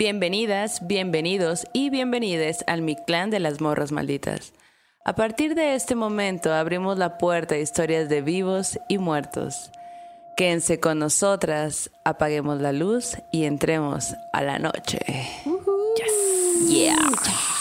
Bienvenidas, 0.00 0.86
bienvenidos 0.86 1.66
y 1.74 1.90
bienvenides 1.90 2.64
al 2.66 2.80
Mi 2.80 2.96
Clan 2.96 3.28
de 3.28 3.38
las 3.38 3.60
Morras 3.60 3.92
Malditas. 3.92 4.54
A 5.04 5.14
partir 5.14 5.54
de 5.54 5.74
este 5.74 5.94
momento 5.94 6.54
abrimos 6.54 6.96
la 6.96 7.18
puerta 7.18 7.54
a 7.56 7.58
historias 7.58 8.08
de 8.08 8.22
vivos 8.22 8.78
y 8.88 8.96
muertos. 8.96 9.70
Quédense 10.38 10.80
con 10.80 11.00
nosotras, 11.00 11.90
apaguemos 12.02 12.62
la 12.62 12.72
luz 12.72 13.18
y 13.30 13.44
entremos 13.44 14.14
a 14.32 14.40
la 14.40 14.58
noche. 14.58 15.00
Yes. 15.98 16.70
Yeah. 16.70 17.59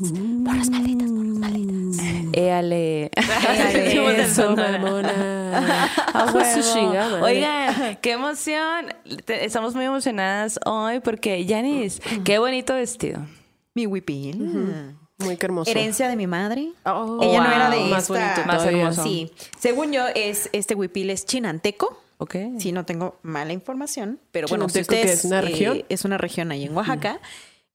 Morras 0.00 0.70
malditas, 0.70 1.10
morras 1.10 1.34
malditas. 1.38 2.04
Éale. 2.32 3.10
Eso, 4.18 4.56
mamona. 4.56 5.90
Su. 6.62 6.78
Oigan, 7.22 7.98
qué 8.02 8.12
emoción. 8.12 8.86
Estamos 9.26 9.74
muy 9.74 9.84
emocionadas 9.84 10.58
hoy 10.64 11.00
porque, 11.00 11.44
Yanis, 11.44 12.00
qué 12.24 12.38
bonito 12.38 12.74
vestido. 12.74 13.26
Mi 13.74 13.86
huipil. 13.86 14.94
Muy 15.18 15.36
que 15.36 15.46
hermoso. 15.46 15.70
Herencia 15.70 16.08
de 16.08 16.16
mi 16.16 16.26
madre. 16.26 16.70
Oh, 16.86 17.18
Ella 17.20 17.40
no 17.42 17.52
era 17.52 17.70
de 17.70 17.80
Más 17.90 18.04
esta. 18.04 18.14
bonito 18.14 18.46
Más 18.46 18.58
todavía. 18.58 18.80
hermoso. 18.82 19.02
Sí. 19.02 19.30
Según 19.58 19.92
yo, 19.92 20.06
es 20.14 20.48
este 20.52 20.74
huipil 20.74 21.10
es 21.10 21.26
chinanteco. 21.26 22.00
¿Ok? 22.16 22.36
Si 22.58 22.72
no 22.72 22.84
tengo 22.84 23.18
mala 23.22 23.52
información, 23.54 24.18
pero 24.30 24.46
bueno, 24.48 24.68
si 24.68 24.74
¿Chinanteco 24.82 24.92
qué 24.94 25.00
ustedes, 25.00 25.18
es, 25.20 25.24
una 25.24 25.38
eh, 25.38 25.42
región? 25.42 25.84
es 25.88 26.04
una 26.04 26.18
región 26.18 26.50
ahí 26.52 26.64
en 26.64 26.76
Oaxaca. 26.76 27.18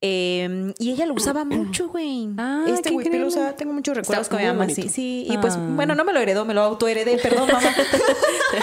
Eh, 0.08 0.74
y 0.78 0.92
ella 0.92 1.08
lo 1.08 1.16
usaba 1.16 1.46
mucho, 1.46 1.88
güey. 1.90 2.30
Ah, 2.38 2.66
este 2.68 2.92
huipil 2.92 3.22
lo 3.22 3.28
usaba, 3.28 3.54
tengo 3.54 3.74
muchos 3.74 3.96
recuerdos 3.98 4.30
con 4.30 4.40
mi 4.40 4.46
mamá. 4.46 4.68
Sí, 4.70 4.88
sí. 4.90 5.26
Y 5.30 5.38
pues, 5.40 5.56
Ah. 5.56 5.60
bueno, 5.70 5.96
no 5.96 6.04
me 6.04 6.14
lo 6.14 6.20
heredó, 6.20 6.46
me 6.46 6.54
lo 6.54 6.62
autoheredé, 6.62 7.18
perdón, 7.24 7.50
mamá. 7.52 7.70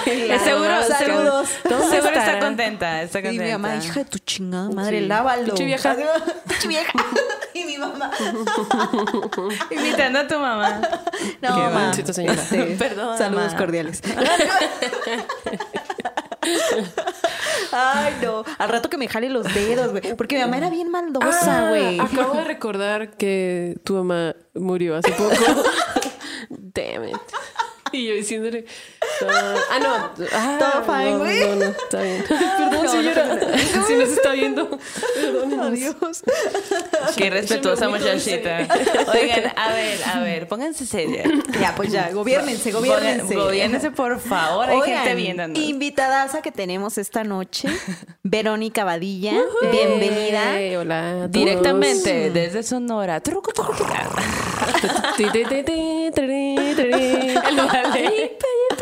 Es 0.06 0.42
seguro, 0.42 0.82
Saludos. 0.84 1.48
seguro, 1.64 1.90
seguro 1.90 2.10
está 2.18 2.38
contenta, 2.38 3.02
está 3.02 3.18
Y 3.18 3.22
contenta. 3.22 3.44
mi 3.44 3.50
mamá, 3.52 3.76
hija 3.76 4.00
de 4.00 4.04
tu 4.06 4.18
chingada 4.18 4.70
madre, 4.70 5.00
Sí. 5.00 5.06
lávalo. 5.06 5.44
Pinche 5.46 5.64
vieja. 5.64 5.96
Pinche 6.48 6.68
vieja. 6.68 6.92
y 7.54 7.64
mi 7.64 7.76
mamá. 7.78 8.10
Invitando 9.70 10.18
a 10.20 10.26
tu 10.28 10.38
mamá. 10.38 10.80
No, 11.42 11.54
Qué 11.54 11.60
mamá. 11.60 11.92
señora. 11.94 12.34
Este, 12.40 12.64
Perdón, 12.78 13.18
Saludos 13.18 13.46
mamá. 13.46 13.58
cordiales. 13.58 14.00
Ay, 17.72 18.14
no. 18.22 18.44
Al 18.58 18.68
rato 18.68 18.88
que 18.90 18.96
me 18.98 19.08
jale 19.08 19.28
los 19.30 19.44
dedos, 19.54 19.90
güey. 19.90 20.14
Porque 20.16 20.36
mi 20.36 20.42
mamá 20.42 20.56
era 20.58 20.70
bien 20.70 20.90
maldosa, 20.90 21.66
Ah, 21.66 21.68
güey. 21.70 21.98
acabo 22.00 22.34
de 22.34 22.44
recordar 22.44 23.10
que 23.16 23.76
tu 23.84 23.94
mamá 23.94 24.34
murió 24.54 24.96
hace 24.96 25.12
poco. 25.12 25.30
Damn 26.50 27.08
it. 27.08 27.16
Y 27.94 28.06
yo 28.08 28.14
diciéndole. 28.14 28.64
ah, 29.28 29.78
no. 29.80 30.24
Ah, 30.32 30.56
Todo 30.58 30.84
fine, 30.84 31.10
no, 31.10 31.18
güey. 31.18 31.40
No, 31.40 31.56
no, 31.56 31.64
está 31.66 32.00
bien. 32.02 32.24
Perdón, 32.28 32.70
no, 32.84 32.90
señora. 32.90 33.38
Si 33.86 33.94
nos 33.94 34.08
está 34.08 34.32
viendo. 34.32 34.78
Adiós. 35.60 36.22
Qué 37.16 37.30
respetuosa 37.30 37.88
muchachita. 37.88 38.66
Oigan, 39.12 39.52
a 39.56 39.72
ver, 39.72 40.00
a 40.04 40.20
ver, 40.20 40.48
pónganse 40.48 40.86
seria. 40.86 41.24
Ya, 41.60 41.74
pues 41.76 41.92
ya, 41.92 42.10
gobiernense, 42.12 42.72
gobiernense. 42.72 43.34
Gobiernense, 43.34 43.90
por 43.90 44.18
favor. 44.20 44.68
Hay 44.70 44.80
gente 44.82 45.14
viéndonos. 45.14 45.58
invitadaza 45.58 46.40
que 46.42 46.50
tenemos 46.52 46.96
esta 46.98 47.24
noche, 47.24 47.68
Verónica 48.22 48.84
Badilla. 48.84 49.34
Bienvenida. 49.70 50.60
Eh, 50.60 50.78
hola. 50.78 51.10
a 51.10 51.12
todos. 51.18 51.32
Directamente 51.32 52.30
desde 52.30 52.62
Sonora. 52.62 53.20
Truco, 55.16 55.40
truco, 58.38 58.81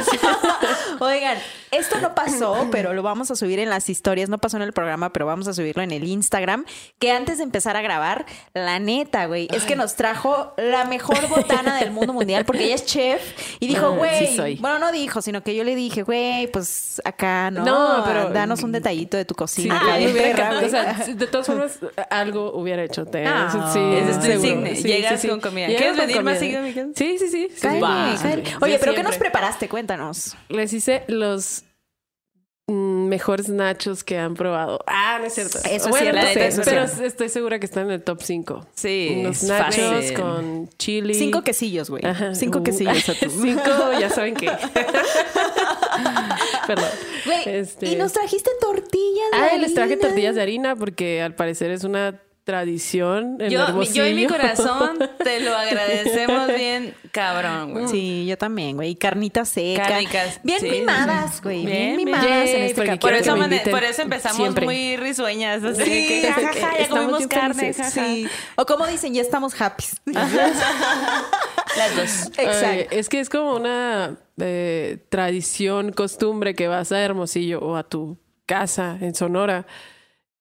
Oigan, 1.00 1.38
esto 1.70 1.98
no 2.00 2.14
pasó, 2.14 2.68
pero 2.70 2.92
lo 2.92 3.02
vamos 3.02 3.30
a 3.30 3.36
subir 3.36 3.58
en 3.58 3.70
las 3.70 3.88
historias. 3.88 4.28
No 4.28 4.38
pasó 4.38 4.56
en 4.56 4.62
el 4.62 4.72
programa, 4.72 5.12
pero 5.12 5.26
vamos 5.26 5.48
a 5.48 5.54
subirlo 5.54 5.82
en 5.82 5.90
el 5.90 6.04
Instagram. 6.04 6.64
Que 6.98 7.10
antes 7.12 7.38
de 7.38 7.44
empezar 7.44 7.76
a 7.76 7.82
grabar, 7.82 8.26
la 8.54 8.78
neta, 8.78 9.26
güey, 9.26 9.48
es 9.52 9.64
que 9.64 9.76
nos 9.76 9.94
trajo 9.96 10.52
la 10.56 10.84
mejor 10.84 11.26
botana 11.28 11.78
del 11.78 11.90
mundo 11.90 12.12
mundial 12.12 12.44
porque 12.44 12.64
ella 12.64 12.74
es 12.74 12.84
chef 12.86 13.22
y 13.60 13.66
dijo, 13.68 13.92
güey. 13.92 14.26
sí 14.26 14.36
soy. 14.36 14.56
Bueno, 14.56 14.78
no 14.78 14.92
dijo, 14.92 15.22
sino 15.22 15.42
que 15.42 15.54
yo 15.54 15.64
le 15.64 15.74
dije, 15.74 16.02
güey, 16.02 16.46
pues 16.48 17.00
acá 17.04 17.50
no. 17.50 17.64
No, 17.64 18.04
pero- 18.04 18.30
danos 18.30 18.62
un 18.62 18.72
detallito 18.72 19.16
de 19.16 19.24
tu 19.24 19.34
Sí, 19.34 19.38
cocina. 19.38 19.82
me 19.84 19.98
bien 19.98 20.12
hubiera 20.12 20.28
perra, 20.36 20.48
encantado. 20.58 20.60
güey. 20.60 20.66
O 20.66 21.04
sea, 21.04 21.14
de 21.14 21.26
todas 21.26 21.46
formas, 21.46 21.78
algo 22.10 22.52
hubiera 22.54 22.82
hecho. 22.84 23.04
Te, 23.06 23.26
Ah, 23.26 23.48
sí, 23.72 23.78
es 23.78 24.16
seguro. 24.16 24.66
insigne. 24.66 24.74
Llegas 24.74 25.26
con 25.26 25.40
comida. 25.40 25.66
¿Quieres 25.68 25.96
venir 25.96 26.16
más 26.22 26.38
comida. 26.38 26.38
seguido 26.38 26.60
a 26.60 26.62
mi 26.62 26.72
casa? 26.72 26.88
Sí, 26.94 27.16
sí, 27.18 27.28
sí. 27.28 27.48
sí. 27.54 27.68
Sí, 27.68 28.54
Oye, 28.60 28.78
pero 28.78 28.94
¿qué 28.94 29.02
nos 29.02 29.16
preparaste? 29.16 29.68
Cuéntanos. 29.82 30.36
Les 30.48 30.72
hice 30.72 31.02
los 31.08 31.64
mm, 32.68 33.08
mejores 33.08 33.48
nachos 33.48 34.04
que 34.04 34.16
han 34.16 34.34
probado. 34.34 34.78
Ah, 34.86 35.18
no 35.20 35.26
es 35.26 35.34
cierto. 35.34 35.58
Eso 35.58 35.70
es 35.72 35.88
bueno, 35.88 36.12
no 36.12 36.20
sí, 36.28 36.34
sé, 36.34 36.46
es 36.46 36.60
pero 36.64 36.86
cierto. 36.86 37.04
estoy 37.04 37.28
segura 37.28 37.58
que 37.58 37.66
están 37.66 37.86
en 37.86 37.90
el 37.92 38.02
top 38.04 38.22
5. 38.22 38.64
Sí, 38.76 39.16
Unos 39.18 39.42
nachos 39.42 39.84
fácil. 39.84 40.14
con 40.20 40.68
chili. 40.78 41.14
Cinco 41.14 41.42
quesillos, 41.42 41.90
güey. 41.90 42.02
Cinco 42.34 42.60
Uh, 42.60 42.62
quesillos 42.62 43.08
a 43.08 43.14
tu. 43.14 43.28
Cinco, 43.28 43.70
ya 43.98 44.08
saben 44.08 44.36
qué. 44.36 44.50
Perdón. 46.68 46.88
Güey, 47.26 47.42
Este- 47.58 47.88
y 47.88 47.96
nos 47.96 48.12
trajiste 48.12 48.52
tortillas. 48.60 49.30
de 49.32 49.36
Ah, 49.36 49.56
les 49.58 49.74
traje 49.74 49.94
harina. 49.94 50.06
tortillas 50.08 50.34
de 50.36 50.42
harina 50.42 50.76
porque 50.76 51.22
al 51.22 51.34
parecer 51.34 51.72
es 51.72 51.82
una 51.82 52.20
tradición 52.44 53.36
en 53.40 53.50
Yo, 53.50 53.68
mi- 53.74 53.86
yo 53.86 54.04
en 54.04 54.16
mi 54.16 54.24
Hermosillo. 54.24 54.28
corazón 54.28 54.98
te 55.22 55.40
lo 55.40 55.56
agradecemos 55.56 56.48
bien, 56.48 56.94
cabrón, 57.12 57.72
güey. 57.72 57.88
Sí, 57.88 58.26
yo 58.26 58.36
también, 58.36 58.76
güey. 58.76 58.90
Y 58.90 58.94
carnitas 58.96 59.48
secas. 59.48 59.86
Carnicas, 59.88 60.40
Bien 60.42 60.60
sí, 60.60 60.68
mimadas, 60.70 61.40
güey. 61.42 61.64
Bien, 61.64 61.96
mimadas 61.96 62.48
en 62.48 62.62
este. 62.62 62.96
Por 62.98 63.14
eso, 63.14 63.36
me 63.36 63.60
por 63.60 63.84
eso 63.84 64.02
empezamos 64.02 64.36
siempre. 64.38 64.64
muy 64.64 64.96
risueñas. 64.96 65.62
Así 65.62 65.84
Sí, 65.84 66.08
que, 66.08 66.28
jajaja, 66.32 66.60
ya 66.60 66.70
estamos 66.78 67.04
comimos 67.04 67.26
carne. 67.28 67.72
Sí. 67.72 68.26
O 68.56 68.66
como 68.66 68.86
dicen, 68.86 69.14
ya 69.14 69.22
estamos 69.22 69.58
happy. 69.60 69.84
Las 71.76 71.96
dos. 71.96 72.30
Ay, 72.38 72.44
Exacto. 72.46 72.96
es 72.96 73.08
que 73.08 73.20
es 73.20 73.28
como 73.30 73.54
una 73.56 74.16
eh, 74.38 74.98
tradición, 75.08 75.92
costumbre 75.92 76.54
que 76.54 76.68
vas 76.68 76.92
a 76.92 77.00
Hermosillo 77.00 77.60
o 77.60 77.76
a 77.76 77.84
tu 77.84 78.18
casa 78.46 78.98
en 79.00 79.14
Sonora 79.14 79.66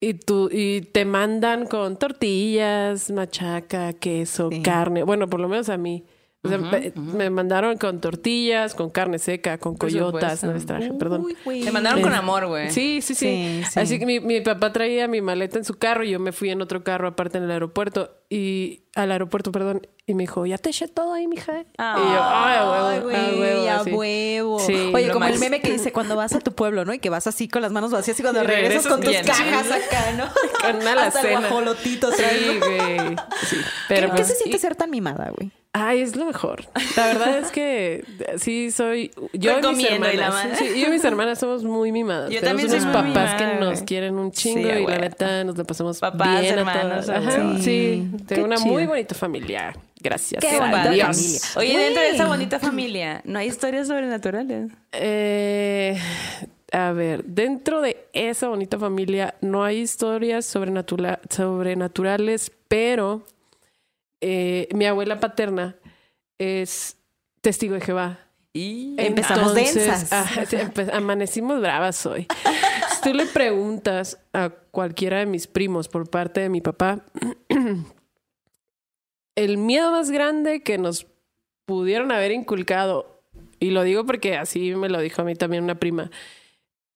y 0.04 0.16
tú 0.16 0.50
y 0.52 0.82
te 0.82 1.06
mandan 1.06 1.68
con 1.68 1.96
tortillas, 1.98 3.12
machaca, 3.12 3.94
queso, 3.94 4.50
Sí. 4.52 4.62
carne. 4.64 5.04
Bueno, 5.04 5.28
por 5.30 5.40
lo 5.40 5.48
menos 5.48 5.70
a 5.70 5.78
mí. 5.78 6.04
O 6.44 6.50
sea, 6.50 6.58
me, 6.58 6.92
me 6.96 7.30
mandaron 7.30 7.78
con 7.78 8.02
tortillas, 8.02 8.74
con 8.74 8.90
carne 8.90 9.20
seca, 9.20 9.60
con 9.60 9.78
coyotas. 9.78 10.44
No 10.44 10.54
les 10.54 10.66
traje, 10.66 10.92
perdón. 10.94 11.28
Güey. 11.46 11.62
Te 11.64 11.72
mandaron 11.72 12.02
con 12.02 12.14
amor, 12.14 12.48
güey. 12.48 12.72
Sí, 12.72 13.00
sí, 13.02 13.14
sí, 13.14 13.62
Sí, 13.64 13.64
sí. 13.72 13.80
Así 13.80 14.00
que 14.00 14.08
mi, 14.08 14.20
mi 14.20 14.42
papá 14.42 14.74
traía 14.74 15.08
mi 15.08 15.22
maleta 15.22 15.60
en 15.60 15.66
su 15.66 15.76
carro 15.76 16.04
y 16.04 16.10
yo 16.10 16.20
me 16.20 16.32
fui 16.32 16.50
en 16.50 16.62
otro 16.64 16.84
carro 16.84 17.08
aparte 17.08 17.38
en 17.38 17.44
el 17.44 17.52
aeropuerto 17.52 18.18
y 18.28 18.86
al 18.96 19.12
aeropuerto, 19.12 19.52
perdón, 19.52 19.86
y 20.08 20.16
me 20.16 20.24
dijo, 20.24 20.46
"Ya 20.48 20.58
te 20.58 20.70
eché 20.70 20.88
todo 20.88 21.14
ahí, 21.14 21.28
mija." 21.28 21.64
Ah. 21.78 21.96
y 21.98 22.02
yo, 22.12 22.20
"Ay, 22.24 22.58
a 22.58 22.72
huevo, 22.72 22.88
Ay, 22.88 22.98
a 22.98 23.02
güey, 23.02 23.40
huevo", 23.40 23.70
a 23.70 23.76
así. 23.76 23.92
huevo. 23.92 24.60
Sí, 24.60 24.92
Oye, 24.96 25.12
como 25.12 25.26
el 25.26 25.38
meme 25.38 25.62
que 25.62 25.72
dice 25.72 25.92
cuando 25.92 26.16
vas 26.16 26.34
a 26.34 26.40
tu 26.40 26.54
pueblo, 26.56 26.86
¿no? 26.86 26.94
Y 26.94 26.98
que 27.00 27.10
vas 27.12 27.28
así 27.28 27.48
con 27.50 27.62
las 27.62 27.72
manos 27.72 27.92
vacías 27.92 28.20
y 28.20 28.24
cuando 28.24 28.44
Y 28.44 28.48
regresas 28.48 28.86
regresas 28.86 28.92
con 28.92 29.02
tus 29.02 29.16
cajas 29.42 29.68
acá, 29.72 30.12
¿no? 30.18 30.26
Con 30.60 30.82
una 30.82 31.06
Hasta 31.06 31.22
el 31.22 31.40
guajolotito 31.40 32.10
Sí, 32.12 32.24
güey. 32.60 33.16
Sí. 33.46 33.58
¿Qué, 33.58 33.66
Pero 33.90 34.08
qué 34.08 34.16
pues, 34.16 34.28
se 34.30 34.36
siente 34.36 34.58
y- 34.58 34.60
ser 34.60 34.76
tan 34.76 34.90
mimada, 34.90 35.32
güey? 35.38 35.52
Ay, 35.74 36.02
es 36.02 36.18
lo 36.18 36.26
mejor. 36.26 36.66
La 36.98 37.06
verdad 37.08 37.38
es 37.40 37.50
que 37.52 38.04
sí 38.38 38.72
soy. 38.72 39.10
Yo 39.32 39.58
y 39.60 39.68
mis 39.76 39.90
y 39.90 39.94
hermanas. 39.94 40.30
madre. 40.34 40.56
sí, 40.58 40.82
yo 40.82 40.88
y 40.88 40.90
mis 40.90 41.04
hermanas 41.06 41.40
somos 41.40 41.64
muy 41.64 41.94
mimadas. 41.94 42.30
Yo 42.30 42.42
Tenemos 42.42 42.62
también 42.64 42.70
soy 42.70 42.80
unos 42.90 43.04
muy 43.06 43.14
papás 43.14 43.34
mimada, 43.40 43.54
que 43.60 43.60
nos 43.66 43.82
quieren 43.84 44.16
un 44.20 44.32
chingo 44.34 44.70
Sí, 44.70 44.80
y 44.82 44.86
la 44.86 44.98
neta 44.98 45.44
nos 45.46 45.58
la 45.58 45.64
pasamos 45.64 46.00
Papás, 46.00 46.42
bien 46.42 46.54
a 46.58 46.60
hermanos, 46.60 47.06
todas. 47.06 47.10
a 47.10 47.30
Ajá, 47.30 47.58
sí. 47.60 48.06
Tengo 48.28 48.46
una 48.48 48.58
chido. 48.58 48.74
muy 48.74 48.86
bonita 48.86 49.16
familia. 49.16 49.74
Gracias. 50.02 50.42
Qué 50.44 50.58
a 50.58 50.60
bonita 50.60 50.90
Dios. 50.90 51.08
familia. 51.08 51.40
Oye, 51.56 51.78
dentro 51.86 52.04
de 52.04 52.10
esa 52.10 52.28
bonita 52.28 52.60
familia, 52.60 53.22
¿no 53.24 53.40
hay 53.40 53.48
historias 53.48 53.88
sobrenaturales? 53.88 54.72
Eh, 54.92 55.98
a 56.74 56.92
ver, 56.92 57.24
dentro 57.24 57.80
de 57.82 58.08
esa 58.12 58.50
bonita 58.50 58.78
familia 58.78 59.36
no 59.40 59.64
hay 59.64 59.78
historias 59.80 60.46
sobrenatura- 60.54 61.20
sobrenaturales, 61.30 62.52
pero 62.68 63.24
eh, 64.22 64.68
mi 64.74 64.86
abuela 64.86 65.20
paterna 65.20 65.76
es 66.38 66.98
testigo 67.42 67.74
de 67.76 67.82
Jehová. 67.82 68.20
Y 68.54 68.96
Empezamos 68.98 69.56
Entonces, 69.58 69.76
densas. 70.10 70.36
empe- 70.54 70.94
amanecimos 70.94 71.62
bravas 71.62 72.06
hoy. 72.06 72.28
si 72.96 73.02
tú 73.02 73.14
le 73.16 73.26
preguntas 73.26 74.20
a 74.34 74.50
cualquiera 74.72 75.20
de 75.20 75.26
mis 75.26 75.48
primos 75.48 75.88
por 75.88 76.10
parte 76.10 76.42
de 76.42 76.50
mi 76.50 76.60
papá, 76.62 77.00
el 79.36 79.58
miedo 79.58 79.92
más 79.92 80.12
grande 80.12 80.62
que 80.64 80.78
nos 80.78 81.08
pudieron 81.66 82.12
haber 82.12 82.32
inculcado, 82.32 83.22
y 83.60 83.70
lo 83.72 83.84
digo 83.84 84.06
porque 84.06 84.36
así 84.38 84.76
me 84.76 84.90
lo 84.90 85.00
dijo 85.00 85.22
a 85.22 85.26
mí 85.26 85.36
también 85.36 85.64
una 85.64 85.76
prima, 85.80 86.12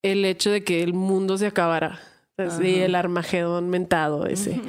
el 0.04 0.26
hecho 0.26 0.52
de 0.52 0.64
que 0.64 0.84
el 0.84 0.94
mundo 0.94 1.38
se 1.38 1.48
acabara. 1.48 2.00
Así, 2.38 2.82
el 2.82 2.96
Armagedón 2.96 3.70
mentado 3.70 4.26
ese, 4.26 4.60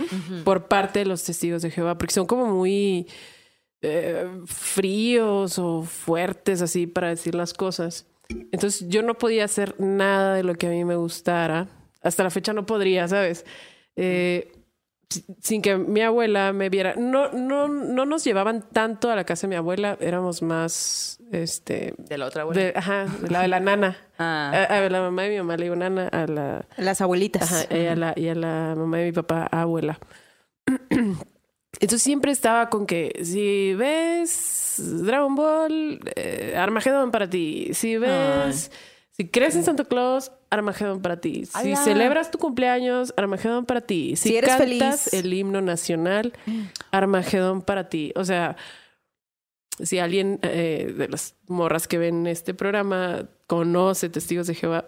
por 0.45 0.69
parte 0.69 1.01
de 1.01 1.07
los 1.07 1.25
testigos 1.25 1.63
de 1.63 1.71
Jehová, 1.71 1.99
porque 1.99 2.15
son 2.15 2.27
como 2.27 2.47
muy 2.47 3.09
eh, 3.83 4.29
fríos 4.47 5.59
o 5.59 5.83
fuertes 5.83 6.63
así 6.63 6.87
para 6.87 7.09
decir 7.09 7.35
las 7.35 7.53
cosas. 7.55 8.07
Entonces 8.29 8.89
yo 8.89 9.03
no 9.03 9.15
podía 9.15 9.45
hacer 9.45 9.75
nada 9.81 10.35
de 10.35 10.45
lo 10.45 10.55
que 10.55 10.69
a 10.69 10.71
mí 10.71 10.85
me 10.85 10.97
gustara. 10.97 11.69
Hasta 12.03 12.23
la 12.23 12.31
fecha 12.31 12.53
no 12.53 12.67
podría, 12.67 13.09
¿sabes? 13.09 13.45
Eh, 13.97 14.53
sin 15.41 15.63
que 15.63 15.77
mi 15.77 16.01
abuela 16.03 16.53
me 16.53 16.69
viera. 16.69 16.95
No, 16.97 17.31
no, 17.33 17.69
no 17.69 18.05
nos 18.07 18.25
llevaban 18.25 18.65
tanto 18.73 19.11
a 19.11 19.17
la 19.17 19.25
casa 19.25 19.47
de 19.47 19.51
mi 19.51 19.57
abuela, 19.57 19.97
éramos 20.01 20.43
más, 20.43 21.19
este, 21.33 21.95
De 21.99 22.19
la 22.19 22.27
otra 22.27 22.43
abuela. 22.43 22.61
de, 22.61 22.73
ajá, 22.75 23.07
de 23.23 23.31
la 23.31 23.43
de 23.43 23.49
la 23.49 23.61
nana. 23.61 23.97
Ah. 24.19 24.51
A, 24.71 24.79
a 24.79 24.89
la 24.89 25.03
mamá 25.03 25.25
de 25.25 25.29
mi 25.29 25.37
mamá 25.37 25.59
le 25.59 25.65
digo 25.65 25.77
nana, 25.77 26.09
a 26.09 26.27
la, 26.27 26.65
Las 26.79 27.03
abuelitas. 27.03 27.43
ajá, 27.53 27.67
y, 27.77 27.87
a 27.87 27.95
la, 27.95 28.15
y 28.17 28.29
a 28.29 28.35
la 28.35 28.73
mamá 28.75 28.97
de 28.97 29.05
mi 29.05 29.13
papá, 29.13 29.47
abuela. 29.53 29.99
Entonces 31.79 32.03
siempre 32.03 32.33
estaba 32.33 32.71
con 32.71 32.87
que 32.87 33.21
si 33.23 33.75
ves 33.75 34.77
Dragon 35.05 35.35
Ball, 35.35 36.01
eh, 36.17 36.55
Armagedón 36.57 37.11
para 37.11 37.29
ti. 37.29 37.71
Si 37.75 37.99
ves, 37.99 38.71
si 39.17 39.29
crees 39.29 39.57
en 39.57 39.65
Santa 39.65 39.85
Claus, 39.85 40.31
Armagedón 40.51 41.01
para 41.01 41.21
ti. 41.23 41.47
Si 41.47 41.75
celebras 41.77 42.31
tu 42.31 42.39
cumpleaños, 42.39 43.15
Armagedón 43.17 43.65
para 43.65 43.81
ti. 43.81 44.15
Si, 44.15 44.29
Si 44.29 44.37
eres 44.37 44.51
cantas 44.51 45.09
feliz. 45.11 45.15
el 45.15 45.33
himno 45.33 45.63
nacional, 45.63 46.35
Armagedón 46.91 47.63
para 47.63 47.89
ti. 47.89 48.13
O 48.15 48.27
sea, 48.27 48.57
si 49.83 49.99
alguien 50.01 50.39
eh, 50.43 50.93
de 50.97 51.09
las 51.09 51.35
morras 51.47 51.89
que 51.89 51.97
ven 51.97 52.27
este 52.27 52.53
programa 52.53 53.27
conoce 53.47 54.11
testigos 54.11 54.47
de 54.49 54.55
Jehová 54.55 54.87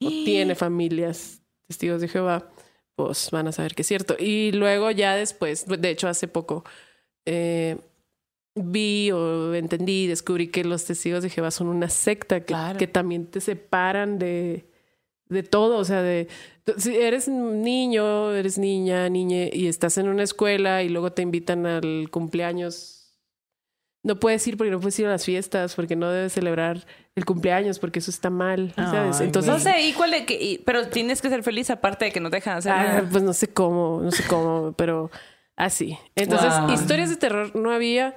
o 0.00 0.08
tiene 0.24 0.54
familias 0.54 1.42
testigos 1.66 2.00
de 2.00 2.06
Jehová, 2.06 2.48
pues 2.94 3.32
van 3.32 3.48
a 3.48 3.52
saber 3.52 3.74
que 3.74 3.82
es 3.82 3.88
cierto. 3.88 4.14
Y 4.16 4.52
luego 4.52 4.92
ya 4.92 5.16
después, 5.16 5.66
de 5.66 5.90
hecho 5.90 6.06
hace 6.06 6.28
poco, 6.28 6.64
eh, 7.24 7.78
vi 8.56 9.10
o 9.12 9.54
entendí, 9.54 10.06
descubrí 10.06 10.48
que 10.48 10.64
los 10.64 10.84
testigos 10.84 11.22
de 11.22 11.30
Jehová 11.30 11.50
son 11.50 11.68
una 11.68 11.88
secta 11.88 12.40
que, 12.40 12.46
Claro. 12.46 12.78
que 12.78 12.86
también 12.86 13.26
te 13.26 13.40
separan 13.40 14.18
de, 14.18 14.64
de 15.28 15.42
todo. 15.42 15.78
O 15.78 15.84
sea, 15.84 16.02
de 16.02 16.26
si 16.78 16.96
eres 16.96 17.28
niño, 17.28 18.32
eres 18.32 18.58
niña, 18.58 19.08
niña, 19.08 19.46
y 19.52 19.68
estás 19.68 19.98
en 19.98 20.08
una 20.08 20.22
escuela 20.24 20.82
y 20.82 20.88
luego 20.88 21.12
te 21.12 21.22
invitan 21.22 21.66
al 21.66 22.08
cumpleaños. 22.10 22.92
No 24.02 24.20
puedes 24.20 24.46
ir 24.46 24.56
porque 24.56 24.70
no 24.70 24.78
puedes 24.78 24.96
ir 25.00 25.06
a 25.06 25.10
las 25.10 25.24
fiestas, 25.24 25.74
porque 25.74 25.96
no 25.96 26.08
debes 26.10 26.32
celebrar 26.32 26.86
el 27.16 27.24
cumpleaños, 27.24 27.80
porque 27.80 27.98
eso 27.98 28.10
está 28.12 28.30
mal. 28.30 28.72
¿sabes? 28.76 29.20
Ay, 29.20 29.26
Entonces, 29.26 29.52
No 29.52 29.58
sé, 29.58 29.80
¿y 29.82 29.92
cuál 29.94 30.12
de 30.12 30.24
que, 30.24 30.62
pero 30.64 30.86
tienes 30.88 31.20
que 31.20 31.28
ser 31.28 31.42
feliz 31.42 31.70
aparte 31.70 32.04
de 32.06 32.12
que 32.12 32.20
no 32.20 32.30
te 32.30 32.36
dejan 32.36 32.58
hacer 32.58 32.70
Ah, 32.72 32.84
nada. 32.84 33.08
pues 33.10 33.22
no 33.24 33.32
sé 33.32 33.48
cómo, 33.48 34.00
no 34.02 34.12
sé 34.12 34.22
cómo, 34.28 34.72
pero 34.76 35.10
así. 35.56 35.98
Entonces, 36.14 36.52
Wow. 36.60 36.70
historias 36.72 37.10
de 37.10 37.16
terror 37.16 37.56
no 37.56 37.72
había, 37.72 38.14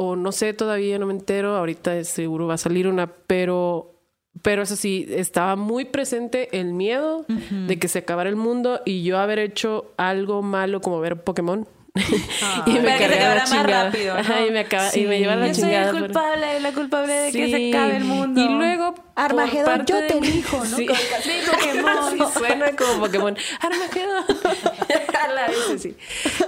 o 0.00 0.14
no 0.14 0.30
sé 0.30 0.54
todavía, 0.54 0.98
no 0.98 1.06
me 1.06 1.12
entero. 1.12 1.56
Ahorita 1.56 2.04
seguro 2.04 2.46
va 2.46 2.54
a 2.54 2.58
salir 2.58 2.86
una, 2.86 3.08
pero, 3.26 4.00
pero 4.42 4.62
eso 4.62 4.76
sí, 4.76 5.06
estaba 5.10 5.56
muy 5.56 5.84
presente 5.84 6.56
el 6.58 6.72
miedo 6.72 7.26
de 7.66 7.78
que 7.80 7.88
se 7.88 7.98
acabara 7.98 8.30
el 8.30 8.36
mundo 8.36 8.80
y 8.84 9.02
yo 9.02 9.18
haber 9.18 9.40
hecho 9.40 9.92
algo 9.96 10.40
malo 10.40 10.80
como 10.80 11.00
ver 11.00 11.24
Pokémon. 11.24 11.66
y 12.66 12.78
Para 12.78 12.98
que 12.98 13.08
se 13.08 13.14
acabara 13.14 13.46
más 13.46 13.66
rápido, 13.66 14.14
¿no? 14.14 14.20
Ajá, 14.20 14.46
y 14.46 14.50
me 14.50 14.58
acaba, 14.60 14.90
y 14.96 15.00
me 15.06 15.16
Sí. 15.16 15.20
lleva 15.22 15.36
la 15.36 15.46
Yo 15.48 15.54
soy 15.54 15.74
el 15.74 15.90
culpable, 15.90 16.60
la 16.60 16.72
culpable 16.72 17.12
de 17.12 17.32
que 17.32 17.44
Sí. 17.46 17.50
se 17.52 17.68
acabe 17.70 17.96
el 17.96 18.04
mundo. 18.04 18.40
Y 18.40 18.48
luego. 18.48 18.94
por 18.94 19.04
Armagedón, 19.16 19.64
parte 19.64 19.92
yo 19.92 20.00
de 20.00 20.06
te 20.08 20.20
mi- 20.20 20.28
elijo, 20.28 20.56
¿no? 20.58 20.76
Sí, 20.76 20.86
Con- 20.86 20.96
sí, 21.22 21.32
Pokémon. 21.50 22.10
Sí, 22.12 22.38
suena 22.38 22.72
como 22.76 23.00
Pokémon. 23.00 23.36
Armagedón. 23.60 24.24
A 25.24 25.28
la 25.32 25.46
vez, 25.48 25.82
sí. 25.82 25.96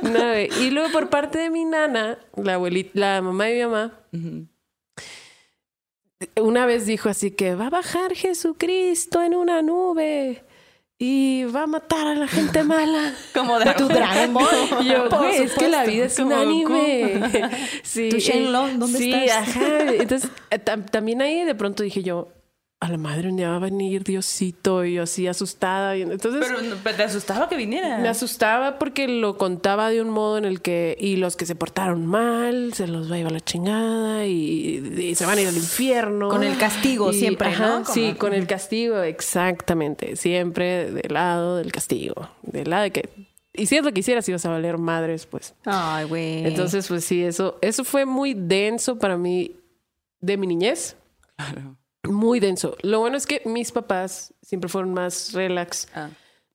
No, 0.02 0.38
y 0.38 0.70
luego 0.70 0.90
por 0.92 1.10
parte 1.10 1.38
de 1.38 1.50
mi 1.50 1.64
nana, 1.64 2.18
la 2.36 2.54
abuelita, 2.54 2.90
la 2.94 3.20
mamá 3.20 3.46
de 3.46 3.54
mi 3.54 3.60
mamá, 3.62 3.92
una 6.36 6.66
vez 6.66 6.86
dijo 6.86 7.08
así 7.08 7.30
que 7.30 7.54
va 7.54 7.66
a 7.66 7.70
bajar 7.70 8.14
Jesucristo 8.14 9.22
en 9.22 9.34
una 9.34 9.62
nube. 9.62 10.44
Y 11.02 11.44
va 11.44 11.62
a 11.62 11.66
matar 11.66 12.06
a 12.08 12.14
la 12.14 12.28
gente 12.28 12.62
mala. 12.62 13.14
Como 13.34 13.58
de 13.58 13.72
Tu 13.72 13.88
Dragon 13.88 14.34
Ball. 14.34 14.84
Yo, 14.84 15.08
güey, 15.08 15.36
es 15.44 15.54
que 15.54 15.68
la 15.70 15.84
vida 15.84 16.04
es 16.04 16.18
un 16.18 16.30
anime. 16.30 17.22
Sí, 17.82 18.10
Tu 18.10 18.18
Shenlong, 18.18 18.78
¿dónde 18.78 18.98
sí, 18.98 19.10
estás? 19.14 19.48
ajá. 19.48 19.92
Entonces, 19.94 20.30
eh, 20.50 20.58
tam- 20.62 20.84
también 20.84 21.22
ahí 21.22 21.42
de 21.44 21.54
pronto 21.54 21.82
dije 21.82 22.02
yo, 22.02 22.28
a 22.82 22.88
la 22.90 22.96
madre 22.96 23.28
un 23.28 23.36
día 23.36 23.50
va 23.50 23.56
a 23.56 23.58
venir 23.58 24.04
Diosito 24.04 24.86
y 24.86 24.94
yo 24.94 25.02
así 25.02 25.26
asustada. 25.26 25.98
Y 25.98 26.02
entonces 26.02 26.42
Pero 26.82 26.96
te 26.96 27.02
asustaba 27.02 27.46
que 27.48 27.56
viniera. 27.56 27.98
me 27.98 28.08
asustaba 28.08 28.78
porque 28.78 29.06
lo 29.06 29.36
contaba 29.36 29.90
de 29.90 30.00
un 30.00 30.08
modo 30.08 30.38
en 30.38 30.46
el 30.46 30.62
que, 30.62 30.96
y 30.98 31.16
los 31.16 31.36
que 31.36 31.44
se 31.44 31.54
portaron 31.54 32.06
mal, 32.06 32.72
se 32.72 32.86
los 32.86 33.10
va 33.10 33.16
a 33.16 33.18
llevar 33.18 33.32
la 33.32 33.40
chingada 33.40 34.24
y, 34.24 34.78
y 34.98 35.14
se 35.14 35.26
van 35.26 35.36
a 35.36 35.42
ir 35.42 35.48
al 35.48 35.56
infierno. 35.56 36.30
Con 36.30 36.42
el 36.42 36.56
castigo 36.56 37.10
Y- 37.12 37.18
siempre, 37.18 37.48
ajá, 37.48 37.66
¿no? 37.66 37.82
Como- 37.82 37.94
Sí, 37.94 38.14
con 38.14 38.32
el 38.32 38.46
castigo, 38.46 39.02
exactamente. 39.02 40.16
Siempre 40.16 40.90
del 40.90 41.12
lado 41.12 41.56
del 41.56 41.72
castigo. 41.72 42.30
Del 42.42 42.70
lado 42.70 42.84
de 42.84 42.92
que, 42.92 43.10
y 43.52 43.66
si 43.66 43.76
es 43.76 43.84
lo 43.84 43.92
que 43.92 44.00
hicieras, 44.00 44.26
ibas 44.28 44.46
a 44.46 44.50
valer 44.50 44.78
madres, 44.78 45.26
pues. 45.26 45.54
Ay, 45.66 46.06
güey. 46.06 46.46
Entonces, 46.46 46.88
pues 46.88 47.04
sí, 47.04 47.22
eso, 47.22 47.58
eso 47.60 47.84
fue 47.84 48.06
muy 48.06 48.32
denso 48.32 48.96
para 48.98 49.18
mí 49.18 49.54
de 50.20 50.38
mi 50.38 50.46
niñez. 50.46 50.96
Claro. 51.36 51.76
Muy 52.04 52.40
denso. 52.40 52.76
Lo 52.82 53.00
bueno 53.00 53.16
es 53.16 53.26
que 53.26 53.42
mis 53.44 53.72
papás 53.72 54.32
siempre 54.42 54.68
fueron 54.68 54.94
más 54.94 55.32
relax. 55.32 55.88
Ah, 55.94 56.08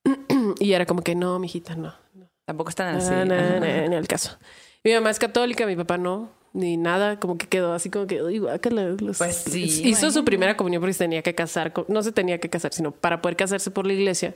Y 0.59 0.73
era 0.73 0.85
como 0.85 1.01
que 1.03 1.15
no, 1.15 1.37
mijita, 1.39 1.75
no. 1.75 1.93
no. 2.13 2.29
tampoco 2.45 2.69
están 2.69 2.95
así. 2.95 3.11
Ah, 3.13 3.25
no, 3.25 3.33
Ajá. 3.33 3.59
no, 3.59 3.89
ni 3.89 3.95
al 3.95 4.07
caso. 4.07 4.37
Mi 4.83 4.93
mamá 4.93 5.09
es 5.09 5.19
católica, 5.19 5.65
mi 5.65 5.75
papá 5.75 5.97
no, 5.97 6.29
ni 6.53 6.77
nada, 6.77 7.19
como 7.19 7.37
que 7.37 7.47
quedó 7.47 7.73
así 7.73 7.89
como 7.89 8.05
que, 8.07 8.21
uy, 8.21 8.37
guácala, 8.39 8.83
los- 8.99 9.17
Pues 9.17 9.35
sí, 9.35 9.63
Hizo 9.63 10.01
bueno. 10.01 10.11
su 10.11 10.25
primera 10.25 10.55
comunión 10.57 10.79
porque 10.81 10.93
se 10.93 10.99
tenía 10.99 11.21
que 11.21 11.33
casar, 11.35 11.73
con- 11.73 11.85
no 11.89 12.01
se 12.03 12.11
tenía 12.11 12.39
que 12.39 12.49
casar, 12.49 12.73
sino 12.73 12.91
para 12.91 13.21
poder 13.21 13.35
casarse 13.35 13.71
por 13.71 13.85
la 13.87 13.93
iglesia. 13.93 14.35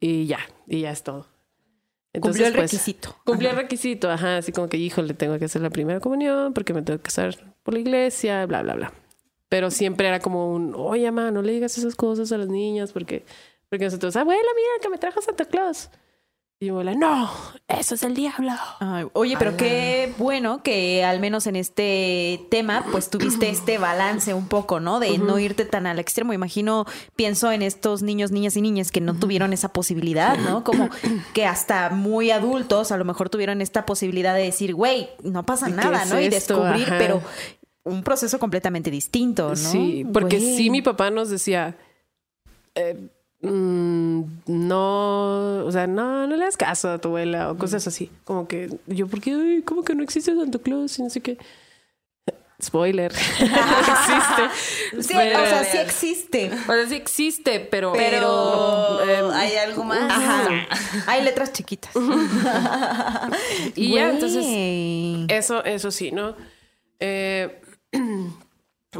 Y 0.00 0.26
ya, 0.26 0.38
y 0.66 0.80
ya 0.82 0.90
es 0.90 1.02
todo. 1.02 1.26
Cumplió 2.20 2.46
el 2.46 2.54
pues, 2.54 2.72
requisito. 2.72 3.16
Cumplió 3.24 3.50
el 3.50 3.56
requisito, 3.56 4.10
ajá, 4.10 4.38
así 4.38 4.50
como 4.52 4.68
que, 4.68 4.76
híjole, 4.78 5.12
tengo 5.14 5.38
que 5.38 5.44
hacer 5.44 5.60
la 5.62 5.70
primera 5.70 6.00
comunión 6.00 6.52
porque 6.54 6.72
me 6.72 6.82
tengo 6.82 6.98
que 6.98 7.04
casar 7.04 7.54
por 7.62 7.74
la 7.74 7.80
iglesia, 7.80 8.44
bla, 8.46 8.62
bla, 8.62 8.74
bla. 8.74 8.92
Pero 9.48 9.70
siempre 9.70 10.08
era 10.08 10.20
como 10.20 10.52
un, 10.52 10.74
oye, 10.74 11.10
mamá, 11.10 11.30
no 11.30 11.42
le 11.42 11.52
digas 11.52 11.78
esas 11.78 11.94
cosas 11.94 12.30
a 12.32 12.38
las 12.38 12.48
niñas 12.48 12.92
porque, 12.92 13.24
porque 13.68 13.86
nosotros, 13.86 14.14
abuela, 14.16 14.40
mira 14.54 14.82
que 14.82 14.88
me 14.88 14.98
trajo 14.98 15.22
Santa 15.22 15.44
Claus. 15.46 15.90
Y 16.60 16.64
mi 16.64 16.70
abuela, 16.70 16.92
no, 16.96 17.30
eso 17.68 17.94
es 17.94 18.02
el 18.02 18.14
diablo. 18.14 18.50
Ay, 18.80 19.06
oye, 19.12 19.36
pero 19.38 19.56
qué 19.56 20.12
bueno 20.18 20.60
que 20.64 21.04
al 21.04 21.20
menos 21.20 21.46
en 21.46 21.54
este 21.54 22.40
tema, 22.50 22.84
pues 22.90 23.10
tuviste 23.10 23.48
este 23.50 23.78
balance 23.78 24.34
un 24.34 24.48
poco, 24.48 24.80
¿no? 24.80 24.98
De 24.98 25.18
no 25.18 25.38
irte 25.38 25.64
tan 25.64 25.86
al 25.86 26.00
extremo. 26.00 26.32
Imagino, 26.32 26.84
pienso 27.14 27.52
en 27.52 27.62
estos 27.62 28.02
niños, 28.02 28.32
niñas 28.32 28.56
y 28.56 28.60
niñas 28.60 28.90
que 28.90 29.00
no 29.00 29.14
tuvieron 29.14 29.52
esa 29.52 29.72
posibilidad, 29.72 30.36
¿no? 30.36 30.64
Como 30.64 30.88
que 31.32 31.46
hasta 31.46 31.90
muy 31.90 32.32
adultos 32.32 32.90
a 32.90 32.96
lo 32.96 33.04
mejor 33.04 33.30
tuvieron 33.30 33.60
esta 33.60 33.86
posibilidad 33.86 34.34
de 34.34 34.42
decir, 34.42 34.74
güey, 34.74 35.10
no 35.22 35.46
pasa 35.46 35.66
¿Qué 35.66 35.74
nada, 35.74 36.02
es 36.02 36.10
¿no? 36.10 36.20
Y 36.20 36.28
descubrir, 36.28 36.88
Ajá. 36.88 36.98
pero 36.98 37.22
un 37.84 38.02
proceso 38.02 38.38
completamente 38.38 38.90
distinto, 38.90 39.48
¿no? 39.50 39.56
Sí, 39.56 40.06
porque 40.12 40.38
Güey. 40.38 40.56
sí, 40.56 40.70
mi 40.70 40.82
papá 40.82 41.10
nos 41.10 41.30
decía, 41.30 41.76
eh, 42.74 43.08
mm, 43.40 44.22
no, 44.46 45.64
o 45.64 45.72
sea, 45.72 45.86
no, 45.86 46.26
no 46.26 46.36
le 46.36 46.44
das 46.44 46.56
caso 46.56 46.90
a 46.90 46.98
tu 46.98 47.08
abuela 47.08 47.50
o 47.50 47.56
cosas 47.56 47.86
así. 47.86 48.10
Como 48.24 48.46
que 48.46 48.68
yo, 48.86 49.06
¿por 49.06 49.20
qué? 49.20 49.32
Ay, 49.32 49.62
¿Cómo 49.62 49.82
que 49.84 49.94
no 49.94 50.02
existe 50.02 50.34
Santa 50.34 50.58
Claus? 50.58 50.98
Y 50.98 51.02
no 51.02 51.10
sé 51.10 51.20
qué. 51.20 51.38
Spoiler. 52.60 53.12
no 53.12 53.46
existe. 54.98 55.02
Sí, 55.08 55.14
Pero- 55.16 55.42
o 55.42 55.46
sea, 55.46 55.62
sí 55.64 55.78
existe. 55.78 56.50
o 56.52 56.72
sea, 56.72 56.88
sí 56.88 56.94
existe, 56.96 57.60
pero... 57.60 57.92
Pero 57.92 59.00
eh, 59.08 59.30
hay 59.32 59.54
algo 59.56 59.84
más. 59.84 60.10
Ajá. 60.10 60.66
Hay 61.06 61.22
letras 61.22 61.52
chiquitas. 61.52 61.92
Y 63.76 63.94
ya, 63.94 64.10
entonces. 64.10 64.44
Eso, 65.28 65.64
eso 65.64 65.90
sí, 65.92 66.10
¿no? 66.10 66.34
Eh, 67.00 67.60
嗯 67.92 68.32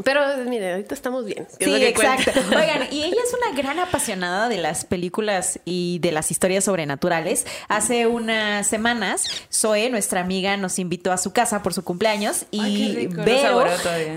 pero 0.03 0.21
mire, 0.45 0.71
ahorita 0.73 0.93
estamos 0.93 1.25
bien. 1.25 1.47
Sí, 1.59 1.65
cuenta. 1.65 2.15
exacto. 2.15 2.41
Oigan, 2.49 2.87
y 2.91 3.03
ella 3.03 3.21
es 3.23 3.33
una 3.33 3.57
gran 3.57 3.79
apasionada 3.79 4.49
de 4.49 4.57
las 4.57 4.85
películas 4.85 5.59
y 5.65 5.99
de 5.99 6.11
las 6.11 6.31
historias 6.31 6.65
sobrenaturales. 6.65 7.45
Hace 7.67 8.07
unas 8.07 8.67
semanas, 8.67 9.25
Zoe, 9.51 9.89
nuestra 9.89 10.21
amiga, 10.21 10.57
nos 10.57 10.79
invitó 10.79 11.11
a 11.11 11.17
su 11.17 11.33
casa 11.33 11.61
por 11.63 11.73
su 11.73 11.83
cumpleaños 11.83 12.45
y 12.51 12.61
Ay, 12.61 12.95
rico, 12.95 13.21
no 13.21 13.59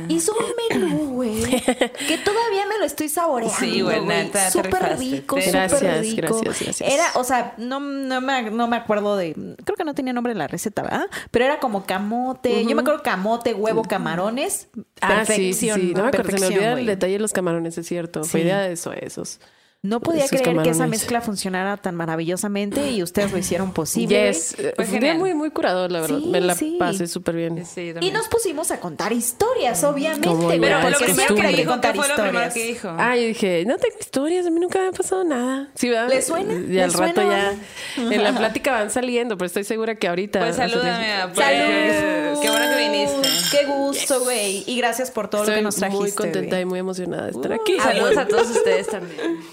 hizo 0.08 0.32
un 0.32 0.80
menú, 0.80 1.14
güey, 1.14 1.42
que 1.42 2.18
todavía 2.18 2.66
me 2.66 2.78
lo 2.78 2.84
estoy 2.84 3.08
saboreando. 3.08 3.56
Sí, 3.58 3.80
güey, 3.80 4.00
neta, 4.04 4.50
súper 4.50 4.98
rico, 4.98 5.36
súper 5.36 5.52
Gracias, 5.52 6.00
rico. 6.00 6.16
gracias, 6.16 6.60
gracias. 6.60 6.80
Era, 6.80 7.06
o 7.14 7.24
sea, 7.24 7.54
no, 7.58 7.80
no, 7.80 8.20
me, 8.20 8.50
no 8.50 8.68
me 8.68 8.76
acuerdo 8.76 9.16
de, 9.16 9.34
creo 9.64 9.76
que 9.76 9.84
no 9.84 9.94
tenía 9.94 10.12
nombre 10.12 10.32
en 10.32 10.38
la 10.38 10.46
receta, 10.46 10.82
¿verdad? 10.82 11.06
Pero 11.30 11.44
era 11.44 11.60
como 11.60 11.84
camote, 11.84 12.64
yo 12.64 12.74
me 12.74 12.82
acuerdo 12.82 13.02
camote, 13.02 13.54
huevo, 13.54 13.82
camarones. 13.82 14.68
Ah, 15.00 15.24
sí, 15.24 15.52
sí, 15.52 15.70
Perfección, 15.74 15.80
sí. 15.88 15.94
No 15.94 16.02
me 16.02 16.08
acuerdo, 16.08 16.30
se 16.30 16.38
me 16.40 16.46
olvida 16.56 16.72
el 16.80 16.86
detalle 16.86 17.12
de 17.14 17.18
los 17.18 17.32
camarones, 17.32 17.78
es 17.78 17.86
cierto. 17.86 18.24
Fue 18.24 18.40
Sí. 18.40 18.46
idea 18.46 18.60
de 18.62 18.72
eso, 18.72 18.92
esos. 18.92 19.40
No 19.84 19.98
podía 19.98 20.28
sus 20.28 20.40
creer 20.40 20.62
que 20.62 20.70
esa 20.70 20.86
mezcla 20.86 21.20
funcionara 21.20 21.76
tan 21.76 21.96
maravillosamente 21.96 22.92
y 22.92 23.02
ustedes 23.02 23.32
lo 23.32 23.38
hicieron 23.38 23.72
posible. 23.74 24.28
Yes. 24.32 24.54
Fue 24.56 24.72
Fue 24.76 24.86
genial. 24.86 25.18
muy, 25.18 25.34
muy 25.34 25.50
curado, 25.50 25.88
la 25.88 26.02
verdad. 26.02 26.18
Sí, 26.20 26.26
Me 26.26 26.40
la 26.40 26.54
sí. 26.54 26.76
pasé 26.78 27.08
súper 27.08 27.34
bien. 27.34 27.66
Sí, 27.66 27.92
Y 28.00 28.12
nos 28.12 28.28
pusimos 28.28 28.70
a 28.70 28.78
contar 28.78 29.12
historias, 29.12 29.82
obviamente, 29.82 30.28
güey. 30.28 30.60
Pero 30.60 30.88
lo 30.88 30.96
primero 30.98 31.34
que 31.34 31.48
dijo, 31.48 31.70
contar 31.72 31.92
¿qué 31.94 31.98
fue 31.98 32.08
lo 32.08 32.14
primero 32.14 32.30
historias. 32.46 32.54
que 32.54 32.64
dijo? 32.64 32.88
Ah, 32.96 33.16
yo 33.16 33.22
dije, 33.26 33.64
no 33.66 33.76
tengo 33.76 33.96
historias, 33.98 34.46
a 34.46 34.50
mí 34.50 34.60
nunca 34.60 34.78
me 34.80 34.86
ha 34.88 34.92
pasado 34.92 35.24
nada. 35.24 35.68
Sí, 35.74 35.88
¿verdad? 35.88 36.08
¿Le 36.10 36.22
suena? 36.22 36.52
Y 36.54 36.58
¿Le 36.60 36.82
al 36.84 36.92
rato 36.92 37.14
suena? 37.20 37.52
ya. 37.96 38.12
En 38.14 38.22
la 38.22 38.36
plática 38.38 38.70
van 38.70 38.90
saliendo, 38.92 39.36
pero 39.36 39.46
estoy 39.46 39.64
segura 39.64 39.96
que 39.96 40.06
ahorita. 40.06 40.38
Pues 40.40 40.54
salúdame. 40.56 41.12
a- 41.12 41.34
¡Salud! 41.34 42.40
Qué 42.40 42.48
bueno 42.50 42.66
que 42.70 42.88
viniste. 42.88 43.28
Qué 43.50 43.66
gusto, 43.66 44.20
güey. 44.22 44.62
Y 44.68 44.76
gracias 44.78 45.10
por 45.10 45.28
todo 45.28 45.44
lo 45.44 45.52
que 45.52 45.60
nos 45.60 45.74
trajiste. 45.74 46.00
muy 46.04 46.12
contenta 46.12 46.50
güey. 46.56 46.62
y 46.62 46.66
muy 46.66 46.78
emocionada 46.78 47.24
de 47.24 47.30
estar 47.32 47.52
aquí. 47.52 47.74
Y 47.74 47.80
saludos 47.80 48.16
a 48.16 48.28
todos 48.28 48.48
ustedes 48.48 48.86
también. 48.86 49.18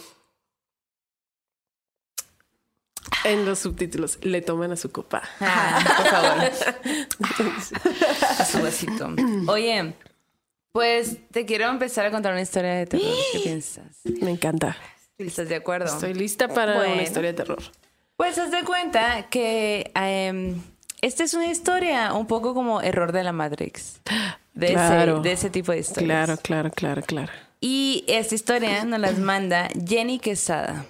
En 3.25 3.45
los 3.45 3.59
subtítulos, 3.59 4.17
le 4.21 4.41
toman 4.41 4.71
a 4.71 4.75
su 4.75 4.91
copa. 4.91 5.21
Ah, 5.41 5.79
por 5.97 6.05
favor. 6.07 6.51
A 8.39 8.45
su 8.45 8.61
vasito. 8.61 9.09
Oye, 9.47 9.93
pues 10.71 11.17
te 11.31 11.45
quiero 11.45 11.67
empezar 11.69 12.05
a 12.05 12.11
contar 12.11 12.31
una 12.33 12.41
historia 12.41 12.73
de 12.75 12.85
terror. 12.85 13.13
¿Qué 13.33 13.39
piensas? 13.43 13.97
Me 14.21 14.31
encanta. 14.31 14.77
¿Estás 15.17 15.49
de 15.49 15.55
acuerdo? 15.55 15.87
Estoy 15.93 16.13
lista 16.13 16.47
para 16.47 16.75
Bueno. 16.77 16.93
una 16.93 17.03
historia 17.03 17.31
de 17.31 17.37
terror. 17.37 17.61
Pues 18.15 18.37
haz 18.37 18.51
de 18.51 18.63
cuenta 18.63 19.27
que 19.29 19.91
em, 19.95 20.61
esta 21.01 21.23
es 21.23 21.33
una 21.33 21.47
historia 21.47 22.13
un 22.13 22.25
poco 22.27 22.53
como 22.53 22.81
error 22.81 23.11
de 23.11 23.23
la 23.23 23.31
Matrix. 23.33 23.99
De, 24.53 24.67
Claro. 24.73 25.13
ese, 25.15 25.21
de 25.23 25.31
ese 25.33 25.49
tipo 25.49 25.71
de 25.71 25.79
historias. 25.79 26.25
Claro, 26.25 26.41
claro, 26.41 26.71
claro, 26.71 27.01
claro. 27.01 27.31
Y 27.61 28.05
esta 28.07 28.35
historia 28.35 28.83
nos 28.85 28.99
las 28.99 29.17
manda 29.19 29.67
Jenny 29.85 30.19
Quesada. 30.19 30.85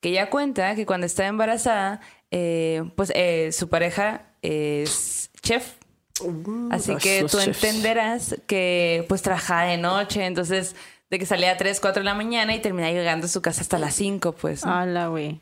Que 0.00 0.10
ella 0.10 0.30
cuenta 0.30 0.74
que 0.74 0.86
cuando 0.86 1.06
estaba 1.06 1.28
embarazada, 1.28 2.00
eh, 2.30 2.82
pues 2.96 3.12
eh, 3.14 3.50
su 3.52 3.68
pareja 3.68 4.22
es 4.42 5.30
chef. 5.42 5.74
Así 6.70 6.92
los- 6.92 7.02
que 7.02 7.20
tú 7.30 7.38
chefs. 7.38 7.64
entenderás 7.64 8.36
que 8.46 9.04
pues 9.08 9.22
trabajaba 9.22 9.64
de 9.64 9.78
noche, 9.78 10.24
entonces 10.26 10.76
de 11.10 11.18
que 11.18 11.26
salía 11.26 11.52
a 11.52 11.56
3, 11.56 11.80
4 11.80 12.00
de 12.00 12.04
la 12.04 12.14
mañana 12.14 12.54
y 12.54 12.60
terminaba 12.60 12.92
llegando 12.92 13.26
a 13.26 13.28
su 13.28 13.42
casa 13.42 13.62
hasta 13.62 13.78
las 13.78 13.94
5, 13.94 14.32
pues. 14.32 14.64
¿no? 14.64 14.72
Hala, 14.72 15.08
güey. 15.08 15.40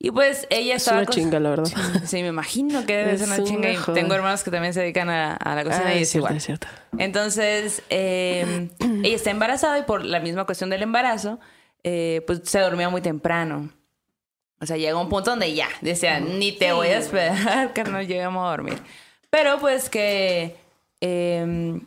Y 0.00 0.10
pues 0.12 0.46
ella 0.50 0.74
Es 0.76 0.82
estaba... 0.82 0.98
una 0.98 1.06
cos- 1.08 1.14
chinga, 1.14 1.40
la 1.40 1.50
verdad. 1.50 1.66
Sí, 2.04 2.22
me 2.22 2.28
imagino 2.28 2.84
que 2.86 2.96
debe 2.96 3.12
Es 3.14 3.20
ser 3.20 3.28
una 3.28 3.36
una 3.38 3.44
chinga. 3.44 3.70
Y 3.72 3.78
tengo 3.94 4.14
hermanos 4.14 4.42
que 4.44 4.50
también 4.50 4.74
se 4.74 4.80
dedican 4.80 5.08
a, 5.10 5.34
a 5.34 5.54
la 5.56 5.64
cocina 5.64 5.86
Ah, 5.88 5.94
y 5.94 5.98
es 5.98 6.02
es 6.02 6.08
cierto, 6.10 6.26
igual. 6.26 6.36
es 6.36 6.44
cierto. 6.44 6.66
Entonces, 6.98 7.82
eh, 7.90 8.68
ella 8.80 9.16
está 9.16 9.30
embarazada 9.30 9.78
y 9.78 9.82
por 9.82 10.04
la 10.04 10.20
misma 10.20 10.44
cuestión 10.44 10.68
del 10.70 10.82
embarazo, 10.82 11.40
eh, 11.84 12.22
pues 12.26 12.42
se 12.44 12.58
dormía 12.60 12.88
muy 12.90 13.00
temprano. 13.00 13.70
O 14.60 14.66
sea, 14.66 14.76
llega 14.76 15.00
un 15.00 15.08
punto 15.08 15.30
donde 15.30 15.54
ya, 15.54 15.68
decía, 15.80 16.20
ni 16.20 16.52
te 16.52 16.72
voy 16.72 16.88
a 16.88 16.98
esperar 16.98 17.72
que 17.72 17.84
no 17.84 18.02
lleguemos 18.02 18.46
a 18.46 18.50
dormir. 18.50 18.78
Pero 19.30 19.58
pues 19.60 19.88
que 19.88 20.56
eh, 21.00 21.80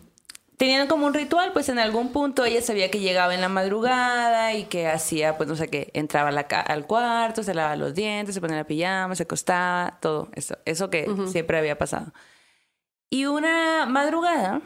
tenían 0.61 0.87
como 0.87 1.07
un 1.07 1.13
ritual, 1.15 1.53
pues 1.53 1.69
en 1.69 1.79
algún 1.79 2.11
punto 2.11 2.45
ella 2.45 2.61
sabía 2.61 2.91
que 2.91 2.99
llegaba 2.99 3.33
en 3.33 3.41
la 3.41 3.49
madrugada 3.49 4.53
y 4.53 4.65
que 4.65 4.87
hacía, 4.87 5.35
pues 5.35 5.49
no 5.49 5.55
sé 5.55 5.69
qué, 5.69 5.89
entraba 5.95 6.29
la 6.29 6.41
al 6.41 6.85
cuarto, 6.85 7.41
se 7.41 7.55
lavaba 7.55 7.75
los 7.75 7.95
dientes, 7.95 8.35
se 8.35 8.41
ponía 8.41 8.57
la 8.57 8.65
pijama, 8.65 9.15
se 9.15 9.23
acostaba, 9.23 9.97
todo 9.99 10.29
eso, 10.33 10.55
eso 10.65 10.91
que 10.91 11.09
siempre 11.25 11.57
había 11.57 11.79
pasado. 11.79 12.13
Y 13.09 13.25
una 13.25 13.87
madrugada, 13.87 14.61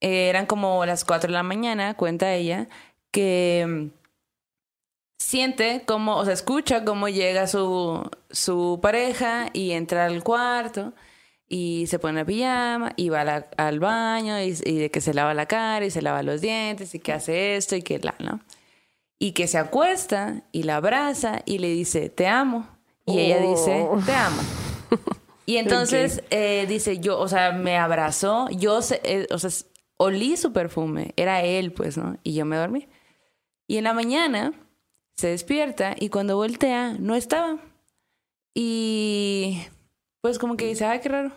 eh, 0.00 0.30
eran 0.30 0.46
como 0.46 0.86
las 0.86 1.04
4 1.04 1.28
de 1.28 1.34
la 1.34 1.42
mañana, 1.42 1.92
cuenta 1.98 2.32
ella, 2.32 2.66
que 3.10 3.66
mm, 3.68 3.95
siente 5.18 5.82
como, 5.86 6.16
o 6.16 6.24
sea, 6.24 6.34
escucha 6.34 6.84
cómo 6.84 7.08
llega 7.08 7.46
su, 7.46 8.08
su 8.30 8.78
pareja 8.82 9.48
y 9.52 9.72
entra 9.72 10.06
al 10.06 10.22
cuarto 10.22 10.92
y 11.48 11.86
se 11.88 11.98
pone 11.98 12.20
la 12.20 12.24
pijama 12.24 12.92
y 12.96 13.08
va 13.08 13.24
la- 13.24 13.46
al 13.56 13.78
baño 13.80 14.40
y, 14.40 14.56
y 14.64 14.78
de 14.78 14.90
que 14.90 15.00
se 15.00 15.14
lava 15.14 15.32
la 15.34 15.46
cara 15.46 15.84
y 15.86 15.90
se 15.90 16.02
lava 16.02 16.22
los 16.22 16.40
dientes 16.40 16.94
y 16.94 16.98
que 17.00 17.12
hace 17.12 17.56
esto 17.56 17.76
y 17.76 17.82
que 17.82 17.98
la, 18.00 18.14
¿no? 18.18 18.40
Y 19.18 19.32
que 19.32 19.46
se 19.46 19.56
acuesta 19.58 20.42
y 20.52 20.64
la 20.64 20.76
abraza 20.76 21.40
y 21.46 21.58
le 21.58 21.68
dice, 21.68 22.10
te 22.10 22.26
amo. 22.26 22.68
Y 23.06 23.18
ella 23.20 23.38
dice, 23.40 23.86
te 24.04 24.12
amo. 24.12 24.42
Y 25.46 25.56
entonces 25.58 26.22
eh, 26.30 26.66
dice, 26.68 26.98
yo, 26.98 27.18
o 27.20 27.28
sea, 27.28 27.52
me 27.52 27.78
abrazó, 27.78 28.48
yo, 28.50 28.82
sé- 28.82 29.00
eh, 29.04 29.26
o 29.30 29.38
sea, 29.38 29.50
olí 29.96 30.36
su 30.36 30.52
perfume, 30.52 31.14
era 31.16 31.42
él, 31.42 31.72
pues, 31.72 31.96
¿no? 31.96 32.18
Y 32.24 32.34
yo 32.34 32.44
me 32.44 32.56
dormí. 32.56 32.88
Y 33.68 33.76
en 33.78 33.84
la 33.84 33.92
mañana 33.94 34.52
se 35.16 35.28
despierta 35.28 35.94
y 35.98 36.08
cuando 36.10 36.36
voltea, 36.36 36.94
no 36.98 37.14
estaba. 37.14 37.58
Y 38.54 39.62
pues 40.20 40.38
como 40.38 40.56
que 40.56 40.66
dice, 40.66 40.84
ay, 40.84 41.00
qué 41.00 41.08
raro. 41.08 41.32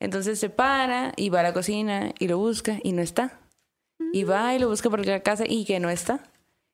Entonces 0.00 0.38
se 0.38 0.50
para 0.50 1.12
y 1.16 1.28
va 1.30 1.40
a 1.40 1.44
la 1.44 1.52
cocina 1.52 2.12
y 2.18 2.28
lo 2.28 2.38
busca 2.38 2.78
y 2.82 2.92
no 2.92 3.02
está. 3.02 3.40
Y 4.12 4.24
va 4.24 4.54
y 4.54 4.58
lo 4.58 4.68
busca 4.68 4.90
por 4.90 5.04
la 5.04 5.20
casa 5.20 5.44
y 5.46 5.64
que 5.64 5.80
no 5.80 5.90
está. 5.90 6.22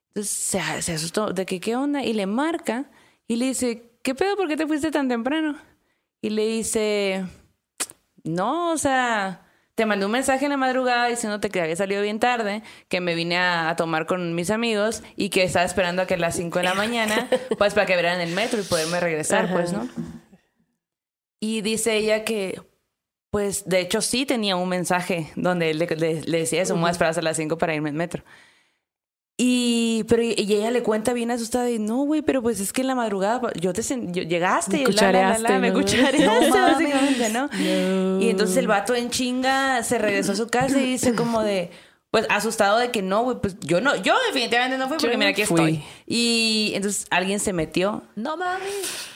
Entonces 0.09 0.33
se, 0.33 0.83
se 0.83 0.93
asustó 0.93 1.33
de 1.33 1.47
que 1.47 1.61
qué 1.61 1.77
onda 1.77 2.03
y 2.03 2.13
le 2.13 2.27
marca 2.27 2.91
y 3.27 3.37
le 3.37 3.47
dice, 3.47 3.91
¿qué 4.03 4.15
pedo? 4.15 4.37
¿Por 4.37 4.49
qué 4.49 4.57
te 4.57 4.67
fuiste 4.67 4.91
tan 4.91 5.09
temprano? 5.09 5.57
Y 6.21 6.31
le 6.31 6.47
dice, 6.47 7.25
no, 8.25 8.73
o 8.73 8.79
sea, 8.79 9.47
te 9.81 9.87
mandé 9.87 10.05
un 10.05 10.13
mensaje 10.13 10.45
en 10.45 10.51
la 10.51 10.59
madrugada 10.59 11.07
diciéndote 11.07 11.49
que 11.49 11.59
había 11.63 11.75
salido 11.75 12.03
bien 12.03 12.21
tarde, 12.21 12.63
que 12.91 13.01
me 13.01 13.15
vine 13.15 13.39
a, 13.39 13.71
a 13.71 13.77
tomar 13.77 14.05
con 14.05 14.35
mis 14.35 14.51
amigos 14.51 15.03
y 15.17 15.31
que 15.31 15.43
estaba 15.43 15.65
esperando 15.65 16.03
a 16.03 16.07
que 16.07 16.15
a 16.15 16.19
las 16.19 16.37
5 16.37 16.59
de 16.59 16.65
la 16.67 16.75
mañana, 16.75 17.31
pues 17.57 17.73
para 17.73 17.87
que 17.87 17.95
vieran 17.95 18.21
el 18.21 18.35
metro 18.35 18.61
y 18.61 18.63
poderme 18.65 19.01
regresar, 19.01 19.47
Ajá. 19.47 19.55
pues, 19.55 19.73
¿no? 19.73 19.89
Y 21.41 21.63
dice 21.63 21.97
ella 21.97 22.25
que, 22.25 22.61
pues, 23.31 23.67
de 23.67 23.81
hecho 23.81 24.03
sí 24.03 24.27
tenía 24.27 24.57
un 24.57 24.69
mensaje 24.69 25.31
donde 25.35 25.71
él 25.71 25.79
le, 25.79 25.87
le- 25.87 26.21
le 26.21 26.39
decía 26.41 26.61
eso, 26.61 26.75
me 26.75 26.83
voy 26.83 26.89
a 26.89 26.93
esperar 26.93 27.11
hasta 27.13 27.23
las 27.23 27.39
5 27.39 27.57
para 27.57 27.75
irme 27.75 27.89
en 27.89 27.97
metro. 27.97 28.23
Y, 29.43 30.05
pero, 30.05 30.23
y 30.23 30.35
ella 30.37 30.71
le 30.71 30.83
cuenta 30.83 31.15
bien 31.15 31.31
asustada 31.31 31.71
y 31.71 31.79
no, 31.79 32.03
güey, 32.05 32.21
pero 32.21 32.43
pues 32.43 32.61
es 32.61 32.75
que 32.75 32.83
en 32.83 32.89
la 32.89 32.95
madrugada 32.95 33.41
yo 33.59 33.73
te 33.73 33.81
sen- 33.81 34.13
yo- 34.13 34.23
llegaste 34.23 34.73
Me 34.77 34.83
y 34.83 34.93
la, 34.93 35.13
la, 35.13 35.13
la, 35.13 35.39
la, 35.39 35.39
cuchareaste, 35.39 35.59
me 35.61 35.69
¿no? 35.71 35.75
cuchareaste, 35.81 36.27
No 36.27 36.33
mames. 36.57 36.73
básicamente, 36.79 37.29
¿no? 37.31 38.21
Y 38.23 38.29
entonces 38.29 38.59
el 38.59 38.67
vato 38.67 38.95
en 38.95 39.09
chinga 39.09 39.83
se 39.83 39.97
regresó 39.97 40.33
a 40.33 40.37
su 40.37 40.49
casa 40.49 40.79
y 40.79 40.85
dice 40.85 41.15
como 41.15 41.43
de, 41.43 41.71
pues 42.11 42.27
asustado 42.29 42.77
de 42.79 42.91
que 42.91 43.01
no, 43.01 43.23
güey, 43.23 43.39
pues 43.41 43.57
yo 43.61 43.81
no, 43.81 43.97
yo 43.97 44.15
definitivamente 44.27 44.77
no 44.77 44.89
fui 44.89 44.99
porque 44.99 45.13
Yo 45.13 45.19
mira 45.19 45.31
aquí 45.31 45.45
fui. 45.47 45.59
estoy. 45.59 45.85
Y 46.07 46.73
entonces 46.75 47.07
alguien 47.09 47.41
se 47.41 47.55
metió 47.55 48.03
No 48.17 48.37
mames. 48.37 49.09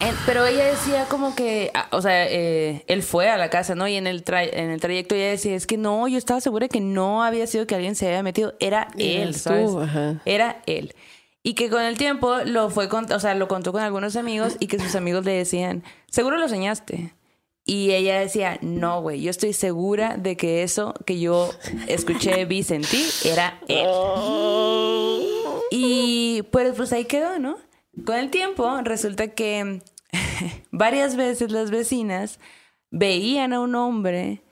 En- 0.00 0.14
pero 0.26 0.44
ella 0.46 0.64
decía 0.66 1.06
como 1.08 1.34
que, 1.34 1.70
ah, 1.74 1.88
o 1.92 2.02
sea, 2.02 2.26
eh, 2.30 2.84
él 2.88 3.02
fue 3.02 3.28
a 3.30 3.36
la 3.36 3.50
casa, 3.50 3.74
¿no? 3.74 3.86
Y 3.88 3.94
en 3.96 4.06
el, 4.06 4.24
tra- 4.24 4.48
en 4.52 4.70
el 4.70 4.80
trayecto 4.80 5.14
ella 5.14 5.30
decía, 5.30 5.54
es 5.54 5.66
que 5.66 5.76
no, 5.76 6.06
yo 6.08 6.18
estaba 6.18 6.40
segura 6.40 6.68
que 6.68 6.80
no 6.80 7.22
había 7.22 7.46
sido 7.46 7.66
que 7.66 7.74
alguien 7.74 7.94
se 7.94 8.06
había 8.06 8.22
metido, 8.22 8.54
era 8.60 8.88
él, 8.98 9.34
¿sabes? 9.34 9.70
tú. 9.70 9.80
Era 10.24 10.62
él. 10.66 10.94
Y 11.42 11.54
que 11.54 11.68
con 11.68 11.82
el 11.82 11.98
tiempo 11.98 12.36
lo 12.44 12.70
fue, 12.70 12.88
con, 12.88 13.10
o 13.12 13.20
sea, 13.20 13.34
lo 13.34 13.48
contó 13.48 13.72
con 13.72 13.82
algunos 13.82 14.16
amigos 14.16 14.56
y 14.60 14.66
que 14.66 14.78
sus 14.78 14.94
amigos 14.94 15.24
le 15.26 15.32
decían, 15.32 15.84
seguro 16.10 16.36
lo 16.38 16.48
soñaste. 16.48 17.12
Y 17.66 17.92
ella 17.92 18.18
decía, 18.20 18.58
no, 18.60 19.00
güey, 19.00 19.22
yo 19.22 19.30
estoy 19.30 19.54
segura 19.54 20.16
de 20.18 20.36
que 20.36 20.62
eso 20.62 20.92
que 21.06 21.18
yo 21.18 21.50
escuché, 21.86 22.44
vi, 22.44 22.62
sentí, 22.62 23.04
era 23.24 23.58
él. 23.68 23.86
Y 25.70 26.42
pues, 26.52 26.72
pues 26.76 26.92
ahí 26.92 27.04
quedó, 27.04 27.38
¿no? 27.38 27.56
Con 28.04 28.16
el 28.16 28.30
tiempo 28.30 28.80
resulta 28.82 29.28
que 29.28 29.80
varias 30.70 31.16
veces 31.16 31.50
las 31.50 31.70
vecinas 31.70 32.40
veían 32.90 33.52
a 33.52 33.60
un 33.60 33.74
hombre 33.74 34.42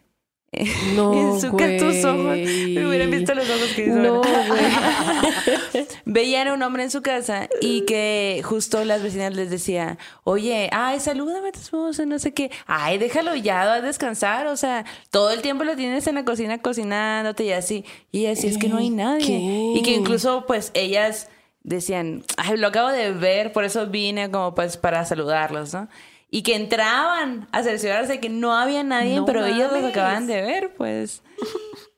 No, 0.94 1.14
en 1.14 1.40
su 1.40 1.50
tus 1.50 2.04
ojos. 2.04 2.36
Me 2.36 2.86
hubieran 2.86 3.10
visto 3.10 3.34
los 3.34 3.48
ojos 3.48 3.72
que 3.74 3.86
hizo. 3.86 3.94
No, 3.96 4.16
ahora. 4.16 4.44
güey. 4.48 5.86
Veían 6.04 6.48
a 6.48 6.52
un 6.52 6.62
hombre 6.62 6.82
en 6.82 6.90
su 6.90 7.00
casa 7.00 7.48
y 7.60 7.82
que 7.86 8.42
justo 8.44 8.84
las 8.84 9.02
vecinas 9.02 9.34
les 9.34 9.48
decía, 9.50 9.98
oye, 10.24 10.68
ay, 10.72 11.00
salúdame 11.00 11.48
a 11.48 11.52
tu 11.52 11.60
esposo, 11.60 12.04
no 12.04 12.18
sé 12.18 12.34
qué. 12.34 12.50
Ay, 12.66 12.98
déjalo 12.98 13.34
ya, 13.34 13.72
a 13.72 13.80
descansar. 13.80 14.46
O 14.46 14.56
sea, 14.56 14.84
todo 15.10 15.30
el 15.30 15.40
tiempo 15.40 15.64
lo 15.64 15.74
tienes 15.74 16.06
en 16.06 16.16
la 16.16 16.24
cocina 16.24 16.60
cocinándote 16.60 17.44
y 17.44 17.52
así. 17.52 17.84
Y 18.10 18.24
decía, 18.24 18.50
es 18.50 18.58
que 18.58 18.68
no 18.68 18.76
hay 18.76 18.90
nadie. 18.90 19.26
¿Qué? 19.26 19.72
Y 19.78 19.82
que 19.82 19.92
incluso, 19.92 20.44
pues, 20.46 20.70
ellas 20.74 21.28
decían, 21.62 22.24
ay, 22.36 22.56
lo 22.56 22.68
acabo 22.68 22.90
de 22.90 23.12
ver, 23.12 23.52
por 23.52 23.64
eso 23.64 23.86
vine 23.86 24.30
como 24.30 24.54
pues 24.54 24.76
para 24.76 25.04
saludarlos, 25.04 25.72
¿no? 25.74 25.88
Y 26.30 26.42
que 26.42 26.54
entraban 26.54 27.46
a 27.52 27.62
cerciorarse 27.62 28.18
que 28.20 28.30
no 28.30 28.56
había 28.56 28.82
nadie, 28.82 29.16
No 29.16 29.26
pero 29.26 29.44
ellos 29.44 29.70
los 29.72 29.84
acababan 29.84 30.26
de 30.26 30.40
ver, 30.40 30.74
pues. 30.74 31.22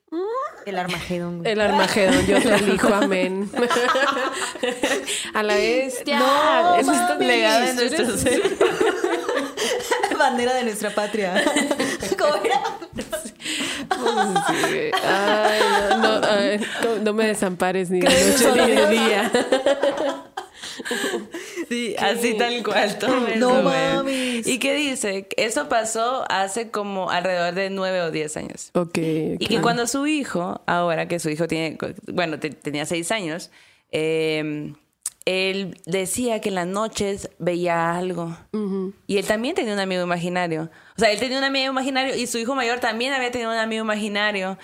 El 0.65 0.79
Armagedón, 0.79 1.39
güey. 1.39 1.51
El 1.51 1.61
Armagedón, 1.61 2.25
yo 2.25 2.41
te 2.41 2.53
elijo, 2.55 2.93
amén. 2.93 3.49
A 5.33 5.43
la 5.43 5.55
bestia. 5.55 6.19
No, 6.19 6.75
Eso 6.75 6.91
es. 6.91 7.19
Legado 7.19 7.65
de 7.65 7.73
nuestro 7.75 8.17
ser. 8.17 8.41
Bandera 10.17 10.53
de 10.55 10.63
nuestra 10.63 10.89
patria. 10.89 11.43
¿Cómo 12.17 12.35
era? 12.43 12.61
Sí. 14.69 14.91
Ay, 15.03 15.59
no, 15.89 15.97
no, 16.19 16.27
ay, 16.27 16.59
no, 16.83 16.95
no 17.03 17.13
me 17.13 17.27
desampares 17.27 17.89
ni 17.89 17.99
de 17.99 18.07
noche 18.07 18.51
ni 18.65 18.71
de 18.71 18.87
día. 18.87 19.31
Sí, 21.69 21.95
así 21.99 22.33
tal 22.37 22.63
cual. 22.63 22.97
Todo 22.99 23.19
No 23.37 23.51
eso, 23.51 23.63
mames. 23.63 24.47
¿Y 24.47 24.59
qué 24.59 24.75
dice? 24.75 25.27
Eso 25.37 25.69
pasó 25.69 26.25
hace 26.29 26.69
como 26.71 27.09
alrededor 27.09 27.53
de 27.53 27.69
nueve 27.69 28.01
o 28.01 28.11
diez 28.11 28.35
años. 28.37 28.71
Ok. 28.73 28.97
Y 28.97 29.47
que 29.47 29.61
cuando 29.61 29.87
su 29.87 30.07
hijo, 30.07 30.61
ahora 30.65 31.07
que 31.07 31.19
su 31.19 31.29
hijo 31.29 31.47
tiene, 31.47 31.77
bueno, 32.07 32.39
te- 32.39 32.49
tenía 32.51 32.85
seis 32.85 33.11
años, 33.11 33.51
eh, 33.91 34.73
él 35.25 35.79
decía 35.87 36.39
que 36.39 36.49
en 36.49 36.55
las 36.55 36.67
noches 36.67 37.29
veía 37.39 37.97
algo. 37.97 38.37
Y 39.07 39.17
él 39.17 39.25
también 39.25 39.55
tenía 39.55 39.73
un 39.73 39.79
amigo 39.79 40.03
imaginario. 40.03 40.69
O 40.95 40.99
sea, 40.99 41.11
él 41.11 41.19
tenía 41.19 41.37
un 41.39 41.43
amigo 41.43 41.71
imaginario 41.71 42.15
y 42.15 42.27
su 42.27 42.37
hijo 42.37 42.53
mayor 42.53 42.79
también 42.79 43.11
había 43.13 43.31
tenido 43.31 43.49
un 43.51 43.57
amigo 43.57 43.83
imaginario. 43.83 44.57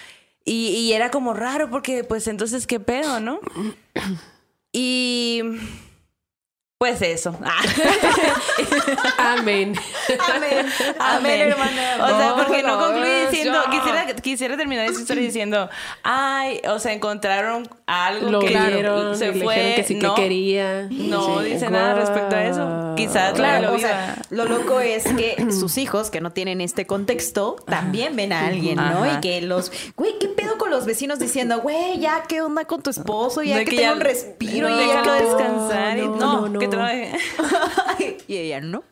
Y, 0.45 0.67
y 0.69 0.93
era 0.93 1.09
como 1.11 1.33
raro 1.33 1.69
porque, 1.69 2.03
pues, 2.03 2.27
entonces, 2.27 2.67
¿qué 2.67 2.79
pedo, 2.79 3.19
no? 3.19 3.39
Y... 4.73 5.41
Pues 6.81 6.99
eso. 7.03 7.37
Ah. 7.45 9.35
Amén. 9.37 9.73
Amén. 10.35 10.65
Amén, 10.99 11.41
hermana. 11.41 11.97
O 12.03 12.07
sea, 12.17 12.35
porque 12.35 12.63
no 12.63 12.75
No, 12.79 12.85
concluye 12.87 13.27
diciendo, 13.29 13.59
quisiera, 13.69 14.05
quisiera 14.15 14.57
terminar 14.57 14.85
esa 14.85 14.99
historia 14.99 15.23
diciendo, 15.23 15.69
ay, 16.03 16.59
o 16.67 16.79
sea, 16.79 16.93
encontraron 16.93 17.69
algo 17.85 18.31
Lo 18.31 18.39
que 18.39 18.47
vieron, 18.57 19.15
se 19.17 19.29
y 19.29 19.41
fue. 19.41 19.73
que 19.75 19.83
sí 19.83 19.95
no, 19.95 20.15
que 20.15 20.23
quería. 20.23 20.87
No 20.89 21.39
Sí. 21.41 21.49
dice 21.51 21.69
nada 21.69 21.93
respecto 21.95 22.35
a 22.35 22.45
eso. 22.45 22.93
Quizás 22.97 23.33
Claro, 23.33 23.69
lo 23.71 23.75
o 23.75 23.79
sea, 23.79 24.15
lo 24.31 24.45
loco 24.45 24.79
es 24.79 25.03
que 25.03 25.47
sus 25.51 25.77
hijos, 25.77 26.09
que 26.09 26.19
no 26.21 26.31
tienen 26.31 26.61
este 26.61 26.85
contexto, 26.87 27.57
también 27.67 28.15
ven 28.15 28.33
a 28.33 28.47
alguien, 28.47 28.75
¿no? 28.77 29.03
Ajá. 29.03 29.17
Y 29.17 29.21
que 29.21 29.41
los, 29.41 29.71
güey, 29.95 30.17
¿qué 30.19 30.27
pedo 30.29 30.57
con 30.57 30.69
los 30.71 30.85
vecinos 30.85 31.19
diciendo, 31.19 31.59
güey, 31.61 31.99
ya, 31.99 32.23
¿qué 32.27 32.41
onda 32.41 32.65
con 32.65 32.81
tu 32.81 32.89
esposo? 32.89 33.43
Ya 33.43 33.57
De 33.57 33.65
que, 33.65 33.71
que 33.71 33.77
tenga 33.77 33.93
un 33.93 33.99
respiro, 34.01 34.69
no, 34.69 34.79
ya 34.79 35.01
que 35.03 35.11
descansar. 35.23 35.97
y- 35.97 36.07
no, 36.07 36.47
no, 36.49 36.59
y 38.27 38.37
ella, 38.37 38.61
¿no? 38.61 38.83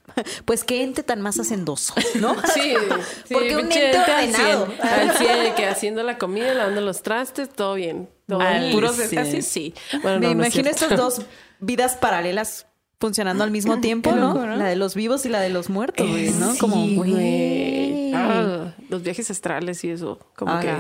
Pues 0.46 0.64
qué 0.64 0.84
ente 0.84 1.04
tan 1.04 1.22
más 1.22 1.40
hacendoso, 1.40 1.94
¿no? 2.16 2.36
Sí, 2.54 2.74
sí, 3.26 3.34
Porque 3.34 3.56
un 3.56 3.72
ente 3.72 3.98
ordenado. 3.98 4.68
100, 4.68 4.82
Al 4.82 5.18
100, 5.18 5.44
de 5.44 5.54
que 5.56 5.66
haciendo 5.68 6.04
la 6.04 6.18
comida, 6.18 6.54
lavando 6.54 6.82
los 6.82 7.02
trastes, 7.02 7.50
todo 7.50 7.76
bien. 7.76 8.10
Todo 8.28 8.40
puros 8.72 8.96
100. 8.96 9.20
así, 9.22 9.42
sí. 9.42 9.74
Bueno, 10.04 10.20
Me 10.20 10.28
no, 10.28 10.36
no 10.36 10.44
es 10.44 10.56
imagino 10.56 10.70
estas 10.70 10.98
dos 10.98 11.22
vidas 11.60 11.96
paralelas 11.96 12.68
funcionando 13.00 13.44
al 13.44 13.52
mismo 13.52 13.80
tiempo, 13.80 14.12
¿no? 14.12 14.34
loco, 14.34 14.46
¿no? 14.46 14.56
La 14.58 14.66
de 14.66 14.76
los 14.76 14.94
vivos 14.94 15.26
y 15.26 15.30
la 15.30 15.40
de 15.40 15.50
los 15.50 15.70
muertos, 15.70 16.06
¿no? 16.08 16.54
Sí, 16.54 16.60
Como, 16.60 16.86
güey. 16.96 18.12
Ah, 18.14 18.74
los 18.90 19.02
viajes 19.04 19.32
astrales 19.32 19.84
y 19.84 19.92
eso. 19.92 20.20
Como 20.36 20.60
que. 20.60 20.74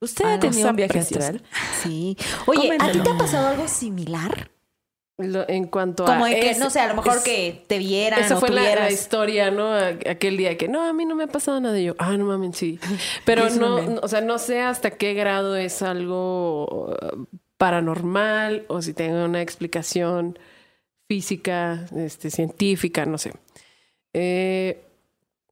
¿Usted 0.00 0.24
Ah, 0.24 0.34
ha 0.34 0.40
tenido 0.40 0.68
un 0.68 0.74
viaje 0.76 0.98
astral? 0.98 1.42
Sí. 1.80 2.16
Oye, 2.46 2.76
¿a 2.80 2.90
ti 2.90 2.98
te 2.98 3.08
ha 3.10 3.16
pasado 3.16 3.46
algo 3.48 3.68
similar? 3.68 4.50
Lo- 5.22 5.48
en 5.48 5.66
cuanto 5.66 6.04
Como 6.04 6.24
a. 6.24 6.28
de 6.28 6.40
que, 6.40 6.50
ese- 6.50 6.60
no 6.60 6.70
sé, 6.70 6.80
a 6.80 6.88
lo 6.88 6.94
mejor 6.94 7.16
es- 7.18 7.22
que 7.24 7.62
te 7.66 7.78
vieran 7.78 8.20
Esa 8.22 8.36
o 8.36 8.40
fue 8.40 8.50
la, 8.50 8.62
la 8.74 8.90
historia, 8.90 9.50
¿no? 9.50 9.72
Aquel 9.74 10.36
día 10.36 10.56
que 10.58 10.68
no, 10.68 10.82
a 10.82 10.92
mí 10.92 11.04
no 11.04 11.14
me 11.14 11.24
ha 11.24 11.28
pasado 11.28 11.60
nada. 11.60 11.78
Y 11.78 11.84
yo, 11.84 11.94
ah, 11.98 12.16
no 12.16 12.24
mames, 12.26 12.56
sí. 12.56 12.78
Pero 13.24 13.48
no, 13.50 13.82
no, 13.82 14.00
o 14.02 14.08
sea, 14.08 14.20
no 14.20 14.38
sé 14.38 14.60
hasta 14.60 14.90
qué 14.92 15.14
grado 15.14 15.56
es 15.56 15.82
algo 15.82 16.64
uh, 16.66 17.24
paranormal 17.56 18.64
o 18.68 18.82
si 18.82 18.92
tenga 18.94 19.24
una 19.24 19.40
explicación 19.42 20.38
física, 21.08 21.86
este, 21.96 22.30
científica, 22.30 23.04
no 23.06 23.18
sé. 23.18 23.32
Eh, 24.14 24.82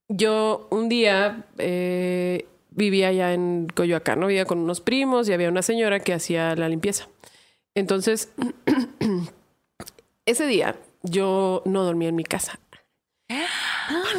yo 0.08 0.66
un 0.70 0.88
día 0.88 1.44
eh, 1.58 2.46
vivía 2.70 3.08
allá 3.08 3.32
en 3.32 3.68
Coyoacán, 3.74 4.20
¿no? 4.20 4.26
Vivía 4.26 4.44
con 4.44 4.58
unos 4.58 4.80
primos 4.80 5.28
y 5.28 5.32
había 5.32 5.48
una 5.48 5.62
señora 5.62 6.00
que 6.00 6.12
hacía 6.12 6.54
la 6.56 6.68
limpieza. 6.68 7.08
Entonces, 7.74 8.32
ese 10.30 10.46
día 10.46 10.76
yo 11.02 11.62
no 11.66 11.84
dormía 11.84 12.08
en 12.08 12.16
mi 12.16 12.24
casa. 12.24 12.58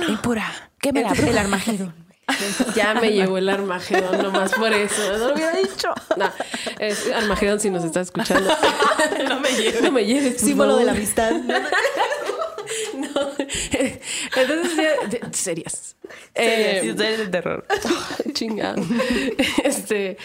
Impura. 0.07 0.71
¿Qué 0.79 0.91
me 0.93 1.01
la 1.03 1.11
El 1.11 1.37
Armagedón. 1.37 1.95
Ya 2.75 2.93
me 2.93 3.11
llegó 3.11 3.37
el 3.37 3.49
Armagedón 3.49 4.21
nomás 4.23 4.53
por 4.53 4.71
eso. 4.71 5.17
No 5.17 5.27
lo 5.29 5.33
hubiera 5.33 5.51
dicho. 5.57 5.93
No, 6.15 6.31
es 6.79 7.11
Armagedón 7.11 7.59
si 7.59 7.69
nos 7.69 7.83
estás 7.83 8.07
escuchando. 8.07 8.49
No 9.27 9.39
me 9.41 9.49
lleves. 9.51 9.81
No 9.81 9.91
me 9.91 10.05
lleves. 10.05 10.39
Símbolo 10.41 10.77
de 10.77 10.85
la 10.85 10.91
amistad. 10.93 11.31
No. 12.95 13.09
Entonces, 14.37 14.75
ya- 14.77 15.07
de- 15.07 15.33
serias. 15.33 15.97
Eh, 16.35 16.81
Historias 16.85 17.17
de 17.19 17.27
terror. 17.27 17.65
Chingado. 18.33 18.81
Este, 19.63 20.17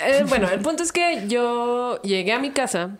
eh, 0.00 0.24
bueno, 0.28 0.48
el 0.50 0.60
punto 0.60 0.84
es 0.84 0.92
que 0.92 1.24
yo 1.26 2.00
llegué 2.02 2.32
a 2.32 2.38
mi 2.38 2.50
casa 2.52 2.98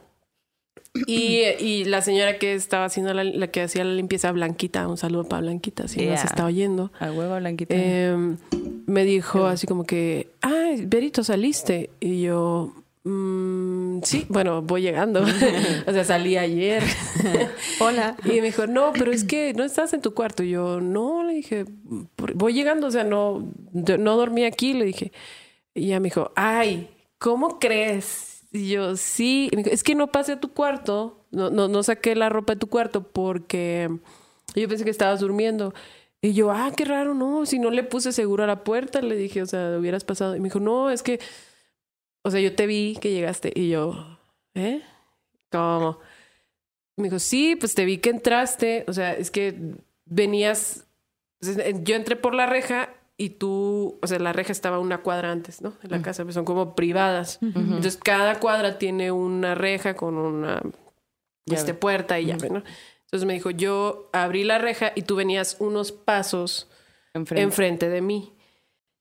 y, 1.07 1.43
y 1.61 1.85
la 1.85 2.03
señora 2.03 2.39
que 2.39 2.55
estaba 2.55 2.85
haciendo 2.85 3.15
la, 3.15 3.23
la 3.25 3.47
que 3.49 3.63
hacía 3.63 3.85
la 3.85 3.93
limpieza, 3.95 4.33
Blanquita, 4.33 4.89
un 4.89 4.97
saludo 4.97 5.25
para 5.25 5.43
Blanquita, 5.43 5.87
si 5.89 5.99
nos 6.01 6.07
Yeah. 6.21 6.25
está 6.25 6.45
oyendo. 6.45 6.91
A 6.99 7.13
huevo 7.13 7.37
blanquita. 7.37 7.75
eh, 7.77 8.37
me 8.87 9.05
dijo 9.05 9.47
así 9.47 9.67
como 9.67 9.85
que, 9.85 10.31
ay, 10.41 10.85
Berito, 10.87 11.23
saliste. 11.23 11.91
Y 12.01 12.23
yo, 12.23 12.75
"Mm, 13.05 14.01
sí, 14.03 14.27
bueno, 14.29 14.63
voy 14.63 14.83
llegando. 14.83 15.23
o 15.87 15.93
sea, 15.93 16.05
salí 16.05 16.37
ayer. 16.37 16.83
Hola. 17.81 18.17
Y 18.25 18.31
me 18.41 18.43
dijo, 18.43 18.67
no, 18.67 18.93
pero 18.93 19.13
es 19.13 19.23
que 19.25 19.55
no 19.55 19.63
estás 19.65 19.93
en 19.93 20.01
tu 20.03 20.13
cuarto. 20.13 20.43
Y 20.43 20.51
yo, 20.51 20.81
no, 20.81 21.23
le 21.23 21.35
dije, 21.35 21.67
"Por- 22.17 22.35
voy 22.35 22.53
llegando, 22.53 22.89
o 22.89 22.91
sea, 22.91 23.05
no, 23.05 23.49
no 23.73 24.17
dormí 24.17 24.45
aquí, 24.45 24.75
le 24.75 24.87
dije. 24.87 25.13
Y 25.75 25.85
ella 25.87 26.01
me 26.01 26.09
dijo, 26.09 26.33
ay, 26.35 26.89
¿cómo 27.19 27.61
crees? 27.61 28.30
Y 28.53 28.69
yo, 28.71 28.97
sí, 28.97 29.49
Y 29.53 29.57
dijo, 29.57 29.71
es 29.71 29.83
que 29.85 29.95
no 29.95 30.11
pasé 30.11 30.33
a 30.33 30.41
tu 30.41 30.53
cuarto, 30.53 31.25
no, 31.31 31.51
no, 31.51 31.69
no 31.69 31.83
saqué 31.83 32.17
la 32.17 32.29
ropa 32.29 32.55
de 32.55 32.61
tu 32.61 32.69
cuarto 32.69 33.05
porque 33.05 33.89
yo 34.55 34.69
pensé 34.69 34.85
que 34.85 34.91
estabas 34.91 35.21
durmiendo. 35.21 35.73
Y 36.23 36.35
yo, 36.35 36.51
ah, 36.51 36.73
qué 36.77 36.85
raro, 36.85 37.15
no, 37.15 37.47
si 37.47 37.59
no 37.59 37.71
le 37.71 37.85
puse 37.85 38.13
seguro 38.13 38.45
a 38.45 38.47
la 38.47 38.65
puerta, 38.65 39.01
le 39.01 39.17
dije, 39.17 39.43
o 39.43 39.47
sea, 39.47 39.79
hubieras 39.79 40.05
pasado. 40.05 40.37
Y 40.37 40.41
me 40.41 40.49
dijo, 40.49 40.61
no, 40.61 40.91
es 40.91 41.03
que, 41.03 41.21
o 42.23 42.31
sea, 42.31 42.41
yo 42.41 42.55
te 42.55 42.67
vi 42.67 42.99
que 43.01 43.13
llegaste. 43.13 43.53
Y 43.55 43.71
yo, 43.71 44.19
¿eh? 44.55 44.83
¿Cómo? 45.51 45.99
Me 46.97 47.05
dijo, 47.05 47.19
sí, 47.19 47.57
pues 47.57 47.75
te 47.75 47.85
vi 47.85 47.99
que 47.99 48.11
entraste. 48.11 48.85
O 48.89 48.93
sea, 48.93 49.15
es 49.15 49.31
que 49.31 49.77
venías. 50.05 50.87
Yo 51.83 51.97
entré 51.97 52.17
por 52.17 52.35
la 52.35 52.47
reja 52.47 52.91
y 53.23 53.29
tú, 53.29 53.99
o 54.01 54.07
sea, 54.07 54.19
la 54.19 54.33
reja 54.33 54.51
estaba 54.51 54.79
una 54.79 55.03
cuadra 55.03 55.31
antes, 55.31 55.61
¿no? 55.61 55.75
En 55.83 55.91
la 55.91 56.01
casa, 56.01 56.23
pues 56.23 56.35
son 56.35 56.47
como 56.47 56.75
privadas. 56.75 57.39
Entonces, 57.43 57.99
cada 58.03 58.41
cuadra 58.41 58.79
tiene 58.79 59.13
una 59.13 59.55
reja 59.55 59.95
con 59.95 60.17
una 60.17 60.63
este, 61.45 61.75
puerta 61.75 62.19
y 62.19 62.25
llave, 62.27 62.49
¿no? 62.49 62.63
Entonces 63.05 63.27
me 63.27 63.35
dijo, 63.35 63.51
yo 63.51 64.09
abrí 64.15 64.43
la 64.43 64.57
reja 64.57 64.93
y 64.95 65.03
tú 65.03 65.17
venías 65.17 65.57
unos 65.59 65.93
pasos 65.93 66.67
Enfrente. 67.13 67.43
enfrente 67.43 67.89
de 67.91 68.01
mí. 68.01 68.33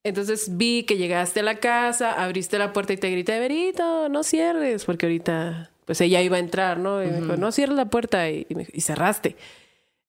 Entonces 0.03 0.57
vi 0.57 0.83
que 0.83 0.97
llegaste 0.97 1.39
a 1.39 1.43
la 1.43 1.55
casa, 1.59 2.21
abriste 2.21 2.57
la 2.57 2.73
puerta 2.73 2.91
y 2.91 2.97
te 2.97 3.09
grité, 3.11 3.39
Berito, 3.39 4.09
no 4.09 4.23
cierres, 4.23 4.83
porque 4.83 5.05
ahorita, 5.05 5.71
pues 5.85 6.01
ella 6.01 6.21
iba 6.21 6.35
a 6.35 6.39
entrar, 6.39 6.77
¿no? 6.77 7.01
Y 7.01 7.07
me 7.07 7.21
dijo, 7.21 7.37
no 7.37 7.53
cierres 7.53 7.77
la 7.77 7.85
puerta 7.85 8.29
y, 8.29 8.45
y 8.49 8.55
me 8.55 8.61
dijo, 8.65 8.71
"Y 8.75 8.81
cerraste. 8.81 9.37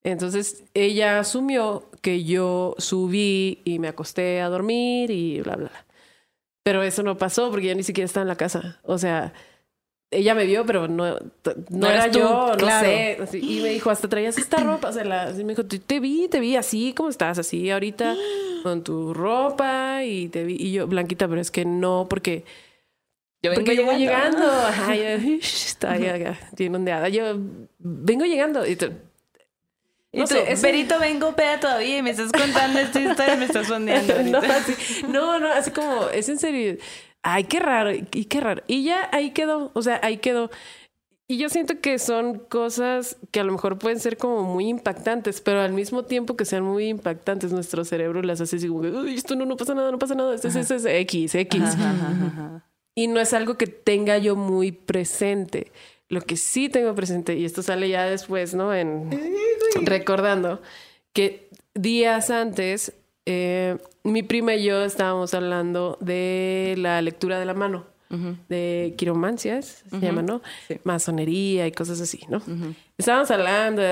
Entonces 0.03 0.65
ella 0.75 1.19
asumió 1.21 1.89
que 2.01 2.25
yo 2.25 2.75
subí 2.79 3.61
y 3.65 3.79
me 3.79 3.89
acosté 3.89 4.41
a 4.41 4.49
dormir 4.49 5.11
y 5.11 5.41
bla, 5.43 5.57
bla, 5.57 5.69
bla. 5.69 5.87
Pero 6.63 6.83
eso 6.83 7.03
no 7.03 7.17
pasó 7.19 7.51
porque 7.51 7.67
ya 7.67 7.75
ni 7.75 7.83
siquiera 7.83 8.07
estaba 8.07 8.23
en 8.23 8.29
la 8.29 8.37
casa. 8.37 8.81
O 8.85 8.99
sea, 8.99 9.33
ella 10.11 10.35
me 10.35 10.45
vio, 10.45 10.65
pero 10.67 10.89
no, 10.89 11.15
no, 11.15 11.21
No 11.71 11.91
era 11.91 12.11
tú, 12.11 12.19
yo, 12.19 12.47
no 12.53 12.57
claro. 12.57 12.87
sé. 12.87 13.19
Así, 13.21 13.39
y 13.39 13.61
me 13.61 13.69
dijo, 13.71 13.91
hasta 13.91 14.09
traías 14.09 14.37
esta 14.39 14.61
ropa. 14.65 14.89
O 14.89 14.93
sea, 14.93 15.05
la- 15.05 15.23
así 15.25 15.45
me 15.45 15.55
dijo, 15.55 15.65
te, 15.67 16.01
vi, 16.01 16.29
te 16.29 16.41
vi 16.41 16.57
así, 16.57 16.93
como 16.95 17.09
estás, 17.09 17.39
así 17.39 17.71
ahorita, 17.71 18.15
con 18.63 18.83
tu 18.85 19.15
ropa 19.15 20.03
y 20.05 20.29
te 20.29 20.45
vi. 20.45 20.57
Y 20.59 20.73
yo, 20.73 20.87
Blanquita, 20.87 21.29
pero 21.29 21.41
es 21.41 21.51
que 21.51 21.65
no, 21.65 22.07
porque, 22.09 22.45
Yo 23.43 23.51
vengo 23.51 23.61
porque 23.63 23.77
yo 23.77 23.85
voy 23.85 23.99
llegando. 23.99 24.39
llegando. 24.39 24.53
Ajá, 24.67 24.97
yo, 24.97 25.03
está 25.03 25.97
ya, 25.97 26.39
bien 26.57 26.75
ondeada. 26.75 27.09
Yo 27.09 27.39
vengo 27.79 28.25
llegando. 28.27 28.67
Y 28.67 28.77
Y 30.13 30.19
no 30.19 30.25
tú, 30.27 30.35
sé, 30.35 30.57
Berito, 30.61 30.99
vengo 30.99 31.35
peda 31.37 31.61
todavía 31.61 31.99
y 31.99 32.03
me 32.03 32.11
estás 32.11 32.33
contando 32.33 32.81
esta 32.81 33.01
historia 33.01 33.35
y 33.35 33.39
me 33.39 33.45
estás 33.45 33.69
sondeando. 33.69 34.23
no, 34.25 34.39
así, 34.39 34.75
no, 35.09 35.39
no, 35.39 35.49
así 35.53 35.71
como, 35.71 36.09
es 36.09 36.29
en 36.29 36.39
serio. 36.39 36.77
Ay, 37.23 37.45
qué 37.45 37.61
raro, 37.61 37.93
y 37.93 38.25
qué 38.25 38.41
raro. 38.41 38.63
Y 38.67 38.83
ya 38.85 39.09
ahí 39.13 39.31
quedó, 39.31 39.71
o 39.75 39.83
sea, 39.83 40.01
ahí 40.03 40.17
quedó. 40.17 40.51
Y 41.29 41.39
yo 41.39 41.49
siento 41.49 41.81
que 41.81 42.01
son 42.01 42.41
cosas 42.41 43.17
que 43.31 43.39
a 43.39 43.45
lo 43.45 43.53
mejor 43.53 43.79
pueden 43.79 44.01
ser 44.01 44.17
como 44.17 44.43
muy 44.43 44.69
impactantes, 44.69 45.41
pero 45.41 45.61
al 45.61 45.73
mismo 45.73 46.05
tiempo 46.05 46.37
que 46.37 46.45
sean 46.45 46.65
muy 46.65 46.89
impactantes, 46.89 47.53
nuestro 47.53 47.85
cerebro 47.85 48.21
las 48.23 48.41
hace 48.41 48.57
así 48.57 48.67
como, 48.67 48.81
"Uy, 48.81 49.15
esto 49.15 49.37
no, 49.37 49.47
no 49.47 49.57
pasa 49.57 49.75
nada, 49.75 49.93
no 49.93 49.99
pasa 50.01 50.17
nada, 50.17 50.35
esto 50.35 50.49
es, 50.49 50.57
esto 50.57 50.75
es 50.75 50.85
X, 50.87 51.37
X. 51.37 51.63
Ajá, 51.63 51.91
ajá, 51.93 52.27
ajá. 52.27 52.67
Y 52.97 53.07
no 53.07 53.21
es 53.21 53.33
algo 53.33 53.57
que 53.57 53.69
tenga 53.69 54.19
yo 54.19 54.35
muy 54.35 54.73
presente. 54.73 55.71
Lo 56.11 56.21
que 56.21 56.37
sí 56.37 56.69
tengo 56.69 56.95
presente, 56.95 57.37
y 57.37 57.47
esto 57.47 57.63
sale 57.63 57.89
ya 57.89 58.05
después, 58.05 58.55
¿no? 58.55 58.75
En 58.75 59.09
recordando 59.83 60.61
que 61.13 61.49
días 61.75 62.31
antes 62.31 62.93
eh, 63.27 63.79
mi 64.03 64.23
prima 64.23 64.55
y 64.55 64.65
yo 64.65 64.83
estábamos 64.83 65.35
hablando 65.35 65.99
de 66.01 66.75
la 66.79 67.01
lectura 67.01 67.39
de 67.39 67.45
la 67.45 67.55
mano, 67.55 67.87
de 68.49 68.95
quiromancia, 68.97 69.63
se 69.63 69.85
llama, 70.01 70.23
¿no? 70.23 70.43
Masonería 70.83 71.69
y 71.69 71.73
cosas 71.73 72.01
así, 72.01 72.23
¿no? 72.29 72.43
Estábamos 72.99 73.31
hablando 73.31 73.83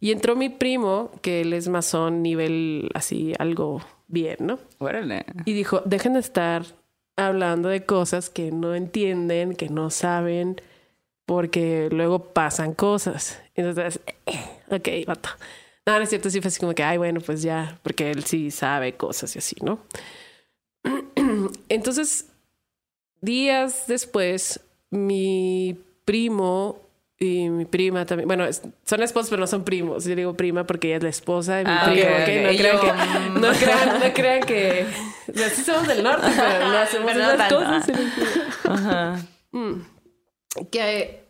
y 0.00 0.10
entró 0.10 0.36
mi 0.36 0.48
primo, 0.48 1.10
que 1.20 1.42
él 1.42 1.52
es 1.52 1.68
masón, 1.68 2.22
nivel 2.22 2.88
así, 2.94 3.34
algo 3.38 3.82
bien, 4.08 4.36
¿no? 4.40 4.58
Órale. 4.78 5.26
Y 5.44 5.52
dijo, 5.52 5.82
dejen 5.84 6.14
de 6.14 6.20
estar 6.20 6.64
hablando 7.16 7.68
de 7.68 7.84
cosas 7.84 8.30
que 8.30 8.52
no 8.52 8.74
entienden, 8.74 9.54
que 9.54 9.68
no 9.68 9.90
saben, 9.90 10.56
porque 11.34 11.88
luego 11.90 12.32
pasan 12.32 12.74
cosas. 12.74 13.40
Entonces, 13.54 14.00
eh, 14.26 14.38
ok, 14.70 15.06
vato. 15.06 15.28
No, 15.86 15.96
no 15.96 16.02
es 16.04 16.08
cierto, 16.10 16.30
sí 16.30 16.40
fue 16.40 16.48
así 16.48 16.60
como 16.60 16.74
que, 16.74 16.82
ay, 16.84 16.96
bueno, 16.98 17.20
pues 17.20 17.42
ya, 17.42 17.78
porque 17.82 18.10
él 18.10 18.24
sí 18.24 18.50
sabe 18.50 18.94
cosas 18.94 19.34
y 19.34 19.38
así, 19.40 19.56
¿no? 19.62 19.80
Entonces, 21.68 22.26
días 23.20 23.84
después, 23.86 24.60
mi 24.90 25.78
primo 26.04 26.80
y 27.18 27.48
mi 27.50 27.64
prima 27.64 28.04
también, 28.04 28.26
bueno, 28.26 28.44
son 28.84 29.02
esposos, 29.02 29.30
pero 29.30 29.40
no 29.40 29.46
son 29.46 29.64
primos. 29.64 30.04
Yo 30.04 30.16
digo 30.16 30.34
prima 30.36 30.66
porque 30.66 30.88
ella 30.88 30.96
es 30.96 31.02
la 31.04 31.08
esposa 31.10 31.56
de 31.56 31.64
mi 31.64 31.70
Ah, 31.72 31.82
primo, 31.84 32.08
ok, 32.08 32.12
¿ok? 32.12 32.20
ok. 32.22 32.28
No, 32.42 32.58
crean 32.58 32.76
yo, 32.76 32.80
que, 32.80 32.92
mm. 33.30 33.40
no, 33.40 33.52
crean, 33.52 34.00
no 34.00 34.12
crean 34.14 34.40
que... 34.42 34.86
O 35.32 35.38
sea, 35.38 35.50
sí 35.50 35.62
somos 35.62 35.86
del 35.86 36.02
norte, 36.02 36.26
pero 36.36 36.68
no 36.68 36.78
hacemos 36.78 37.06
Pero 37.12 37.18
no 37.24 37.32
esas 37.32 37.38
tanto, 37.48 37.56
cosas. 37.58 37.88
en 37.88 37.96
el- 37.96 38.12
Ajá. 38.72 39.20
Mm. 39.52 39.72
que 40.70 41.21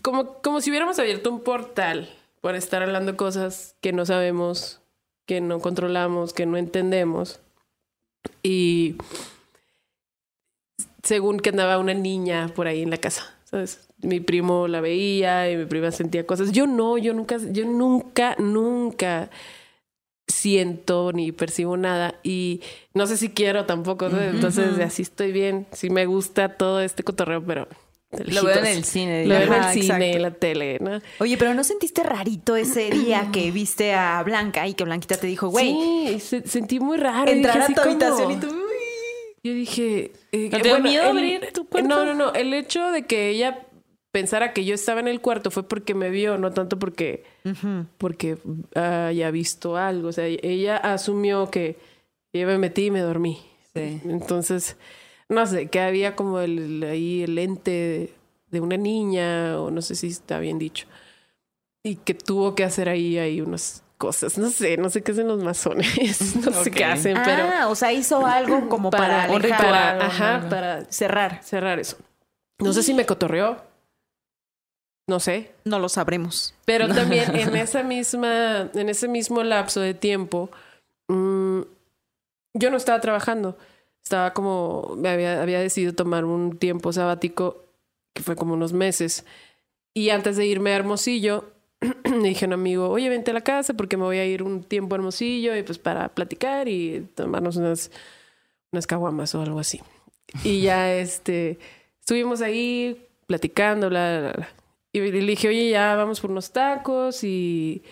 como, 0.00 0.40
como 0.40 0.60
si 0.60 0.70
hubiéramos 0.70 0.98
abierto 0.98 1.30
un 1.30 1.40
portal 1.40 2.08
por 2.40 2.54
estar 2.56 2.82
hablando 2.82 3.16
cosas 3.16 3.76
que 3.80 3.92
no 3.92 4.06
sabemos, 4.06 4.80
que 5.26 5.40
no 5.40 5.60
controlamos, 5.60 6.32
que 6.32 6.46
no 6.46 6.56
entendemos. 6.56 7.40
Y 8.42 8.96
según 11.02 11.40
que 11.40 11.50
andaba 11.50 11.78
una 11.78 11.94
niña 11.94 12.50
por 12.54 12.66
ahí 12.66 12.82
en 12.82 12.90
la 12.90 12.96
casa, 12.96 13.34
¿sabes? 13.44 13.88
Mi 13.98 14.20
primo 14.20 14.66
la 14.68 14.80
veía 14.80 15.50
y 15.50 15.56
mi 15.56 15.66
prima 15.66 15.90
sentía 15.90 16.26
cosas. 16.26 16.52
Yo 16.52 16.66
no, 16.66 16.98
yo 16.98 17.14
nunca, 17.14 17.38
yo 17.38 17.64
nunca, 17.64 18.34
nunca 18.38 19.30
siento 20.26 21.12
ni 21.12 21.30
percibo 21.30 21.76
nada 21.76 22.14
y 22.22 22.62
no 22.94 23.06
sé 23.06 23.16
si 23.16 23.28
quiero 23.28 23.66
tampoco, 23.66 24.06
entonces 24.06 24.78
así 24.78 25.02
estoy 25.02 25.30
bien, 25.30 25.66
sí 25.72 25.90
me 25.90 26.06
gusta 26.06 26.56
todo 26.56 26.80
este 26.80 27.02
cotorreo, 27.02 27.44
pero 27.44 27.68
Lo 28.26 28.44
veo 28.44 28.58
en 28.58 28.66
el 28.66 28.84
cine. 28.84 29.26
Lo 29.26 29.34
veo 29.38 29.54
en 29.54 29.64
el 29.64 29.82
cine, 29.82 30.12
en 30.12 30.22
la 30.22 30.30
tele, 30.32 30.78
¿no? 30.80 31.00
Oye, 31.20 31.36
pero 31.38 31.54
¿no 31.54 31.64
sentiste 31.64 32.02
rarito 32.02 32.56
ese 32.56 32.90
día 32.90 33.28
que 33.32 33.50
viste 33.50 33.94
a 33.94 34.22
Blanca 34.22 34.66
y 34.68 34.74
que 34.74 34.84
Blanquita 34.84 35.16
te 35.16 35.26
dijo, 35.26 35.48
güey, 35.48 35.72
sí, 36.10 36.20
se- 36.20 36.46
sentí 36.46 36.78
muy 36.78 36.98
raro. 36.98 37.30
entrar 37.30 37.54
Dije 37.54 37.60
a 37.60 37.64
así 37.64 37.74
tu 37.74 37.80
habitación 37.80 38.32
y 38.32 38.36
tú... 38.36 38.46
"Uy". 38.48 38.56
Yo 39.44 39.54
dije... 39.54 40.12
eh, 40.30 40.48
¿No 40.52 40.58
te 40.58 40.62
dio 40.68 40.78
miedo 40.80 41.04
el- 41.04 41.10
abrir 41.16 41.48
tu 41.52 41.66
cuarto? 41.66 41.88
No, 41.88 42.04
no, 42.04 42.14
no. 42.14 42.32
El 42.34 42.52
hecho 42.54 42.90
de 42.92 43.06
que 43.06 43.28
ella 43.30 43.66
pensara 44.12 44.52
que 44.52 44.64
yo 44.66 44.74
estaba 44.74 45.00
en 45.00 45.08
el 45.08 45.20
cuarto 45.20 45.50
fue 45.50 45.66
porque 45.66 45.94
me 45.94 46.10
vio, 46.10 46.36
no 46.38 46.52
tanto 46.52 46.78
porque, 46.78 47.24
porque 47.98 48.36
haya 48.74 49.30
visto 49.30 49.76
algo. 49.76 50.08
O 50.08 50.12
sea, 50.12 50.26
ella 50.26 50.76
asumió 50.76 51.50
que 51.50 51.76
yo 52.32 52.46
me 52.46 52.58
metí 52.58 52.84
y 52.86 52.90
me 52.90 53.00
dormí. 53.00 53.42
Sí. 53.74 54.00
Entonces, 54.04 54.76
no 55.32 55.46
sé, 55.46 55.68
que 55.68 55.80
había 55.80 56.14
como 56.16 56.40
el, 56.40 56.82
ahí 56.84 57.22
el 57.22 57.38
ente 57.38 58.14
de, 58.50 58.60
una 58.60 58.76
niña, 58.76 59.58
o 59.60 59.70
no 59.70 59.80
sé 59.82 59.94
si 59.94 60.08
está 60.08 60.38
bien 60.38 60.58
dicho, 60.58 60.86
y 61.82 61.96
que 61.96 62.14
tuvo 62.14 62.54
que 62.54 62.64
hacer 62.64 62.88
ahí, 62.88 63.18
ahí 63.18 63.40
unas 63.40 63.82
cosas. 63.98 64.36
No 64.38 64.50
sé, 64.50 64.76
no 64.76 64.90
sé 64.90 65.02
qué 65.02 65.12
hacen 65.12 65.28
los 65.28 65.42
masones, 65.42 66.36
no 66.44 66.52
sé 66.52 66.70
Ok. 66.70 66.76
qué 66.76 66.84
hacen, 66.84 67.16
pero 67.24 67.44
Ah, 67.52 67.68
o 67.68 67.74
sea, 67.74 67.92
hizo 67.92 68.26
algo 68.26 68.68
como 68.68 68.90
para, 68.90 69.28
un 69.30 69.36
alejar, 69.36 69.98
o 69.98 70.02
ajá, 70.02 70.34
algo. 70.36 70.48
para 70.48 70.84
cerrar. 70.86 71.42
cerrar 71.42 71.78
eso. 71.78 71.96
No 72.58 72.72
sé 72.72 72.82
si 72.82 72.94
me 72.94 73.06
cotorreó, 73.06 73.56
no 75.08 75.18
sé, 75.18 75.52
No 75.64 75.78
lo 75.78 75.88
sabremos. 75.88 76.54
pero 76.64 76.88
también 76.94 77.34
en 77.36 77.56
esa 77.56 77.82
misma, 77.82 78.70
en 78.74 78.88
ese 78.88 79.08
mismo 79.08 79.42
lapso 79.42 79.80
de 79.80 79.94
tiempo, 79.94 80.50
mm, 81.08 81.60
yo 82.54 82.70
no 82.70 82.76
estaba 82.76 83.00
trabajando. 83.00 83.56
Estaba 84.02 84.32
como, 84.32 84.94
me 84.96 85.08
había, 85.08 85.40
había 85.40 85.60
decidido 85.60 85.94
tomar 85.94 86.24
un 86.24 86.58
tiempo 86.58 86.92
sabático, 86.92 87.64
que 88.12 88.22
fue 88.22 88.36
como 88.36 88.54
unos 88.54 88.72
meses. 88.72 89.24
Y 89.94 90.10
antes 90.10 90.36
de 90.36 90.46
irme 90.46 90.72
a 90.72 90.76
Hermosillo, 90.76 91.52
le 92.04 92.28
dije 92.28 92.44
a 92.44 92.48
un 92.48 92.54
amigo, 92.54 92.88
oye, 92.88 93.08
vente 93.08 93.30
a 93.30 93.34
la 93.34 93.42
casa 93.42 93.74
porque 93.74 93.96
me 93.96 94.04
voy 94.04 94.18
a 94.18 94.26
ir 94.26 94.42
un 94.42 94.62
tiempo 94.62 94.94
a 94.94 94.98
Hermosillo 94.98 95.56
y 95.56 95.62
pues 95.62 95.78
para 95.78 96.08
platicar 96.08 96.68
y 96.68 97.08
tomarnos 97.14 97.56
unas, 97.56 97.90
unas 98.70 98.86
caguamas 98.86 99.34
o 99.34 99.42
algo 99.42 99.58
así. 99.58 99.80
Y 100.44 100.62
ya 100.62 100.94
este, 100.94 101.58
estuvimos 102.00 102.40
ahí 102.40 103.06
platicando, 103.26 103.90
bla, 103.90 104.20
bla, 104.20 104.32
bla. 104.32 104.48
Y 104.92 105.00
le 105.00 105.26
dije, 105.26 105.48
oye, 105.48 105.70
ya 105.70 105.94
vamos 105.94 106.20
por 106.20 106.30
unos 106.30 106.52
tacos 106.52 107.22
y, 107.22 107.82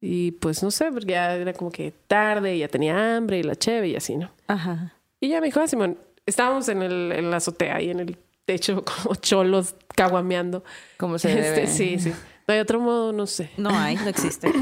y 0.00 0.32
pues 0.32 0.62
no 0.62 0.70
sé, 0.70 0.90
porque 0.90 1.12
ya 1.12 1.34
era 1.34 1.52
como 1.52 1.70
que 1.70 1.92
tarde 2.06 2.56
y 2.56 2.60
ya 2.60 2.68
tenía 2.68 3.16
hambre 3.16 3.38
y 3.38 3.42
la 3.42 3.56
cheve 3.56 3.88
y 3.88 3.96
así, 3.96 4.16
¿no? 4.16 4.30
Ajá. 4.46 4.95
Y 5.20 5.28
ya 5.28 5.40
me 5.40 5.46
dijo, 5.46 5.60
ah, 5.60 5.66
Simón, 5.68 5.98
estábamos 6.26 6.68
en, 6.68 6.82
el, 6.82 7.12
en 7.12 7.30
la 7.30 7.38
azotea 7.38 7.80
y 7.80 7.90
en 7.90 8.00
el 8.00 8.18
techo 8.44 8.84
como 9.02 9.14
cholos 9.16 9.74
caguameando. 9.94 10.62
Como 10.98 11.18
se 11.18 11.30
Este, 11.32 11.50
debe. 11.52 11.66
sí, 11.66 11.98
sí. 11.98 12.10
No 12.46 12.54
hay 12.54 12.60
otro 12.60 12.80
modo, 12.80 13.12
no 13.12 13.26
sé. 13.26 13.50
No 13.56 13.70
hay, 13.70 13.96
no 13.96 14.08
existe. 14.08 14.50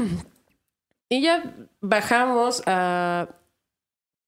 Y 1.07 1.21
ya 1.21 1.53
bajamos 1.81 2.63
a 2.65 3.29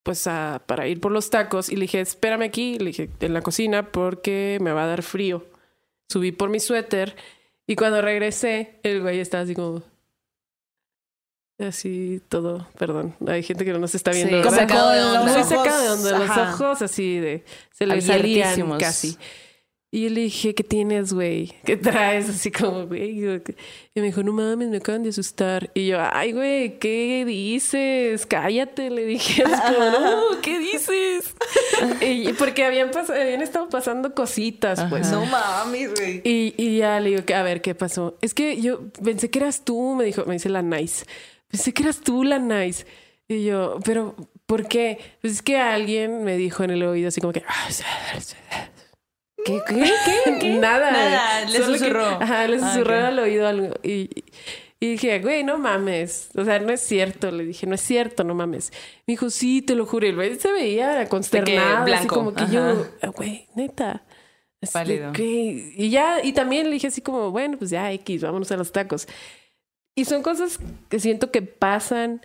pues 0.04 0.28
a, 0.28 0.62
para 0.68 0.88
ir 0.88 1.02
por 1.02 1.12
los 1.12 1.32
tacos 1.32 1.70
y 1.70 1.76
le 1.76 1.82
dije, 1.82 2.00
espérame 2.00 2.44
aquí, 2.44 2.78
le 2.78 2.86
dije, 2.86 3.10
en 3.20 3.34
la 3.34 3.42
cocina 3.42 3.92
porque 3.92 4.60
me 4.62 4.72
va 4.72 4.84
a 4.84 4.88
dar 4.88 5.02
frío. 5.02 5.44
Subí 6.08 6.32
por 6.32 6.50
mi 6.52 6.60
suéter 6.60 7.16
y 7.66 7.76
cuando 7.76 8.00
regresé, 8.02 8.80
el 8.84 9.02
güey 9.02 9.20
estaba 9.20 9.44
así 9.44 9.56
como... 9.56 9.82
Así 11.60 12.22
todo, 12.30 12.68
perdón. 12.78 13.16
Hay 13.28 13.42
gente 13.42 13.66
que 13.66 13.72
no 13.74 13.80
nos 13.80 13.96
está 13.96 14.12
viendo. 14.12 14.44
Sí, 14.44 14.50
sacado 14.56 14.92
de 14.92 15.02
onda. 15.02 15.24
Muy 15.24 15.44
sacado 15.44 15.82
de 15.82 15.90
onda. 15.90 16.20
Los 16.20 16.30
ajá. 16.30 16.54
ojos 16.54 16.82
así 16.84 17.20
de... 17.20 17.44
Se 17.72 17.88
le 17.88 18.00
salían 18.02 18.78
casi. 18.78 19.18
Y 19.90 20.04
yo 20.04 20.10
le 20.10 20.22
dije, 20.22 20.54
¿qué 20.54 20.64
tienes, 20.66 21.14
güey? 21.14 21.56
¿Qué 21.64 21.78
traes? 21.78 22.30
Así 22.30 22.52
como, 22.52 22.86
güey. 22.88 23.24
Y 23.24 24.00
me 24.02 24.08
dijo, 24.08 24.22
no 24.22 24.34
mames, 24.34 24.68
me 24.68 24.78
acaban 24.78 25.02
de 25.02 25.10
asustar. 25.10 25.72
Y 25.74 25.88
yo, 25.88 25.98
ay, 26.12 26.34
güey, 26.34 26.78
¿qué 26.78 27.24
dices? 27.26 28.26
Cállate, 28.26 28.90
le 28.90 29.06
dije. 29.06 29.44
Como, 29.68 29.90
no, 29.90 30.42
¿qué 30.42 30.60
dices? 30.60 31.34
y 32.02 32.34
porque 32.34 32.66
habían, 32.66 32.92
pas- 32.92 33.10
habían 33.10 33.42
estado 33.42 33.70
pasando 33.70 34.14
cositas, 34.14 34.84
pues. 34.90 35.10
no 35.10 35.26
mames, 35.26 35.96
güey. 35.96 36.22
Y, 36.26 36.54
y 36.58 36.80
ya 36.80 37.00
le 37.00 37.12
digo, 37.12 37.24
a 37.34 37.42
ver, 37.44 37.62
¿qué 37.62 37.74
pasó? 37.74 38.18
Es 38.22 38.34
que 38.34 38.62
yo 38.62 38.90
pensé 39.04 39.30
que 39.32 39.40
eras 39.40 39.64
tú, 39.64 39.96
me 39.96 40.04
dijo, 40.04 40.26
me 40.26 40.34
dice 40.34 40.50
la 40.50 40.62
nice. 40.62 41.06
Pensé 41.50 41.74
que 41.74 41.84
eras 41.84 42.02
tú 42.02 42.24
la 42.24 42.40
nice. 42.40 42.86
Y 43.28 43.44
yo, 43.46 43.80
pero, 43.84 44.16
¿por 44.46 44.68
qué? 44.68 45.00
Pues 45.22 45.34
es 45.34 45.42
que 45.42 45.58
alguien 45.58 46.24
me 46.24 46.38
dijo 46.38 46.64
en 46.64 46.72
el 46.72 46.84
oído 46.84 47.08
así 47.10 47.20
como 47.22 47.34
que... 47.34 47.44
¿Qué, 49.46 49.62
qué, 49.68 49.76
qué, 50.26 50.38
qué? 50.40 50.50
Nada. 50.56 50.92
Nada, 50.92 51.46
le 51.46 51.58
Solo 51.60 51.74
que- 51.74 51.80
susurró. 51.80 52.06
ajá, 52.06 52.48
le 52.48 52.58
Ah, 52.58 52.74
susurró 52.74 52.98
ok. 52.98 53.04
al 53.06 53.20
oído 53.20 53.48
algo. 53.48 53.74
Y, 53.84 54.10
y 54.80 54.92
dije, 54.92 55.20
güey, 55.20 55.44
no 55.44 55.58
mames. 55.58 56.30
O 56.36 56.44
sea, 56.44 56.60
no 56.60 56.72
es 56.74 56.82
cierto. 56.82 57.32
Le 57.32 57.46
dije, 57.46 57.66
no 57.68 57.76
es 57.76 57.82
cierto, 57.82 58.24
no 58.24 58.36
mames. 58.36 58.72
Me 59.06 59.14
dijo, 59.14 59.30
sí, 59.30 59.62
te 59.62 59.76
lo 59.76 59.86
juro. 59.86 60.06
El 60.08 60.16
güey 60.16 60.36
se 60.38 60.52
veía 60.52 61.08
consternado. 61.08 61.78
así 61.78 61.86
blanco. 61.86 62.16
como 62.16 62.34
que 62.34 62.44
Ajá. 62.44 62.52
yo, 62.54 62.88
"Ah, 63.02 63.08
güey, 63.08 63.48
neta. 63.56 64.04
Así. 64.62 65.00
"¿Qué?". 65.14 65.74
Y 65.78 65.90
ya, 65.92 66.24
y 66.24 66.34
también 66.34 66.66
le 66.68 66.74
dije 66.74 66.88
así 66.88 67.02
como, 67.02 67.32
bueno, 67.32 67.58
pues 67.58 67.70
ya, 67.70 67.92
X, 67.94 68.22
vámonos 68.24 68.52
a 68.52 68.58
los 68.58 68.72
tacos. 68.72 69.08
Y 69.98 70.06
son 70.06 70.22
cosas 70.22 70.60
que 70.90 71.00
siento 71.00 71.32
que 71.32 71.42
pasan. 71.42 72.22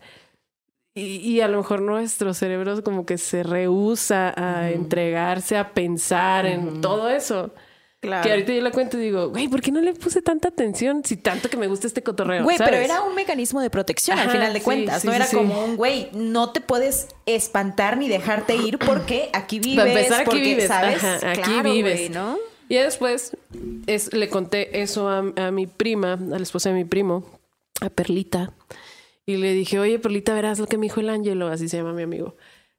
Y, 0.95 1.17
y 1.17 1.41
a 1.41 1.49
lo 1.49 1.57
mejor 1.57 1.81
nuestro 1.81 2.35
cerebro 2.35 2.83
como 2.85 3.07
que 3.07 3.17
se 3.17 3.43
rehúsa 3.43 4.35
a 4.37 4.71
entregarse 4.71 5.57
a 5.57 5.73
pensar 5.73 6.45
en 6.45 6.83
todo 6.83 7.09
eso. 7.09 7.55
Claro. 8.01 8.25
Que 8.25 8.31
ahorita 8.33 8.53
yo 8.53 8.61
la 8.61 8.73
cuento 8.73 8.99
y 8.99 9.01
digo, 9.01 9.31
güey, 9.31 9.49
¿por 9.49 9.63
qué 9.63 9.71
no 9.71 9.81
le 9.81 9.95
puse 9.95 10.21
tanta 10.21 10.49
atención 10.49 11.03
si 11.03 11.17
tanto 11.17 11.49
que 11.49 11.57
me 11.57 11.67
gusta 11.67 11.87
este 11.87 12.03
cotorreo? 12.03 12.45
Güey, 12.45 12.59
pero 12.59 12.77
era 12.77 13.01
un 13.01 13.15
mecanismo 13.15 13.61
de 13.63 13.71
protección 13.71 14.19
al 14.19 14.29
final 14.29 14.53
de 14.53 14.59
sí, 14.59 14.65
cuentas. 14.65 15.01
sí, 15.01 15.07
no 15.07 15.13
sí, 15.15 15.17
era 15.17 15.29
como 15.31 15.65
un 15.65 15.77
güey, 15.77 16.11
no 16.13 16.51
te 16.51 16.61
puedes 16.61 17.07
espantar 17.25 17.97
ni 17.97 18.09
dejarte 18.11 18.57
ir 18.57 18.79
porque 18.79 19.31
aquí 19.33 19.61
vives. 19.61 19.79
Para 19.79 19.91
empezar, 19.91 20.21
aquí 20.21 20.25
porque, 20.27 20.41
vives. 20.43 20.67
¿sabes? 20.69 20.97
Ajá, 20.97 21.31
aquí 21.31 21.43
Claro, 21.43 21.73
vives. 21.73 22.11
¿no? 22.11 22.37
Y 22.69 22.75
después 22.75 23.37
es, 23.87 24.13
le 24.13 24.29
conté 24.29 24.83
eso 24.83 25.09
a, 25.09 25.19
a 25.37 25.51
mi 25.53 25.67
prima, 25.67 26.15
a 26.15 26.17
la 26.17 26.43
esposa 26.43 26.69
de 26.71 26.75
mi 26.75 26.85
primo, 26.85 27.25
a 27.85 27.91
Perlita. 27.91 28.55
Y 29.27 29.37
le 29.37 29.53
dije, 29.53 29.79
oye, 29.79 29.99
Perlita, 29.99 30.35
verás 30.35 30.59
lo 30.59 30.67
que 30.67 30.79
me 30.79 30.87
dijo 30.87 31.01
el 31.01 31.11
Ángelo, 31.11 31.49
así 31.49 31.69
se 31.69 31.79
llama 31.79 31.93
mi 31.93 32.03
amigo. 32.03 32.37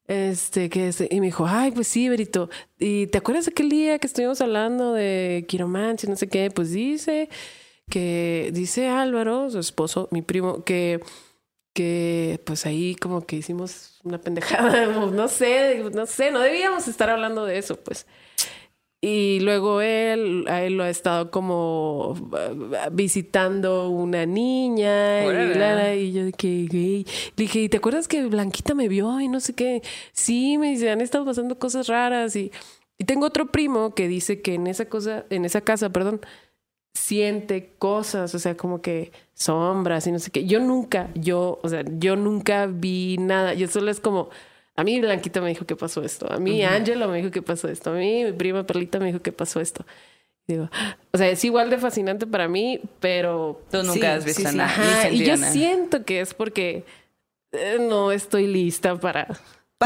Este, 0.07 0.69
que 0.69 0.89
es, 0.89 1.01
y 1.01 1.19
me 1.21 1.27
dijo, 1.27 1.45
ay, 1.47 1.71
pues 1.71 1.87
sí, 1.87 2.09
Berito. 2.09 2.49
¿Y 2.79 3.07
te 3.07 3.19
acuerdas 3.19 3.45
de 3.45 3.51
aquel 3.51 3.69
día 3.69 3.99
que 3.99 4.07
estuvimos 4.07 4.41
hablando 4.41 4.93
de 4.93 5.45
quiromancia 5.47 6.09
no 6.09 6.15
sé 6.15 6.27
qué? 6.27 6.51
Pues 6.51 6.71
dice 6.71 7.29
que, 7.89 8.51
dice 8.53 8.89
Álvaro, 8.89 9.49
su 9.49 9.59
esposo, 9.59 10.09
mi 10.11 10.21
primo, 10.21 10.63
que 10.63 10.99
que 11.73 12.39
pues 12.45 12.65
ahí 12.65 12.95
como 12.95 13.25
que 13.25 13.37
hicimos 13.37 13.99
una 14.03 14.19
pendejada, 14.19 14.85
no 15.11 15.27
sé, 15.27 15.83
no 15.93 16.05
sé, 16.05 16.31
no 16.31 16.39
debíamos 16.39 16.87
estar 16.87 17.09
hablando 17.09 17.45
de 17.45 17.57
eso, 17.57 17.77
pues. 17.77 18.05
Y 19.05 19.41
luego 19.41 19.81
él, 19.81 20.45
a 20.47 20.63
él 20.63 20.77
lo 20.77 20.83
ha 20.85 20.89
estado 20.89 21.29
como 21.29 22.11
uh, 22.11 22.89
visitando 22.89 23.89
una 23.89 24.25
niña. 24.25 25.25
Y, 25.25 25.55
la, 25.55 25.93
y 25.93 26.13
yo 26.13 26.31
que 26.37 26.67
gay. 26.71 27.05
Le 27.35 27.43
dije, 27.43 27.59
¿y 27.63 27.67
te 27.67 27.75
acuerdas 27.75 28.07
que 28.07 28.25
Blanquita 28.25 28.73
me 28.73 28.87
vio? 28.87 29.19
Y 29.19 29.27
no 29.27 29.41
sé 29.41 29.55
qué. 29.55 29.81
Sí, 30.13 30.57
me 30.57 30.69
dice, 30.69 30.89
han 30.89 31.01
estado 31.01 31.25
pasando 31.25 31.59
cosas 31.59 31.87
raras. 31.87 32.37
Y, 32.37 32.53
y 32.97 33.03
tengo 33.03 33.25
otro 33.25 33.51
primo 33.51 33.93
que 33.93 34.07
dice 34.07 34.41
que 34.41 34.53
en 34.53 34.67
esa 34.67 34.85
cosa, 34.85 35.25
en 35.29 35.43
esa 35.43 35.59
casa, 35.59 35.89
perdón, 35.89 36.21
siente 36.93 37.75
cosas, 37.77 38.33
o 38.33 38.39
sea, 38.39 38.55
como 38.55 38.81
que 38.81 39.11
sombras 39.33 40.07
y 40.07 40.13
no 40.13 40.19
sé 40.19 40.31
qué. 40.31 40.45
Yo 40.45 40.61
nunca, 40.61 41.09
yo, 41.13 41.59
o 41.61 41.67
sea, 41.67 41.83
yo 41.97 42.15
nunca 42.15 42.67
vi 42.67 43.17
nada. 43.19 43.53
Yo 43.53 43.67
solo 43.67 43.91
es 43.91 43.99
como 43.99 44.29
a 44.75 44.83
mí 44.83 44.99
Blanquita 44.99 45.41
me 45.41 45.49
dijo 45.49 45.65
que 45.65 45.75
pasó 45.75 46.03
esto. 46.03 46.31
A 46.31 46.39
mí 46.39 46.63
Ángelo 46.63 47.07
me 47.07 47.17
dijo 47.17 47.31
que 47.31 47.41
pasó 47.41 47.67
esto. 47.67 47.91
A 47.91 47.93
mí 47.93 48.23
mi 48.23 48.31
prima 48.31 48.65
Perlita 48.65 48.99
me 48.99 49.07
dijo 49.07 49.21
que 49.21 49.31
pasó 49.31 49.59
esto. 49.59 49.85
Digo, 50.47 50.69
o 51.11 51.17
sea, 51.17 51.29
es 51.29 51.43
igual 51.45 51.69
de 51.69 51.77
fascinante 51.77 52.27
para 52.27 52.47
mí, 52.47 52.81
pero... 52.99 53.61
Tú 53.71 53.81
nunca 53.83 54.15
has 54.15 54.25
visto 54.25 54.51
nada. 54.51 55.09
y 55.09 55.23
yo 55.25 55.37
siento 55.37 56.03
que 56.03 56.19
es 56.19 56.33
porque 56.33 56.83
eh, 57.53 57.77
no 57.79 58.11
estoy 58.11 58.47
lista 58.47 58.99
para 58.99 59.27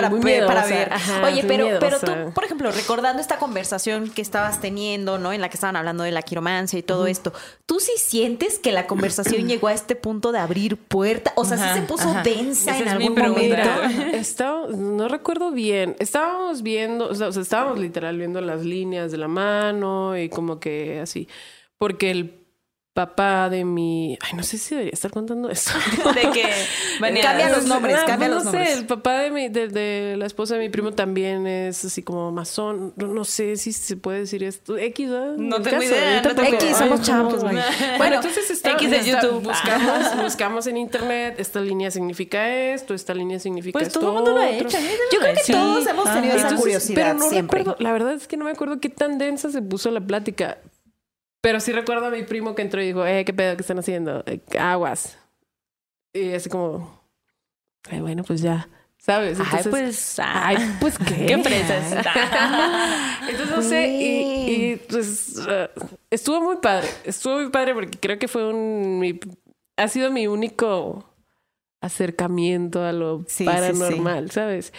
para, 0.02 0.48
para 0.48 0.66
ver. 0.66 0.92
Oye, 1.24 1.44
pero, 1.48 1.68
pero 1.80 2.00
tú, 2.00 2.12
por 2.34 2.44
ejemplo, 2.44 2.72
recordando 2.72 3.22
esta 3.22 3.38
conversación 3.38 4.10
que 4.10 4.22
estabas 4.22 4.62
teniendo, 4.62 5.18
¿no? 5.18 5.34
En 5.34 5.42
la 5.42 5.50
que 5.50 5.56
estaban 5.56 5.76
hablando 5.76 6.04
de 6.04 6.12
la 6.12 6.22
quiromancia 6.22 6.78
y 6.80 6.84
todo 6.84 7.08
esto, 7.08 7.34
¿tú 7.66 7.80
sí 7.80 7.92
sientes 7.98 8.60
que 8.60 8.72
la 8.72 8.88
conversación 8.88 9.48
llegó 9.48 9.68
a 9.68 9.74
este 9.74 9.96
punto 9.96 10.32
de 10.32 10.40
abrir 10.40 10.78
puerta? 10.78 11.34
O 11.36 11.46
sea, 11.46 11.58
¿sí 11.58 11.80
se 11.80 11.86
puso 11.86 12.14
densa 12.24 12.78
en 12.78 12.88
algún 12.88 13.16
momento? 13.16 13.70
no 14.76 15.08
recuerdo 15.08 15.52
bien. 15.52 15.96
Estábamos 16.00 16.62
viendo, 16.62 17.10
o 17.10 17.16
sea, 17.16 17.30
estábamos 17.30 17.80
literal 17.80 18.18
viendo 18.18 18.42
las 18.42 18.64
líneas 18.64 19.12
de 19.12 19.18
la 19.18 19.28
mano 19.28 20.18
y 20.18 20.30
como 20.30 20.60
que 20.60 21.00
así. 21.00 21.28
Porque 21.78 22.12
el 22.12 22.47
papá 22.98 23.48
de 23.48 23.64
mi. 23.64 24.18
Ay, 24.20 24.32
no 24.36 24.42
sé 24.42 24.58
si 24.58 24.74
debería 24.74 24.92
estar 24.92 25.12
contando 25.12 25.52
eso. 25.52 25.72
de 26.16 26.32
que. 26.32 27.22
cambia 27.22 27.50
los 27.52 27.66
nombres, 27.68 27.96
ah, 28.02 28.06
cambia 28.08 28.28
los 28.28 28.46
nombres. 28.46 28.70
No 28.70 28.74
sé, 28.74 28.80
el 28.80 28.88
papá 28.88 29.20
de, 29.20 29.30
mi, 29.30 29.50
de, 29.50 30.16
la 30.18 30.26
esposa 30.26 30.56
de 30.56 30.62
mi 30.62 30.70
primo 30.70 30.94
también 30.94 31.46
es 31.46 31.86
así 31.86 32.02
como 32.02 32.32
masón. 32.32 32.94
No, 32.96 33.24
sé 33.24 33.56
si 33.58 33.72
se 33.72 33.98
puede 33.98 34.22
decir 34.22 34.44
esto. 34.44 34.80
X, 34.80 35.12
¿eh? 35.12 35.34
No 35.38 35.62
tengo 35.62 35.84
idea. 35.84 36.24
X, 36.24 36.76
somos 36.76 37.04
chavos, 37.04 37.44
güey. 37.44 37.56
Bueno, 38.00 38.16
entonces 38.16 38.50
está, 38.50 38.72
X 38.72 38.90
de 38.90 39.04
YouTube. 39.04 39.44
buscamos, 39.44 40.18
buscamos 40.24 40.66
en 40.66 40.78
internet. 40.78 41.36
Esta 41.38 41.60
línea 41.60 41.92
significa 41.92 42.52
esto, 42.52 42.96
esta 42.96 43.14
línea 43.14 43.38
significa 43.38 43.74
pues 43.74 43.90
esto. 43.90 44.00
Pues 44.00 44.12
todo 44.12 44.18
el 44.18 44.26
mundo 44.26 44.42
lo 44.42 44.44
ha 44.44 44.50
hecho. 44.50 44.76
Yo 45.14 45.20
creo 45.20 45.36
que 45.36 45.52
todos 45.54 45.86
hemos 45.86 46.12
tenido 46.12 46.36
esa 46.36 46.56
curiosidad. 46.56 46.96
Pero 46.96 47.14
no 47.14 47.30
recuerdo, 47.30 47.76
la 47.78 47.92
verdad 47.92 48.14
es 48.14 48.28
que 48.28 48.38
no 48.38 48.46
me 48.46 48.52
acuerdo 48.52 48.80
qué 48.80 48.90
tan 48.90 49.20
densa 49.20 49.52
se 49.52 49.62
puso 49.62 49.92
la 49.92 50.02
plática 50.02 50.58
pero 51.48 51.62
sí 51.62 51.72
recuerdo 51.72 52.08
a 52.08 52.10
mi 52.10 52.24
primo 52.24 52.56
que 52.56 52.62
entró 52.62 52.82
y 52.82 52.88
dijo, 52.88 53.06
eh, 53.06 53.24
¿qué 53.24 53.32
pedo 53.32 53.56
que 53.56 53.62
están 53.62 53.80
haciendo? 53.80 54.22
Eh, 54.26 54.42
aguas. 54.60 55.18
Y 56.12 56.34
así 56.34 56.50
como, 56.50 57.02
ay, 57.90 58.02
bueno, 58.02 58.26
pues 58.26 58.42
ya. 58.42 58.68
¿Sabes? 58.98 59.40
Entonces, 59.40 59.66
ay, 59.66 59.72
pues, 59.72 60.20
ay, 60.20 60.76
pues 60.82 60.98
qué. 61.08 61.26
¿Qué 61.26 61.32
empresas? 61.32 62.06
Entonces, 63.30 63.56
no 63.56 63.62
sé, 63.62 63.88
y, 63.88 64.74
y 64.74 64.76
pues 64.76 65.38
uh, 65.38 65.96
estuvo 66.10 66.42
muy 66.42 66.58
padre. 66.58 66.90
Estuvo 67.06 67.36
muy 67.36 67.50
padre 67.50 67.74
porque 67.74 67.98
creo 67.98 68.20
que 68.20 68.28
fue 68.28 68.46
un. 68.46 69.00
Mi, 69.00 69.18
ha 69.78 69.88
sido 69.88 70.12
mi 70.12 70.28
único 70.28 71.10
acercamiento 71.80 72.84
a 72.84 72.92
lo 72.92 73.26
paranormal, 73.46 74.32
¿sabes? 74.32 74.74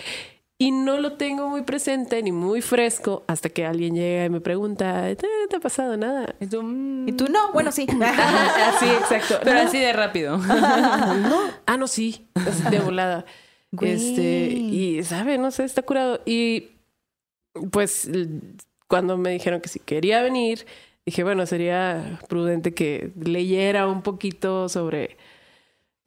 Y 0.60 0.72
no 0.72 0.98
lo 0.98 1.12
tengo 1.12 1.48
muy 1.48 1.62
presente 1.62 2.20
ni 2.20 2.32
muy 2.32 2.62
fresco 2.62 3.22
hasta 3.28 3.48
que 3.48 3.64
alguien 3.64 3.94
llega 3.94 4.24
y 4.24 4.28
me 4.28 4.40
pregunta, 4.40 5.04
¿te, 5.14 5.56
ha 5.56 5.60
pasado 5.60 5.96
nada? 5.96 6.34
Y 6.40 6.46
tú, 6.46 6.64
mm". 6.64 7.08
¿Y 7.08 7.12
tú 7.12 7.26
no, 7.30 7.52
bueno, 7.52 7.70
sí. 7.70 7.86
sí, 8.80 8.86
exacto. 8.86 9.38
Pero 9.44 9.60
así 9.60 9.78
de 9.78 9.92
rápido. 9.92 10.40
Ah, 11.66 11.76
no, 11.76 11.86
sí. 11.86 12.26
de 12.70 12.80
volada. 12.80 13.24
Este, 13.80 14.48
y 14.48 15.04
sabe, 15.04 15.38
no 15.38 15.50
sé, 15.50 15.64
está 15.64 15.82
curado. 15.82 16.22
Y 16.26 16.70
pues 17.70 18.10
cuando 18.88 19.16
me 19.16 19.30
dijeron 19.30 19.60
que 19.60 19.68
si 19.68 19.78
quería 19.78 20.22
venir, 20.22 20.66
dije, 21.06 21.22
bueno, 21.22 21.46
sería 21.46 22.18
prudente 22.28 22.74
que 22.74 23.12
leyera 23.20 23.86
un 23.86 24.02
poquito 24.02 24.68
sobre 24.68 25.18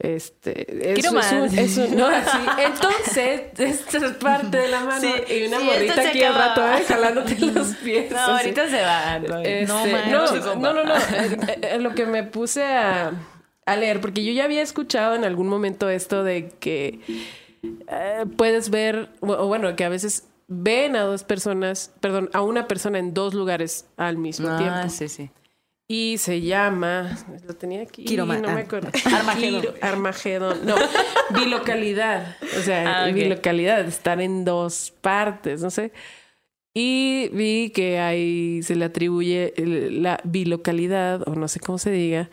este, 0.02 0.94
Quiero 0.94 1.12
más. 1.12 1.32
No, 1.32 2.06
así. 2.06 2.38
Entonces, 2.58 3.42
esta 3.56 3.98
es 3.98 4.12
parte 4.14 4.56
de 4.56 4.68
la 4.68 4.80
mano 4.80 5.08
y 5.28 5.46
una 5.46 5.60
morrita 5.60 6.08
aquí 6.08 6.22
al 6.24 6.34
rato, 6.34 6.66
¿eh? 6.66 6.84
jalándote 6.88 7.38
los 7.54 7.68
pies. 7.76 8.10
No, 8.10 8.18
ahorita 8.18 8.68
se 8.68 8.82
va. 8.82 9.16
Este, 9.44 9.66
no, 9.66 10.56
no, 10.56 10.72
no, 10.72 10.84
no, 10.84 10.94
eh, 11.62 11.78
lo 11.78 11.94
que 11.94 12.04
me 12.06 12.24
puse 12.24 12.64
a, 12.64 13.12
a, 13.64 13.76
leer, 13.76 14.00
porque 14.00 14.24
yo 14.24 14.32
ya 14.32 14.44
había 14.44 14.62
escuchado 14.62 15.14
en 15.14 15.24
algún 15.24 15.46
momento 15.46 15.88
esto 15.88 16.24
de 16.24 16.48
que 16.58 16.98
eh, 17.62 18.24
puedes 18.36 18.70
ver, 18.70 19.08
o 19.20 19.46
bueno, 19.46 19.76
que 19.76 19.84
a 19.84 19.88
veces 19.88 20.26
ven 20.48 20.96
a 20.96 21.02
dos 21.02 21.22
personas, 21.22 21.92
perdón, 22.00 22.28
a 22.32 22.42
una 22.42 22.66
persona 22.66 22.98
en 22.98 23.14
dos 23.14 23.34
lugares 23.34 23.86
al 23.96 24.16
mismo 24.18 24.48
ah, 24.50 24.58
tiempo. 24.58 24.88
sí, 24.88 25.08
sí. 25.08 25.30
Y 25.88 26.16
se 26.18 26.40
llama, 26.40 27.18
lo 27.46 27.54
tenía 27.54 27.82
aquí, 27.82 28.16
no 28.16 28.24
me 28.24 28.36
ah. 28.36 28.56
acuerdo. 28.58 28.90
Armagedón. 29.14 29.74
Armagedón. 29.80 30.58
No, 30.64 30.76
bilocalidad. 31.30 32.36
O 32.58 32.62
sea, 32.62 33.04
ah, 33.04 33.06
bilocalidad, 33.08 33.80
estar 33.80 34.20
en 34.20 34.44
dos 34.44 34.92
partes, 35.00 35.60
no 35.60 35.70
sé. 35.70 35.92
Y 36.74 37.28
vi 37.32 37.70
que 37.70 37.98
ahí 37.98 38.62
se 38.62 38.76
le 38.76 38.86
atribuye 38.86 39.52
la 39.56 40.18
bilocalidad, 40.24 41.28
o 41.28 41.34
no 41.34 41.46
sé 41.48 41.60
cómo 41.60 41.76
se 41.76 41.90
diga, 41.90 42.30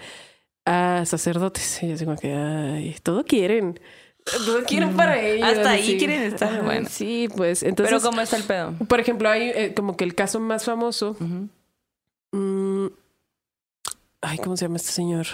a 0.66 1.04
sacerdotes. 1.06 1.84
Y 1.84 1.90
yo 1.90 1.98
digo 1.98 2.16
que, 2.16 2.34
ay, 2.34 2.96
todo 3.04 3.26
quieren. 3.26 3.80
Todo 4.24 4.64
quieren 4.64 4.96
para 4.96 5.16
mm. 5.16 5.26
ellos. 5.26 5.50
Hasta 5.50 5.72
ahí 5.72 5.98
quieren 5.98 6.22
estar. 6.22 6.64
Bueno. 6.64 6.88
Sí, 6.90 7.28
pues 7.36 7.64
entonces. 7.64 7.94
Pero 7.94 8.10
¿cómo 8.10 8.22
está 8.22 8.38
el 8.38 8.44
pedo? 8.44 8.74
Por 8.88 9.00
ejemplo, 9.00 9.30
hay 9.30 9.50
eh, 9.50 9.74
como 9.76 9.98
que 9.98 10.06
el 10.06 10.16
caso 10.16 10.40
más 10.40 10.64
famoso. 10.66 11.18
Ay, 14.22 14.38
¿cómo 14.40 14.58
se 14.58 14.66
llama 14.66 14.78
este 14.78 14.92
señor? 14.92 15.28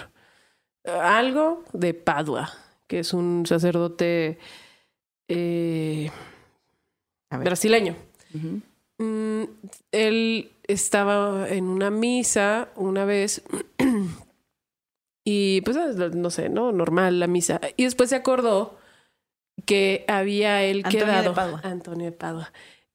Algo 0.84 1.64
de 1.72 1.94
Padua, 1.94 2.52
que 2.86 3.00
es 3.00 3.12
un 3.12 3.44
sacerdote 3.46 4.38
eh, 5.28 6.10
brasileño. 7.30 7.96
Mm, 8.98 9.44
él 9.92 10.52
estaba 10.64 11.48
en 11.48 11.64
una 11.64 11.90
misa 11.90 12.68
una 12.76 13.04
vez 13.04 13.42
y 15.24 15.60
pues 15.62 15.76
no 15.76 16.30
sé, 16.30 16.48
¿no? 16.48 16.72
Normal 16.72 17.18
la 17.18 17.26
misa. 17.26 17.60
Y 17.76 17.84
después 17.84 18.10
se 18.10 18.16
acordó 18.16 18.78
que 19.64 20.04
había 20.08 20.62
él 20.62 20.84
quedado... 20.84 21.34
Antonio 21.62 22.06
de 22.06 22.12
Padua. 22.12 22.52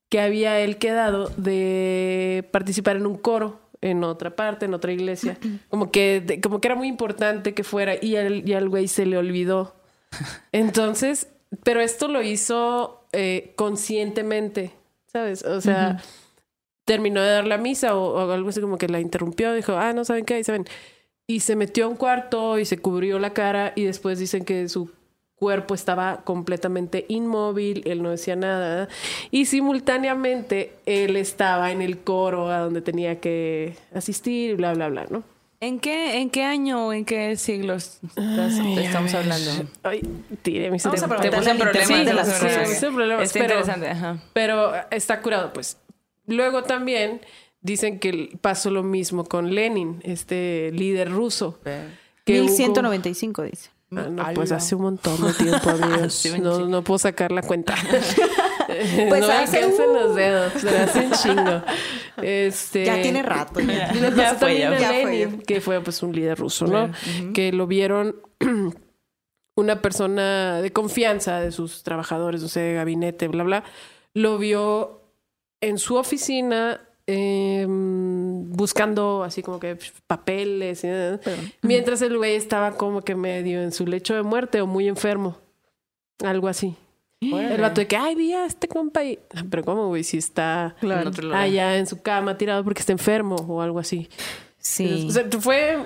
Que 0.10 0.20
había 0.22 0.60
él 0.60 0.78
quedado 0.78 1.30
de 1.38 2.48
participar 2.52 2.98
en 2.98 3.06
un 3.06 3.18
coro 3.18 3.61
en 3.82 4.04
otra 4.04 4.36
parte, 4.36 4.66
en 4.66 4.74
otra 4.74 4.92
iglesia. 4.92 5.38
Como 5.70 5.92
que, 5.92 6.40
como 6.42 6.62
que 6.62 6.68
era 6.68 6.76
muy 6.76 6.88
importante 6.88 7.54
que 7.54 7.64
fuera 7.64 7.96
y 8.00 8.16
al, 8.16 8.48
y 8.48 8.54
al 8.54 8.70
güey 8.70 8.88
se 8.88 9.06
le 9.06 9.18
olvidó. 9.18 9.76
Entonces, 10.52 11.28
pero 11.64 11.82
esto 11.82 12.08
lo 12.08 12.22
hizo 12.22 13.06
eh, 13.12 13.54
conscientemente, 13.56 14.74
¿sabes? 15.08 15.44
O 15.44 15.62
sea, 15.62 16.02
terminó 16.86 17.22
de 17.22 17.32
dar 17.32 17.48
la 17.48 17.58
misa 17.58 17.96
o, 17.96 18.14
o, 18.14 18.32
algo 18.32 18.50
así 18.50 18.62
como 18.62 18.78
que 18.78 18.88
la 18.88 19.00
interrumpió, 19.00 19.54
dijo, 19.54 19.74
ah, 19.74 19.94
no 19.94 20.06
saben 20.06 20.26
qué, 20.26 20.36
ahí 20.36 20.44
saben. 20.44 20.66
Y 21.28 21.42
se 21.42 21.56
metió 21.56 21.86
a 21.86 21.88
un 21.88 21.96
cuarto 21.96 22.60
y 22.60 22.66
se 22.66 22.78
cubrió 22.78 23.20
la 23.20 23.34
cara 23.34 23.74
y 23.76 23.84
después 23.84 24.20
dicen 24.20 24.44
que 24.44 24.68
su 24.70 24.92
cuerpo 25.42 25.74
estaba 25.74 26.18
completamente 26.18 27.06
inmóvil, 27.08 27.82
él 27.88 28.04
no 28.04 28.12
decía 28.12 28.36
nada 28.36 28.90
y 29.32 29.48
simultáneamente 29.48 30.76
él 30.86 31.18
estaba 31.18 31.72
en 31.72 31.82
el 31.82 31.98
coro 31.98 32.52
a 32.52 32.60
donde 32.60 32.84
tenía 32.84 33.20
que 33.20 33.76
asistir, 33.92 34.56
bla, 34.56 34.76
bla, 34.76 34.90
bla, 34.90 35.08
¿no? 35.10 35.24
¿En 35.60 35.80
qué, 35.80 36.20
¿En 36.20 36.30
qué 36.30 36.44
año 36.44 36.88
o 36.88 36.94
en 36.94 37.06
qué 37.06 37.36
siglos 37.38 38.02
estamos 38.78 39.16
hablando? 39.16 39.52
Ay, 39.82 40.02
tire 40.44 40.70
mi 40.70 40.78
Vamos 40.78 41.02
a 41.02 41.18
Te 41.20 41.32
puse 41.32 41.56
problemas 41.56 41.88
sí, 41.88 42.06
de 42.06 42.14
las 42.14 42.80
Sí, 42.80 42.86
problemas, 42.86 43.34
pero, 43.34 43.46
interesante, 43.46 43.88
ajá. 43.88 44.20
Pero 44.34 44.74
está 44.92 45.22
curado, 45.22 45.54
pues. 45.54 45.78
Luego 46.28 46.64
también 46.64 47.22
dicen 47.62 47.98
que 47.98 48.38
pasó 48.42 48.70
lo 48.70 48.84
mismo 48.84 49.24
con 49.24 49.56
Lenin, 49.56 50.02
este 50.04 50.72
líder 50.72 51.10
ruso. 51.10 51.60
Que 52.26 52.42
1195 52.42 53.42
dice. 53.42 53.72
Ah, 53.94 54.08
no, 54.10 54.24
pues 54.34 54.54
hace 54.54 54.76
un 54.76 54.84
montón 54.84 55.22
de 55.22 55.34
tiempo, 55.34 55.70
amigos. 55.70 56.26
no, 56.40 56.66
no 56.68 56.84
puedo 56.84 56.98
sacar 56.98 57.32
la 57.32 57.42
cuenta. 57.42 57.76
pues 59.10 59.22
no 59.22 59.28
hace 59.28 59.66
uh... 59.66 59.94
los 59.94 60.16
dedos, 60.16 60.54
pero 60.62 60.84
hace 60.84 61.06
un 61.06 61.12
chingo. 61.12 61.62
Este, 62.22 62.86
ya 62.86 63.02
tiene 63.02 63.22
rato. 63.22 63.60
Ya, 63.60 63.92
ya, 63.94 64.36
fue, 64.36 64.60
ya, 64.60 64.92
Lenin, 64.92 65.42
que 65.42 65.60
fue 65.60 65.82
pues 65.82 66.02
un 66.04 66.14
líder 66.14 66.38
ruso, 66.38 66.68
¿no? 66.68 66.92
Que 67.34 67.52
lo 67.52 67.68
vieron 67.68 68.16
una 69.58 69.82
persona 69.82 70.62
de 70.62 70.72
confianza 70.72 71.42
de 71.42 71.52
sus 71.52 71.84
trabajadores, 71.84 72.42
no 72.42 72.48
sé, 72.48 72.62
de 72.62 72.74
gabinete, 72.76 73.28
bla, 73.28 73.44
bla, 73.44 73.64
lo 74.14 74.38
vio 74.38 75.02
en 75.62 75.78
su 75.78 75.96
oficina 75.96 76.82
eh, 77.14 77.66
buscando 77.68 79.24
así 79.24 79.44
como 79.44 79.60
que 79.60 79.78
papeles, 80.08 80.86
mientras 81.62 82.02
el 82.02 82.18
güey 82.18 82.36
estaba 82.36 82.78
como 82.78 83.02
que 83.02 83.16
medio 83.16 83.62
en 83.62 83.72
su 83.72 83.86
lecho 83.86 84.16
de 84.16 84.24
muerte 84.24 84.62
o 84.62 84.68
muy 84.68 84.88
enfermo, 84.88 85.38
algo 86.24 86.48
así. 86.48 86.76
El 87.20 87.62
vato 87.62 87.82
de 87.82 87.88
que, 87.88 87.98
ay, 87.98 88.16
vi 88.16 88.34
a 88.34 88.46
este 88.46 88.68
compa 88.68 89.04
y... 89.04 89.20
Ah, 89.36 89.44
Pero 89.48 89.64
¿cómo, 89.64 89.88
güey? 89.90 90.04
Si 90.04 90.18
está 90.18 90.76
allá 91.34 91.78
en 91.78 91.86
su 91.86 92.02
cama 92.02 92.36
tirado 92.38 92.64
porque 92.64 92.80
está 92.80 92.94
enfermo 92.94 93.36
o 93.36 93.62
algo 93.62 93.78
así. 93.78 94.10
Sí. 94.58 95.06
O 95.08 95.12
sea, 95.12 95.26
fue... 95.40 95.78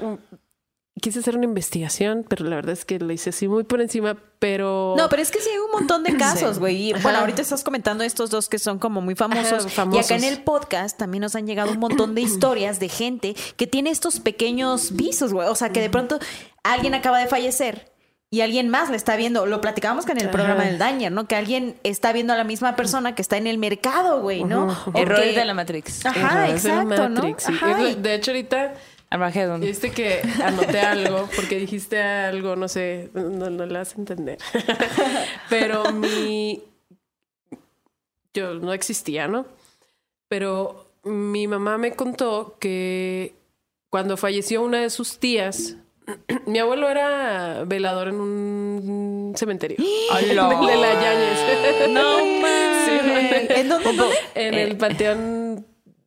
Quise 1.02 1.20
hacer 1.20 1.36
una 1.36 1.44
investigación, 1.46 2.26
pero 2.28 2.46
la 2.46 2.56
verdad 2.56 2.72
es 2.72 2.86
que 2.86 2.98
lo 3.00 3.12
hice 3.12 3.32
así 3.32 3.50
muy 3.50 3.64
por 3.66 3.82
encima, 3.82 4.16
pero... 4.40 4.96
No, 4.98 5.10
pero 5.10 5.22
es 5.22 5.30
que 5.30 5.40
sí 5.42 5.50
hay 5.50 5.58
un 5.58 5.72
montón 5.72 6.04
de 6.04 6.16
casos, 6.18 6.54
Sí. 6.56 6.60
güey. 6.60 6.90
Y, 6.90 6.94
Bueno, 6.94 7.20
ahorita 7.20 7.42
estás 7.42 7.66
comentando 7.66 8.04
estos 8.06 8.30
dos 8.30 8.48
que 8.48 8.60
son 8.60 8.80
como 8.80 9.02
muy 9.02 9.14
famosos. 9.14 9.66
Ajá, 9.66 9.70
famosos. 9.70 10.10
Y 10.10 10.14
acá 10.14 10.26
en 10.26 10.34
el 10.34 10.42
podcast 10.44 10.98
también 10.98 11.22
nos 11.22 11.36
han 11.36 11.48
llegado 11.48 11.72
un 11.72 11.80
montón 11.80 12.16
de 12.16 12.22
historias 12.22 12.80
de 12.80 12.88
gente 12.88 13.36
que 13.58 13.68
tiene 13.68 13.90
estos 13.90 14.22
pequeños 14.22 14.96
visos, 14.96 15.34
güey. 15.34 15.50
O 15.50 15.56
sea, 15.56 15.70
que 15.70 15.82
de 15.82 15.90
pronto 15.90 16.18
alguien 16.64 16.94
acaba 16.96 17.20
de 17.20 17.28
fallecer 17.28 17.92
y 18.32 18.40
alguien 18.40 18.70
más 18.70 18.90
la 18.90 18.96
está 18.96 19.18
viendo. 19.18 19.46
Lo 19.46 19.60
platicábamos 19.60 20.06
que 20.06 20.14
en 20.14 20.22
el 20.22 20.30
programa 20.30 20.62
Ajá. 20.62 20.70
del 20.70 20.78
Dañer, 20.80 21.12
¿no? 21.12 21.28
Que 21.28 21.36
alguien 21.36 21.76
está 21.84 22.14
viendo 22.14 22.32
a 22.32 22.38
la 22.38 22.46
misma 22.46 22.78
persona 22.78 23.16
que 23.16 23.22
está 23.22 23.36
en 23.36 23.48
el 23.48 23.58
mercado, 23.58 24.22
güey, 24.22 24.46
¿no? 24.46 24.74
Que- 24.94 25.06
de 25.06 25.44
la 25.46 25.54
Matrix. 25.54 26.06
Ajá, 26.06 26.50
exacto, 26.50 27.10
¿no? 27.10 27.22
Sí. 27.38 27.52
Ajá, 27.54 27.76
De 27.96 28.16
hecho, 28.16 28.32
ahorita 28.32 28.74
Armageddon. 29.16 29.62
viste 29.62 29.92
que 29.92 30.22
anoté 30.44 30.80
algo 30.80 31.28
porque 31.36 31.58
dijiste 31.58 32.02
algo, 32.02 32.56
no 32.56 32.68
sé, 32.68 33.10
no, 33.14 33.50
no 33.50 33.66
le 33.66 33.78
vas 33.78 33.96
a 33.96 34.00
entender. 34.00 34.38
Pero 35.50 35.92
mi. 35.92 36.64
Yo 38.34 38.54
no 38.56 38.74
existía, 38.74 39.28
¿no? 39.28 39.46
Pero 40.28 40.86
mi 41.04 41.48
mamá 41.48 41.78
me 41.78 41.94
contó 41.94 42.58
que 42.60 43.34
cuando 43.90 44.18
falleció 44.18 44.62
una 44.62 44.82
de 44.82 44.90
sus 44.90 45.20
tías, 45.20 45.78
mi 46.46 46.60
abuelo 46.60 46.90
era 46.90 47.64
velador 47.66 48.10
en 48.10 48.16
un 48.16 49.34
cementerio. 49.38 49.78
¡Hala! 50.12 50.50
De 50.50 50.76
la 50.76 50.94
Yáñez. 51.02 51.90
No 51.90 52.04
Sí, 52.86 52.92
mames. 53.02 53.50
¿En 53.50 53.70
dónde? 53.70 53.90
en 53.90 53.98
dónde? 53.98 54.16
En 54.36 54.54
el 54.54 54.78
panteón. 54.78 55.45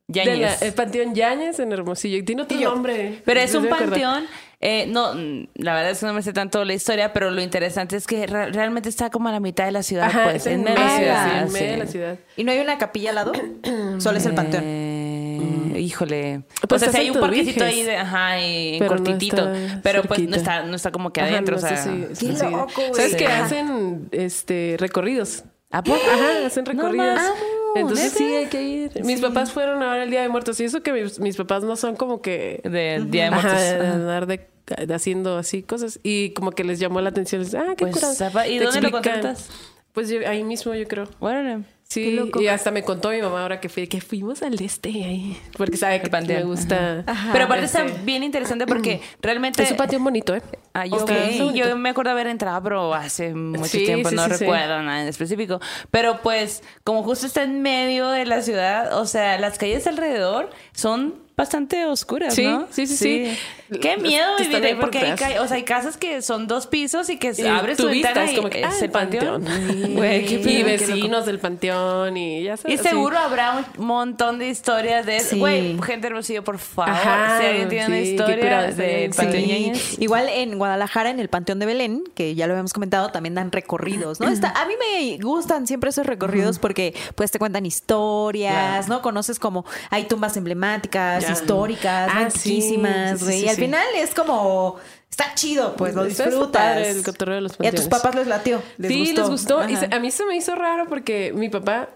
La- 0.08 0.54
el 0.54 0.72
panteón 0.74 1.14
Yáñez 1.14 1.58
en 1.60 1.72
Hermosillo. 1.72 2.16
Y 2.16 2.22
tiene 2.22 2.42
otro 2.42 2.58
yo, 2.58 2.70
nombre. 2.70 3.20
Pero 3.24 3.40
es 3.40 3.52
No 3.52 3.60
un 3.60 3.68
panteón. 3.68 4.24
eh, 4.60 4.86
no, 4.88 5.14
mm, 5.14 5.48
la 5.56 5.74
verdad 5.74 5.90
es 5.90 6.00
que 6.00 6.06
no 6.06 6.14
me 6.14 6.22
sé 6.22 6.32
tanto 6.32 6.64
la 6.64 6.72
historia, 6.74 7.12
pero 7.12 7.30
lo 7.30 7.40
interesante 7.42 7.96
es 7.96 8.06
que 8.06 8.26
re- 8.26 8.50
realmente 8.50 8.88
está 8.88 9.10
como 9.10 9.28
a 9.28 9.32
la 9.32 9.40
mitad 9.40 9.66
de 9.66 9.72
la 9.72 9.82
ciudad, 9.82 10.06
Ajá, 10.06 10.24
pues, 10.24 10.46
es 10.46 10.46
en 10.46 10.64
medio 10.64 10.78
de 10.78 10.84
la 10.84 10.96
ciudad. 10.96 11.28
sí, 11.32 11.38
en 11.42 11.48
sí. 11.48 11.52
medio 11.54 11.70
de 11.72 11.76
la 11.78 11.86
ciudad. 11.86 12.18
¿Y 12.36 12.44
no 12.44 12.52
hay 12.52 12.58
una 12.60 12.78
capilla 12.78 13.10
al 13.10 13.14
lado? 13.16 13.32
Solo 13.98 14.18
es 14.18 14.26
el 14.26 14.34
panteón. 14.34 14.64
Eh, 14.66 15.74
Híjole. 15.78 16.42
Pues 16.68 16.82
o 16.82 16.90
sea, 16.90 17.00
hay 17.00 17.10
un 17.10 17.20
parquecito 17.20 17.64
ahí 17.64 17.82
de, 17.84 17.96
ajá, 17.96 18.40
y 18.40 18.78
Pero 18.80 18.88
cortitito. 18.96 19.52
pero 19.82 20.02
pues 20.02 20.20
no 20.28 20.34
está, 20.36 20.62
no 20.64 20.74
está 20.74 20.90
como 20.90 21.12
que 21.12 21.20
Ajá, 21.20 21.30
adentro. 21.30 21.56
no 21.56 21.64
o 21.64 21.68
sea, 21.68 21.76
sí. 22.14 22.26
loco, 22.50 22.72
güey. 22.76 22.94
¿Sabes 22.94 23.14
que 23.14 23.26
Ajá. 23.26 23.44
hacen 23.44 24.08
este 24.10 24.74
recorridos? 24.78 25.44
¿A 25.70 25.82
poco? 25.84 26.00
Ajá, 26.12 26.46
hacen 26.46 26.64
recorridos. 26.66 27.20
Entonces 27.74 28.04
¿neta? 28.14 28.16
sí 28.18 28.24
hay 28.34 28.46
que 28.46 28.62
ir. 28.62 29.04
Mis 29.04 29.20
papás 29.20 29.52
fueron 29.52 29.82
ahora 29.82 30.02
el 30.02 30.10
Día 30.10 30.22
de 30.22 30.28
Muertos 30.28 30.58
y 30.60 30.64
eso 30.64 30.82
que 30.82 30.92
mis, 30.92 31.18
mis 31.20 31.36
papás 31.36 31.62
no 31.64 31.76
son 31.76 31.96
como 31.96 32.20
que 32.22 32.60
De 32.64 33.04
Día 33.08 33.24
de 33.30 33.36
Ajá, 33.36 33.48
Muertos. 33.48 33.62
de 33.62 33.76
Ajá. 33.86 33.92
andar 33.94 34.26
de, 34.26 34.48
de 34.86 34.94
haciendo 34.94 35.36
así 35.38 35.62
cosas 35.62 36.00
y 36.02 36.30
como 36.30 36.50
que 36.52 36.64
les 36.64 36.78
llamó 36.78 37.00
la 37.00 37.10
atención. 37.10 37.42
Les, 37.42 37.54
ah, 37.54 37.74
qué 37.76 37.86
Pues, 37.86 37.94
curado. 37.94 38.46
¿y 38.46 38.58
Te 38.58 38.64
dónde 38.64 38.80
lo 38.80 38.88
explican. 38.88 38.92
contratas? 38.92 39.50
Pues 39.98 40.10
yo- 40.10 40.20
ahí 40.28 40.44
mismo 40.44 40.74
yo 40.76 40.86
creo. 40.86 41.08
Órale. 41.18 41.64
Sí, 41.82 42.12
loco. 42.12 42.40
y 42.40 42.46
hasta 42.46 42.70
me 42.70 42.84
contó 42.84 43.10
mi 43.10 43.20
mamá 43.20 43.42
ahora 43.42 43.58
que 43.58 43.68
fui, 43.68 43.88
que 43.88 44.00
fuimos 44.00 44.42
al 44.42 44.60
este 44.62 44.90
ahí. 44.90 45.36
Porque 45.56 45.76
sabe 45.76 46.00
que 46.00 46.08
me 46.08 46.42
gusta. 46.44 47.02
Pero 47.32 47.46
aparte 47.46 47.64
Este, 47.64 47.84
está 47.84 48.02
bien 48.04 48.22
interesante 48.22 48.64
porque 48.66 49.00
realmente... 49.22 49.62
Es 49.64 49.72
un 49.72 49.76
patio 49.76 49.98
bonito, 49.98 50.36
¿eh? 50.36 50.42
Ah, 50.72 50.86
yo, 50.86 51.04
bonito. 51.04 51.52
yo 51.52 51.76
me 51.76 51.88
acuerdo 51.88 52.12
haber 52.12 52.28
entrado, 52.28 52.62
pero 52.62 52.94
hace 52.94 53.34
mucho 53.34 53.64
Sí, 53.64 53.86
tiempo, 53.86 54.10
sí, 54.10 54.14
no 54.14 54.24
sí, 54.26 54.30
sí. 54.34 54.36
recuerdo 54.44 54.82
nada 54.82 55.02
en 55.02 55.08
específico. 55.08 55.60
Pero 55.90 56.20
pues, 56.22 56.62
como 56.84 57.02
justo 57.02 57.26
está 57.26 57.42
en 57.42 57.60
medio 57.62 58.06
de 58.10 58.24
la 58.24 58.42
ciudad, 58.42 58.96
o 59.00 59.04
sea, 59.06 59.36
las 59.40 59.58
calles 59.58 59.84
alrededor 59.88 60.50
son 60.74 61.14
bastante 61.36 61.86
oscuras, 61.86 62.34
Sí, 62.34 62.44
¿no? 62.44 62.68
sí, 62.70 62.86
sí, 62.86 62.96
sí. 62.96 63.38
Qué 63.80 63.96
miedo 63.98 64.26
vivir 64.38 64.64
ahí 64.64 64.74
porque 64.74 64.98
hay, 64.98 65.38
o 65.38 65.46
sea, 65.46 65.56
hay 65.56 65.62
casas 65.64 65.96
que 65.96 66.22
son 66.22 66.46
dos 66.46 66.66
pisos 66.66 67.10
y 67.10 67.18
que 67.18 67.32
Y 67.36 67.46
abres 67.46 67.76
tu 67.76 67.86
ventana 67.86 68.24
es 68.24 68.32
y 68.32 68.36
como 68.36 68.48
que, 68.50 68.64
ah, 68.64 68.70
el 68.80 68.90
panteón. 68.90 69.44
panteón. 69.44 69.94
Güey, 69.94 70.24
qué 70.26 70.34
Y 70.36 70.42
qué 70.42 70.64
vecinos 70.64 71.26
del 71.26 71.38
panteón 71.38 72.16
y 72.16 72.42
ya 72.44 72.54
Y 72.54 72.56
sabes. 72.56 72.80
seguro 72.80 73.18
habrá 73.18 73.64
un 73.76 73.86
montón 73.86 74.38
de 74.38 74.48
historias 74.48 75.04
de 75.06 75.20
Sí. 75.20 75.38
Güey, 75.38 75.78
gente 75.82 76.06
hermosillo, 76.06 76.42
por 76.44 76.58
favor. 76.58 76.90
Ajá, 76.94 77.38
si 77.40 77.46
alguien 77.46 77.68
tiene 77.68 77.86
una 77.86 77.96
sí, 77.96 78.02
historia 78.12 78.36
curada, 78.38 78.68
está 78.68 78.82
de 78.82 78.96
bien, 78.96 79.12
Panteón 79.12 79.44
sí. 79.76 79.96
Igual 80.00 80.28
en 80.28 80.58
Guadalajara, 80.58 81.10
en 81.10 81.20
el 81.20 81.28
Panteón 81.28 81.58
de 81.58 81.66
Belén, 81.66 82.04
que 82.14 82.34
ya 82.34 82.46
lo 82.46 82.54
habíamos 82.54 82.72
comentado, 82.72 83.10
también 83.10 83.34
dan 83.34 83.52
recorridos, 83.52 84.20
¿no? 84.20 84.28
Está, 84.28 84.50
a 84.50 84.66
mí 84.66 84.74
me 84.78 85.18
gustan 85.22 85.66
siempre 85.66 85.90
esos 85.90 86.06
recorridos 86.06 86.58
porque 86.58 86.94
pues 87.14 87.30
te 87.30 87.38
cuentan 87.38 87.66
historias. 87.66 88.88
¿no? 88.88 89.02
Conoces 89.02 89.38
como 89.38 89.64
hay 89.90 90.04
tumbas 90.04 90.36
emblemáticas, 90.36 91.28
históricas, 91.30 92.10
Ah, 92.12 92.20
antiquísimas, 92.26 93.18
sí, 93.18 93.18
sí, 93.18 93.24
güey. 93.24 93.38
sí, 93.40 93.44
y 93.46 93.48
sí. 93.58 93.64
final 93.64 93.86
es 93.96 94.14
como 94.14 94.76
está 95.10 95.34
chido, 95.34 95.74
pues 95.76 95.94
lo 95.94 96.04
disfrutas. 96.04 96.50
padre 96.50 96.90
el 96.90 97.02
cotorreo 97.02 97.34
de 97.36 97.40
los 97.42 97.52
y 97.60 97.66
a 97.66 97.72
tus 97.72 97.88
papás 97.88 98.14
les 98.14 98.26
latió. 98.26 98.62
Les 98.76 98.90
sí, 98.92 98.98
gustó. 99.00 99.20
les 99.20 99.30
gustó. 99.30 99.68
Y 99.68 99.74
Ajá. 99.74 99.88
se- 99.88 99.94
a 99.94 99.98
mí 100.00 100.10
se 100.10 100.24
me 100.26 100.36
hizo 100.36 100.54
raro 100.54 100.86
porque 100.88 101.32
mi 101.34 101.48
papá, 101.48 101.88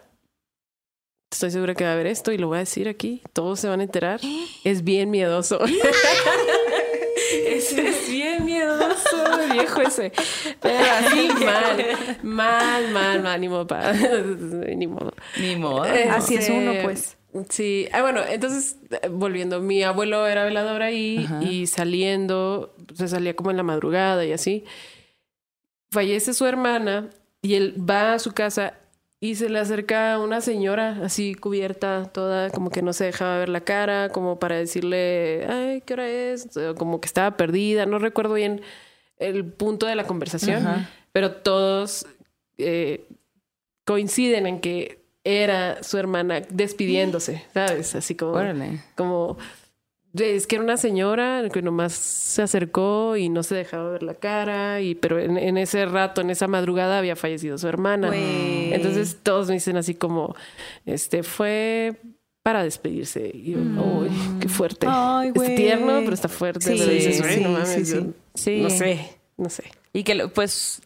estoy 1.31 1.51
segura 1.51 1.75
que 1.75 1.85
va 1.85 1.93
a 1.93 1.97
ver 1.97 2.07
esto 2.07 2.33
y 2.33 2.39
lo 2.39 2.49
voy 2.49 2.57
a 2.57 2.61
decir 2.61 2.89
aquí, 2.89 3.23
todos 3.33 3.61
se 3.61 3.69
van 3.69 3.81
a 3.81 3.85
enterar, 3.85 4.21
es 4.65 4.83
bien 4.85 5.11
miedoso. 5.11 5.61
Ese 7.47 7.89
es 7.89 8.11
bien 8.11 8.45
miedoso, 8.45 9.17
viejo 9.53 9.81
ese. 9.81 10.13
Pero 10.61 10.79
así 10.99 11.29
mal, 11.43 11.97
mal, 12.23 12.91
mal, 12.91 13.23
mal, 13.23 13.41
ni 13.41 13.49
modo, 13.49 13.67
pa. 13.67 13.93
ni 14.77 14.87
modo. 14.87 15.13
Ni 15.39 15.57
modo. 15.57 15.83
Así 16.11 16.35
es 16.35 16.49
uno, 16.51 16.73
pues. 16.83 17.17
Sí, 17.49 17.89
ah, 17.93 18.03
bueno, 18.03 18.21
entonces, 18.29 18.77
eh, 18.91 19.09
volviendo, 19.09 19.61
mi 19.61 19.83
abuelo 19.83 20.27
era 20.27 20.45
velador 20.45 20.83
ahí 20.83 21.27
y 21.41 21.67
saliendo, 21.67 22.75
se 22.95 23.09
salía 23.09 23.35
como 23.35 23.51
en 23.51 23.57
la 23.57 23.63
madrugada 23.63 24.25
y 24.25 24.33
así. 24.33 24.65
Fallece 25.91 26.35
su 26.35 26.45
hermana 26.45 27.09
y 27.41 27.55
él 27.55 27.75
va 27.79 28.15
a 28.15 28.19
su 28.19 28.33
casa 28.33 28.75
y 29.19 29.37
se 29.37 29.49
le 29.49 29.61
acerca 29.61 30.19
una 30.19 30.41
señora 30.41 30.99
así 31.03 31.35
cubierta, 31.35 32.07
toda 32.13 32.51
como 32.51 32.71
que 32.71 32.83
no 32.83 32.93
se 32.93 33.05
dejaba 33.05 33.39
ver 33.39 33.49
la 33.49 33.63
cara, 33.63 34.09
como 34.11 34.39
para 34.39 34.57
decirle, 34.57 35.47
ay, 35.49 35.81
¿qué 35.87 35.95
hora 35.95 36.09
es? 36.09 36.49
Como 36.77 37.01
que 37.01 37.07
estaba 37.07 37.37
perdida, 37.37 37.87
no 37.87 37.99
recuerdo 37.99 38.35
bien 38.35 38.63
el 39.19 39.45
punto 39.45 39.87
de 39.87 39.95
la 39.95 40.05
conversación, 40.05 40.67
Ajá. 40.67 40.91
pero 41.13 41.37
todos 41.37 42.05
eh, 42.59 43.07
coinciden 43.85 44.47
en 44.47 44.61
que 44.61 45.02
era 45.25 45.83
su 45.83 45.99
hermana 45.99 46.41
despidiéndose, 46.49 47.45
¿sabes? 47.55 47.95
Así 47.95 48.15
como, 48.15 48.33
Órale. 48.33 48.81
como 48.97 49.37
es 50.15 50.47
que 50.47 50.57
era 50.57 50.65
una 50.65 50.77
señora 50.77 51.43
que 51.51 51.63
nomás 51.63 51.95
se 51.95 52.43
acercó 52.43 53.17
y 53.17 53.31
no 53.31 53.43
se 53.43 53.55
dejaba 53.55 53.91
ver 53.91 54.03
la 54.03 54.15
cara, 54.15 54.81
y 54.83 54.95
pero 54.95 55.19
en, 55.19 55.39
en 55.39 55.57
ese 55.57 55.87
rato, 55.87 56.21
en 56.21 56.29
esa 56.31 56.49
madrugada, 56.49 56.99
había 56.99 57.17
fallecido 57.17 57.57
su 57.57 57.67
hermana. 57.67 58.11
Entonces 58.15 59.19
todos 59.23 59.49
me 59.49 59.55
dicen 59.55 59.77
así 59.79 59.95
como, 59.95 60.35
este 60.85 61.23
fue 61.23 61.97
para 62.43 62.63
despedirse. 62.63 63.31
Y 63.33 63.53
yo, 63.53 63.59
uy, 63.61 64.11
qué 64.41 64.49
fuerte. 64.49 64.87
Ay, 64.91 65.33
es 65.35 65.55
tierno, 65.55 66.01
pero 66.01 66.13
está 66.13 66.29
fuerte. 66.29 66.61
Sí, 66.67 66.75
pero 66.79 66.91
dices, 66.93 67.23
"Güey, 67.23 67.41
no 67.41 67.49
sí, 67.49 67.53
mames, 67.53 67.89
sí, 67.89 68.13
sí. 68.35 68.61
No 68.61 68.69
sé, 68.71 69.19
no 69.39 69.49
sé. 69.49 69.65
Y 69.95 70.03
que, 70.05 70.29
pues, 70.29 70.83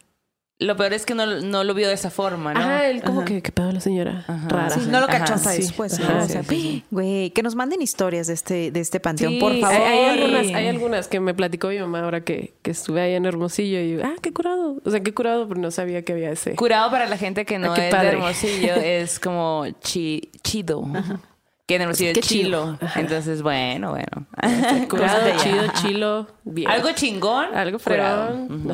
lo 0.59 0.75
peor 0.77 0.95
es 0.95 1.05
que 1.05 1.15
no, 1.15 1.27
no 1.43 1.65
lo 1.65 1.75
vio 1.75 1.87
de 1.89 1.93
esa 1.95 2.11
forma, 2.11 2.55
¿no? 2.55 2.61
Ajá, 2.61 2.89
él 2.89 3.03
como 3.03 3.21
Ajá. 3.21 3.27
que, 3.27 3.43
¿qué 3.43 3.53
pedo 3.53 3.73
la 3.73 3.81
señora? 3.81 4.25
Ajá. 4.27 4.49
Rara. 4.49 4.71
Sí, 4.71 4.81
no 4.89 5.01
lo 5.01 5.07
Ajá, 5.09 5.19
cachó 5.19 5.35
hasta 5.35 5.53
sí. 5.53 5.59
después, 5.63 5.99
¿no? 5.99 6.07
Ajá, 6.07 6.25
O 6.25 6.29
sea, 6.29 6.43
sí, 6.45 6.49
sí, 6.49 6.85
güey, 6.91 7.31
que 7.31 7.43
nos 7.43 7.55
manden 7.55 7.83
historias 7.83 8.27
de 8.27 8.33
este, 8.35 8.71
de 8.71 8.81
este 8.81 8.99
panteón, 8.99 9.35
Sí, 9.35 9.39
por 9.41 9.59
favor. 9.61 9.77
Hay, 9.77 9.99
hay 9.99 10.19
algunas, 10.19 10.47
hay 10.47 10.67
algunas 10.69 11.09
que 11.09 11.21
me 11.21 11.35
platicó 11.35 11.69
mi 11.69 11.79
mamá 11.79 12.01
ahora 12.01 12.23
que, 12.25 12.55
que 12.63 12.71
estuve 12.71 13.03
ahí 13.03 13.13
en 13.15 13.27
Hermosillo 13.27 13.81
y 13.81 14.01
ah, 14.03 14.15
qué 14.23 14.33
curado. 14.33 14.77
O 14.85 14.91
sea, 14.91 15.01
qué 15.01 15.13
curado, 15.13 15.47
pero 15.47 15.61
no 15.61 15.71
sabía 15.71 16.03
que 16.03 16.13
había 16.15 16.31
ese. 16.31 16.55
Curado 16.57 16.91
para 16.91 17.07
la 17.07 17.19
gente 17.19 17.45
que 17.45 17.59
no 17.59 17.73
Ah, 17.73 17.77
es 17.77 17.91
padre. 17.95 18.07
de 18.09 18.13
Hermosillo 18.15 18.75
es 18.83 19.21
como 19.21 19.67
chi- 19.83 20.31
chido. 20.43 20.87
Que 21.67 21.75
en 21.77 21.83
Hermosillo 21.83 22.13
Qué 22.13 22.21
es 22.21 22.27
chilo. 22.29 22.79
chido. 22.79 22.91
Entonces, 22.95 23.43
bueno, 23.43 23.91
bueno. 23.91 24.27
Curado, 24.89 25.37
chido, 25.43 25.65
chilo, 25.83 26.27
bien. 26.45 26.71
Algo 26.71 26.93
chingón. 26.93 27.55
Algo. 27.55 27.79
Ujú. 27.87 28.73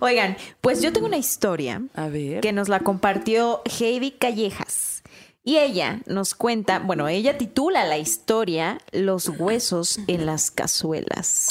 Oigan, 0.00 0.36
pues 0.60 0.82
yo 0.82 0.92
tengo 0.92 1.06
una 1.06 1.18
historia 1.18 1.82
A 1.94 2.08
ver. 2.08 2.40
que 2.40 2.52
nos 2.52 2.68
la 2.68 2.80
compartió 2.80 3.62
Heidi 3.78 4.10
Callejas. 4.10 5.02
Y 5.44 5.58
ella 5.58 6.00
nos 6.06 6.34
cuenta, 6.34 6.80
bueno, 6.80 7.06
ella 7.06 7.38
titula 7.38 7.84
la 7.84 7.98
historia 7.98 8.78
Los 8.90 9.28
huesos 9.28 10.00
en 10.08 10.26
las 10.26 10.50
cazuelas. 10.50 11.46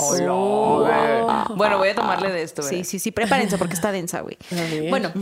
Bueno, 1.56 1.78
voy 1.78 1.88
a 1.88 1.96
tomarle 1.96 2.30
de 2.30 2.44
esto. 2.44 2.62
Sí, 2.62 2.76
¿verdad? 2.76 2.90
sí, 2.90 3.00
sí, 3.00 3.12
prepárense 3.12 3.58
porque 3.58 3.74
está 3.76 3.94
densa, 3.94 4.20
güey. 4.20 4.38
Bueno, 4.90 5.14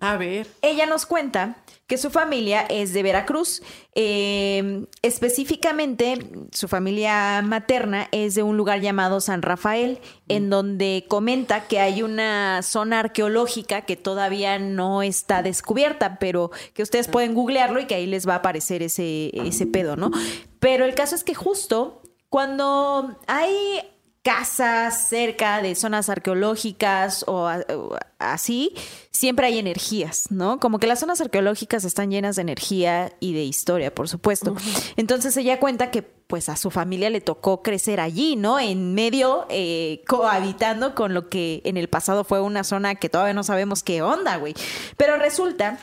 A 0.00 0.16
ver. 0.16 0.46
ella 0.62 0.86
nos 0.86 1.06
cuenta 1.06 1.56
que 1.86 1.98
su 1.98 2.10
familia 2.10 2.62
es 2.62 2.92
de 2.92 3.02
Veracruz. 3.02 3.62
Eh, 3.94 4.86
específicamente, 5.02 6.18
su 6.50 6.68
familia 6.68 7.42
materna 7.42 8.08
es 8.10 8.34
de 8.34 8.42
un 8.42 8.56
lugar 8.56 8.80
llamado 8.80 9.20
San 9.20 9.42
Rafael, 9.42 10.00
en 10.28 10.50
donde 10.50 11.04
comenta 11.08 11.68
que 11.68 11.78
hay 11.78 12.02
una 12.02 12.62
zona 12.62 13.00
arqueológica 13.00 13.82
que 13.82 13.96
todavía 13.96 14.58
no 14.58 15.02
está 15.02 15.42
descubierta, 15.42 16.18
pero 16.18 16.50
que 16.74 16.82
ustedes 16.82 17.06
pueden 17.08 17.34
googlearlo 17.34 17.80
y 17.80 17.86
que 17.86 17.94
ahí 17.94 18.06
les 18.06 18.28
va 18.28 18.34
a 18.34 18.38
aparecer 18.38 18.82
ese, 18.82 19.30
ese 19.32 19.66
pedo, 19.66 19.96
¿no? 19.96 20.10
Pero 20.58 20.84
el 20.84 20.94
caso 20.94 21.14
es 21.14 21.22
que 21.22 21.34
justo 21.34 22.02
cuando 22.28 23.16
hay 23.28 23.80
casas 24.26 25.06
cerca 25.06 25.62
de 25.62 25.76
zonas 25.76 26.08
arqueológicas 26.08 27.24
o, 27.28 27.48
así, 28.18 28.74
siempre 29.12 29.46
hay 29.46 29.60
energías, 29.60 30.32
¿no? 30.32 30.58
Como 30.58 30.80
que 30.80 30.88
las 30.88 30.98
zonas 30.98 31.20
arqueológicas 31.20 31.84
están 31.84 32.10
llenas 32.10 32.34
de 32.34 32.42
energía 32.42 33.12
y 33.20 33.34
de 33.34 33.44
historia, 33.44 33.94
por 33.94 34.08
supuesto. 34.08 34.56
Entonces 34.96 35.36
ella 35.36 35.60
cuenta 35.60 35.92
que 35.92 36.02
pues 36.02 36.48
a 36.48 36.56
su 36.56 36.72
familia 36.72 37.08
le 37.08 37.20
tocó 37.20 37.62
crecer 37.62 38.00
allí, 38.00 38.34
¿no? 38.34 38.58
En 38.58 38.94
medio, 38.94 39.46
eh, 39.48 40.02
cohabitando 40.08 40.96
con 40.96 41.14
lo 41.14 41.28
que 41.28 41.62
en 41.64 41.76
el 41.76 41.88
pasado 41.88 42.24
fue 42.24 42.40
una 42.40 42.64
zona 42.64 42.96
que 42.96 43.08
todavía 43.08 43.32
no 43.32 43.44
sabemos 43.44 43.84
qué 43.84 44.02
onda, 44.02 44.38
güey. 44.38 44.54
Pero 44.96 45.18
resulta 45.18 45.78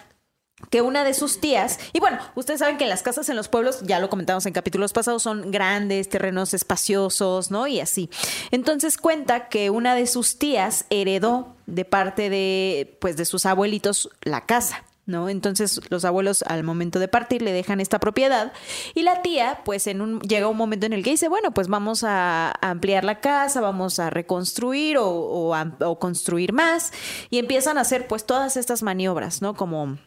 que 0.70 0.82
una 0.82 1.04
de 1.04 1.14
sus 1.14 1.40
tías, 1.40 1.80
y 1.94 2.00
bueno, 2.00 2.20
ustedes 2.36 2.60
saben 2.60 2.78
que 2.78 2.86
las 2.86 3.04
casas 3.04 3.30
en 3.30 3.36
los 3.36 3.48
pueblos, 3.48 3.82
ya 3.84 4.00
lo 4.00 4.10
comentamos 4.10 4.46
en 4.46 4.54
capítulos 4.54 4.94
pasados, 4.94 5.24
son 5.24 5.52
grandes, 5.52 6.10
terrenos 6.10 6.54
espaciosos, 6.54 7.52
¿no? 7.52 7.68
Y 7.68 7.80
así. 7.80 8.10
Entonces 8.52 8.98
cuenta 8.98 9.50
que 9.50 9.70
una 9.70 9.96
de 9.96 10.08
sus 10.08 10.38
tías 10.38 10.86
heredó 10.90 11.56
de 11.66 11.86
parte 11.86 12.30
de, 12.30 12.98
pues, 13.00 13.18
de 13.18 13.26
sus 13.26 13.46
abuelitos 13.46 14.10
la 14.22 14.46
casa. 14.46 14.84
¿No? 15.06 15.28
Entonces 15.28 15.82
los 15.90 16.06
abuelos 16.06 16.44
al 16.48 16.64
momento 16.64 16.98
de 16.98 17.10
partir 17.10 17.42
le 17.42 17.52
dejan 17.52 17.82
esta 17.82 18.00
propiedad 18.00 18.54
y 18.96 19.02
la 19.02 19.22
tía 19.22 19.60
pues 19.66 19.86
en 19.88 20.00
un 20.00 20.22
llega 20.22 20.48
un 20.48 20.56
momento 20.56 20.86
en 20.86 20.94
el 20.94 21.04
que 21.04 21.10
dice 21.10 21.28
bueno 21.28 21.54
pues 21.54 21.68
vamos 21.68 22.06
a, 22.06 22.54
ampliar 22.62 23.04
la 23.04 23.20
casa 23.20 23.60
vamos 23.60 24.00
a 24.00 24.10
reconstruir 24.10 24.98
o, 24.98 25.52
o 25.52 26.00
construir 26.00 26.54
más 26.54 26.94
y 27.30 27.40
empiezan 27.40 27.78
a 27.78 27.82
hacer 27.82 28.08
pues 28.08 28.26
todas 28.26 28.56
estas 28.56 28.82
maniobras 28.82 29.42
no 29.42 29.56
como 29.56 29.98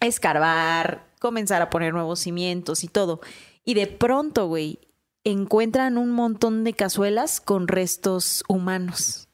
escarbar, 0.00 1.06
comenzar 1.20 1.62
a 1.62 1.70
poner 1.70 1.92
nuevos 1.92 2.20
cimientos 2.20 2.84
y 2.84 2.88
todo. 2.88 3.20
Y 3.64 3.74
de 3.74 3.86
pronto, 3.86 4.46
güey, 4.46 4.78
encuentran 5.24 5.98
un 5.98 6.10
montón 6.10 6.64
de 6.64 6.72
cazuelas 6.72 7.40
con 7.40 7.68
restos 7.68 8.44
humanos. 8.48 9.28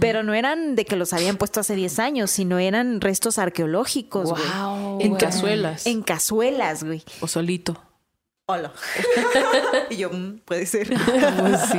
Pero 0.00 0.22
no 0.22 0.32
eran 0.32 0.74
de 0.74 0.86
que 0.86 0.96
los 0.96 1.12
habían 1.12 1.36
puesto 1.36 1.60
hace 1.60 1.74
10 1.74 1.98
años, 1.98 2.30
sino 2.30 2.58
eran 2.58 3.02
restos 3.02 3.38
arqueológicos, 3.38 4.30
güey. 4.30 4.42
Wow. 4.58 4.98
En 5.02 5.16
cazuelas. 5.16 5.86
En 5.86 6.02
cazuelas, 6.02 6.82
güey. 6.82 7.02
O 7.20 7.28
solito. 7.28 7.78
Hola. 8.50 8.72
y 9.90 9.96
yo, 9.98 10.08
"Mm, 10.08 10.38
puede 10.46 10.64
ser. 10.64 10.88
Pues 11.38 11.60
sí. 11.70 11.78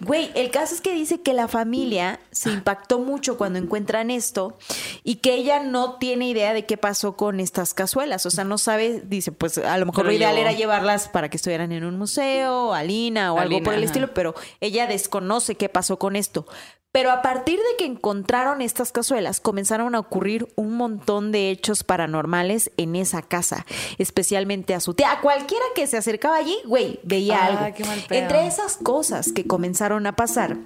Güey, 0.00 0.32
el 0.34 0.50
caso 0.50 0.74
es 0.74 0.80
que 0.80 0.92
dice 0.92 1.20
que 1.20 1.34
la 1.34 1.46
familia 1.46 2.18
se 2.32 2.50
impactó 2.50 2.98
mucho 2.98 3.38
cuando 3.38 3.60
encuentran 3.60 4.10
esto 4.10 4.58
y 5.04 5.16
que 5.16 5.34
ella 5.34 5.62
no 5.62 5.98
tiene 5.98 6.28
idea 6.28 6.52
de 6.52 6.66
qué 6.66 6.76
pasó 6.76 7.16
con 7.16 7.38
estas 7.38 7.74
cazuelas. 7.74 8.26
O 8.26 8.30
sea, 8.30 8.42
no 8.42 8.58
sabe, 8.58 9.02
dice, 9.06 9.30
pues 9.30 9.56
a 9.58 9.78
lo 9.78 9.86
mejor 9.86 10.02
Pero 10.02 10.08
lo 10.10 10.16
ideal 10.16 10.36
era 10.36 10.50
llevarlas 10.50 11.06
para 11.08 11.28
que 11.28 11.36
estuvieran 11.36 11.70
en 11.70 11.84
un 11.84 11.96
museo, 11.96 12.74
a 12.74 12.82
Lina 12.82 13.32
o 13.32 13.38
algo 13.38 13.50
Lina, 13.50 13.64
por 13.64 13.74
el 13.74 13.80
ajá. 13.80 13.86
estilo, 13.86 14.12
pero 14.14 14.34
ella 14.60 14.88
desconoce 14.88 15.54
qué 15.54 15.68
pasó 15.68 15.96
con 15.96 16.16
esto. 16.16 16.44
Pero 16.92 17.10
a 17.10 17.22
partir 17.22 17.58
de 17.58 17.76
que 17.78 17.86
encontraron 17.86 18.60
estas 18.60 18.92
cazuelas, 18.92 19.40
comenzaron 19.40 19.94
a 19.94 19.98
ocurrir 20.00 20.46
un 20.56 20.76
montón 20.76 21.32
de 21.32 21.50
hechos 21.50 21.84
paranormales 21.84 22.70
en 22.76 22.96
esa 22.96 23.22
casa, 23.22 23.64
especialmente 23.96 24.74
a 24.74 24.80
su 24.80 24.92
tía. 24.92 25.10
A 25.10 25.20
cualquiera 25.22 25.64
que 25.74 25.86
se 25.86 25.96
acercaba 25.96 26.36
allí, 26.36 26.56
güey, 26.66 27.00
veía 27.02 27.38
Ah, 27.42 27.46
algo. 27.64 27.74
qué 27.76 27.84
mal. 27.84 28.04
Entre 28.10 28.46
esas 28.46 28.76
cosas 28.76 29.32
que 29.32 29.46
comenzaron 29.46 30.06
a 30.06 30.16
pasar, 30.16 30.58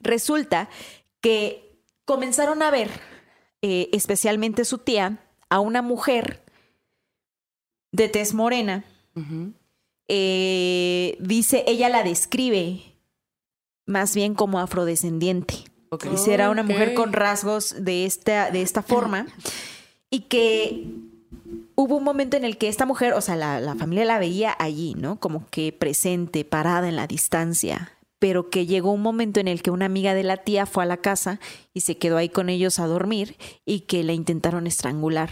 resulta 0.00 0.68
que 1.22 1.80
comenzaron 2.04 2.62
a 2.62 2.70
ver, 2.70 2.90
eh, 3.62 3.88
especialmente 3.92 4.66
su 4.66 4.76
tía, 4.76 5.18
a 5.48 5.60
una 5.60 5.80
mujer 5.80 6.42
de 7.92 8.10
tez 8.10 8.34
morena. 8.34 8.84
Eh, 10.08 11.16
dice, 11.20 11.64
ella 11.66 11.88
la 11.88 12.02
describe 12.02 12.95
más 13.86 14.14
bien 14.14 14.34
como 14.34 14.58
afrodescendiente. 14.58 15.54
Ok. 15.90 16.06
Dice, 16.10 16.34
era 16.34 16.50
una 16.50 16.62
mujer 16.62 16.94
con 16.94 17.12
rasgos 17.12 17.74
de 17.78 18.04
esta, 18.04 18.50
de 18.50 18.62
esta 18.62 18.82
forma 18.82 19.26
y 20.10 20.20
que 20.20 20.84
hubo 21.76 21.96
un 21.96 22.04
momento 22.04 22.36
en 22.36 22.44
el 22.44 22.58
que 22.58 22.68
esta 22.68 22.86
mujer, 22.86 23.12
o 23.14 23.20
sea, 23.20 23.36
la, 23.36 23.60
la 23.60 23.76
familia 23.76 24.04
la 24.04 24.18
veía 24.18 24.54
allí, 24.58 24.94
¿no? 24.94 25.20
Como 25.20 25.46
que 25.50 25.72
presente, 25.72 26.44
parada 26.44 26.88
en 26.88 26.96
la 26.96 27.06
distancia, 27.06 27.92
pero 28.18 28.50
que 28.50 28.66
llegó 28.66 28.92
un 28.92 29.02
momento 29.02 29.40
en 29.40 29.48
el 29.48 29.62
que 29.62 29.70
una 29.70 29.84
amiga 29.84 30.14
de 30.14 30.24
la 30.24 30.38
tía 30.38 30.66
fue 30.66 30.82
a 30.82 30.86
la 30.86 30.96
casa 30.96 31.38
y 31.72 31.82
se 31.82 31.98
quedó 31.98 32.16
ahí 32.16 32.28
con 32.28 32.48
ellos 32.48 32.78
a 32.78 32.86
dormir 32.86 33.36
y 33.64 33.80
que 33.80 34.02
la 34.02 34.12
intentaron 34.12 34.66
estrangular. 34.66 35.30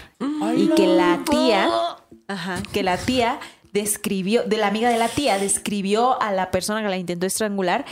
y 0.57 0.69
que 0.69 0.87
la 0.87 1.25
tía, 1.29 1.69
ajá, 2.29 2.63
que 2.73 2.83
la 2.83 2.97
tía 2.99 3.41
describió, 3.73 4.45
de 4.45 4.57
la 4.57 4.69
amiga 4.69 4.91
de 4.91 4.99
la 4.99 5.09
tía, 5.09 5.39
describió 5.39 6.21
a 6.23 6.31
la 6.33 6.51
persona 6.51 6.83
que 6.83 6.89
la 6.89 6.97
intentó 6.97 7.27
estrangular 7.27 7.85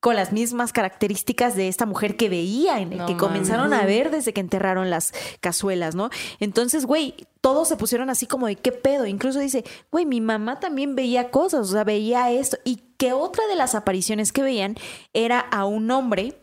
con 0.00 0.16
las 0.16 0.32
mismas 0.32 0.72
características 0.72 1.54
de 1.54 1.68
esta 1.68 1.84
mujer 1.84 2.16
que 2.16 2.30
veía, 2.30 2.80
en 2.80 2.92
el 2.92 2.98
No 2.98 3.06
que 3.06 3.16
comenzaron 3.16 3.74
a 3.74 3.84
ver 3.84 4.10
desde 4.10 4.32
que 4.32 4.40
enterraron 4.40 4.88
las 4.88 5.12
cazuelas, 5.40 5.94
¿no? 5.94 6.08
Entonces, 6.40 6.86
güey, 6.86 7.14
todos 7.42 7.68
se 7.68 7.76
pusieron 7.76 8.08
así 8.08 8.26
como 8.26 8.46
de 8.46 8.56
qué 8.56 8.72
pedo. 8.72 9.06
Incluso 9.06 9.40
dice, 9.40 9.62
güey, 9.92 10.06
mi 10.06 10.22
mamá 10.22 10.58
también 10.58 10.96
veía 10.96 11.30
cosas, 11.30 11.68
o 11.68 11.72
sea, 11.72 11.84
veía 11.84 12.30
esto. 12.30 12.56
Y 12.64 12.82
que 12.96 13.12
otra 13.12 13.46
de 13.46 13.56
las 13.56 13.74
apariciones 13.74 14.32
que 14.32 14.42
veían 14.42 14.76
era 15.12 15.38
a 15.38 15.66
un 15.66 15.90
hombre 15.90 16.34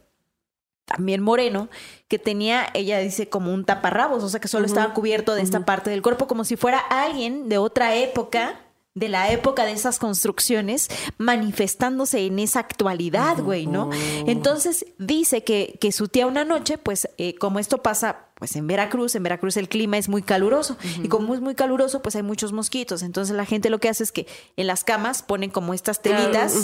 también 0.85 1.21
moreno, 1.21 1.67
que 2.07 2.17
tenía, 2.17 2.65
ella 2.73 2.99
dice, 2.99 3.27
como 3.27 3.53
un 3.53 3.65
taparrabos, 3.65 4.23
o 4.23 4.29
sea, 4.29 4.39
que 4.39 4.47
solo 4.47 4.65
estaba 4.65 4.93
cubierto 4.93 5.35
de 5.35 5.41
esta 5.41 5.65
parte 5.65 5.89
del 5.89 6.01
cuerpo, 6.01 6.27
como 6.27 6.45
si 6.45 6.55
fuera 6.55 6.79
alguien 6.79 7.49
de 7.49 7.57
otra 7.57 7.95
época, 7.95 8.57
de 8.97 9.09
la 9.09 9.31
época 9.31 9.65
de 9.65 9.73
esas 9.73 9.99
construcciones, 9.99 10.89
manifestándose 11.17 12.25
en 12.25 12.39
esa 12.39 12.59
actualidad, 12.59 13.37
güey, 13.37 13.67
¿no? 13.67 13.91
Entonces 14.25 14.85
dice 14.97 15.43
que, 15.43 15.77
que 15.79 15.91
su 15.91 16.07
tía 16.07 16.25
una 16.25 16.43
noche, 16.43 16.77
pues 16.77 17.07
eh, 17.17 17.35
como 17.35 17.59
esto 17.59 17.83
pasa 17.83 18.23
pues 18.39 18.55
en 18.55 18.67
Veracruz, 18.67 19.15
en 19.15 19.23
Veracruz 19.23 19.57
el 19.57 19.67
clima 19.67 19.97
es 19.97 20.09
muy 20.09 20.21
caluroso 20.21 20.77
y 21.01 21.07
como 21.07 21.33
es 21.33 21.41
muy 21.41 21.55
caluroso, 21.55 22.03
pues 22.03 22.15
hay 22.15 22.21
muchos 22.21 22.53
mosquitos. 22.53 23.01
Entonces 23.01 23.35
la 23.35 23.45
gente 23.45 23.69
lo 23.71 23.79
que 23.79 23.89
hace 23.89 24.03
es 24.03 24.11
que 24.11 24.27
en 24.57 24.67
las 24.67 24.83
camas 24.83 25.23
ponen 25.23 25.49
como 25.49 25.73
estas 25.73 26.01
telitas. 26.01 26.55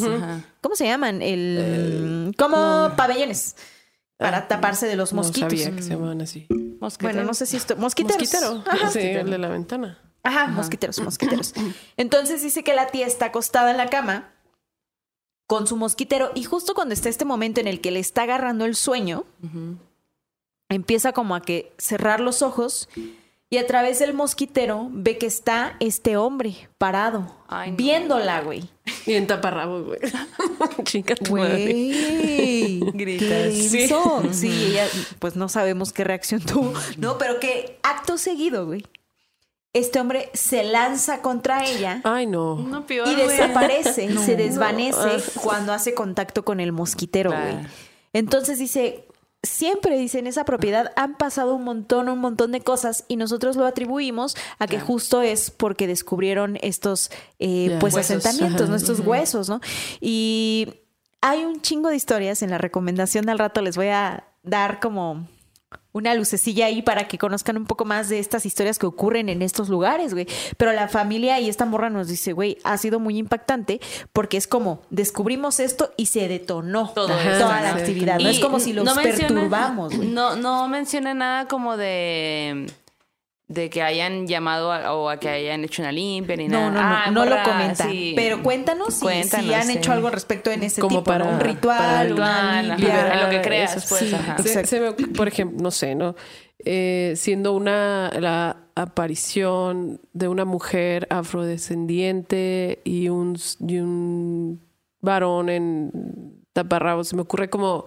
¿cómo 0.62 0.76
se 0.76 0.86
llaman? 0.86 1.22
El 1.22 2.36
como 2.38 2.92
pabellones 2.96 3.56
para 4.18 4.48
taparse 4.48 4.88
de 4.88 4.96
los 4.96 5.14
mosquitos. 5.14 5.52
No 5.52 5.58
sabía 5.58 5.76
que 5.76 5.82
se 5.82 5.90
llamaban 5.90 6.22
así. 6.22 6.48
Bueno, 7.02 7.24
no 7.24 7.34
sé 7.34 7.46
si 7.46 7.58
esto 7.58 7.76
mosquiteros. 7.76 8.20
Mosquitero. 8.20 8.64
Ajá. 8.68 8.92
Sí, 8.92 9.00
el 9.00 9.30
de 9.30 9.38
la 9.38 9.50
ventana. 9.50 10.00
Ajá, 10.24 10.48
mosquiteros, 10.48 11.00
mosquiteros. 11.04 11.54
Entonces 11.98 12.42
dice 12.42 12.64
que 12.64 12.74
la 12.74 12.88
tía 12.88 13.06
está 13.08 13.26
acostada 13.28 13.72
en 13.72 13.78
la 13.78 13.90
cama 13.90 14.30
con 15.48 15.68
su 15.68 15.76
mosquitero 15.76 16.32
y 16.34 16.44
justo 16.46 16.74
cuando 16.74 16.94
está 16.94 17.10
este 17.10 17.26
momento 17.26 17.60
en 17.60 17.68
el 17.68 17.82
que 17.82 17.92
le 17.92 18.00
está 18.00 18.24
agarrando 18.24 18.66
el 18.66 18.76
sueño, 18.76 19.26
empieza 20.70 21.12
como 21.12 21.36
a 21.36 21.42
que 21.42 21.74
cerrar 21.78 22.20
los 22.22 22.42
ojos 22.42 22.90
y 23.50 23.58
a 23.58 23.68
través 23.68 24.00
del 24.00 24.16
mosquitero 24.16 24.88
ve 24.92 25.20
que 25.20 25.28
está 25.28 25.76
este 25.80 26.18
hombre 26.18 26.70
parado, 26.80 27.36
Ay, 27.48 27.72
no. 27.72 27.78
viéndola, 27.78 28.42
güey. 28.42 28.70
Y 29.06 29.14
en 29.14 29.28
taparrabos, 29.28 29.86
güey. 29.86 30.00
Chinga 30.86 31.16
tu 31.16 31.36
madre. 31.36 31.66
Güey, 31.66 32.80
Gritas. 32.94 33.54
Sí. 33.54 33.90
Sí, 34.32 34.66
ella, 34.72 34.88
pues 35.20 35.36
no 35.36 35.50
sabemos 35.50 35.92
qué 35.94 36.04
reacción 36.06 36.42
tuvo, 36.42 36.74
¿no? 36.98 37.18
Pero 37.18 37.40
que 37.40 37.80
acto 37.84 38.18
seguido, 38.18 38.66
güey. 38.66 38.86
Este 39.74 40.00
hombre 40.00 40.30
se 40.34 40.64
lanza 40.64 41.22
contra 41.22 41.66
ella 41.66 42.00
Ay, 42.04 42.28
no. 42.28 42.56
No, 42.58 42.86
peor, 42.86 43.08
y 43.08 43.16
desaparece, 43.16 44.08
No. 44.10 44.22
se 44.24 44.36
desvanece 44.36 45.00
No. 45.36 45.42
cuando 45.42 45.74
hace 45.74 45.94
contacto 45.96 46.46
con 46.46 46.60
el 46.60 46.72
mosquitero, 46.72 47.32
Claro. 47.32 47.54
güey. 47.56 47.66
Entonces 48.14 48.60
dice, 48.60 49.08
siempre 49.42 49.98
dice, 49.98 50.20
en 50.20 50.28
esa 50.28 50.46
propiedad 50.46 50.92
han 50.96 51.18
pasado 51.18 51.56
un 51.56 51.64
montón, 51.64 52.08
un 52.08 52.20
montón 52.20 52.52
de 52.52 52.62
cosas 52.62 53.06
y 53.08 53.16
nosotros 53.16 53.56
lo 53.56 53.66
atribuimos 53.66 54.36
a 54.60 54.68
que 54.68 54.76
Claro. 54.76 54.86
justo 54.86 55.22
es 55.24 55.50
porque 55.50 55.88
descubrieron 55.88 56.60
estos, 56.62 57.10
eh, 57.40 57.76
pues, 57.80 57.96
Huesos. 57.96 58.18
asentamientos, 58.18 58.62
Ajá. 58.62 58.70
nuestros 58.70 59.00
huesos, 59.00 59.50
¿no? 59.50 59.60
Y 60.00 60.76
hay 61.22 61.44
un 61.46 61.62
chingo 61.62 61.90
de 61.90 61.96
historias 61.96 62.44
en 62.44 62.52
la 62.52 62.60
recomendación 62.60 63.28
al 63.30 63.40
rato 63.40 63.62
les 63.62 63.76
voy 63.76 63.88
a 63.88 64.26
dar 64.44 64.80
como 64.80 65.28
una 65.92 66.16
lucecilla 66.16 66.66
ahí 66.66 66.82
para 66.82 67.08
que 67.08 67.18
conozcan 67.18 67.58
un 67.58 67.66
poco 67.66 67.86
más 67.86 68.10
de 68.10 68.20
estas 68.20 68.46
historias 68.46 68.80
que 68.80 68.86
ocurren 68.86 69.30
en 69.30 69.42
estos 69.42 69.70
lugares, 69.70 70.14
güey. 70.14 70.28
Pero 70.58 70.74
la 70.74 70.88
familia 70.88 71.40
y 71.40 71.50
esta 71.50 71.66
morra 71.66 71.90
nos 71.90 72.08
dice, 72.08 72.34
güey, 72.34 72.58
ha 72.64 72.78
sido 72.78 73.00
muy 73.00 73.18
impactante 73.18 73.80
porque 74.12 74.38
es 74.38 74.48
como 74.48 74.82
descubrimos 74.90 75.60
esto 75.60 75.92
y 75.98 76.08
se 76.08 76.28
detonó 76.28 76.92
Todo 76.94 77.08
toda 77.08 77.62
la 77.62 77.72
actividad. 77.72 78.20
No 78.20 78.30
es 78.30 78.40
como 78.40 78.60
si 78.60 78.74
los 78.74 78.86
no 78.86 78.96
menciona- 78.96 79.28
perturbamos, 79.28 79.96
güey. 79.96 80.08
No, 80.10 80.36
no 80.36 80.68
menciona 80.68 81.14
nada 81.14 81.48
como 81.48 81.78
de 81.78 82.68
de 83.54 83.70
que 83.70 83.82
hayan 83.82 84.28
llamado 84.28 84.72
a- 84.72 84.94
o 84.96 85.10
a 85.10 85.18
que 85.18 85.30
hayan 85.30 85.64
hecho 85.64 85.82
una 85.82 85.92
limpia 85.92 86.36
ni 86.36 86.48
No, 86.48 86.72
nada. 86.72 86.72
no, 86.72 86.82
no, 86.82 86.82
Ah, 86.82 87.12
no 87.12 87.26
lo 87.26 87.32
morra, 87.32 87.44
comenta. 87.44 87.84
sí. 87.90 88.14
Pero 88.16 88.42
cuéntanos, 88.42 88.88
si- 88.94 89.00
si, 89.00 89.06
Cuéntanos, 89.06 89.54
han 89.56 89.68
sí. 89.68 89.78
hecho 89.78 89.92
algo 89.92 90.08
al 90.08 90.14
respecto 90.14 90.52
en 90.52 90.64
ese 90.64 90.82
Como 90.82 91.00
tipo, 91.00 91.12
¿no? 91.12 91.18
para- 91.20 91.26
un 91.36 91.40
ritual, 91.40 91.78
para 91.78 92.14
una 92.14 92.62
limpia. 92.64 93.14
en 93.14 93.24
lo 93.24 93.30
que 93.30 93.42
creas, 93.42 93.76
eso. 93.78 93.86
pues, 93.90 94.10
Sí. 94.10 94.16
ajá. 94.16 94.38
Se- 94.40 94.66
se 94.66 94.80
me- 94.80 94.92
por 94.94 95.28
ejemplo, 95.28 95.58
no 95.62 95.72
sé, 95.72 95.96
¿no? 95.96 96.16
Eh, 96.66 97.14
siendo 97.18 97.52
una 97.54 98.10
la 98.20 98.58
aparición 98.76 100.00
de 100.14 100.28
una 100.30 100.46
mujer 100.46 101.08
afrodescendiente 101.10 102.80
y 102.84 103.10
un, 103.10 103.38
y 103.68 103.78
un 103.80 104.62
varón 105.02 105.50
en 105.50 105.92
taparrabos, 106.54 107.10
se 107.10 107.16
me 107.16 107.22
ocurre 107.24 107.50
como 107.50 107.86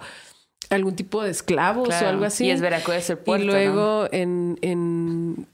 algún 0.71 0.97
tipo 0.97 1.23
de 1.23 1.31
esclavos 1.31 1.89
Claro. 1.89 2.07
o 2.07 2.11
algo 2.11 2.25
así. 2.25 2.47
Y 2.47 2.51
es 2.51 2.61
Veracruz 2.61 3.09
el 3.11 3.19
puerto, 3.19 3.45
y 3.45 3.47
¿no? 3.47 3.53
luego 3.53 4.09
en, 4.13 4.59
en 4.63 5.47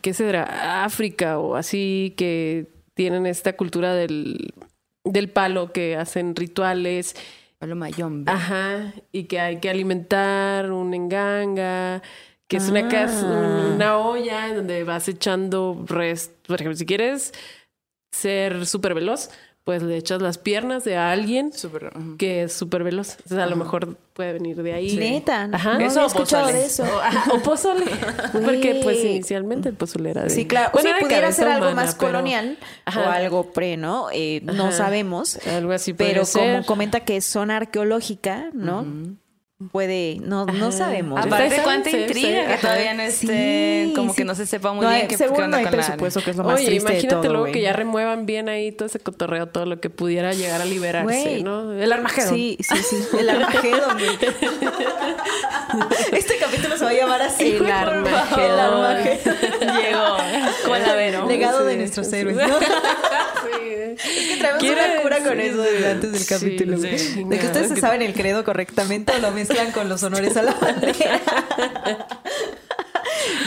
¿qué 0.00 0.14
será? 0.14 0.84
África 0.84 1.38
o 1.38 1.56
así 1.56 2.14
que 2.16 2.66
tienen 2.94 3.26
esta 3.26 3.56
cultura 3.56 3.94
del, 3.94 4.52
del 5.04 5.28
palo 5.30 5.72
que 5.72 5.96
hacen 5.96 6.34
rituales. 6.36 7.14
Pablo 7.58 7.76
Mayombe. 7.76 8.30
Ajá, 8.30 8.92
y 9.12 9.24
que 9.24 9.38
hay 9.40 9.60
que 9.60 9.70
alimentar 9.70 10.72
un 10.72 10.92
enganga, 10.94 12.02
que 12.48 12.56
es 12.56 12.68
una 12.68 12.88
casa, 12.88 13.24
Ah. 13.24 13.72
una 13.74 13.98
olla 13.98 14.48
en 14.48 14.56
donde 14.56 14.82
vas 14.84 15.06
echando 15.08 15.84
rest. 15.86 16.32
Por 16.46 16.56
ejemplo, 16.56 16.76
si 16.76 16.84
quieres 16.86 17.32
ser 18.12 18.66
súper 18.66 18.94
veloz, 18.94 19.30
pues 19.64 19.82
le 19.82 19.96
echas 19.96 20.20
las 20.20 20.38
piernas 20.38 20.82
de 20.82 20.96
alguien 20.96 21.52
que 22.18 22.42
es 22.44 22.52
súper 22.52 22.82
veloz. 22.82 23.10
Entonces, 23.12 23.38
a 23.38 23.46
lo 23.46 23.54
mejor 23.54 23.96
puede 24.12 24.32
venir 24.32 24.60
de 24.60 24.72
ahí. 24.72 24.96
Neta, 24.96 25.48
Ajá. 25.52 25.74
no 25.78 25.86
Eso 25.86 26.00
había 26.00 26.04
o 26.04 26.06
escuchado 26.08 26.42
pozole. 26.46 26.58
de 26.60 26.66
eso. 26.66 26.84
O, 27.30 27.36
o 27.36 27.42
pozole. 27.42 27.84
Porque 28.32 28.80
pues 28.82 29.04
inicialmente 29.04 29.68
el 29.68 29.76
pozole 29.76 30.10
era 30.10 30.24
de... 30.24 30.30
Sí, 30.30 30.46
claro. 30.46 30.70
Bueno, 30.72 30.88
o 30.88 30.90
sea, 30.90 30.98
era 30.98 31.06
pudiera 31.06 31.32
ser 31.32 31.46
algo 31.48 31.66
humana, 31.66 31.82
más 31.82 31.94
pero- 31.94 32.08
colonial 32.08 32.58
o 32.96 33.00
algo 33.08 33.52
pre, 33.52 33.76
¿no? 33.76 34.08
Eh, 34.12 34.40
no 34.42 34.64
Ajá. 34.64 34.72
sabemos. 34.72 35.38
Algo 35.46 35.72
así 35.72 35.92
Pero 35.94 36.22
como 36.22 36.44
ser. 36.44 36.64
comenta 36.64 37.00
que 37.00 37.16
es 37.18 37.24
zona 37.24 37.56
arqueológica, 37.58 38.50
¿no? 38.52 38.84
Puede, 39.70 40.16
no, 40.22 40.46
no 40.46 40.72
sabemos. 40.72 41.24
Aparte, 41.24 41.60
cuánta 41.62 41.90
sí, 41.90 41.96
intriga 41.98 42.46
que 42.46 42.56
todavía 42.56 42.94
no 42.94 43.02
esté, 43.02 43.84
Sí, 43.88 43.92
como 43.94 44.12
sí. 44.12 44.16
que 44.16 44.24
no 44.24 44.34
se 44.34 44.46
sepa 44.46 44.72
muy 44.72 44.84
No 44.84 44.90
bien 44.92 45.08
qué, 45.08 45.16
qué 45.16 45.26
no 45.28 45.34
hay 45.34 45.40
con 45.40 45.50
la- 45.50 45.70
presupuesto, 45.70 46.22
que 46.22 46.30
es 46.30 46.36
lo 46.36 46.44
más 46.44 46.56
Oye, 46.56 46.66
triste 46.66 46.88
de 46.88 46.92
imagínate 46.94 47.22
todo, 47.28 47.32
luego 47.32 47.52
que 47.52 47.60
ya 47.60 47.72
remuevan 47.72 48.26
bien 48.26 48.48
ahí 48.48 48.72
todo 48.72 48.86
ese 48.86 48.98
cotorreo, 48.98 49.46
todo 49.48 49.66
lo 49.66 49.80
que 49.80 49.90
pudiera 49.90 50.32
llegar 50.32 50.60
a 50.60 50.64
liberarse. 50.64 51.42
¿no? 51.42 51.72
El 51.72 51.92
Armagedón. 51.92 52.34
Sí, 52.34 52.58
sí, 52.60 52.76
sí. 52.82 52.96
El 53.18 53.30
Armagedón. 53.30 53.98
Este 56.12 56.36
capítulo 56.38 56.76
se 56.76 56.84
va 56.84 56.90
a 56.90 56.94
llamar 56.94 57.22
así. 57.22 57.56
El 57.56 57.70
Armagedón. 57.70 58.50
El 58.50 58.60
Armagedón. 58.60 59.36
Llegó. 59.82 60.16
Con 60.66 60.82
la 60.82 60.94
Vero. 60.94 61.26
Legado 61.26 61.64
de 61.64 61.76
nuestros 61.76 62.08
sí. 62.08 62.16
héroes. 62.16 62.36
Es 63.92 64.28
que 64.28 64.36
traemos 64.38 64.62
una 64.62 65.02
cura 65.02 65.18
con 65.22 65.36
Sí, 65.38 65.46
eso 65.46 65.62
desde 65.62 65.90
antes 65.90 66.12
del 66.12 66.26
capítulo. 66.26 66.78
De 66.78 67.38
que 67.38 67.46
ustedes 67.46 67.66
es 67.68 67.74
se 67.74 67.80
saben 67.80 68.00
el 68.00 68.14
credo 68.14 68.42
correctamente 68.42 69.12
o 69.12 69.18
lo 69.18 69.30
mezclan 69.52 69.72
con 69.72 69.88
los 69.88 70.02
honores 70.02 70.36
a 70.36 70.42
la 70.42 70.52
bandera. 70.54 71.20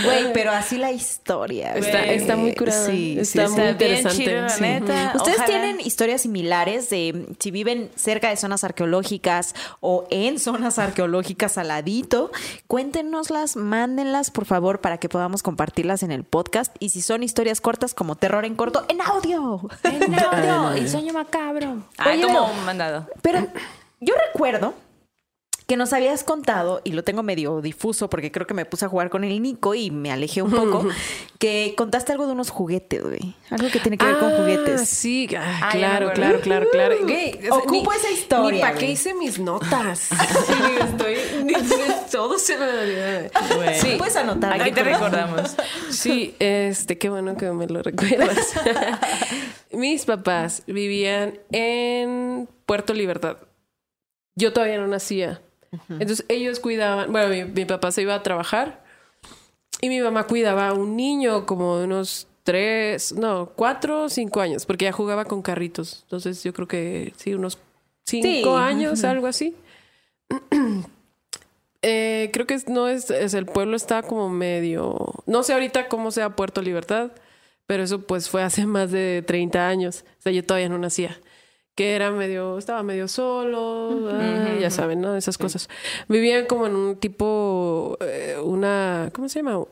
Güey, 0.04 0.32
pero 0.34 0.52
así 0.52 0.78
la 0.78 0.92
historia. 0.92 1.74
Está, 1.76 2.00
güey. 2.04 2.16
está 2.16 2.36
muy 2.36 2.54
curada. 2.54 2.86
Sí, 2.86 3.18
está 3.20 3.48
sí, 3.48 3.52
muy 3.54 3.62
bien 3.62 3.72
interesante. 3.72 4.18
chido, 4.24 4.42
la 4.42 4.50
Sí. 4.50 4.62
neta. 4.62 5.12
¿Ustedes 5.16 5.38
Ojalá. 5.38 5.46
tienen 5.46 5.80
historias 5.82 6.22
similares 6.22 6.90
de 6.90 7.26
si 7.40 7.52
viven 7.52 7.90
cerca 7.96 8.30
de 8.30 8.38
zonas 8.38 8.64
arqueológicas 8.64 9.56
o 9.82 10.06
en 10.12 10.40
zonas 10.40 10.78
arqueológicas 10.80 11.58
al 11.58 11.70
ladito? 11.70 12.32
Cuéntenoslas, 12.68 13.56
mándenlas 13.56 14.32
por 14.32 14.46
favor 14.46 14.82
para 14.82 14.98
que 14.98 15.10
podamos 15.10 15.42
compartirlas 15.44 16.04
en 16.04 16.12
el 16.12 16.24
podcast. 16.24 16.76
Y 16.80 16.90
si 16.90 17.02
son 17.02 17.24
historias 17.24 17.60
cortas 17.60 17.94
como 17.94 18.16
terror 18.16 18.46
en 18.46 18.56
corto, 18.56 18.86
en 18.88 19.02
audio. 19.02 19.62
En 19.84 20.14
audio, 20.20 20.78
y 20.84 20.88
sueño 20.88 21.14
macabro. 21.14 21.84
Ah, 21.98 22.10
Oye, 22.12 22.22
como 22.22 22.48
Vero. 22.48 22.54
mandado. 22.66 23.08
Pero 23.22 23.48
yo 24.00 24.14
recuerdo 24.32 24.74
que 25.68 25.78
nos 25.78 25.94
habías 25.94 26.24
contado, 26.24 26.82
y 26.84 26.92
lo 26.92 27.04
tengo 27.04 27.24
medio 27.24 27.60
difuso 27.62 28.08
porque 28.10 28.32
creo 28.32 28.46
que 28.46 28.54
me 28.54 28.66
puse 28.66 28.86
a 28.86 28.88
jugar 28.88 29.10
con 29.10 29.24
el 29.24 29.42
Nico 29.42 29.74
y 29.74 29.90
me 29.90 30.12
alejé 30.12 30.44
un 30.44 30.52
poco, 30.52 30.88
que 31.40 31.74
contaste 31.76 32.12
algo 32.12 32.28
de 32.28 32.34
unos 32.34 32.52
juguetes, 32.52 33.02
güey. 33.02 33.34
Algo 33.50 33.70
que 33.72 33.80
tiene 33.80 33.98
que 33.98 34.06
ver 34.06 34.20
con 34.20 34.32
Ah, 34.32 34.38
juguetes. 34.38 34.88
Sí, 34.88 35.28
ah, 35.36 35.70
claro, 35.72 36.12
claro, 36.14 36.40
claro, 36.42 36.68
claro. 36.72 36.96
Ocupo 37.52 37.92
ni- 37.92 37.98
esa 37.98 38.12
historia, 38.12 38.52
Ni 38.52 38.62
para 38.62 38.78
qué 38.78 38.92
hice 38.92 39.14
mis 39.16 39.40
notas. 39.40 40.10
Sí, 40.46 40.54
estoy. 40.80 41.16
ni- 41.44 41.54
todo 42.12 42.38
se 42.38 42.58
me 42.58 42.66
olvidó. 42.66 43.74
Sí, 43.82 43.96
puedes 43.98 44.16
anotar. 44.16 44.62
Aquí 44.62 44.72
te 44.72 44.84
recordamos. 44.84 45.56
Sí, 45.90 46.36
este, 46.40 46.98
qué 47.00 47.10
bueno 47.10 47.36
que 47.38 47.50
me 47.52 47.66
lo 47.68 47.82
recuerdas. 47.82 48.54
Mis 49.72 50.06
papás 50.06 50.64
vivían 50.68 51.40
en 51.52 52.48
Puerto 52.66 52.94
Libertad. 52.94 53.38
Yo 54.36 54.54
todavía 54.54 54.78
no 54.78 54.88
nacía. 54.88 55.42
Entonces 55.90 56.26
ellos 56.30 56.60
cuidaban, 56.60 57.12
bueno, 57.12 57.30
mi, 57.30 57.44
mi 57.46 57.66
papá 57.66 57.92
se 57.92 58.02
iba 58.02 58.16
a 58.16 58.24
trabajar 58.24 58.84
y 59.82 59.90
mi 59.90 60.00
mamá 60.02 60.26
cuidaba 60.28 60.70
a 60.70 60.74
un 60.74 60.96
niño 60.96 61.46
como 61.46 61.78
de 61.78 61.86
unos 61.86 62.28
tres, 62.44 63.14
no, 63.14 63.52
cuatro 63.56 64.04
o 64.04 64.10
cinco 64.10 64.40
años, 64.42 64.66
porque 64.66 64.86
ya 64.86 64.92
jugaba 64.92 65.26
con 65.26 65.42
carritos. 65.42 66.02
Entonces 66.04 66.44
yo 66.44 66.54
creo 66.54 66.68
que 66.68 67.14
sí, 67.18 67.34
unos 67.34 67.58
cinco 68.06 68.58
Sí. 68.58 68.62
años, 68.64 69.04
algo 69.04 69.28
así. 69.28 69.56
Eh, 71.88 72.32
creo 72.34 72.48
que 72.48 72.58
no 72.68 72.88
es, 72.88 73.12
es 73.12 73.36
el 73.36 73.46
pueblo 73.46 73.76
está 73.76 74.02
como 74.02 74.28
medio, 74.28 75.14
no 75.28 75.44
sé 75.44 75.54
ahorita 75.54 75.88
cómo 75.88 76.10
sea 76.10 76.36
Puerto 76.36 76.64
Libertad, 76.64 77.12
pero 77.68 77.84
eso 77.84 78.02
pues 78.02 78.28
fue 78.28 78.42
hace 78.42 78.66
más 78.66 78.92
de 78.92 79.24
30 79.28 79.68
años. 79.68 80.04
O 80.18 80.22
sea, 80.24 80.32
yo 80.32 80.44
todavía 80.44 80.68
no 80.68 80.80
nacía. 80.80 81.20
Que 81.76 81.94
era 81.94 82.10
medio, 82.12 82.58
estaba 82.58 82.84
medio 82.84 83.08
solo, 83.08 84.10
ah, 84.10 84.56
ya 84.60 84.70
saben, 84.70 85.02
¿no? 85.02 85.16
Esas 85.16 85.38
cosas. 85.38 85.68
Vivían 86.08 86.46
como 86.46 86.68
en 86.68 86.76
un 86.76 86.96
tipo, 86.96 87.98
eh, 88.00 88.38
una, 88.42 89.12
¿cómo 89.14 89.28
se 89.28 89.40
llama? 89.40 89.64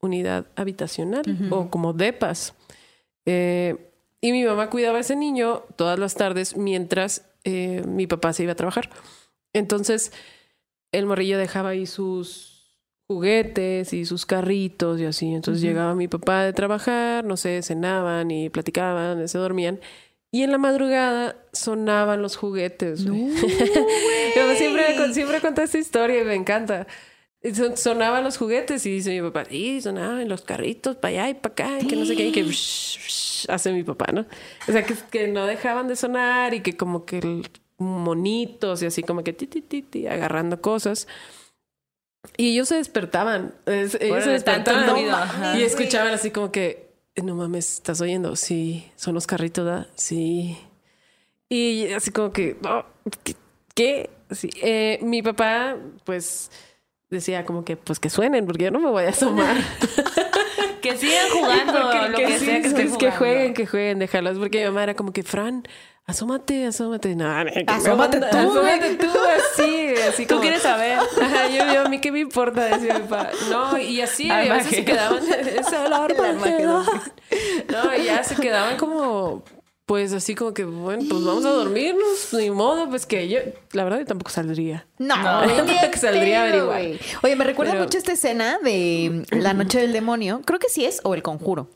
Unidad 0.00 0.46
habitacional 0.56 1.22
o 1.50 1.70
como 1.70 1.92
depas. 1.92 2.54
Eh, 3.24 3.76
y 4.20 4.32
mi 4.32 4.44
mamá 4.44 4.68
cuidaba 4.68 4.98
a 4.98 5.00
ese 5.02 5.16
niño 5.16 5.62
todas 5.76 5.98
las 5.98 6.14
tardes 6.14 6.56
mientras 6.56 7.24
eh, 7.44 7.82
mi 7.86 8.06
papá 8.06 8.32
se 8.32 8.42
iba 8.42 8.52
a 8.52 8.56
trabajar. 8.56 8.90
Entonces, 9.52 10.12
el 10.92 11.06
morrillo 11.06 11.38
dejaba 11.38 11.70
ahí 11.70 11.86
sus 11.86 12.54
juguetes 13.06 13.92
y 13.92 14.04
sus 14.04 14.26
carritos 14.26 15.00
y 15.00 15.04
así. 15.04 15.34
Entonces 15.34 15.62
llegaba 15.62 15.94
mi 15.94 16.08
papá 16.08 16.42
de 16.42 16.52
trabajar, 16.52 17.24
no 17.24 17.36
sé, 17.36 17.62
cenaban 17.62 18.30
y 18.30 18.50
platicaban, 18.50 19.28
se 19.28 19.38
dormían. 19.38 19.80
Y 20.34 20.42
en 20.42 20.50
la 20.50 20.58
madrugada 20.58 21.36
sonaban 21.52 22.20
los 22.20 22.34
juguetes. 22.36 23.04
Yo 23.04 23.12
siempre, 24.56 25.14
siempre 25.14 25.40
cuento 25.40 25.62
esta 25.62 25.78
historia 25.78 26.22
y 26.22 26.24
me 26.24 26.34
encanta. 26.34 26.88
Sonaban 27.76 28.24
los 28.24 28.36
juguetes 28.36 28.84
y 28.84 28.90
dice 28.90 29.10
mi 29.12 29.20
papá, 29.28 29.44
sí, 29.44 29.80
sonaban 29.80 30.28
los 30.28 30.42
carritos 30.42 30.96
para 30.96 31.10
allá 31.22 31.28
y 31.30 31.34
para 31.34 31.52
acá, 31.52 31.78
y 31.80 31.86
que 31.86 31.94
no 31.94 32.04
sé 32.04 32.16
qué, 32.16 32.26
y 32.26 32.32
que 32.32 32.42
hace 33.48 33.72
mi 33.72 33.84
papá, 33.84 34.06
¿no? 34.12 34.26
O 34.66 34.72
sea, 34.72 34.82
que, 34.82 34.94
que 35.10 35.28
no 35.28 35.46
dejaban 35.46 35.86
de 35.86 35.94
sonar 35.94 36.52
y 36.52 36.60
que 36.62 36.76
como 36.76 37.04
que 37.04 37.18
el- 37.18 37.48
monitos 37.78 38.82
y 38.82 38.86
así 38.86 39.04
como 39.04 39.22
que 39.22 39.32
ti, 39.34 39.46
ti, 39.46 39.60
ti, 39.60 39.82
ti, 39.82 40.08
agarrando 40.08 40.60
cosas. 40.60 41.06
Y 42.36 42.54
ellos 42.54 42.66
se 42.68 42.74
despertaban. 42.76 43.54
Es- 43.66 43.98
ellos 44.00 44.24
se 44.24 44.30
despertaban 44.30 44.96
y 45.56 45.62
escuchaban 45.62 46.12
así 46.12 46.30
como 46.32 46.50
que, 46.50 46.83
no 47.22 47.34
mames, 47.34 47.74
¿estás 47.74 48.00
oyendo? 48.00 48.36
Sí, 48.36 48.90
son 48.96 49.14
los 49.14 49.26
carritos, 49.26 49.64
¿verdad? 49.64 49.86
Sí. 49.94 50.58
Y 51.48 51.92
así 51.92 52.10
como 52.10 52.32
que, 52.32 52.56
"Oh, 52.64 52.84
¿qué? 53.22 53.36
qué?". 53.74 54.10
Sí. 54.30 54.50
Eh, 54.62 54.98
mi 55.02 55.22
papá, 55.22 55.76
pues, 56.04 56.50
decía 57.10 57.44
como 57.44 57.64
que, 57.64 57.76
pues 57.76 58.00
que 58.00 58.10
suenen, 58.10 58.46
porque 58.46 58.64
yo 58.64 58.70
no 58.70 58.80
me 58.80 58.90
voy 58.90 59.04
a 59.04 59.10
asomar. 59.10 59.56
Que 60.82 60.98
sigan 60.98 61.30
jugando, 61.32 61.72
Porque 61.72 62.08
lo 62.10 62.16
que 62.18 62.24
que 62.26 62.38
sea 62.40 62.60
que 62.60 62.68
estén 62.68 62.96
que 62.98 63.10
jueguen, 63.10 63.54
que 63.54 63.66
jueguen, 63.66 63.98
déjalos. 64.00 64.38
Porque 64.38 64.58
mi 64.58 64.64
mamá 64.66 64.82
era 64.82 64.94
como 64.94 65.14
que, 65.14 65.22
Fran, 65.22 65.66
asómate, 66.06 66.66
asómate. 66.66 67.14
No, 67.16 67.24
Asómate 67.66 68.20
manda- 68.20 68.30
tú, 68.30 68.36
Asómate 68.36 68.94
tú, 68.96 69.06
así, 69.52 69.94
así 70.08 70.26
Tú 70.26 70.34
como- 70.34 70.40
quieres 70.42 70.62
saber. 70.62 70.98
Ajá, 70.98 71.48
yo, 71.48 71.72
yo, 71.72 71.80
a 71.82 71.88
mí 71.88 72.00
qué 72.00 72.12
me 72.12 72.20
importa, 72.20 72.64
decía 72.64 72.94
mi 72.94 73.00
papá. 73.06 73.30
No, 73.50 73.78
y 73.78 74.00
así, 74.00 74.26
y 74.26 74.30
a 74.30 74.54
veces 74.54 74.70
se 74.76 74.84
quedaban, 74.84 75.22
es 75.28 75.72
el 75.72 75.92
Armagedón. 75.92 76.86
No, 77.70 77.94
y 77.96 78.04
ya 78.04 78.22
se 78.24 78.36
quedaban 78.36 78.76
como 78.76 79.42
pues 79.86 80.14
así 80.14 80.34
como 80.34 80.54
que, 80.54 80.64
bueno, 80.64 81.02
pues 81.10 81.22
vamos 81.24 81.44
a 81.44 81.50
dormirnos, 81.50 82.32
ni 82.32 82.48
modo, 82.50 82.88
pues 82.88 83.04
que 83.04 83.28
yo, 83.28 83.40
la 83.72 83.84
verdad, 83.84 83.98
yo 83.98 84.06
tampoco 84.06 84.30
saldría. 84.30 84.86
No, 84.98 85.14
No, 85.14 85.40
tampoco 85.46 85.98
saldría 85.98 86.40
a 86.40 86.42
averiguar. 86.44 86.80
Oye, 87.22 87.36
me 87.36 87.44
recuerda 87.44 87.72
Pero- 87.72 87.84
mucho 87.84 87.98
esta 87.98 88.12
escena 88.12 88.58
de 88.62 89.26
La 89.32 89.52
Noche 89.52 89.80
del 89.80 89.92
Demonio. 89.92 90.40
Creo 90.46 90.58
que 90.58 90.70
sí 90.70 90.86
es, 90.86 91.02
o 91.04 91.12
El 91.14 91.22
Conjuro. 91.22 91.68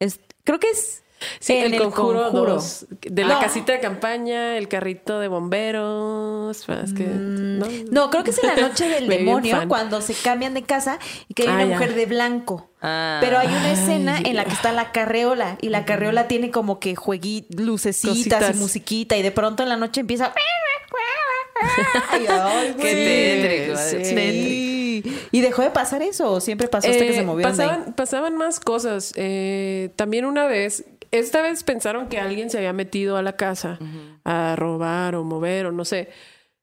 Es, 0.00 0.18
creo 0.42 0.58
que 0.58 0.70
es. 0.70 1.03
Sí, 1.40 1.54
en 1.54 1.72
el, 1.72 1.80
conjuro, 1.80 2.30
dos, 2.30 2.86
de 3.00 3.24
la 3.24 3.34
No. 3.34 3.40
casita 3.40 3.72
de 3.72 3.80
campaña, 3.80 4.58
el 4.58 4.68
carrito 4.68 5.20
de 5.20 5.28
bomberos, 5.28 6.68
es 6.68 6.92
que, 6.92 7.04
¿no? 7.06 7.64
Mm, 7.66 7.84
No, 7.90 8.10
creo 8.10 8.24
que 8.24 8.30
es 8.30 8.42
en 8.42 8.48
La 8.48 8.56
Noche 8.68 8.88
del 8.88 9.08
Demonio 9.08 9.66
cuando 9.68 10.02
se 10.02 10.12
cambian 10.14 10.52
de 10.54 10.64
casa 10.64 10.98
y 11.28 11.34
que 11.34 11.44
hay 11.44 11.48
Ah, 11.48 11.52
una 11.54 11.64
ya. 11.64 11.72
mujer 11.74 11.94
de 11.94 12.06
blanco. 12.06 12.68
Ah. 12.82 13.18
Pero 13.22 13.38
hay 13.38 13.46
una 13.48 13.72
escena 13.72 14.18
en 14.22 14.36
la 14.36 14.44
que 14.44 14.52
está 14.52 14.72
la 14.72 14.92
carreola 14.92 15.56
y 15.62 15.70
la 15.70 15.86
carreola 15.86 16.28
tiene 16.28 16.50
como 16.50 16.78
que 16.78 16.94
juegui, 16.94 17.46
lucecitas 17.56 18.12
Cositas. 18.12 18.56
y 18.56 18.58
musiquita 18.58 19.16
y 19.16 19.22
de 19.22 19.30
pronto 19.30 19.62
en 19.62 19.70
la 19.70 19.76
noche 19.76 20.00
empieza. 20.02 20.34
Ay, 22.10 22.74
Qué 22.78 23.72
tétrico. 23.72 23.78
sí. 23.78 25.02
¿Y 25.32 25.40
dejó 25.40 25.62
de 25.62 25.70
pasar 25.70 26.02
eso? 26.02 26.30
¿O 26.32 26.40
siempre 26.40 26.68
pasó 26.68 26.88
hasta 26.88 27.02
que 27.02 27.10
Eh, 27.10 27.14
se 27.14 27.22
movieron 27.22 27.92
pasaban 27.94 28.36
más 28.36 28.60
cosas. 28.60 29.12
Eh, 29.16 29.90
también 29.96 30.24
una 30.24 30.46
vez, 30.46 30.84
esta 31.18 31.42
vez 31.42 31.64
pensaron 31.64 32.08
que 32.08 32.18
alguien 32.18 32.50
se 32.50 32.58
había 32.58 32.72
metido 32.72 33.16
a 33.16 33.22
la 33.22 33.36
casa 33.36 33.78
a 34.24 34.56
robar 34.56 35.14
o 35.14 35.24
mover 35.24 35.66
o 35.66 35.72
no 35.72 35.84
sé. 35.84 36.08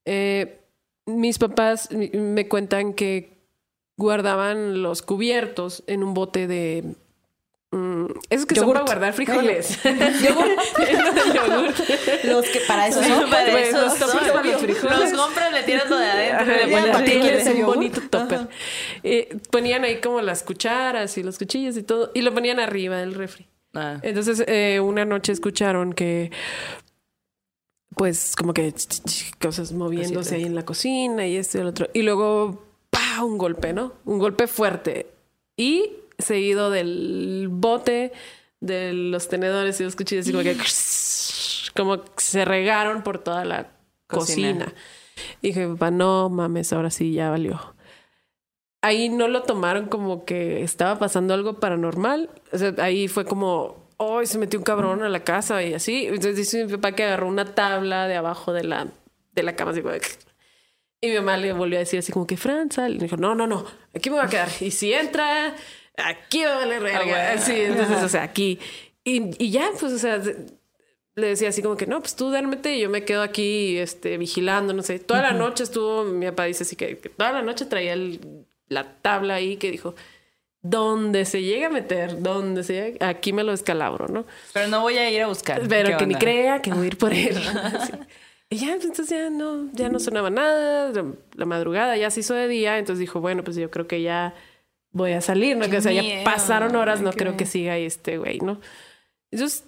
Eh, 0.05 0.59
mis 1.05 1.37
papás 1.37 1.89
me 1.91 2.47
cuentan 2.47 2.93
que 2.93 3.37
guardaban 3.97 4.81
los 4.81 5.01
cubiertos 5.01 5.83
en 5.87 6.03
un 6.03 6.13
bote 6.13 6.47
de... 6.47 6.95
mm, 7.71 8.05
esos 8.29 8.45
que 8.45 8.55
son 8.55 8.63
Yogurt. 8.63 8.79
para 8.79 8.85
guardar 8.93 9.13
frijoles. 9.13 9.77
Los 12.23 12.45
que 12.47 12.59
para 12.67 12.87
eso 12.87 13.03
son. 13.03 13.29
Para 13.29 13.51
Pues, 13.51 13.69
eso 13.69 13.81
los 13.81 13.97
son. 13.97 14.09
para 14.33 14.43
los 14.43 14.61
frijoles. 14.61 15.11
Los 15.11 15.21
compras, 15.21 15.51
le 15.53 15.63
tiras 15.63 15.89
lo 15.89 15.97
de 15.97 16.05
adentro. 16.05 16.41
Ajá, 16.41 16.53
y 16.53 16.65
le 16.65 16.71
y 16.71 16.75
pones 16.75 16.91
¿para 16.91 17.05
qué 17.05 17.11
aparte 17.11 17.19
quieres 17.19 17.41
es 17.41 17.47
el 17.47 17.55
un 17.57 17.65
bonito 17.65 18.01
topper. 18.09 18.47
Eh, 19.03 19.37
ponían 19.51 19.83
ahí 19.83 19.99
como 20.01 20.21
las 20.21 20.43
cucharas 20.43 21.17
y 21.17 21.23
los 21.23 21.37
cuchillos 21.37 21.77
y 21.77 21.83
todo, 21.83 22.11
y 22.13 22.21
lo 22.21 22.33
ponían 22.33 22.59
arriba 22.59 22.97
del 22.97 23.13
refri. 23.13 23.47
Ah. 23.73 23.99
Entonces, 24.03 24.43
eh, 24.47 24.79
una 24.79 25.05
noche 25.05 25.31
escucharon 25.31 25.93
que, 25.93 26.31
pues, 27.95 28.35
como 28.35 28.53
que 28.53 28.73
cosas 29.39 29.71
moviéndose 29.71 30.35
ahí 30.35 30.43
en 30.43 30.55
la 30.55 30.65
cocina 30.65 31.27
y 31.27 31.35
esto 31.37 31.57
y 31.57 31.61
el 31.61 31.67
otro. 31.67 31.87
Y 31.93 32.01
luego, 32.01 32.63
¡pa! 32.89 33.23
Un 33.23 33.37
golpe, 33.37 33.73
¿no? 33.73 33.93
Un 34.05 34.19
golpe 34.19 34.47
fuerte. 34.47 35.07
Y 35.55 35.91
seguido 36.17 36.69
del 36.69 37.47
bote, 37.49 38.11
de 38.59 38.93
los 38.93 39.27
tenedores 39.27 39.79
y 39.79 39.83
los 39.83 39.95
cuchillos, 39.95 40.27
y 40.27 40.31
como 40.31 40.43
que, 40.43 40.55
como 41.75 42.03
que 42.03 42.11
se 42.23 42.45
regaron 42.45 43.03
por 43.03 43.19
toda 43.19 43.45
la 43.45 43.71
Cocina. 44.07 44.65
cocina. 44.65 44.73
Y 45.41 45.47
dije, 45.49 45.67
papá, 45.67 45.91
no 45.91 46.29
mames, 46.29 46.73
ahora 46.73 46.89
sí 46.89 47.13
ya 47.13 47.29
valió 47.29 47.59
ahí 48.81 49.09
no 49.09 49.27
lo 49.27 49.43
tomaron 49.43 49.87
como 49.87 50.25
que 50.25 50.61
estaba 50.63 50.99
pasando 50.99 51.33
algo 51.33 51.59
paranormal. 51.59 52.29
O 52.51 52.57
sea, 52.57 52.73
ahí 52.79 53.07
fue 53.07 53.25
como, 53.25 53.87
hoy 53.97 54.25
se 54.25 54.37
metió 54.37 54.59
un 54.59 54.63
cabrón 54.63 55.03
a 55.03 55.09
la 55.09 55.23
casa 55.23 55.63
y 55.63 55.73
así. 55.73 56.07
Entonces 56.07 56.35
dice 56.35 56.65
mi 56.65 56.71
papá 56.71 56.93
que 56.93 57.03
agarró 57.03 57.27
una 57.27 57.45
tabla 57.53 58.07
de 58.07 58.15
abajo 58.15 58.53
de 58.53 58.63
la, 58.63 58.87
de 59.33 59.43
la 59.43 59.55
cama. 59.55 59.71
Así 59.71 59.81
como 59.81 59.93
y 61.03 61.07
mi 61.07 61.15
mamá 61.15 61.35
le 61.37 61.51
volvió 61.53 61.77
a 61.77 61.79
decir 61.79 61.97
así 61.97 62.11
como 62.11 62.27
que, 62.27 62.37
Fran, 62.37 62.71
sal. 62.71 62.93
Y 62.93 62.97
me 62.97 63.03
dijo, 63.05 63.17
no, 63.17 63.33
no, 63.33 63.47
no, 63.47 63.65
aquí 63.95 64.11
me 64.11 64.17
voy 64.17 64.25
a 64.25 64.29
quedar. 64.29 64.49
Y 64.59 64.69
si 64.69 64.93
entra, 64.93 65.55
aquí 65.97 66.43
va 66.43 66.53
a 66.53 66.57
valer 66.59 66.81
verga. 66.81 67.31
Ah. 67.33 67.37
Sí, 67.39 67.53
entonces, 67.59 68.03
o 68.03 68.07
sea, 68.09 68.21
aquí. 68.21 68.59
Y, 69.03 69.31
y 69.43 69.49
ya, 69.49 69.71
pues, 69.79 69.93
o 69.93 69.97
sea, 69.97 70.21
le 71.15 71.27
decía 71.27 71.49
así 71.49 71.63
como 71.63 71.75
que 71.75 71.87
no, 71.87 71.99
pues 72.01 72.15
tú 72.15 72.29
duérmete 72.29 72.75
y 72.75 72.81
yo 72.81 72.89
me 72.91 73.03
quedo 73.03 73.23
aquí 73.23 73.79
este, 73.79 74.19
vigilando, 74.19 74.73
no 74.73 74.83
sé. 74.83 74.99
Toda 74.99 75.23
la 75.23 75.31
noche 75.31 75.63
estuvo, 75.63 76.03
mi 76.03 76.27
papá 76.27 76.43
dice 76.45 76.63
así 76.65 76.75
que, 76.75 76.99
que 76.99 77.09
toda 77.09 77.31
la 77.31 77.41
noche 77.41 77.65
traía 77.65 77.93
el- 77.93 78.45
la 78.71 78.95
tabla 79.01 79.35
ahí 79.35 79.57
que 79.57 79.69
dijo, 79.69 79.95
donde 80.61 81.25
se 81.25 81.41
llega 81.41 81.67
a 81.67 81.69
meter, 81.69 82.21
donde 82.21 82.63
se 82.63 82.73
llega, 82.73 83.07
aquí 83.07 83.33
me 83.33 83.43
lo 83.43 83.51
descalabro, 83.51 84.07
¿no? 84.07 84.25
Pero 84.53 84.67
no 84.67 84.81
voy 84.81 84.97
a 84.97 85.09
ir 85.09 85.21
a 85.21 85.27
buscar. 85.27 85.67
Pero 85.67 85.89
¿Qué 85.89 85.97
que 85.97 86.07
ni 86.07 86.15
crea 86.15 86.61
que 86.61 86.71
voy 86.71 86.85
a 86.85 86.87
ir 86.87 86.97
por 86.97 87.13
él. 87.13 87.37
Sí. 88.51 88.57
Y 88.57 88.57
ya, 88.57 88.73
pues, 88.73 88.83
entonces 88.83 89.09
ya 89.09 89.29
no, 89.29 89.71
ya 89.71 89.87
no 89.87 89.97
sonaba 89.97 90.29
nada. 90.29 90.91
La, 91.35 91.45
madrugada 91.45 91.95
ya 91.95 92.11
se 92.11 92.19
hizo 92.19 92.33
de 92.33 92.49
día. 92.49 92.79
Entonces 92.79 92.99
dijo, 92.99 93.21
bueno, 93.21 93.45
pues 93.45 93.55
yo 93.55 93.71
creo 93.71 93.87
que 93.87 94.01
ya 94.01 94.33
voy 94.91 95.13
a 95.13 95.21
salir, 95.21 95.55
¿no? 95.55 95.63
Qué 95.65 95.71
Que, 95.71 95.77
o 95.77 95.81
sea, 95.81 95.93
ya 95.93 96.25
pasaron 96.25 96.75
horas, 96.75 96.99
no 96.99 97.13
creo 97.13 97.37
que 97.37 97.45
siga 97.45 97.73
ahí 97.73 97.85
este 97.85 98.17
güey, 98.17 98.39
¿no? 98.39 98.59
Entonces 99.31 99.63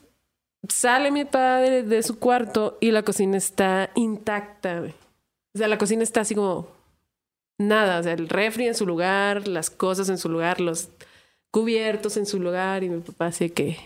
sale 0.67 1.11
mi 1.11 1.23
padre 1.23 1.83
de 1.83 2.03
su 2.03 2.19
cuarto 2.19 2.77
y 2.81 2.91
la 2.91 3.03
cocina 3.03 3.37
está 3.37 3.89
intacta, 3.95 4.79
güey. 4.79 4.93
O 5.55 5.57
sea, 5.57 5.69
la 5.69 5.77
cocina 5.77 6.03
está 6.03 6.19
así 6.21 6.35
como 6.35 6.67
nada. 7.57 7.99
O 7.99 8.03
sea, 8.03 8.13
el 8.13 8.29
refri 8.29 8.67
en 8.67 8.75
su 8.75 8.85
lugar, 8.85 9.47
las 9.47 9.69
cosas 9.69 10.09
en 10.09 10.17
su 10.17 10.29
lugar, 10.29 10.59
los 10.61 10.89
cubiertos 11.51 12.17
en 12.17 12.25
su 12.25 12.39
lugar. 12.39 12.83
Y 12.83 12.89
mi 12.89 12.99
papá 13.01 13.27
así 13.27 13.49
que 13.49 13.77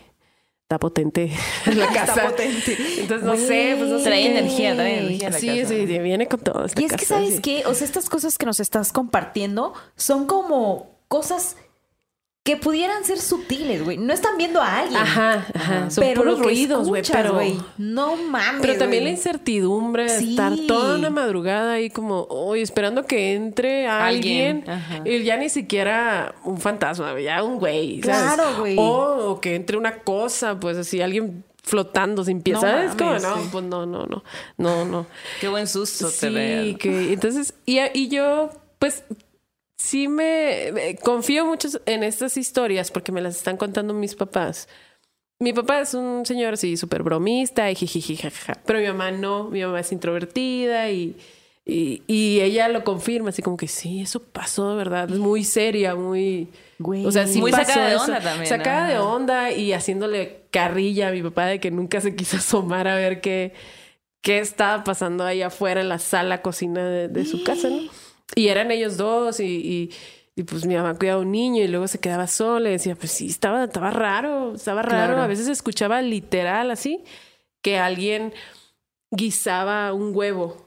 está 0.63 0.79
potente 0.79 1.31
la 1.75 1.87
casa. 1.87 2.13
Está 2.13 2.27
potente. 2.29 2.77
Entonces 2.99 3.23
no 3.25 3.35
sé, 3.37 3.75
pues 3.77 3.89
no 3.89 3.97
sé. 3.99 4.05
Trae 4.05 4.27
energía, 4.27 4.75
trae 4.75 4.99
energía. 4.99 5.29
la 5.29 5.39
Sí, 5.39 5.47
casa. 5.47 5.69
sí, 5.69 5.87
sí, 5.87 5.99
viene 5.99 6.27
con 6.27 6.39
todo. 6.39 6.65
esta 6.65 6.81
Y 6.81 6.85
es 6.85 6.93
que, 6.93 7.05
¿sabes 7.05 7.35
sí. 7.35 7.41
qué? 7.41 7.63
O 7.65 7.73
sea, 7.73 7.85
estas 7.85 8.09
cosas 8.09 8.37
que 8.37 8.45
nos 8.45 8.59
estás 8.59 8.91
compartiendo 8.91 9.73
son 9.95 10.25
como 10.25 10.97
cosas 11.07 11.55
que 12.47 12.55
pudieran 12.55 13.03
ser 13.03 13.19
sutiles, 13.19 13.83
güey. 13.83 13.97
No 13.97 14.13
están 14.13 14.37
viendo 14.37 14.61
a 14.61 14.77
alguien. 14.79 15.01
Ajá, 15.01 15.45
ajá. 15.53 15.89
Son 15.89 16.01
pero 16.01 16.21
puros 16.21 16.39
ruidos, 16.39 16.87
güey. 16.87 17.03
Pero, 17.11 17.33
güey, 17.33 17.57
no 17.77 18.15
mames. 18.15 18.61
pero 18.61 18.77
también 18.77 19.03
la 19.03 19.09
incertidumbre 19.09 20.03
de 20.03 20.17
Sí. 20.19 20.29
estar 20.29 20.53
toda 20.65 20.95
una 20.95 21.09
madrugada 21.09 21.73
ahí 21.73 21.89
como, 21.89 22.21
hoy 22.29 22.61
esperando 22.61 23.03
que 23.05 23.33
entre 23.35 23.85
alguien. 23.87 24.59
Alguien, 24.65 24.69
ajá. 24.69 25.01
Y 25.03 25.23
ya 25.23 25.35
ni 25.35 25.49
siquiera 25.49 26.35
un 26.45 26.57
fantasma, 26.57 27.19
ya 27.19 27.43
un 27.43 27.59
güey. 27.59 27.99
Claro, 27.99 28.59
güey. 28.59 28.77
O, 28.77 29.31
o 29.31 29.41
que 29.41 29.55
entre 29.55 29.75
una 29.75 29.97
cosa, 29.99 30.57
pues 30.57 30.77
así, 30.77 31.01
alguien 31.01 31.43
flotando 31.63 32.23
sin 32.23 32.41
pies. 32.41 32.53
No 32.55 32.61
¿Sabes? 32.61 32.91
Como, 32.95 33.09
mames, 33.09 33.23
no, 33.23 33.35
sí. 33.35 33.49
pues 33.51 33.63
no, 33.65 33.85
no, 33.85 34.05
no. 34.05 34.23
No, 34.55 34.85
no. 34.85 35.05
Qué 35.41 35.49
buen 35.49 35.67
susto 35.67 36.05
te 36.07 36.29
Sí, 36.29 36.33
veo. 36.33 36.77
que 36.77 37.11
entonces, 37.11 37.53
y, 37.65 37.79
y 37.93 38.07
yo, 38.07 38.51
pues, 38.79 39.03
sí 39.77 40.07
me, 40.07 40.71
me 40.73 40.95
confío 40.95 41.45
mucho 41.45 41.69
en 41.85 42.03
estas 42.03 42.37
historias 42.37 42.91
porque 42.91 43.11
me 43.11 43.21
las 43.21 43.35
están 43.37 43.57
contando 43.57 43.93
mis 43.93 44.15
papás. 44.15 44.67
Mi 45.39 45.53
papá 45.53 45.81
es 45.81 45.93
un 45.93 46.25
señor 46.25 46.55
así 46.55 46.77
súper 46.77 47.03
bromista 47.03 47.69
y 47.69 47.75
jijiji, 47.75 48.17
jajaja. 48.17 48.59
Pero 48.65 48.79
mi 48.79 48.87
mamá 48.87 49.11
no, 49.11 49.49
mi 49.49 49.61
mamá 49.63 49.79
es 49.81 49.91
introvertida 49.91 50.89
y, 50.89 51.15
y, 51.63 52.01
y 52.07 52.41
ella 52.41 52.67
lo 52.69 52.83
confirma, 52.83 53.29
así 53.29 53.43
como 53.43 53.55
que 53.55 53.67
sí, 53.67 54.01
eso 54.01 54.19
pasó 54.19 54.71
de 54.71 54.77
verdad, 54.77 55.11
es 55.11 55.19
muy 55.19 55.43
seria, 55.43 55.93
muy... 55.95 56.47
Güey. 56.79 57.05
O 57.05 57.11
sea, 57.11 57.27
sí 57.27 57.39
Muy 57.39 57.51
pasó 57.51 57.65
sacada 57.65 57.87
de 57.89 57.95
eso. 57.95 58.03
onda 58.05 58.19
también, 58.21 58.45
Sacada 58.47 58.87
de 58.87 58.99
onda 58.99 59.51
y 59.51 59.73
haciéndole 59.73 60.41
carrilla 60.51 61.07
a 61.09 61.11
mi 61.11 61.21
papá 61.23 61.45
de 61.47 61.59
que 61.59 61.71
nunca 61.71 62.01
se 62.01 62.15
quiso 62.15 62.37
asomar 62.37 62.87
a 62.87 62.95
ver 62.95 63.19
qué, 63.21 63.53
qué 64.21 64.39
estaba 64.39 64.83
pasando 64.83 65.23
ahí 65.23 65.41
afuera 65.43 65.81
en 65.81 65.89
la 65.89 65.99
sala 65.99 66.41
cocina 66.41 66.87
de, 66.87 67.07
de 67.09 67.25
su 67.25 67.43
casa, 67.43 67.69
¿no? 67.69 67.89
Y 68.35 68.47
eran 68.49 68.71
ellos 68.71 68.97
dos 68.97 69.39
y, 69.39 69.45
y, 69.45 69.89
y, 70.35 70.43
pues 70.43 70.65
mi 70.65 70.75
mamá 70.75 70.95
cuidaba 70.97 71.19
a 71.19 71.23
un 71.23 71.31
niño 71.31 71.63
y 71.63 71.67
luego 71.67 71.87
se 71.87 71.99
quedaba 71.99 72.27
sola 72.27 72.69
y 72.69 72.73
decía, 72.73 72.95
pues 72.95 73.11
sí, 73.11 73.27
estaba, 73.27 73.63
estaba 73.63 73.89
raro, 73.91 74.55
estaba 74.55 74.81
raro. 74.81 75.13
Claro. 75.13 75.21
A 75.23 75.27
veces 75.27 75.47
escuchaba 75.47 76.01
literal 76.01 76.69
así 76.71 77.03
que 77.61 77.77
alguien 77.79 78.33
guisaba 79.11 79.93
un 79.93 80.15
huevo 80.15 80.57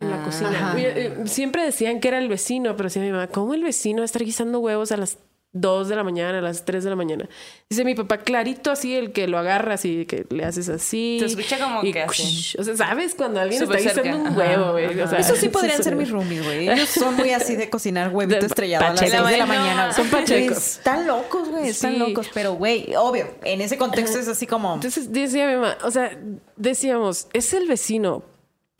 en 0.00 0.10
la 0.10 0.22
Ah, 0.22 0.24
cocina. 0.24 0.50
ajá. 0.50 0.74
Eh, 0.78 1.14
siempre 1.26 1.62
decían 1.64 2.00
que 2.00 2.08
era 2.08 2.18
el 2.18 2.28
vecino, 2.28 2.74
pero 2.76 2.88
decía 2.88 3.02
mi 3.02 3.10
mamá, 3.10 3.26
¿cómo 3.28 3.52
el 3.54 3.62
vecino 3.62 3.98
va 3.98 4.02
a 4.02 4.06
estar 4.06 4.24
guisando 4.24 4.58
huevos 4.60 4.90
a 4.92 4.96
las 4.96 5.18
2 5.52 5.88
de 5.88 5.96
la 5.96 6.04
mañana, 6.04 6.38
a 6.38 6.42
las 6.42 6.64
3 6.64 6.84
de 6.84 6.90
la 6.90 6.96
mañana? 6.96 7.28
Dice 7.68 7.84
mi 7.84 7.94
papá, 7.94 8.18
clarito 8.18 8.70
así, 8.70 8.94
el 8.94 9.12
que 9.12 9.26
lo 9.26 9.36
agarras 9.38 9.84
y 9.84 10.06
que 10.06 10.24
le 10.30 10.44
haces 10.44 10.68
así. 10.68 11.16
Se 11.20 11.26
escucha 11.26 11.58
como 11.58 11.82
y 11.84 11.92
que 11.92 12.02
así. 12.02 12.56
O 12.58 12.62
sea, 12.64 12.76
¿sabes? 12.76 13.14
Cuando 13.16 13.40
alguien 13.40 13.62
está 13.62 13.76
guisando 13.78 14.16
un 14.30 14.36
huevo, 14.36 14.72
güey. 14.72 14.86
O 14.86 14.90
ajá. 15.04 15.08
sea, 15.10 15.18
Eso 15.18 15.36
sí 15.36 15.48
podrían 15.48 15.74
eso- 15.74 15.82
ser 15.84 15.96
mis 15.96 16.10
roomies, 16.10 16.44
güey. 16.44 16.68
Ellos 16.68 16.88
son 16.88 17.16
muy 17.16 17.30
así 17.30 17.56
de 17.56 17.68
cocinar 17.68 18.14
huevito 18.14 18.46
estrellado 18.46 18.84
a 18.86 18.90
las 18.90 19.00
pachecos. 19.00 19.20
6 19.20 19.30
de 19.32 19.38
la 19.38 19.46
mañana. 19.46 19.92
son 19.92 20.08
pachecos. 20.08 20.56
Están 20.78 21.06
locos, 21.06 21.48
güey. 21.48 21.68
Están 21.68 21.92
Sí. 21.94 21.98
locos. 21.98 22.30
Pero, 22.32 22.54
güey, 22.54 22.94
obvio, 22.96 23.26
en 23.42 23.60
ese 23.60 23.76
contexto 23.76 24.18
es 24.18 24.28
así 24.28 24.46
como... 24.46 24.74
Entonces 24.74 25.12
decía 25.12 25.46
mi 25.48 25.54
mamá, 25.54 25.76
o 25.82 25.90
sea, 25.90 26.16
decíamos, 26.56 27.26
es 27.32 27.52
el 27.54 27.66
vecino, 27.66 28.22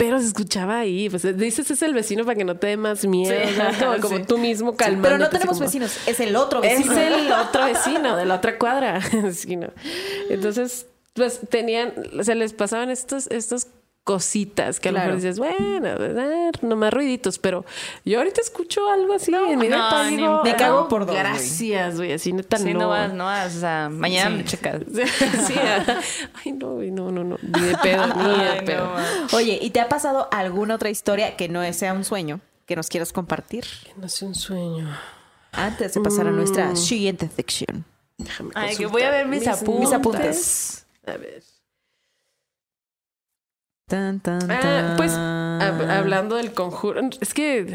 pero 0.01 0.19
se 0.19 0.29
escuchaba 0.29 0.79
ahí. 0.79 1.11
Pues 1.11 1.37
dices 1.37 1.71
es 1.71 1.83
el 1.83 1.93
vecino 1.93 2.25
para 2.25 2.35
que 2.35 2.45
no 2.47 2.57
te 2.57 2.69
dé 2.69 2.79
más 2.79 3.05
miedo, 3.05 3.35
como, 4.01 4.23
tú 4.27 4.39
mismo 4.39 4.75
calmando. 4.75 5.07
Pero 5.07 5.19
no 5.19 5.29
tenemos 5.29 5.61
vecinos, 5.61 5.95
es 6.07 6.21
el 6.21 6.35
otro 6.37 6.63
vecino. 6.63 6.91
Es 6.91 6.99
el 6.99 7.31
otro 7.49 7.67
vecino 7.67 8.17
de 8.17 8.25
la 8.25 8.37
otra 8.37 8.59
cuadra. 8.59 9.01
No. 9.51 9.67
Entonces, 10.31 10.87
pues 11.13 11.41
tenían, 11.51 11.93
se 12.23 12.35
les 12.35 12.53
pasaban 12.53 12.89
estos, 12.89 13.27
estos 13.27 13.67
cositas 14.05 14.81
que 14.81 14.89
a 14.89 14.93
lo 14.93 14.99
mejor 14.99 15.11
Claro. 15.21 15.23
dices, 15.23 15.39
bueno, 15.39 15.89
eh, 15.89 16.51
nomás 16.63 16.93
ruiditos, 16.93 17.39
pero 17.39 17.65
yo 18.05 18.19
ahorita 18.19 18.41
escucho 18.41 18.89
algo 18.91 19.13
así 19.15 19.33
en 19.33 19.59
mi 19.59 19.69
no, 19.69 19.77
depa 19.77 20.11
ni 20.11 20.17
digo, 20.17 20.41
me 20.43 20.51
"Ah, 20.51 20.57
cago 20.57 20.89
por 20.89 21.03
dos, 21.07 21.11
güey". 21.15 21.19
Gracias, 21.23 21.97
güey, 21.97 22.13
así 22.13 22.33
neta 22.33 22.57
Sí, 22.57 22.73
no. 22.73 22.81
no. 22.81 22.89
vas, 22.89 23.13
no 23.13 23.25
vas. 23.25 23.55
O 23.57 23.61
sea, 23.61 23.89
mañana 23.91 24.31
me 24.31 24.45
checas. 24.45 24.83
sí, 25.47 25.55
ah, 25.59 26.01
ay, 26.45 26.53
no, 26.53 26.75
güey, 26.75 26.91
no, 26.91 27.11
no, 27.13 27.23
no, 27.25 27.37
ni 27.43 27.61
de 27.61 27.77
pedo, 27.79 28.07
ni 28.07 28.23
de 28.39 28.49
Ay, 28.49 28.59
no, 28.61 28.65
pedo. 28.65 28.91
Oye, 29.35 29.59
¿y 29.61 29.71
te 29.71 29.81
ha 29.81 29.89
pasado 29.89 30.29
alguna 30.33 30.75
otra 30.77 30.91
historia 30.91 31.37
que 31.37 31.49
no 31.49 31.61
sea 31.73 31.93
un 31.93 32.05
sueño 32.05 32.41
que 32.67 32.75
nos 32.77 32.89
quieras 32.89 33.13
compartir? 33.13 33.65
No 33.97 34.09
sé 34.09 34.25
un 34.25 34.35
sueño. 34.35 34.89
Antes 35.53 35.95
de 35.95 36.01
pasar 36.01 36.27
a 36.27 36.31
nuestra 36.31 36.75
siguiente 36.75 37.29
sección. 37.35 37.85
Déjame 38.19 38.51
Ay, 38.55 38.77
que 38.77 38.87
voy 38.87 39.03
a 39.03 39.11
ver 39.11 39.27
mis 39.27 39.47
apuntes. 39.47 39.81
Mis 39.81 39.93
apuntes. 39.93 40.87
A 41.07 41.17
ver. 41.17 41.43
Tan, 43.91 44.20
tan, 44.20 44.49
Ah, 44.49 44.95
pues 44.97 45.11
hab- 45.12 45.91
hablando 45.91 46.36
del 46.36 46.53
conjuro, 46.53 47.01
es 47.20 47.34
que 47.34 47.66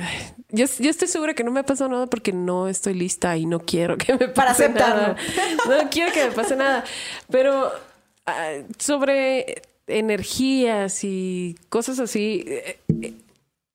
yo 0.49 0.63
estoy 0.89 1.09
segura 1.09 1.34
que 1.34 1.43
no 1.43 1.51
me 1.51 1.59
ha 1.59 1.63
pasado 1.63 1.89
nada 1.89 2.07
porque 2.07 2.32
no 2.32 2.70
estoy 2.70 2.93
lista 2.93 3.36
y 3.36 3.45
no 3.45 3.59
quiero 3.59 3.97
que 3.97 4.13
me 4.13 4.30
pase 4.30 4.32
Para 4.34 4.51
aceptarlo. 4.51 5.01
nada. 5.01 5.18
No 5.84 5.89
quiero 5.89 6.13
que 6.13 6.24
me 6.26 6.32
pase 6.32 6.55
nada. 6.55 6.86
Pero 7.30 7.70
ah, 8.26 8.51
sobre 8.80 9.61
energías 9.88 11.03
y 11.03 11.57
cosas 11.68 11.99
así, 11.99 12.45
eh, 12.47 12.80
eh, 13.01 13.13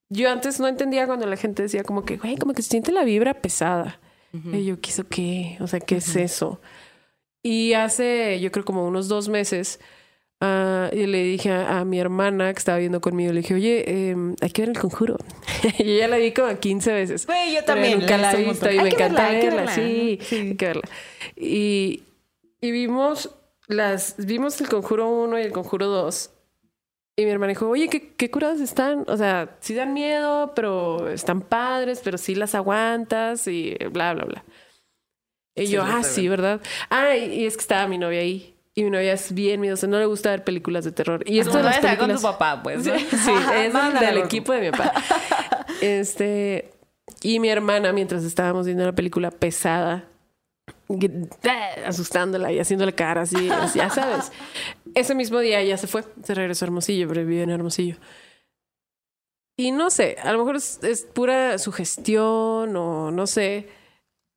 yo 0.08 0.30
antes 0.30 0.58
no 0.60 0.66
entendía 0.66 1.06
cuando 1.06 1.26
la 1.26 1.36
gente 1.36 1.62
decía 1.62 1.84
como 1.84 2.04
que, 2.06 2.16
güey, 2.16 2.36
como 2.38 2.54
que 2.54 2.62
se 2.62 2.70
siente 2.70 2.90
la 2.90 3.04
vibra 3.04 3.34
pesada. 3.34 4.00
Y 4.32 4.64
yo, 4.64 4.80
¿qué 4.80 4.90
eso 4.90 5.04
qué? 5.08 5.58
O 5.60 5.66
sea, 5.66 5.80
¿qué 5.80 5.96
es 5.96 6.16
eso? 6.16 6.58
Y 7.42 7.72
hace, 7.74 8.40
yo 8.40 8.50
creo 8.50 8.64
como 8.64 8.86
unos 8.86 9.08
dos 9.08 9.28
meses, 9.28 9.78
ah, 10.40 10.90
y 10.92 11.06
le 11.06 11.22
dije 11.22 11.50
a, 11.50 11.80
a 11.80 11.84
mi 11.84 11.98
hermana 12.00 12.52
que 12.52 12.58
estaba 12.58 12.78
viendo 12.78 13.00
conmigo, 13.00 13.32
le 13.32 13.40
dije, 13.42 13.54
oye, 13.54 14.10
em, 14.10 14.34
hay 14.40 14.50
que 14.50 14.62
ver 14.62 14.70
el 14.70 14.78
conjuro. 14.78 15.16
y 15.78 15.84
yo 15.92 15.98
ya 15.98 16.08
la 16.08 16.16
vi 16.18 16.32
como 16.32 16.58
15 16.58 16.92
veces. 16.92 17.26
Güey, 17.26 17.54
yo 17.54 17.64
también. 17.64 18.00
nunca 18.00 18.16
la 18.18 18.32
he 18.32 18.42
he 18.42 18.44
visto 18.48 18.70
y 18.70 18.78
me 18.80 18.88
encanta 18.88 19.28
verla, 19.30 19.40
verla. 19.44 19.62
verla. 19.62 19.74
Sí, 19.74 20.18
Sí. 20.22 20.36
hay 20.36 20.56
que 20.56 20.66
verla. 20.66 20.82
Y, 21.36 22.02
y 22.60 22.70
vimos 22.70 23.30
las, 23.68 24.14
vimos 24.18 24.60
el 24.60 24.68
conjuro 24.68 25.08
1 25.08 25.38
y 25.38 25.42
el 25.42 25.52
conjuro 25.52 25.86
2. 25.86 26.30
Y 27.16 27.24
mi 27.26 27.30
hermana 27.32 27.50
dijo, 27.50 27.68
oye, 27.68 27.88
¿qué, 27.88 28.14
qué 28.14 28.30
curadas 28.30 28.60
están? 28.60 29.04
O 29.08 29.16
sea, 29.16 29.56
sí 29.60 29.74
dan 29.74 29.92
miedo, 29.92 30.52
pero 30.54 31.08
están 31.10 31.42
padres, 31.42 32.00
pero 32.02 32.16
sí 32.16 32.34
las 32.34 32.54
aguantas 32.54 33.46
y 33.46 33.76
bla, 33.92 34.14
bla, 34.14 34.24
bla. 34.24 34.44
Y 35.54 35.66
Sí, 35.66 35.72
yo, 35.72 35.82
ah, 35.82 36.02
sí, 36.02 36.28
¿verdad? 36.28 36.62
Ah, 36.88 37.14
y, 37.16 37.40
y 37.42 37.46
es 37.46 37.56
que 37.56 37.60
estaba 37.60 37.86
mi 37.88 37.98
novia 37.98 38.20
ahí. 38.20 38.54
Y 38.80 38.84
mi 38.84 38.90
novia 38.90 39.12
es 39.12 39.34
bien 39.34 39.60
miedosa, 39.60 39.86
no 39.86 39.98
le 39.98 40.06
gusta 40.06 40.30
ver 40.30 40.42
películas 40.42 40.86
de 40.86 40.92
terror. 40.92 41.22
Y 41.26 41.38
esto 41.38 41.52
No 41.52 41.58
de 41.58 41.64
las 41.64 41.72
vayas 41.74 41.84
a 41.84 41.92
estar 41.92 41.98
con 41.98 42.08
tu 42.08 42.14
películas... 42.14 42.38
papá, 42.38 42.62
pues. 42.62 42.86
¿no? 42.86 42.98
Sí, 42.98 43.04
sí, 43.10 43.32
es 43.54 44.00
del 44.00 44.16
equipo 44.16 44.54
de 44.54 44.60
mi 44.62 44.70
papá. 44.70 44.94
Este, 45.82 46.70
y 47.20 47.40
mi 47.40 47.50
hermana, 47.50 47.92
mientras 47.92 48.24
estábamos 48.24 48.64
viendo 48.64 48.84
una 48.84 48.94
película 48.94 49.30
pesada, 49.30 50.08
ah, 51.46 51.68
asustándola 51.84 52.52
y 52.52 52.58
haciéndole 52.58 52.94
caras 52.94 53.34
y 53.34 53.48
ya 53.74 53.90
sabes. 53.90 54.32
Ese 54.94 55.14
mismo 55.14 55.40
día 55.40 55.62
ya 55.62 55.76
se 55.76 55.86
fue, 55.86 56.02
se 56.22 56.34
regresó 56.34 56.64
a 56.64 56.68
Hermosillo, 56.68 57.06
pero 57.06 57.26
vive 57.26 57.42
en 57.42 57.50
Hermosillo. 57.50 57.96
Y 59.58 59.72
no 59.72 59.90
sé, 59.90 60.16
a 60.22 60.32
lo 60.32 60.38
mejor 60.38 60.56
es, 60.56 60.82
es 60.82 61.02
pura 61.02 61.58
sugestión 61.58 62.74
o 62.76 63.10
no 63.10 63.26
sé, 63.26 63.68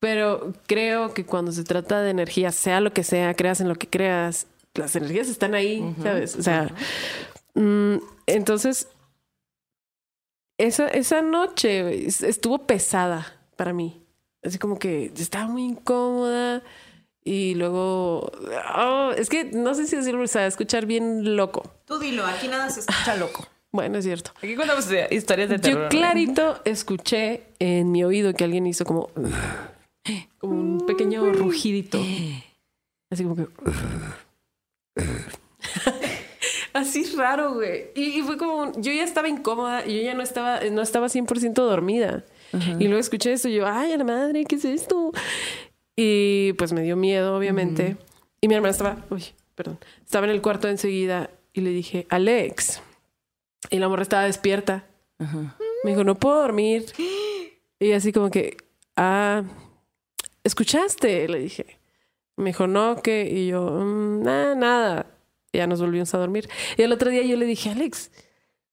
pero 0.04 0.52
creo 0.68 1.14
que 1.14 1.26
cuando 1.26 1.54
se 1.54 1.64
trata 1.64 2.02
de 2.02 2.10
energía, 2.10 2.52
sea 2.52 2.82
lo 2.82 2.92
que 2.92 3.06
sea, 3.06 3.34
creas 3.36 3.62
en 3.62 3.70
lo 3.70 3.76
que 3.76 3.88
creas, 3.88 4.48
las 4.74 4.98
energías 4.98 5.30
están 5.30 5.54
ahí, 5.56 5.96
¿sabes? 6.04 6.36
O 6.36 6.44
sea, 6.44 6.70
mm, 7.54 8.00
entonces, 8.26 8.90
esa, 10.58 10.90
esa 10.90 11.22
noche 11.22 12.06
estuvo 12.06 12.68
pesada 12.68 13.40
para 13.56 13.72
mí. 13.72 14.04
Así 14.44 14.58
como 14.60 14.78
que 14.78 15.10
estaba 15.18 15.48
muy 15.48 15.64
incómoda 15.64 16.64
y 17.24 17.56
luego, 17.56 18.30
oh, 18.76 19.12
es 19.16 19.30
que 19.30 19.46
no 19.46 19.74
sé 19.74 19.88
si 19.88 19.96
decirlo, 19.96 20.24
o 20.24 20.28
sea, 20.28 20.48
escuchar 20.48 20.86
bien 20.86 21.38
loco. 21.38 21.64
Tú 21.86 21.98
dilo, 21.98 22.26
aquí 22.26 22.50
nada 22.50 22.70
se 22.70 22.82
escucha 22.82 23.16
loco. 23.16 23.48
Bueno, 23.72 24.00
es 24.00 24.04
cierto. 24.04 24.32
Aquí 24.38 24.56
contamos 24.58 24.86
historias 25.12 25.50
de 25.50 25.60
terror. 25.60 25.84
Yo 25.84 25.90
clarito 25.90 26.62
escuché 26.66 27.44
en 27.60 27.94
mi 27.94 28.04
oído 28.04 28.34
que 28.34 28.44
alguien 28.44 28.68
hizo 28.68 28.84
como, 28.84 29.10
como 30.38 30.60
un 30.60 30.86
pequeño 30.86 31.32
rugidito. 31.34 32.00
Así 33.10 33.24
como 33.24 33.36
que... 33.36 33.48
Así 36.74 37.04
raro, 37.16 37.54
güey. 37.54 37.92
Y, 37.96 38.20
y 38.20 38.22
fue 38.24 38.38
como, 38.38 38.72
yo 38.74 38.92
ya 38.92 39.04
estaba 39.04 39.30
incómoda 39.30 39.86
y 39.86 39.98
yo 39.98 40.02
ya 40.02 40.16
no 40.16 40.24
estaba, 40.24 40.60
no 40.72 40.82
estaba 40.82 41.08
100% 41.08 41.54
dormida. 41.54 42.26
Y 42.80 42.86
luego 42.88 43.00
escuché 43.00 43.34
esto 43.34 43.50
y 43.50 43.56
yo, 43.56 43.68
ay, 43.68 43.94
a 43.94 43.98
la 43.98 44.04
madre, 44.04 44.46
¿qué 44.46 44.56
es 44.56 44.66
esto? 44.66 45.12
Y 45.96 46.54
pues 46.54 46.72
me 46.72 46.84
dio 46.84 46.96
miedo, 46.96 47.36
obviamente. 47.36 47.98
Y 48.42 48.48
mi 48.48 48.54
hermana 48.54 48.72
estaba, 48.72 49.06
uy, 49.10 49.24
perdón, 49.56 49.80
estaba 50.04 50.26
en 50.28 50.32
el 50.32 50.42
cuarto 50.42 50.68
enseguida 50.68 51.32
y 51.54 51.62
le 51.62 51.72
dije, 51.72 52.06
Alex. 52.10 52.82
Y 53.70 53.80
la 53.80 53.90
morra 53.90 54.04
estaba 54.04 54.24
despierta. 54.24 54.86
Me 55.84 55.92
dijo, 55.92 56.04
no 56.04 56.16
puedo 56.16 56.42
dormir. 56.42 56.86
Y 57.80 57.92
así 57.92 58.14
como 58.14 58.30
que, 58.30 58.56
ah, 58.96 59.44
¿escuchaste? 60.44 61.28
Le 61.28 61.40
dije. 61.40 61.80
Me 62.36 62.46
dijo, 62.46 62.66
no, 62.68 63.02
¿qué? 63.04 63.30
Y 63.32 63.48
yo, 63.48 63.62
"Mm, 63.70 64.24
nada, 64.24 64.56
nada. 64.56 65.18
Y 65.52 65.58
ya 65.60 65.68
nos 65.68 65.80
volvimos 65.82 66.14
a 66.14 66.18
dormir. 66.18 66.50
Y 66.78 66.82
el 66.82 66.92
otro 66.92 67.12
día 67.12 67.22
yo 67.24 67.38
le 67.38 67.46
dije, 67.46 67.70
Alex, 67.70 68.12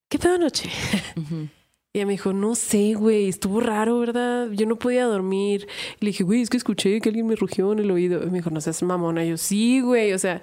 ¿qué 0.09 0.17
pedo 0.19 0.35
anoche? 0.35 0.69
Y 1.93 1.97
ella 1.97 2.05
me 2.05 2.13
dijo, 2.13 2.31
no 2.31 2.55
sé, 2.55 2.93
güey, 2.93 3.27
estuvo 3.27 3.59
raro, 3.59 3.99
¿verdad? 3.99 4.49
Yo 4.51 4.65
no 4.65 4.77
podía 4.79 5.03
dormir. 5.03 5.67
Y 5.99 6.05
le 6.05 6.11
dije, 6.11 6.23
güey, 6.23 6.41
es 6.41 6.49
que 6.49 6.55
escuché 6.55 7.01
que 7.01 7.09
alguien 7.09 7.27
me 7.27 7.35
rugió 7.35 7.73
en 7.73 7.79
el 7.79 7.91
oído. 7.91 8.23
Y 8.23 8.27
me 8.27 8.37
dijo, 8.37 8.49
no 8.49 8.61
seas 8.61 8.81
mamona. 8.81 9.25
Y 9.25 9.31
yo, 9.31 9.37
sí, 9.37 9.81
güey, 9.81 10.13
o 10.13 10.17
sea... 10.19 10.41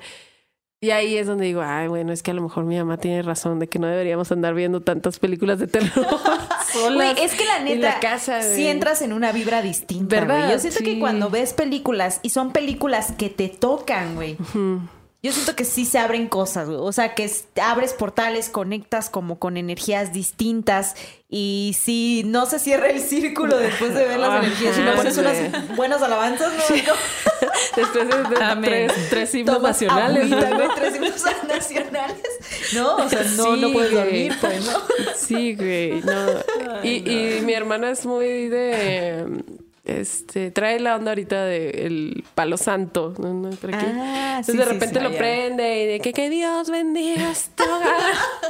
Y 0.81 0.91
ahí 0.91 1.17
es 1.17 1.27
donde 1.27 1.45
digo, 1.47 1.61
ay, 1.61 1.89
bueno, 1.89 2.13
es 2.13 2.23
que 2.23 2.31
a 2.31 2.35
lo 2.35 2.43
mejor 2.43 2.65
mi 2.65 2.77
mamá 2.79 2.99
tiene 2.99 3.21
razón 3.23 3.59
de 3.59 3.67
que 3.69 3.81
no 3.81 3.89
deberíamos 3.89 4.31
andar 4.31 4.55
viendo 4.55 4.81
tantas 4.81 5.19
películas 5.19 5.59
de 5.59 5.67
terror 5.67 5.91
solas. 6.73 7.19
Es 7.21 7.35
que 7.35 7.45
la 7.45 7.57
en 7.59 7.65
neta, 7.65 7.95
la 7.95 8.01
casa, 8.01 8.43
si 8.43 8.51
güey. 8.63 8.67
entras 8.69 9.03
en 9.03 9.13
una 9.13 9.33
vibra 9.33 9.61
distinta, 9.61 10.21
¿Verdad? 10.21 10.39
güey. 10.43 10.53
Yo 10.53 10.59
siento 10.61 10.79
que 10.85 11.01
cuando 11.01 11.31
ves 11.31 11.53
películas 11.53 12.21
y 12.23 12.31
son 12.31 12.53
películas 12.53 13.11
que 13.19 13.29
te 13.29 13.49
tocan, 13.49 14.15
güey. 14.15 14.37
Yo 15.21 15.33
siento 15.33 15.57
que 15.57 15.65
sí 15.65 15.85
se 15.85 15.99
abren 15.99 16.29
cosas, 16.29 16.69
güey. 16.69 16.79
O 16.81 16.93
sea, 16.93 17.15
que 17.17 17.25
es- 17.25 17.47
abres 17.61 17.93
portales, 17.93 18.49
conectas 18.49 19.11
como 19.11 19.41
con 19.41 19.57
energías 19.57 20.13
distintas 20.13 20.95
y 21.29 21.77
si 21.81 22.23
no 22.25 22.47
se 22.47 22.61
cierra 22.61 22.89
el 22.89 23.01
círculo 23.01 23.57
después 23.59 23.95
de 23.95 24.05
ver 24.07 24.21
las 24.21 24.31
Ajá, 24.31 24.39
energías 24.47 24.79
y 24.79 24.81
no 24.83 24.95
pones 24.95 25.19
unas 25.19 25.77
buenas 25.77 26.01
alabanzas, 26.03 26.53
¿no? 26.53 26.95
Después 27.77 28.09
de, 28.09 28.37
tres, 28.63 28.93
tres 29.11 29.35
himnos 29.35 29.57
Tomas 29.57 29.73
nacionales. 29.73 30.33
agüita, 30.33 30.51
¿no? 30.51 30.57
güey, 30.57 30.69
tres 30.77 30.97
himnos 30.97 31.23
nacionales. 31.49 32.23
No, 32.75 32.97
o 32.97 33.09
sea, 33.09 33.23
no, 33.25 33.45
Sí, 33.55 33.61
no 33.61 33.73
puedes 33.73 33.91
güey. 33.93 34.05
dormir, 34.29 34.37
pues, 34.41 34.65
¿no? 34.67 34.73
Sí, 35.17 35.55
güey. 35.55 36.01
No. 36.01 36.83
Y, 36.85 37.11
y 37.11 37.41
mi 37.43 37.53
hermana 37.55 37.91
es 37.91 38.07
muy 38.07 38.49
de. 38.49 39.43
Este, 39.89 40.51
trae 40.51 40.79
la 40.81 40.97
onda 40.97 41.13
ahorita 41.13 41.47
de 41.47 41.71
el 41.87 42.23
palo 42.35 42.59
santo. 42.59 43.15
¿no? 43.19 43.33
¿No? 43.33 43.49
¿Por 43.51 43.75
aquí? 43.75 43.87
Ah, 43.89 44.37
Entonces 44.41 44.53
sí, 44.53 44.59
de 44.59 44.65
sí, 44.65 44.71
repente 44.71 44.99
sí. 44.99 45.03
lo 45.05 45.13
prende 45.17 45.83
y 45.83 45.87
de 45.87 46.01
que, 46.01 46.13
que 46.13 46.29
Dios 46.29 46.69
bendiga 46.69 47.33
hogar. 47.59 47.97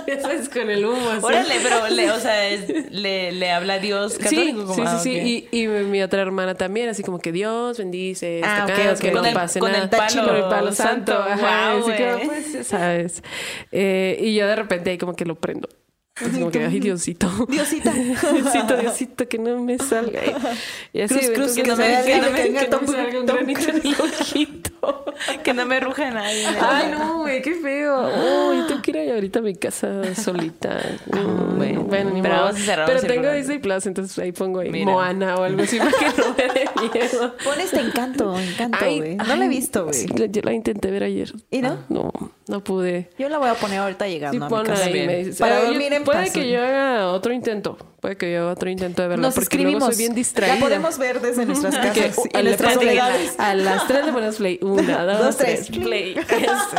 Eso 0.08 0.30
es 0.32 0.48
con 0.48 0.68
el 0.68 0.84
humo. 0.84 1.10
así. 1.10 1.24
Órale, 1.24 1.54
pero, 1.62 1.86
le, 1.88 2.10
o 2.10 2.18
sea, 2.18 2.48
es- 2.48 2.90
le, 2.90 3.30
le 3.30 3.50
habla 3.52 3.74
a 3.74 3.78
Dios 3.78 4.14
Sí, 4.14 4.18
católico. 4.18 4.60
sí, 4.60 4.66
como, 4.66 4.74
sí, 4.74 4.82
ah, 4.84 4.98
sí. 4.98 5.46
Y, 5.52 5.62
y 5.62 5.66
mi 5.68 6.02
otra 6.02 6.22
hermana 6.22 6.56
también, 6.56 6.88
así 6.88 7.04
como 7.04 7.20
que 7.20 7.30
Dios 7.30 7.78
bendice 7.78 8.40
esta 8.40 8.64
Ah, 8.64 8.94
que 9.00 9.12
Con 9.12 9.22
no 9.22 9.28
el- 9.28 9.34
pase 9.34 9.60
con 9.60 9.70
nada. 9.70 9.84
el 9.84 9.90
palo 9.90 10.24
Con 10.26 10.36
el 10.36 10.42
palo 10.42 10.72
santo. 10.72 11.12
santo. 11.12 11.32
Ajá, 11.32 11.72
así 11.78 11.92
que, 11.92 12.12
güey. 12.14 12.26
pues, 12.26 12.66
sabes. 12.66 13.22
Eh, 13.70 14.18
y 14.20 14.34
yo 14.34 14.46
de 14.48 14.56
repente 14.56 14.90
ahí 14.90 14.98
como 14.98 15.14
que 15.14 15.24
lo 15.24 15.36
prendo. 15.36 15.68
Así 16.20 16.30
como 16.38 16.50
que, 16.50 16.64
ay, 16.64 16.80
Diosito. 16.80 17.30
Diosita. 17.48 17.92
Diosito, 17.92 18.76
Diosito, 18.76 19.28
que 19.28 19.38
no 19.38 19.62
me 19.62 19.78
salga. 19.78 20.20
Y 20.92 21.00
así, 21.00 21.14
Cruz, 21.34 21.52
que 21.54 21.62
no 21.64 21.76
me- 21.76 22.02
que 22.04 22.18
no 22.20 22.30
me- 22.30 22.42
que 22.42 22.48
no 22.50 22.60
me 22.60 22.66
tom- 22.66 22.86
salga 22.86 23.20
un 23.20 23.26
tom- 23.26 23.36
granito 23.36 23.68
en 23.70 23.76
el 23.86 23.94
ojito. 24.00 24.70
Que 25.42 25.52
no 25.52 25.66
me 25.66 25.80
ruja 25.80 26.10
nadie. 26.10 26.46
Ay, 26.60 26.90
no, 26.96 27.18
güey, 27.18 27.42
qué 27.42 27.54
feo. 27.54 27.96
Oh, 27.98 28.54
yo 28.54 28.66
tengo 28.66 28.82
que 28.82 28.90
ir 28.92 29.12
ahorita 29.12 29.40
a 29.40 29.42
mi 29.42 29.54
casa 29.54 30.14
solita. 30.14 30.78
Mm, 31.08 31.56
bueno. 31.58 31.82
bueno, 31.82 32.10
ni 32.10 32.22
Pero 32.22 32.34
modo. 32.34 32.44
vamos 32.46 32.60
a 32.60 32.64
cerrar 32.64 32.86
Pero 32.86 33.00
tengo. 33.00 33.32
Disney 33.32 33.58
Plus, 33.58 33.86
entonces 33.86 34.16
ahí 34.18 34.30
pongo 34.32 34.60
ahí 34.60 34.70
Mira. 34.70 34.92
Moana 34.92 35.34
o 35.36 35.42
algo 35.42 35.62
así 35.62 35.78
para 35.78 35.90
que 35.90 36.06
no 36.20 36.34
me 36.36 36.44
dé 36.54 36.68
miedo. 37.00 37.34
Pon 37.42 37.60
este 37.60 37.80
encanto, 37.80 38.38
encanto, 38.38 38.78
Ay, 38.80 38.98
güey. 38.98 39.16
No 39.16 39.36
la 39.36 39.44
he 39.44 39.48
visto, 39.48 39.84
güey. 39.86 40.06
yo 40.30 40.40
la 40.42 40.52
intenté 40.52 40.90
ver 40.90 41.02
ayer. 41.04 41.32
¿Y 41.50 41.60
no? 41.62 41.78
No, 41.88 42.12
no 42.46 42.62
pude. 42.62 43.10
Yo 43.18 43.28
la 43.28 43.38
voy 43.38 43.48
a 43.48 43.54
poner 43.54 43.78
ahorita 43.80 44.06
llegando 44.06 44.36
Sí, 44.38 44.42
a 44.42 44.44
mi 44.44 44.48
ponla 44.50 44.74
casa. 44.74 44.84
ahí. 44.84 45.06
Me 45.06 45.16
dices. 45.18 45.38
Para 45.38 45.64
dormir 45.64 45.92
en 45.92 46.04
Puede 46.04 46.24
paz, 46.24 46.30
que 46.32 46.50
yo 46.50 46.62
haga 46.62 47.08
otro 47.10 47.32
intento. 47.32 47.76
Puede 48.00 48.16
que 48.16 48.32
yo 48.32 48.42
haga 48.42 48.52
otro 48.52 48.70
intento 48.70 49.02
de 49.02 49.08
verla. 49.08 49.26
Nos 49.26 49.34
porque 49.34 49.56
luego 49.56 49.70
escribimos. 49.78 49.94
soy 49.96 50.04
bien 50.04 50.14
distraída. 50.14 50.54
La 50.54 50.60
podemos 50.60 50.98
ver 50.98 51.20
desde 51.20 51.46
nuestras 51.46 51.74
casas. 51.76 52.18
uh, 52.18 52.22
en 52.32 52.44
le 52.44 52.50
nuestras. 52.50 52.76
A 53.38 53.54
las 53.54 53.88
tres 53.88 54.06
le 54.06 54.12
ponemos 54.12 54.36
play. 54.36 54.58
Una, 54.72 55.04
dos, 55.04 55.18
Dos, 55.18 55.36
tres. 55.36 55.66
tres. 55.66 55.78
Play. 55.78 56.12
Eso. 56.18 56.76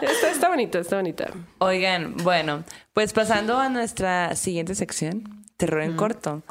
Está, 0.00 0.30
está 0.30 0.48
bonita, 0.48 0.78
está 0.78 0.96
bonita. 0.96 1.30
Oigan, 1.58 2.16
bueno, 2.18 2.64
pues 2.92 3.12
pasando 3.12 3.58
a 3.58 3.68
nuestra 3.68 4.34
siguiente 4.36 4.74
sección, 4.74 5.44
terror 5.56 5.82
en 5.82 5.96
corto. 5.96 6.42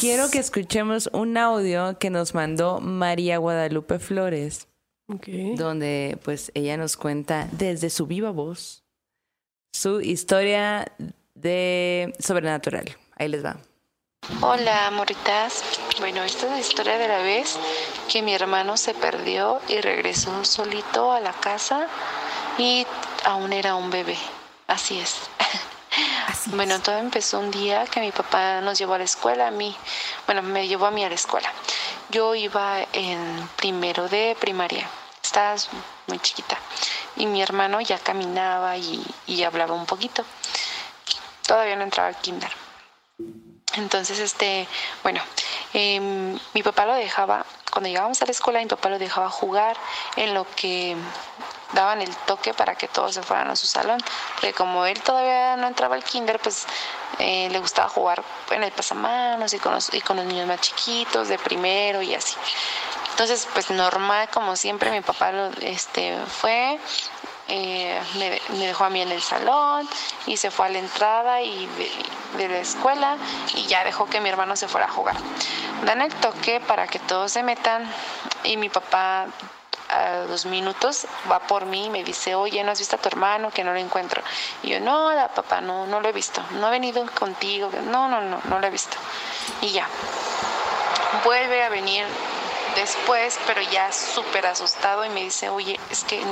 Quiero 0.00 0.30
que 0.30 0.38
escuchemos 0.38 1.08
un 1.12 1.36
audio 1.36 1.98
que 1.98 2.10
nos 2.10 2.34
mandó 2.34 2.80
María 2.80 3.38
Guadalupe 3.38 3.98
Flores, 3.98 4.68
Ok. 5.08 5.28
donde 5.56 6.18
pues 6.24 6.50
ella 6.54 6.76
nos 6.76 6.96
cuenta 6.96 7.48
desde 7.52 7.90
su 7.90 8.06
viva 8.06 8.30
voz 8.30 8.82
su 9.72 10.00
historia 10.00 10.90
de 11.34 12.12
sobrenatural. 12.18 12.86
Ahí 13.16 13.28
les 13.28 13.44
va. 13.44 13.58
Hola, 14.40 14.88
amoritas. 14.88 15.62
Bueno, 16.00 16.24
esta 16.24 16.46
es 16.46 16.52
la 16.52 16.58
historia 16.58 16.98
de 16.98 17.06
la 17.06 17.18
vez 17.18 17.56
que 18.08 18.22
mi 18.22 18.34
hermano 18.34 18.76
se 18.76 18.92
perdió 18.92 19.60
y 19.68 19.80
regresó 19.80 20.44
solito 20.44 21.12
a 21.12 21.20
la 21.20 21.32
casa 21.32 21.86
y 22.58 22.84
aún 23.24 23.52
era 23.52 23.76
un 23.76 23.88
bebé. 23.88 24.18
Así 24.66 24.98
es. 25.00 25.14
bueno, 26.46 26.80
todo 26.80 26.98
empezó 26.98 27.38
un 27.38 27.52
día 27.52 27.86
que 27.86 28.00
mi 28.00 28.10
papá 28.10 28.60
nos 28.62 28.76
llevó 28.76 28.94
a 28.94 28.98
la 28.98 29.04
escuela, 29.04 29.46
a 29.46 29.52
mí, 29.52 29.76
bueno, 30.26 30.42
me 30.42 30.66
llevó 30.66 30.86
a 30.86 30.90
mí 30.90 31.04
a 31.04 31.08
la 31.08 31.14
escuela. 31.14 31.50
Yo 32.10 32.34
iba 32.34 32.84
en 32.92 33.48
primero 33.56 34.08
de 34.08 34.36
primaria, 34.40 34.88
estaba 35.22 35.54
muy 36.08 36.18
chiquita, 36.18 36.58
y 37.14 37.26
mi 37.26 37.42
hermano 37.42 37.80
ya 37.80 38.00
caminaba 38.00 38.76
y, 38.76 39.06
y 39.28 39.44
hablaba 39.44 39.74
un 39.74 39.86
poquito. 39.86 40.24
Todavía 41.46 41.76
no 41.76 41.84
entraba 41.84 42.08
al 42.08 42.16
kinder. 42.16 42.50
Entonces, 43.74 44.18
este, 44.18 44.66
bueno, 45.02 45.20
em, 45.74 46.38
mi 46.54 46.62
papá 46.62 46.86
lo 46.86 46.94
dejaba, 46.94 47.44
cuando 47.70 47.88
llegábamos 47.88 48.22
a 48.22 48.24
la 48.24 48.32
escuela, 48.32 48.58
mi 48.58 48.66
papá 48.66 48.88
lo 48.88 48.98
dejaba 48.98 49.28
jugar 49.28 49.76
en 50.16 50.32
lo 50.32 50.46
que 50.56 50.96
daban 51.72 52.00
el 52.00 52.14
toque 52.26 52.54
para 52.54 52.74
que 52.74 52.88
todos 52.88 53.14
se 53.14 53.22
fueran 53.22 53.50
a 53.50 53.56
su 53.56 53.66
salón. 53.66 53.98
Porque 54.34 54.52
como 54.52 54.86
él 54.86 55.00
todavía 55.02 55.56
no 55.56 55.66
entraba 55.66 55.94
al 55.94 56.04
kinder, 56.04 56.38
pues 56.38 56.66
eh, 57.18 57.48
le 57.50 57.58
gustaba 57.58 57.88
jugar 57.88 58.22
en 58.50 58.62
el 58.62 58.72
pasamanos 58.72 59.52
y 59.52 59.58
con, 59.58 59.74
los, 59.74 59.92
y 59.92 60.00
con 60.00 60.16
los 60.16 60.26
niños 60.26 60.46
más 60.46 60.60
chiquitos, 60.60 61.28
de 61.28 61.38
primero 61.38 62.02
y 62.02 62.14
así. 62.14 62.36
Entonces, 63.10 63.48
pues 63.52 63.70
normal, 63.70 64.28
como 64.30 64.56
siempre, 64.56 64.90
mi 64.90 65.00
papá 65.00 65.32
lo, 65.32 65.48
este, 65.60 66.16
fue, 66.26 66.78
eh, 67.48 68.00
me, 68.18 68.40
me 68.58 68.66
dejó 68.66 68.84
a 68.84 68.90
mí 68.90 69.00
en 69.00 69.12
el 69.12 69.22
salón 69.22 69.88
y 70.26 70.36
se 70.36 70.50
fue 70.50 70.66
a 70.66 70.68
la 70.68 70.78
entrada 70.78 71.42
y 71.42 71.66
de, 71.66 71.90
de 72.36 72.48
la 72.48 72.58
escuela 72.58 73.16
y 73.54 73.66
ya 73.66 73.84
dejó 73.84 74.06
que 74.06 74.20
mi 74.20 74.28
hermano 74.28 74.56
se 74.56 74.68
fuera 74.68 74.86
a 74.86 74.90
jugar. 74.90 75.16
Dan 75.84 76.02
el 76.02 76.14
toque 76.14 76.60
para 76.60 76.86
que 76.86 76.98
todos 76.98 77.32
se 77.32 77.42
metan 77.42 77.90
y 78.44 78.56
mi 78.56 78.68
papá 78.68 79.26
a 79.88 80.24
dos 80.28 80.46
minutos 80.46 81.06
va 81.30 81.40
por 81.40 81.64
mí 81.66 81.86
y 81.86 81.90
me 81.90 82.02
dice, 82.02 82.34
oye, 82.34 82.62
¿no 82.64 82.72
has 82.72 82.78
visto 82.78 82.96
a 82.96 82.98
tu 82.98 83.08
hermano? 83.08 83.50
Que 83.50 83.62
no 83.62 83.72
lo 83.72 83.78
encuentro. 83.78 84.22
Y 84.62 84.70
yo, 84.70 84.80
no, 84.80 85.12
la 85.12 85.28
papá, 85.28 85.60
no, 85.60 85.86
no 85.86 86.00
lo 86.00 86.08
he 86.08 86.12
visto. 86.12 86.42
No 86.52 86.66
ha 86.66 86.70
venido 86.70 87.04
contigo. 87.18 87.70
No, 87.84 88.08
no, 88.08 88.20
no, 88.20 88.40
no 88.44 88.58
lo 88.58 88.66
he 88.66 88.70
visto. 88.70 88.96
Y 89.60 89.68
ya. 89.68 89.86
Vuelve 91.24 91.62
a 91.62 91.68
venir 91.68 92.04
después, 92.74 93.38
pero 93.46 93.60
ya 93.62 93.92
súper 93.92 94.46
asustado 94.46 95.04
y 95.04 95.08
me 95.08 95.22
dice, 95.22 95.48
oye, 95.48 95.78
es 95.90 96.04
que 96.04 96.22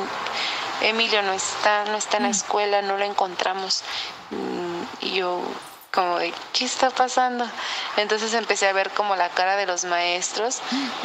Emilio 0.82 1.22
no 1.22 1.32
está, 1.32 1.84
no 1.86 1.96
está 1.96 2.18
en 2.18 2.24
la 2.24 2.30
escuela, 2.30 2.82
no 2.82 2.96
lo 2.96 3.04
encontramos. 3.04 3.82
Mm, 4.30 4.82
Y 5.00 5.14
yo 5.14 5.42
como 5.92 6.18
de, 6.18 6.34
¿qué 6.52 6.64
está 6.64 6.90
pasando? 6.90 7.46
Entonces 7.96 8.34
empecé 8.34 8.66
a 8.66 8.72
ver 8.72 8.90
como 8.90 9.14
la 9.14 9.28
cara 9.30 9.56
de 9.56 9.64
los 9.64 9.84
maestros 9.84 10.58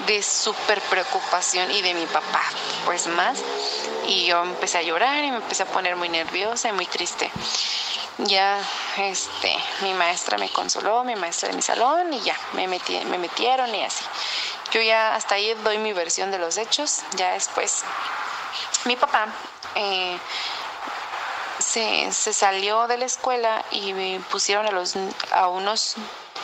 de 0.08 0.24
súper 0.24 0.82
preocupación 0.82 1.70
y 1.70 1.84
de 1.84 1.94
mi 1.94 2.08
papá, 2.08 2.42
pues 2.86 3.06
más. 3.06 3.38
Y 4.08 4.26
yo 4.26 4.42
empecé 4.42 4.80
a 4.80 4.82
llorar 4.82 5.24
y 5.24 5.30
me 5.30 5.38
empecé 5.38 5.62
a 5.64 5.68
poner 5.68 5.96
muy 5.96 6.10
nerviosa 6.10 6.70
y 6.70 6.72
muy 6.72 6.88
triste. 6.88 7.32
Ya, 8.18 8.60
este, 8.98 9.56
mi 9.82 9.94
maestra 9.94 10.38
me 10.40 10.50
consoló, 10.50 11.04
mi 11.04 11.16
maestra 11.16 11.50
de 11.50 11.56
mi 11.56 11.62
salón 11.62 12.12
y 12.12 12.22
ya, 12.22 12.36
me, 12.54 12.68
metí, 12.68 13.00
me 13.06 13.20
metieron 13.20 13.74
y 13.74 13.84
así. 13.84 14.04
Yo 14.72 14.82
ya 14.82 15.16
hasta 15.16 15.36
ahí 15.36 15.54
doy 15.64 15.78
mi 15.78 15.94
versión 15.94 16.32
de 16.32 16.40
los 16.40 16.58
hechos. 16.58 17.02
Ya 17.16 17.32
después, 17.34 17.84
mi 18.86 18.96
papá 18.96 19.28
eh, 19.76 20.18
se, 21.60 22.12
se 22.12 22.34
salió 22.34 22.88
de 22.88 22.98
la 22.98 23.06
escuela 23.06 23.64
y 23.72 23.94
me 23.94 24.20
pusieron 24.32 24.66
a, 24.68 24.72
los, 24.72 24.96
a 25.32 25.48
unos 25.48 25.96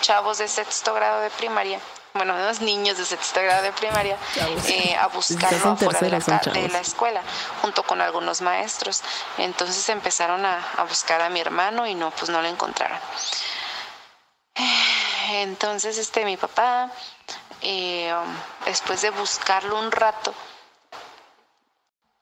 chavos 0.02 0.38
de 0.38 0.48
sexto 0.48 0.94
grado 0.94 1.22
de 1.22 1.30
primaria, 1.32 1.80
bueno, 2.14 2.34
unos 2.36 2.62
niños 2.62 2.98
de 2.98 3.06
sexto 3.06 3.42
grado 3.42 3.64
de 3.64 3.72
primaria, 3.74 4.18
eh, 4.68 4.96
a 4.96 5.08
buscarlo 5.14 5.72
afuera 5.72 6.00
de 6.00 6.10
la, 6.10 6.20
de 6.20 6.80
escuela, 6.80 7.22
junto 7.62 7.84
con 7.84 8.02
algunos 8.02 8.42
maestros. 8.42 9.02
Entonces 9.38 9.88
empezaron 9.90 10.46
a, 10.46 10.64
a 10.78 10.84
buscar 10.84 11.22
a 11.22 11.30
mi 11.30 11.40
hermano 11.42 11.88
y 11.88 11.96
no, 11.96 12.12
pues 12.12 12.30
no 12.30 12.42
lo 12.42 12.48
encontraron. 12.48 13.00
Entonces, 15.32 15.98
este, 15.98 16.24
mi 16.24 16.38
papá, 16.38 16.92
eh, 17.62 18.14
um, 18.14 18.66
después 18.66 19.02
de 19.02 19.10
buscarlo 19.10 19.78
un 19.80 19.92
rato, 19.92 20.34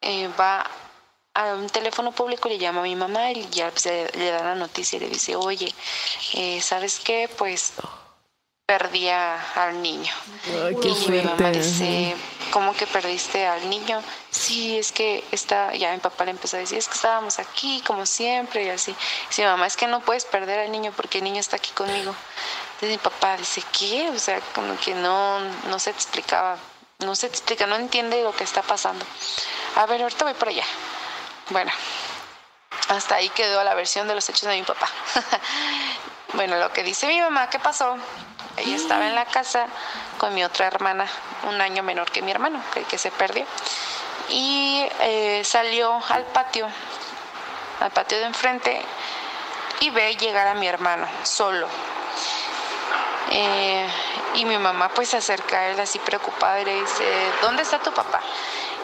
eh, 0.03 0.29
va 0.39 0.69
a 1.35 1.53
un 1.55 1.67
teléfono 1.69 2.11
público, 2.11 2.47
le 2.47 2.57
llama 2.59 2.81
a 2.81 2.83
mi 2.83 2.95
mamá 2.95 3.31
y 3.31 3.47
ya 3.49 3.71
pues, 3.71 3.85
le, 3.85 4.09
le 4.11 4.31
da 4.31 4.43
la 4.43 4.55
noticia 4.55 4.97
y 4.97 4.99
le 4.99 5.09
dice, 5.09 5.35
oye, 5.35 5.73
eh, 6.35 6.61
¿sabes 6.61 6.99
qué? 6.99 7.27
Pues 7.37 7.73
perdí 8.65 9.09
a- 9.09 9.41
al 9.55 9.81
niño. 9.81 10.13
Ay, 10.65 10.75
qué 10.81 10.89
y 10.89 11.07
mi 11.09 11.21
mamá 11.21 11.51
dice, 11.51 12.15
¿cómo 12.51 12.73
que 12.75 12.87
perdiste 12.87 13.45
al 13.45 13.69
niño? 13.69 14.01
Sí, 14.31 14.77
es 14.77 14.91
que 14.91 15.23
está, 15.31 15.73
ya 15.75 15.91
mi 15.91 15.99
papá 15.99 16.23
le 16.25 16.31
empezó 16.31 16.57
a 16.57 16.59
decir, 16.61 16.77
es 16.77 16.87
que 16.87 16.93
estábamos 16.95 17.39
aquí 17.39 17.81
como 17.85 18.05
siempre 18.05 18.65
y 18.65 18.69
así. 18.69 18.95
Dice, 19.29 19.41
mi 19.41 19.47
mamá, 19.49 19.67
es 19.67 19.75
que 19.75 19.87
no 19.87 19.99
puedes 20.01 20.25
perder 20.25 20.59
al 20.59 20.71
niño 20.71 20.93
porque 20.95 21.17
el 21.17 21.23
niño 21.25 21.39
está 21.39 21.57
aquí 21.57 21.71
conmigo. 21.71 22.15
Entonces 22.75 22.89
mi 22.89 22.97
papá 22.97 23.37
dice, 23.37 23.61
¿qué? 23.77 24.09
O 24.09 24.19
sea, 24.19 24.39
como 24.55 24.77
que 24.79 24.93
no, 24.95 25.39
no 25.67 25.77
se 25.79 25.89
explicaba, 25.89 26.57
no 26.99 27.15
se 27.15 27.27
explica, 27.27 27.67
no 27.67 27.75
entiende 27.75 28.23
lo 28.23 28.35
que 28.35 28.43
está 28.43 28.61
pasando. 28.61 29.05
A 29.75 29.85
ver, 29.85 30.01
ahorita 30.01 30.25
voy 30.25 30.33
para 30.33 30.51
allá. 30.51 30.65
Bueno, 31.49 31.71
hasta 32.89 33.15
ahí 33.15 33.29
quedó 33.29 33.63
la 33.63 33.73
versión 33.73 34.07
de 34.07 34.15
los 34.15 34.27
hechos 34.29 34.43
de 34.43 34.55
mi 34.55 34.63
papá. 34.63 34.87
bueno, 36.33 36.57
lo 36.57 36.71
que 36.71 36.83
dice 36.83 37.07
mi 37.07 37.19
mamá, 37.19 37.49
¿qué 37.49 37.59
pasó? 37.59 37.97
Ella 38.57 38.75
estaba 38.75 39.07
en 39.07 39.15
la 39.15 39.25
casa 39.25 39.65
con 40.17 40.33
mi 40.35 40.43
otra 40.43 40.67
hermana, 40.67 41.07
un 41.47 41.59
año 41.59 41.81
menor 41.81 42.11
que 42.11 42.21
mi 42.21 42.31
hermano, 42.31 42.61
el 42.75 42.85
que 42.85 42.97
se 42.97 43.11
perdió. 43.11 43.45
Y 44.29 44.85
eh, 44.99 45.41
salió 45.43 45.99
al 46.09 46.23
patio, 46.25 46.67
al 47.79 47.91
patio 47.91 48.19
de 48.19 48.25
enfrente, 48.25 48.81
y 49.79 49.89
ve 49.89 50.15
llegar 50.15 50.47
a 50.47 50.53
mi 50.53 50.67
hermano 50.67 51.07
solo. 51.23 51.67
Eh, 53.35 53.87
y 54.35 54.45
mi 54.45 54.57
mamá 54.57 54.89
pues 54.89 55.09
se 55.09 55.17
acerca 55.17 55.59
a 55.59 55.67
él 55.69 55.79
así 55.79 55.97
preocupada 55.99 56.61
y 56.61 56.65
le 56.65 56.81
dice, 56.81 57.03
¿dónde 57.41 57.63
está 57.63 57.79
tu 57.79 57.91
papá? 57.91 58.21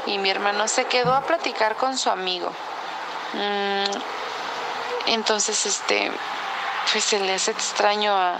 Y 0.07 0.17
mi 0.17 0.29
hermano 0.29 0.67
se 0.67 0.85
quedó 0.85 1.13
a 1.13 1.21
platicar 1.21 1.75
con 1.75 1.97
su 1.97 2.09
amigo. 2.09 2.51
Mm, 3.33 5.11
entonces, 5.11 5.65
este, 5.67 6.11
pues 6.91 7.03
se 7.03 7.19
le 7.19 7.33
hace 7.33 7.51
extraño 7.51 8.11
a, 8.13 8.37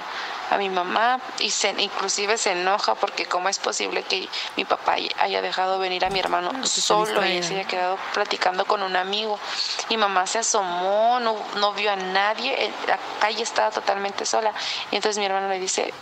a 0.49 0.57
mi 0.57 0.69
mamá 0.69 1.19
y 1.39 1.51
se, 1.51 1.69
inclusive 1.77 2.37
se 2.37 2.51
enoja 2.51 2.95
porque 2.95 3.25
cómo 3.25 3.49
es 3.49 3.59
posible 3.59 4.03
que 4.03 4.27
mi 4.55 4.65
papá 4.65 4.95
haya 5.19 5.41
dejado 5.41 5.79
venir 5.79 6.05
a 6.05 6.09
mi 6.09 6.19
hermano 6.19 6.51
pues, 6.51 6.71
solo 6.71 7.25
y 7.25 7.43
se 7.43 7.55
haya 7.55 7.67
quedado 7.67 7.97
platicando 8.13 8.65
con 8.65 8.81
un 8.81 8.95
amigo. 8.95 9.39
Mi 9.89 9.97
mamá 9.97 10.25
se 10.27 10.39
asomó, 10.39 11.19
no, 11.19 11.35
no 11.57 11.73
vio 11.73 11.91
a 11.91 11.95
nadie, 11.95 12.65
eh, 12.65 12.71
la 12.87 12.97
calle 13.19 13.43
estaba 13.43 13.71
totalmente 13.71 14.25
sola. 14.25 14.53
Y 14.91 14.95
entonces 14.95 15.19
mi 15.19 15.25
hermano 15.25 15.49
le 15.49 15.59
dice, 15.59 15.93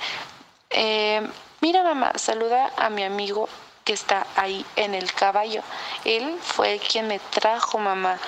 eh, 0.69 1.27
mira 1.61 1.83
mamá, 1.83 2.13
saluda 2.15 2.71
a 2.77 2.89
mi 2.89 3.03
amigo 3.03 3.49
que 3.83 3.93
está 3.93 4.27
ahí 4.35 4.65
en 4.75 4.93
el 4.93 5.13
caballo. 5.13 5.61
Él 6.03 6.37
fue 6.41 6.73
el 6.73 6.79
quien 6.81 7.07
me 7.07 7.19
trajo, 7.19 7.77
mamá. 7.77 8.19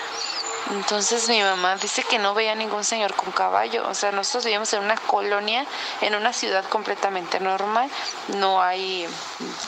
Entonces 0.72 1.28
mi 1.30 1.42
mamá 1.42 1.76
dice 1.78 2.04
que 2.04 2.20
no 2.20 2.34
veía 2.34 2.56
ningún 2.56 2.84
señor 2.84 3.16
con 3.16 3.32
caballo. 3.32 3.88
O 3.88 3.94
sea, 3.94 4.12
nosotros 4.12 4.46
vivíamos 4.46 4.72
en 4.74 4.84
una 4.84 4.96
colonia, 4.96 5.66
en 6.02 6.16
una 6.16 6.34
ciudad 6.34 6.64
completamente 6.66 7.40
normal. 7.40 7.90
No 8.38 8.62
hay 8.62 9.08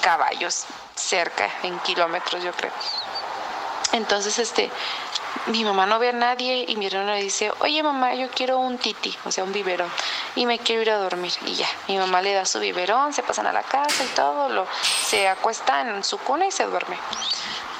caballos 0.01 0.65
cerca, 0.95 1.49
en 1.63 1.79
kilómetros, 1.79 2.43
yo 2.43 2.51
creo. 2.51 2.71
Entonces, 3.93 4.39
este, 4.39 4.71
mi 5.47 5.63
mamá 5.63 5.85
no 5.85 5.99
ve 5.99 6.09
a 6.09 6.13
nadie 6.13 6.65
y 6.67 6.75
mi 6.75 6.85
hermano 6.85 7.13
le 7.13 7.23
dice, 7.23 7.51
oye 7.59 7.81
mamá, 7.83 8.13
yo 8.13 8.29
quiero 8.29 8.59
un 8.59 8.77
titi, 8.77 9.15
o 9.25 9.31
sea, 9.31 9.43
un 9.43 9.51
biberón, 9.51 9.89
y 10.35 10.45
me 10.45 10.59
quiero 10.59 10.81
ir 10.81 10.91
a 10.91 10.97
dormir. 10.97 11.33
Y 11.45 11.55
ya, 11.55 11.67
mi 11.87 11.97
mamá 11.97 12.21
le 12.21 12.33
da 12.33 12.45
su 12.45 12.59
biberón, 12.59 13.11
se 13.13 13.23
pasan 13.23 13.47
a 13.47 13.51
la 13.51 13.63
casa 13.63 14.03
y 14.03 14.07
todo, 14.07 14.49
lo, 14.49 14.67
se 15.05 15.27
acuesta 15.27 15.81
en 15.81 16.03
su 16.03 16.17
cuna 16.19 16.45
y 16.47 16.51
se 16.51 16.65
duerme. 16.65 16.97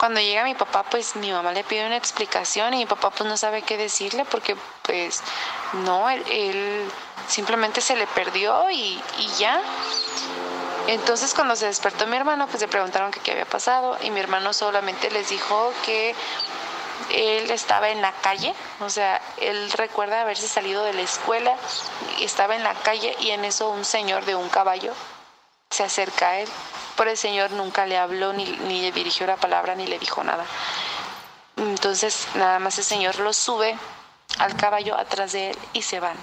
Cuando 0.02 0.20
llega 0.20 0.44
mi 0.44 0.56
papá, 0.56 0.82
pues 0.82 1.16
mi 1.16 1.32
mamá 1.32 1.52
le 1.52 1.64
pide 1.64 1.86
una 1.86 1.96
explicación 1.96 2.74
y 2.74 2.78
mi 2.78 2.86
papá 2.88 3.12
pues 3.12 3.30
no 3.30 3.38
sabe 3.38 3.62
qué 3.62 3.78
decirle 3.78 4.26
porque 4.26 4.58
pues 4.82 5.22
no, 5.74 6.10
él, 6.10 6.26
él 6.28 6.92
simplemente 7.28 7.82
se 7.82 7.96
le 7.96 8.08
perdió 8.08 8.72
y, 8.72 9.00
y 9.20 9.28
ya. 9.38 9.62
Entonces 10.88 11.36
cuando 11.36 11.56
se 11.56 11.68
despertó 11.68 12.08
mi 12.08 12.18
hermano, 12.18 12.48
pues 12.48 12.62
le 12.62 12.68
preguntaron 12.68 13.12
qué 13.12 13.32
había 13.32 13.46
pasado 13.46 13.96
y 14.02 14.10
mi 14.10 14.20
hermano 14.20 14.54
solamente 14.54 15.12
les 15.12 15.30
dijo 15.30 15.72
que 15.86 16.16
él 17.12 17.52
estaba 17.52 17.90
en 17.90 18.02
la 18.02 18.12
calle, 18.12 18.56
o 18.80 18.90
sea, 18.90 19.22
él 19.38 19.72
recuerda 19.74 20.22
haberse 20.22 20.48
salido 20.48 20.84
de 20.84 20.94
la 20.94 21.02
escuela, 21.04 21.56
estaba 22.20 22.56
en 22.56 22.64
la 22.64 22.74
calle 22.74 23.16
y 23.20 23.30
en 23.30 23.46
eso 23.46 23.70
un 23.70 23.86
señor 23.86 24.26
de 24.26 24.34
un 24.34 24.50
caballo 24.50 24.96
se 25.72 25.84
acerca 25.84 26.30
a 26.30 26.40
él. 26.40 26.50
Pero 26.96 27.10
el 27.10 27.18
señor 27.18 27.52
nunca 27.52 27.86
le 27.86 27.98
habló, 27.98 28.34
ni, 28.34 28.46
ni 28.46 28.82
le 28.82 28.92
dirigió 28.92 29.26
la 29.26 29.38
palabra, 29.38 29.74
ni 29.74 29.88
le 29.88 29.98
dijo 29.98 30.24
nada. 30.24 30.46
Entonces, 31.58 32.28
nada 32.36 32.60
más 32.60 32.78
el 32.78 32.84
señor 32.84 33.18
lo 33.20 33.34
sube 33.34 33.76
al 34.38 34.56
caballo 34.56 34.98
atrás 34.98 35.32
de 35.32 35.52
él 35.52 35.58
y 35.74 35.82
se 35.82 36.00
van. 36.00 36.18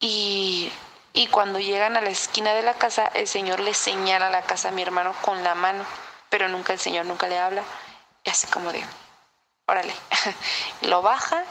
Y, 0.00 0.70
y 1.12 1.26
cuando 1.28 1.58
llegan 1.58 1.96
a 1.96 2.00
la 2.00 2.10
esquina 2.10 2.52
de 2.54 2.62
la 2.62 2.74
casa, 2.74 3.10
el 3.14 3.26
señor 3.26 3.60
le 3.60 3.74
señala 3.74 4.30
la 4.30 4.42
casa 4.42 4.68
a 4.68 4.72
mi 4.72 4.82
hermano 4.82 5.14
con 5.22 5.42
la 5.42 5.54
mano, 5.54 5.84
pero 6.28 6.48
nunca 6.48 6.72
el 6.72 6.78
señor 6.78 7.06
nunca 7.06 7.28
le 7.28 7.38
habla. 7.38 7.62
Y 8.24 8.30
así 8.30 8.46
como 8.48 8.72
de, 8.72 8.84
órale, 9.66 9.94
lo 10.82 11.02
baja 11.02 11.44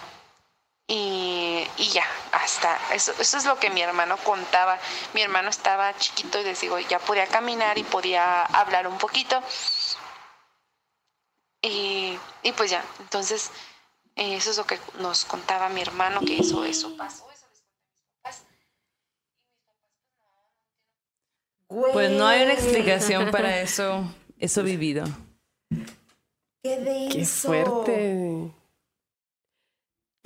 y, 0.88 1.68
y 1.78 1.90
ya, 1.90 2.06
hasta 2.32 2.80
eso, 2.94 3.14
eso 3.20 3.38
es 3.38 3.46
lo 3.46 3.60
que 3.60 3.70
mi 3.70 3.82
hermano 3.82 4.18
contaba. 4.18 4.80
Mi 5.14 5.22
hermano 5.22 5.50
estaba 5.50 5.96
chiquito 5.98 6.40
y 6.40 6.44
les 6.44 6.62
digo, 6.62 6.80
ya 6.80 7.00
podía 7.00 7.28
caminar 7.28 7.78
y 7.78 7.84
podía 7.84 8.44
hablar 8.44 8.88
un 8.88 8.98
poquito. 8.98 9.42
Y, 11.62 12.18
y 12.44 12.52
pues 12.54 12.72
ya, 12.72 12.86
entonces 13.00 13.52
eh, 14.16 14.36
eso 14.36 14.52
es 14.52 14.58
lo 14.58 14.66
que 14.66 14.80
nos 15.00 15.26
contaba 15.26 15.68
mi 15.68 15.82
hermano, 15.82 16.22
que 16.22 16.40
eso, 16.40 16.64
eso 16.64 16.96
pasó. 16.96 17.30
Eso 17.32 17.48
les 17.50 17.62
conté 17.62 17.84
a 17.84 18.32
mis 18.32 18.46
papás. 21.68 21.94
Pues 21.94 22.12
no 22.12 22.28
hay 22.28 22.44
una 22.44 22.54
explicación 22.54 23.30
para 23.32 23.60
eso, 23.60 24.10
eso 24.38 24.64
vivido. 24.64 25.04
¡Qué 26.64 26.78
denso! 26.78 27.18
Qué 27.18 27.26
fuerte. 27.26 28.52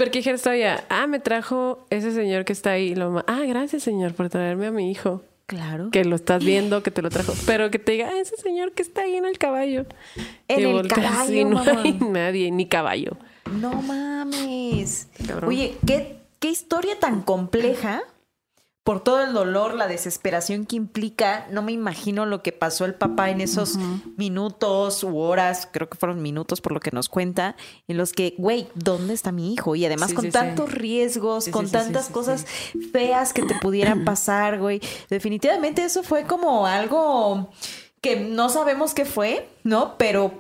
Porque 0.02 0.18
dijeras 0.18 0.42
todavía, 0.42 0.84
ah, 0.90 1.06
me 1.06 1.20
trajo 1.20 1.86
ese 1.92 2.12
señor 2.12 2.44
que 2.44 2.54
está 2.54 2.72
ahí. 2.72 2.96
Lo 2.96 3.24
ah, 3.28 3.42
gracias, 3.46 3.84
señor, 3.84 4.16
por 4.16 4.30
traerme 4.30 4.66
a 4.66 4.72
mi 4.72 4.90
hijo. 4.90 5.22
Claro. 5.46 5.92
Que 5.92 6.06
lo 6.06 6.16
estás 6.16 6.44
viendo, 6.44 6.82
que 6.82 6.90
te 6.90 7.04
lo 7.04 7.12
trajo. 7.12 7.34
Pero 7.46 7.70
que 7.70 7.78
te 7.78 7.92
diga, 7.92 8.10
ah, 8.12 8.20
ese 8.20 8.36
señor 8.38 8.72
que 8.72 8.82
está 8.82 9.02
ahí 9.02 9.16
en 9.16 9.26
el 9.26 9.38
caballo. 9.38 9.86
En 10.48 10.60
Y 10.60 10.64
el 10.64 10.74
volteas 10.74 11.00
caballo, 11.00 11.34
y 11.36 11.46
no 11.46 11.64
mamá. 11.64 11.82
hay 11.84 11.94
nadie, 12.02 12.50
ni 12.50 12.66
caballo. 12.66 13.12
No 13.52 13.80
mames. 13.84 15.08
Cabrón. 15.28 15.50
Oye, 15.50 15.76
¿qué, 15.86 16.16
qué 16.40 16.50
historia 16.50 16.98
tan 17.00 17.22
compleja. 17.22 18.02
Por 18.84 19.04
todo 19.04 19.22
el 19.22 19.34
dolor, 19.34 19.76
la 19.76 19.88
desesperación 19.88 20.66
que 20.66 20.76
implica, 20.76 21.46
no 21.52 21.62
me 21.62 21.72
imagino 21.72 22.26
lo 22.26 22.42
que 22.42 22.52
pasó 22.52 22.86
el 22.86 22.96
papá 22.96 23.30
en 23.30 23.40
esos 23.40 23.78
minutos 24.18 25.04
u 25.04 25.18
horas, 25.20 25.68
creo 25.72 25.88
que 25.88 25.98
fueron 26.00 26.22
minutos 26.24 26.62
por 26.62 26.72
lo 26.72 26.80
que 26.80 26.90
nos 26.92 27.08
cuenta, 27.08 27.56
en 27.88 27.98
los 27.98 28.12
que, 28.12 28.34
güey, 28.40 28.68
¿dónde 28.74 29.14
está 29.14 29.32
mi 29.32 29.54
hijo? 29.54 29.76
Y 29.76 29.86
además 29.86 30.10
Sí, 30.10 30.16
con 30.16 30.24
sí, 30.24 30.30
sí. 30.30 30.34
tantos 30.34 30.72
riesgos, 30.72 31.48
con 31.50 31.70
tantas 31.70 32.10
cosas 32.10 32.46
feas 32.92 33.34
que 33.34 33.44
te 33.44 33.54
pudieran 33.62 34.04
pasar, 34.06 34.58
güey. 34.60 34.82
Definitivamente 35.10 35.84
eso 35.84 36.02
fue 36.02 36.24
como 36.24 36.66
algo 36.66 37.52
que 38.02 38.16
no 38.16 38.50
sabemos 38.50 38.96
qué 38.96 39.06
fue, 39.06 39.48
¿no? 39.64 39.96
Pero 40.00 40.34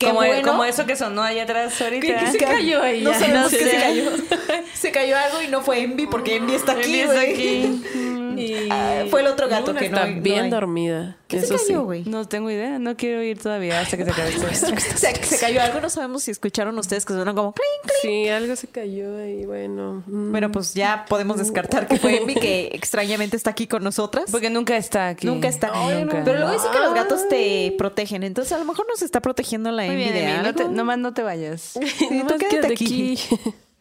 qué 0.00 0.06
como, 0.06 0.18
bueno. 0.20 0.48
como 0.48 0.64
eso 0.64 0.86
que 0.86 0.96
sonó 0.96 1.22
allá 1.22 1.42
atrás 1.44 1.80
ahorita. 1.80 2.04
¿Qué- 2.06 2.16
qué 2.16 2.32
se 2.32 2.38
cayó 2.38 2.82
ahí? 2.82 3.02
No 3.02 3.12
sabemos 3.12 3.42
no 3.42 3.48
qué 3.50 3.64
sé. 3.64 3.70
se 3.70 3.76
cayó. 3.76 4.10
Se 4.74 4.90
cayó 4.92 5.14
algo 5.18 5.42
y 5.42 5.48
no 5.48 5.60
fue 5.60 5.82
Envy 5.82 6.06
porque 6.06 6.36
Envy 6.36 6.54
está 6.54 6.72
aquí, 6.72 7.00
Envy 7.00 7.00
está 7.00 7.20
aquí. 7.20 7.82
Y 8.38 8.68
fue 9.10 9.20
el 9.20 9.26
otro 9.28 9.48
gato 9.48 9.68
Luna 9.68 9.80
que 9.80 9.88
no, 9.88 9.96
está 9.98 10.10
no 10.10 10.20
bien 10.22 10.44
hay. 10.44 10.50
dormida. 10.50 11.16
¿Qué 11.28 11.38
eso 11.38 11.58
se 11.58 11.66
cayó, 11.66 11.84
güey? 11.84 12.04
No 12.04 12.26
tengo 12.26 12.50
idea, 12.50 12.78
no 12.78 12.96
quiero 12.96 13.22
ir 13.22 13.38
todavía 13.38 13.80
hasta 13.80 13.96
que 13.96 14.04
se 14.04 14.10
acabe. 14.10 14.30
Se, 14.54 15.24
se 15.24 15.38
cayó 15.38 15.62
algo, 15.62 15.80
no 15.80 15.88
sabemos 15.90 16.22
si 16.24 16.30
escucharon 16.32 16.76
ustedes 16.78 17.04
que 17.04 17.12
suenan 17.14 17.34
como 17.36 17.52
clink, 17.52 17.92
clink. 18.00 18.24
Sí, 18.24 18.28
algo 18.28 18.56
se 18.56 18.66
cayó 18.68 19.16
ahí, 19.16 19.46
bueno. 19.46 20.02
mm. 20.06 20.30
Bueno, 20.30 20.50
pues 20.52 20.74
ya 20.74 21.04
podemos 21.08 21.38
descartar 21.38 21.86
que 21.86 21.98
fue 21.98 22.16
Envy 22.20 22.34
que 22.34 22.70
extrañamente 22.72 23.36
está 23.36 23.50
aquí 23.50 23.66
con 23.66 23.84
nosotras. 23.84 24.24
Porque 24.30 24.50
nunca 24.50 24.76
está 24.76 25.08
aquí. 25.08 25.26
Nunca 25.26 25.48
está. 25.48 25.68
Nunca. 25.68 26.22
Pero 26.24 26.38
luego 26.38 26.52
dicen 26.52 26.72
que 26.72 26.78
los 26.80 26.94
gatos 26.94 27.28
te 27.28 27.74
protegen. 27.78 28.22
Entonces, 28.22 28.52
a 28.52 28.58
lo 28.58 28.64
mejor 28.64 28.86
nos 28.88 29.02
está 29.02 29.20
protegiendo 29.20 29.70
la 29.70 29.86
Emi, 29.86 30.10
no 30.42 30.54
te, 30.54 30.68
nomás 30.68 30.98
no 30.98 31.14
te 31.14 31.22
vayas. 31.22 31.78
Sí, 31.98 32.06
tú 32.08 32.14
Nomás 32.14 32.32
quédate 32.34 32.48
quédate 32.48 32.74
aquí. 32.74 33.18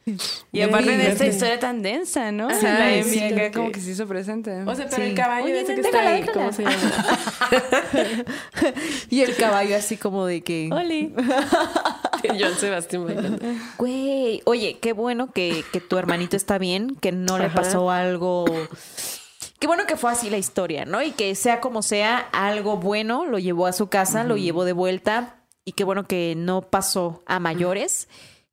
Y 0.51 0.61
aparte 0.61 0.97
de 0.97 1.11
esta 1.11 1.25
historia 1.25 1.59
tan 1.59 1.81
densa, 1.83 2.31
¿no? 2.31 2.49
Ajá, 2.49 2.61
la 2.79 2.93
Emi 2.95 3.09
sí, 3.11 3.19
acá 3.23 3.35
que- 3.35 3.51
como 3.51 3.71
que 3.71 3.79
se 3.79 3.91
hizo 3.91 4.07
presente. 4.07 4.63
O 4.63 4.75
sea, 4.75 4.85
pero 4.89 5.03
Sí. 5.03 5.09
el 5.09 5.15
caballo 5.15 5.45
Oye, 5.45 5.61
ese 5.61 5.75
que 5.75 5.81
déjala, 5.83 6.17
está 6.17 6.31
ahí, 6.31 6.33
¿cómo 6.33 6.51
se 6.53 6.63
llama? 6.63 6.75
Y 9.09 9.21
el 9.21 9.35
caballo 9.35 9.75
así 9.75 9.97
como 9.97 10.25
de 10.25 10.41
que... 10.41 10.69
Oli. 10.71 11.13
Joan 12.39 12.55
Sebastián 12.55 13.05
bailando. 13.05 13.39
Güey, 13.77 14.41
oye, 14.45 14.77
qué 14.81 14.93
bueno 14.93 15.31
que, 15.31 15.63
que 15.71 15.79
tu 15.79 15.97
hermanito 15.97 16.35
está 16.35 16.57
bien, 16.57 16.95
que 16.95 17.11
no 17.11 17.37
le 17.37 17.45
Ajá. 17.45 17.55
pasó 17.61 17.89
algo. 17.91 18.45
Qué 19.59 19.67
bueno 19.67 19.85
que 19.85 19.95
fue 19.97 20.11
así 20.11 20.29
la 20.29 20.37
historia, 20.37 20.85
¿no? 20.85 21.01
Y 21.01 21.11
que 21.11 21.33
sea 21.35 21.59
como 21.61 21.81
sea, 21.81 22.17
algo 22.33 22.77
bueno 22.77 23.25
lo 23.25 23.39
llevó 23.39 23.67
a 23.67 23.73
su 23.73 23.87
casa, 23.87 24.23
lo 24.23 24.37
llevó 24.37 24.65
de 24.65 24.73
vuelta. 24.73 25.35
Y 25.65 25.73
qué 25.73 25.83
bueno 25.83 26.05
que 26.07 26.33
no 26.35 26.61
pasó 26.61 27.23
a 27.25 27.39
mayores. 27.39 28.07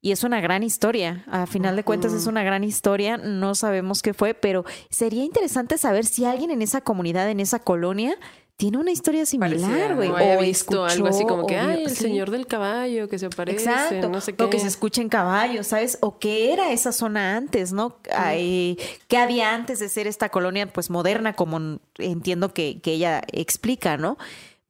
Y 0.06 0.12
es 0.12 0.22
una 0.22 0.40
gran 0.40 0.62
historia. 0.62 1.24
A 1.26 1.46
final 1.46 1.74
de 1.74 1.82
cuentas 1.82 2.12
es 2.12 2.28
una 2.28 2.44
gran 2.44 2.62
historia. 2.62 3.16
No 3.16 3.56
sabemos 3.56 4.02
qué 4.02 4.14
fue, 4.14 4.34
pero 4.34 4.64
sería 4.88 5.24
interesante 5.24 5.78
saber 5.78 6.06
si 6.06 6.24
alguien 6.24 6.52
en 6.52 6.62
esa 6.62 6.80
comunidad, 6.80 7.28
en 7.28 7.40
esa 7.40 7.58
colonia, 7.58 8.16
tiene 8.56 8.78
una 8.78 8.92
historia 8.92 9.26
similar, 9.26 9.96
güey. 9.96 10.10
O 10.10 10.40
visto 10.40 10.84
algo 10.84 11.08
así 11.08 11.22
escuchó, 11.22 11.26
como 11.26 11.48
que, 11.48 11.56
o 11.56 11.60
ay, 11.60 11.82
el 11.82 11.90
sí. 11.90 12.04
señor 12.04 12.30
del 12.30 12.46
caballo 12.46 13.08
que 13.08 13.18
se 13.18 13.26
aparece, 13.26 13.68
Exacto. 13.68 14.08
no 14.08 14.20
sé 14.20 14.36
qué. 14.36 14.44
O 14.44 14.48
que 14.48 14.60
se 14.60 14.68
escucha 14.68 15.02
en 15.02 15.08
caballos, 15.08 15.66
¿sabes? 15.66 15.98
O 16.00 16.20
qué 16.20 16.52
era 16.52 16.70
esa 16.70 16.92
zona 16.92 17.36
antes, 17.36 17.72
¿no? 17.72 17.96
Ay, 18.14 18.78
¿Qué 19.08 19.16
había 19.16 19.56
antes 19.56 19.80
de 19.80 19.88
ser 19.88 20.06
esta 20.06 20.28
colonia, 20.28 20.72
pues, 20.72 20.88
moderna, 20.88 21.32
como 21.32 21.80
entiendo 21.98 22.54
que, 22.54 22.80
que 22.80 22.92
ella 22.92 23.24
explica, 23.32 23.96
¿no? 23.96 24.18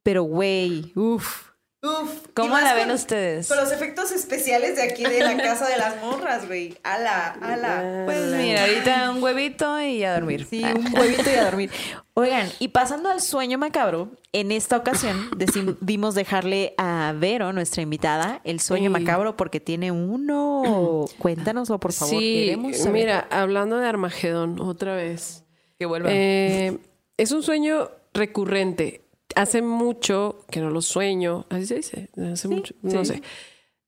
Pero, 0.02 0.22
güey, 0.22 0.92
uff. 0.94 1.45
Uf. 1.86 2.26
¿Cómo 2.34 2.58
la 2.58 2.74
ven 2.74 2.90
ustedes? 2.90 3.48
los 3.48 3.72
efectos 3.72 4.10
especiales 4.12 4.76
de 4.76 4.82
aquí 4.82 5.04
de 5.04 5.20
la 5.20 5.36
casa 5.36 5.68
de 5.68 5.76
las 5.76 6.00
morras, 6.02 6.46
güey. 6.46 6.76
Ala, 6.82 7.36
ala. 7.40 8.02
Pues 8.04 8.32
mira, 8.32 8.62
ahorita 8.62 9.10
un 9.10 9.22
huevito 9.22 9.80
y 9.80 10.04
a 10.04 10.14
dormir. 10.14 10.46
Sí, 10.48 10.62
un 10.64 10.94
huevito 10.98 11.30
y 11.30 11.34
a 11.34 11.44
dormir. 11.44 11.70
Oigan, 12.14 12.48
y 12.58 12.68
pasando 12.68 13.10
al 13.10 13.20
sueño 13.20 13.58
macabro, 13.58 14.10
en 14.32 14.50
esta 14.50 14.76
ocasión 14.76 15.30
decidimos 15.36 16.14
dejarle 16.14 16.74
a 16.78 17.14
Vero, 17.16 17.52
nuestra 17.52 17.82
invitada, 17.82 18.40
el 18.44 18.60
sueño 18.60 18.90
macabro 18.90 19.36
porque 19.36 19.60
tiene 19.60 19.92
uno. 19.92 21.06
Cuéntanoslo, 21.18 21.78
por 21.78 21.92
favor. 21.92 22.18
Sí, 22.18 22.56
mira, 22.90 23.28
hablando 23.30 23.78
de 23.78 23.86
Armagedón, 23.86 24.60
otra 24.60 24.96
vez. 24.96 25.44
Que 25.78 25.86
vuelva. 25.86 26.08
Eh, 26.10 26.78
es 27.16 27.32
un 27.32 27.42
sueño 27.42 27.90
recurrente. 28.14 29.05
Hace 29.34 29.60
mucho 29.62 30.44
que 30.50 30.60
no 30.60 30.70
lo 30.70 30.80
sueño. 30.80 31.46
Así 31.50 31.66
se 31.66 31.74
dice. 31.76 32.08
Hace 32.32 32.48
mucho. 32.48 32.74
No 32.82 33.04
sí. 33.04 33.14
sé. 33.14 33.22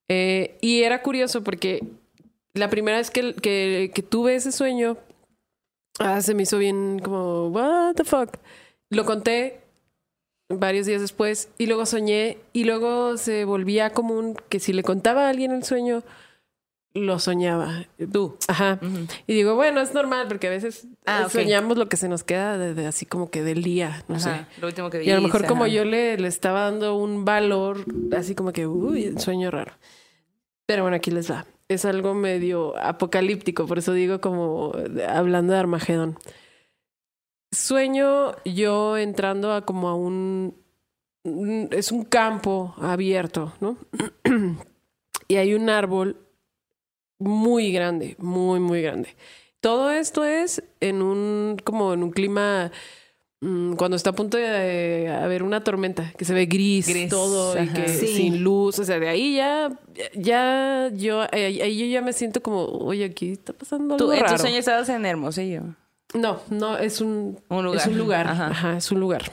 Eh, 0.09 0.59
y 0.61 0.82
era 0.82 1.03
curioso 1.03 1.45
porque 1.45 1.82
la 2.55 2.70
primera 2.70 2.99
vez 2.99 3.11
que, 3.11 3.34
que, 3.34 3.93
que 3.95 4.03
tuve 4.03 4.34
ese 4.34 4.53
sueño, 4.53 4.97
ah, 5.99 6.20
se 6.20 6.34
me 6.34 6.43
hizo 6.43 6.59
bien 6.59 6.99
como, 6.99 7.49
what 7.49 7.95
the 7.95 8.05
fuck. 8.05 8.36
Lo 8.91 9.05
conté 9.05 9.61
varios 10.49 10.86
días 10.86 11.01
después 11.01 11.51
y 11.59 11.66
luego 11.66 11.86
soñé 11.86 12.39
y 12.53 12.64
luego 12.64 13.16
se 13.16 13.45
volvía 13.45 13.91
común 13.91 14.34
que 14.49 14.61
si 14.61 14.72
le 14.72 14.82
contaba 14.82 15.26
a 15.26 15.30
alguien 15.30 15.53
el 15.53 15.64
sueño, 15.64 16.03
lo 16.95 17.18
soñaba. 17.18 17.84
Tú. 18.12 18.36
Ajá. 18.49 18.80
Y 19.26 19.34
digo, 19.34 19.55
bueno, 19.55 19.80
es 19.80 19.95
normal 19.95 20.26
porque 20.28 20.47
a 20.49 20.51
veces 20.51 20.86
Ah, 21.07 21.24
eh, 21.26 21.30
soñamos 21.30 21.78
lo 21.78 21.89
que 21.89 21.97
se 21.97 22.09
nos 22.09 22.24
queda 22.24 22.59
de, 22.59 22.74
de 22.74 22.86
así 22.86 23.07
como 23.07 23.30
que 23.30 23.43
del 23.43 23.62
día, 23.62 24.05
no 24.09 24.18
sé. 24.18 24.47
Lo 24.61 24.66
último 24.68 24.91
que 24.91 25.05
Y 25.05 25.11
a 25.11 25.16
lo 25.16 25.22
mejor 25.22 25.47
como 25.47 25.66
yo 25.66 25.84
le, 25.84 26.16
le 26.18 26.28
estaba 26.28 26.62
dando 26.62 26.97
un 26.97 27.24
valor, 27.24 27.84
así 28.16 28.34
como 28.34 28.53
que, 28.53 28.66
uy, 28.66 29.14
sueño 29.18 29.51
raro. 29.51 29.72
Pero 30.66 30.82
bueno, 30.82 30.97
aquí 30.97 31.11
les 31.11 31.30
va. 31.30 31.47
Es 31.68 31.84
algo 31.84 32.14
medio 32.14 32.76
apocalíptico, 32.78 33.66
por 33.66 33.78
eso 33.78 33.93
digo 33.93 34.20
como 34.20 34.72
hablando 35.09 35.53
de 35.53 35.59
Armagedón. 35.59 36.18
Sueño 37.51 38.32
yo 38.45 38.97
entrando 38.99 39.53
a 39.53 39.62
como 39.64 39.89
a 39.89 39.95
un... 39.95 40.55
un- 41.24 41.68
Es 41.72 41.93
un 41.93 42.05
campo 42.05 42.74
abierto, 42.78 43.53
¿no? 43.61 43.76
y 45.28 45.36
hay 45.36 45.55
un 45.55 45.70
árbol 45.70 46.16
muy 47.19 47.73
grande, 47.73 48.16
muy, 48.19 48.61
muy 48.61 48.83
grande. 48.83 49.16
Todo 49.61 49.91
esto 49.91 50.25
es 50.25 50.62
en 50.81 51.03
un, 51.03 51.57
como 51.64 51.93
en 51.93 52.03
un 52.05 52.11
clima, 52.11 52.71
mm, 53.41 53.73
cuando 53.75 53.97
está 53.97 54.11
a 54.11 54.12
punto 54.14 54.37
de 54.37 55.09
haber 55.09 55.43
una 55.43 55.64
tormenta, 55.64 56.12
que 56.16 56.25
se 56.25 56.33
ve 56.33 56.47
gris, 56.47 56.87
Gris, 56.89 57.09
todo 57.09 57.57
y 57.57 57.61
ajá. 57.61 57.75
que 57.75 57.89
Sí. 57.89 58.07
sin 58.07 58.43
luz, 58.45 58.79
o 58.79 58.85
sea, 58.85 58.99
de 59.01 59.09
ahí 59.09 59.37
ya, 59.37 59.69
ya 60.14 60.91
yo, 60.95 61.23
ahí 61.33 61.61
ahí 61.61 61.79
yo 61.79 61.87
ya 61.87 62.03
me 62.03 62.12
siento 62.12 62.41
como, 62.43 62.64
oye, 62.66 63.05
aquí 63.05 63.33
está 63.33 63.53
pasando 63.53 63.95
algo 63.95 64.07
Tú, 64.07 64.12
en 64.12 64.21
raro. 64.21 64.37
tu 64.37 64.43
sueño 64.43 64.59
estabas 64.59 64.89
en 64.91 65.05
Hermosillo. 65.05 65.62
No, 66.14 66.41
no, 66.51 66.79
es 66.79 67.01
un, 67.01 67.39
Un 67.49 67.64
lugar. 67.64 67.81
Es 67.81 67.87
un 67.89 67.99
lugar. 67.99 68.27
Ajá. 68.29 68.47
Ajá. 68.47 68.77
es 68.79 68.91
un 68.93 69.01
lugar. 69.01 69.31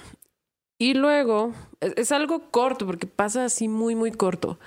Y 0.78 0.94
luego, 0.96 1.54
es, 1.80 1.94
es 1.96 2.12
algo 2.12 2.50
corto, 2.52 2.86
porque 2.86 3.08
pasa 3.08 3.46
así 3.46 3.68
muy, 3.70 3.96
muy 3.96 4.12
corto. 4.12 4.60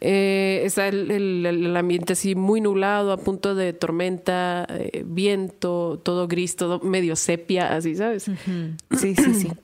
Eh, 0.00 0.62
está 0.64 0.88
el, 0.88 1.10
el- 1.10 1.46
el 1.46 1.76
ambiente 1.76 2.12
así 2.12 2.34
muy 2.34 2.60
nublado, 2.60 3.12
a 3.12 3.16
punto 3.16 3.54
de 3.54 3.72
tormenta, 3.72 4.66
eh, 4.70 5.02
viento, 5.04 6.00
todo 6.04 6.28
gris, 6.28 6.54
todo 6.56 6.78
medio 6.80 7.16
sepia, 7.16 7.74
así, 7.74 7.94
¿sabes? 7.96 8.24
Sí, 8.96 9.14
sí, 9.14 9.34
sí. 9.34 9.48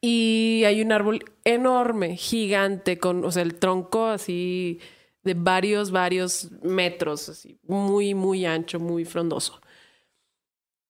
Y 0.00 0.62
hay 0.64 0.80
un 0.80 0.92
árbol 0.92 1.24
enorme, 1.42 2.16
gigante, 2.16 2.98
con, 3.00 3.24
o 3.24 3.32
sea, 3.32 3.42
el 3.42 3.56
tronco 3.56 4.06
así 4.06 4.78
de 5.24 5.34
varios, 5.34 5.90
varios 5.90 6.52
metros, 6.62 7.28
así, 7.28 7.58
muy, 7.66 8.14
muy 8.14 8.46
ancho, 8.46 8.78
muy 8.78 9.04
frondoso. 9.04 9.60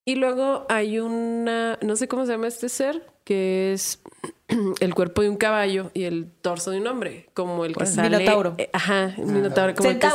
Y 0.06 0.16
luego 0.16 0.66
hay 0.68 0.98
una, 0.98 1.78
no 1.80 1.96
sé 1.96 2.06
cómo 2.06 2.26
se 2.26 2.32
llama 2.32 2.48
este 2.48 2.68
ser, 2.68 3.06
que 3.28 3.74
es 3.74 4.00
el 4.80 4.94
cuerpo 4.94 5.20
de 5.20 5.28
un 5.28 5.36
caballo 5.36 5.90
y 5.92 6.04
el 6.04 6.30
torso 6.40 6.70
de 6.70 6.80
un 6.80 6.86
hombre, 6.86 7.28
como 7.34 7.66
el 7.66 7.72
que 7.72 7.80
Pues, 7.80 7.94
sale. 7.94 8.16
Minotauro. 8.16 8.54
eh, 8.56 8.70
ajá, 8.72 9.14
el 9.18 9.26
minotauro. 9.26 9.74
Como 9.74 9.90
el 9.90 9.98
que. 9.98 10.08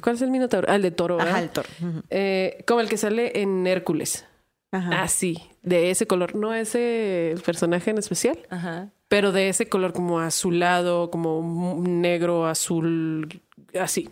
¿Cuál 0.00 0.14
es 0.14 0.22
el 0.22 0.30
minotauro? 0.30 0.68
Ah, 0.70 0.76
el 0.76 0.82
de 0.82 0.90
toro. 0.92 1.16
¿verdad? 1.16 1.32
Ajá, 1.32 1.42
el 1.42 1.50
toro. 1.50 1.68
Eh, 2.10 2.62
como 2.68 2.80
el 2.80 2.88
que 2.88 2.96
sale 2.96 3.40
en 3.42 3.66
Hércules. 3.66 4.24
Ajá. 4.70 5.02
Así, 5.02 5.42
de 5.62 5.90
ese 5.90 6.06
color, 6.06 6.36
no 6.36 6.54
ese 6.54 7.34
personaje 7.44 7.90
en 7.90 7.98
especial, 7.98 8.38
Ajá. 8.50 8.90
pero 9.08 9.32
de 9.32 9.48
ese 9.48 9.68
color 9.68 9.92
como 9.92 10.20
azulado, 10.20 11.10
como 11.10 11.76
negro, 11.82 12.46
azul, 12.46 13.40
así. 13.80 14.10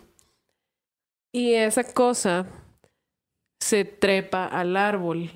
Y 1.31 1.53
esa 1.53 1.85
cosa 1.85 2.47
se 3.61 3.85
trepa 3.85 4.45
al 4.47 4.75
árbol 4.75 5.29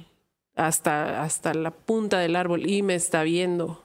hasta, 0.67 1.23
hasta 1.23 1.53
la 1.53 1.71
punta 1.71 2.19
del 2.19 2.35
árbol 2.35 2.69
y 2.69 2.81
me 2.81 2.95
está 2.95 3.23
viendo. 3.23 3.83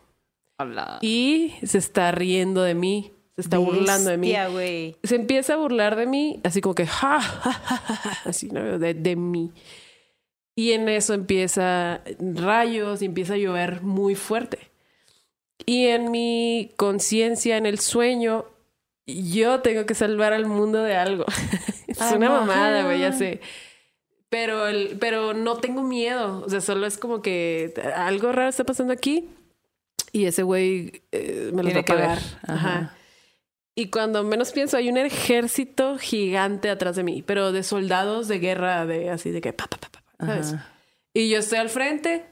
Hola. 0.58 0.98
Y 1.02 1.54
se 1.62 1.78
está 1.78 2.12
riendo 2.12 2.62
de 2.62 2.74
mí, 2.74 3.12
se 3.34 3.42
está 3.42 3.58
burlando 3.58 4.10
de 4.10 4.16
mí. 4.16 4.28
Bestia, 4.28 4.48
güey. 4.48 4.96
Se 5.02 5.16
empieza 5.16 5.54
a 5.54 5.56
burlar 5.56 5.96
de 5.96 6.06
mí, 6.06 6.40
así 6.44 6.60
como 6.60 6.74
que, 6.74 6.86
ja, 6.86 7.20
ja, 7.20 7.52
ja, 7.52 7.76
ja, 7.76 7.96
ja, 7.96 8.30
así, 8.30 8.48
¿no? 8.48 8.78
De, 8.78 8.94
de 8.94 9.16
mí. 9.16 9.52
Y 10.54 10.72
en 10.72 10.88
eso 10.88 11.12
empieza 11.12 12.00
rayos 12.18 13.02
y 13.02 13.04
empieza 13.04 13.34
a 13.34 13.36
llover 13.36 13.82
muy 13.82 14.14
fuerte. 14.14 14.70
Y 15.66 15.86
en 15.88 16.10
mi 16.10 16.72
conciencia, 16.76 17.58
en 17.58 17.66
el 17.66 17.78
sueño, 17.78 18.46
yo 19.06 19.60
tengo 19.60 19.84
que 19.84 19.94
salvar 19.94 20.32
al 20.32 20.46
mundo 20.46 20.82
de 20.82 20.96
algo. 20.96 21.26
es 21.86 22.00
una 22.12 22.30
mamada, 22.30 22.84
güey, 22.84 23.00
ya 23.00 23.12
sé. 23.12 23.40
Pero, 24.28 24.66
el, 24.66 24.96
pero 24.98 25.34
no 25.34 25.56
tengo 25.58 25.82
miedo. 25.82 26.42
O 26.44 26.48
sea, 26.48 26.60
solo 26.60 26.86
es 26.86 26.98
como 26.98 27.22
que 27.22 27.72
algo 27.94 28.32
raro 28.32 28.48
está 28.48 28.64
pasando 28.64 28.92
aquí. 28.92 29.28
Y 30.12 30.26
ese 30.26 30.42
güey 30.42 31.02
eh, 31.12 31.50
me 31.52 31.62
lo 31.62 31.68
va 31.68 31.74
Tiene 31.74 31.80
a 31.80 31.84
pagar. 31.84 32.18
Ajá. 32.42 32.54
Ajá. 32.54 32.96
Y 33.78 33.90
cuando 33.90 34.24
menos 34.24 34.52
pienso, 34.52 34.78
hay 34.78 34.88
un 34.88 34.96
ejército 34.96 35.98
gigante 35.98 36.70
atrás 36.70 36.96
de 36.96 37.02
mí, 37.02 37.22
pero 37.22 37.52
de 37.52 37.62
soldados 37.62 38.26
de 38.26 38.38
guerra, 38.38 38.86
de 38.86 39.10
así 39.10 39.30
de 39.30 39.42
que 39.42 39.52
pa, 39.52 39.66
pa, 39.66 39.76
pa, 39.76 39.90
pa, 39.90 40.26
¿sabes? 40.26 40.54
Y 41.12 41.28
yo 41.28 41.38
estoy 41.38 41.58
al 41.58 41.68
frente 41.68 42.24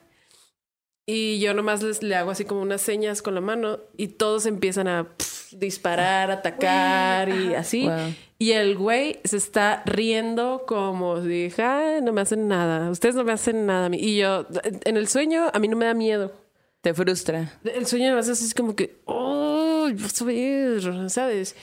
y 1.07 1.39
yo 1.39 1.53
nomás 1.55 1.83
les, 1.83 2.03
le 2.03 2.15
hago 2.15 2.31
así 2.31 2.45
como 2.45 2.63
unas 2.63 2.81
señas 2.81 3.21
con 3.23 3.35
la 3.35 3.41
mano 3.41 3.79
y 3.97 4.09
todos 4.09 4.47
empiezan 4.47 4.89
a 4.89 5.09
disparar, 5.53 6.31
atacar 6.31 7.29
y 7.29 7.55
así. 7.55 7.85
Wow. 7.85 8.15
Y 8.39 8.53
el 8.53 8.77
güey 8.77 9.21
se 9.25 9.37
está 9.37 9.83
riendo 9.87 10.65
como 10.67 11.21
si 11.23 11.29
dije, 11.29 11.63
"Ah, 11.63 12.01
no 12.03 12.13
me 12.13 12.21
hacen 12.21 12.49
nada, 12.49 12.91
ustedes 12.91 13.15
no 13.15 13.25
me 13.25 13.33
hacen 13.33 13.67
nada 13.67 13.87
a 13.87 13.89
mí. 13.89 13.99
Y 14.01 14.17
yo, 14.19 14.47
en 14.85 14.97
el 14.97 15.09
sueño, 15.09 15.51
a 15.53 15.59
mí 15.59 15.69
no 15.69 15.77
me 15.77 15.87
da 15.87 15.95
miedo. 15.95 16.33
Te 16.81 16.93
frustra. 16.93 17.51
El 17.65 17.87
sueño 17.87 18.13
me 18.13 18.21
hace 18.21 18.33
así 18.33 18.53
como 18.53 18.77
que, 18.77 18.99
oh, 19.07 19.89
vas 19.95 20.21
a 20.21 20.25
ver, 20.27 21.11
¿sabes? 21.11 21.57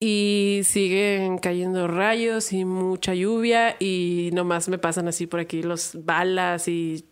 Y 0.00 0.60
siguen 0.64 1.38
cayendo 1.38 1.88
rayos 1.88 2.52
y 2.52 2.64
mucha 2.64 3.14
lluvia 3.14 3.74
y 3.80 4.30
nomás 4.32 4.68
me 4.68 4.78
pasan 4.78 5.08
así 5.08 5.26
por 5.26 5.40
aquí 5.40 5.62
los 5.62 6.04
balas 6.04 6.68
y 6.68 7.04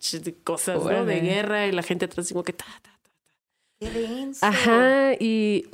cosas, 0.44 0.84
¿no? 0.84 1.04
De 1.04 1.20
guerra 1.20 1.66
y 1.66 1.72
la 1.72 1.82
gente 1.82 2.04
atrás 2.04 2.28
como 2.28 2.44
que 2.44 2.52
ta, 2.52 2.64
ta, 2.64 2.90
ta. 3.02 3.10
Qué 3.80 3.90
denso. 3.90 4.46
Ajá, 4.46 5.14
y... 5.18 5.68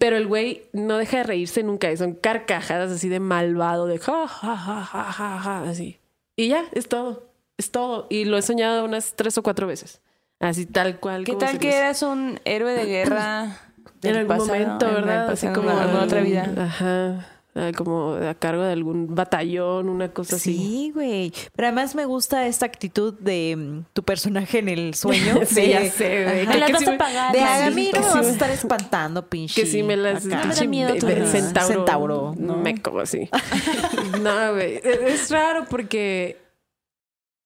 Pero 0.00 0.16
el 0.16 0.26
güey 0.26 0.64
no 0.72 0.98
deja 0.98 1.18
de 1.18 1.22
reírse 1.22 1.62
nunca 1.62 1.92
y 1.92 1.96
son 1.96 2.14
carcajadas 2.14 2.90
así 2.90 3.08
de 3.08 3.20
malvado, 3.20 3.86
de 3.86 3.98
ja, 3.98 4.26
ja, 4.26 4.56
ja, 4.56 4.82
ja, 4.82 5.04
ja, 5.12 5.38
ja, 5.38 5.62
así. 5.62 6.00
Y 6.34 6.48
ya, 6.48 6.64
es 6.72 6.88
todo, 6.88 7.30
es 7.56 7.70
todo. 7.70 8.08
Y 8.10 8.24
lo 8.24 8.36
he 8.36 8.42
soñado 8.42 8.84
unas 8.84 9.14
tres 9.14 9.38
o 9.38 9.44
cuatro 9.44 9.68
veces. 9.68 10.00
Así 10.40 10.66
tal 10.66 10.98
cual. 11.00 11.24
¿Qué 11.24 11.32
como 11.32 11.46
tal 11.46 11.58
que 11.58 11.74
eras 11.74 12.02
un 12.02 12.40
héroe 12.44 12.72
de 12.72 12.84
guerra 12.84 13.60
en 14.02 14.16
algún 14.16 14.28
pasado? 14.36 14.46
momento, 14.58 14.86
¿verdad? 14.86 15.26
pasado, 15.28 15.32
Así 15.32 15.48
como 15.60 15.70
en 15.70 15.78
alguna 15.78 16.02
otra 16.04 16.20
vida. 16.20 16.52
Ajá. 16.56 17.26
Como 17.74 18.16
a 18.16 18.34
cargo 18.34 18.64
de 18.64 18.72
algún 18.72 19.14
batallón, 19.14 19.88
una 19.88 20.10
cosa 20.10 20.36
así. 20.36 20.54
Sí, 20.58 20.90
güey. 20.94 21.32
Pero 21.54 21.68
además 21.68 21.94
me 21.94 22.04
gusta 22.04 22.46
esta 22.46 22.66
actitud 22.66 23.14
de 23.14 23.54
mm, 23.56 23.84
tu 23.94 24.02
personaje 24.02 24.58
en 24.58 24.68
el 24.68 24.94
sueño. 24.94 25.40
Sí, 25.46 25.62
de- 25.62 25.68
ya 25.70 25.90
sé, 25.90 26.24
güey. 26.24 26.46
Que- 26.46 26.72
que 26.74 26.90
me- 26.90 26.98
pagar. 26.98 27.32
De 27.32 27.40
a 27.40 27.70
mí 27.70 27.90
no 27.94 28.00
me 28.02 28.06
vas 28.08 28.26
a 28.26 28.30
estar 28.30 28.50
espantando, 28.50 29.26
pinche. 29.30 29.62
Que 29.62 29.66
si 29.66 29.82
me 29.82 29.96
las... 29.96 30.26
No 30.26 30.36
me 30.44 30.54
da 30.54 30.64
miedo 30.66 30.92
de- 30.92 31.00
de 31.00 31.26
centauro. 31.26 31.74
Centauro, 31.74 32.34
¿no? 32.36 32.56
Me 32.58 32.82
como 32.82 33.00
así. 33.00 33.30
no, 34.20 34.52
güey. 34.52 34.78
Es 34.84 35.30
raro 35.30 35.64
porque 35.70 36.36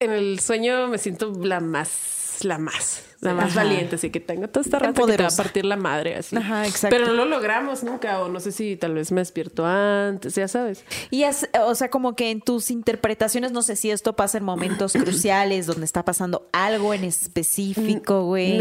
en 0.01 0.11
el 0.11 0.40
sueño 0.40 0.88
me 0.88 0.98
siento 0.98 1.30
la 1.40 1.61
más, 1.61 2.20
la 2.45 2.59
más, 2.59 3.03
la 3.20 3.34
más 3.34 3.53
Ajá. 3.53 3.64
valiente. 3.64 3.97
Así 3.97 4.11
que 4.11 4.20
tengo 4.20 4.49
toda 4.49 4.62
esta 4.64 4.78
raza 4.78 4.93
que 4.93 5.16
te 5.16 5.22
va 5.22 5.28
a 5.28 5.36
partir 5.36 5.64
la 5.64 5.76
madre 5.76 6.16
así. 6.16 6.36
Ajá, 6.36 6.66
exacto. 6.66 6.97
Pero 6.97 7.09
no 7.09 7.14
lo 7.14 7.24
logramos 7.24 7.82
nunca. 7.82 8.20
O 8.22 8.28
no 8.28 8.41
sé 8.41 8.53
si 8.53 8.76
tal 8.76 8.95
vez 8.95 9.12
me 9.12 9.20
despierto 9.20 9.64
antes, 9.66 10.34
ya 10.34 10.49
sabes. 10.49 10.84
Y 11.11 11.24
es, 11.24 11.49
o 11.64 11.74
sea, 11.74 11.91
como 11.91 12.16
que 12.16 12.30
en 12.30 12.41
tus 12.41 12.70
interpretaciones, 12.70 13.53
no 13.53 13.62
sé 13.62 13.76
si 13.76 13.91
esto 13.91 14.14
pasa 14.14 14.38
en 14.38 14.45
momentos 14.45 14.93
cruciales 15.01 15.66
donde 15.66 15.84
está 15.84 16.05
pasando 16.05 16.49
algo 16.53 16.95
en 16.95 17.05
específico, 17.05 18.24
güey. 18.24 18.59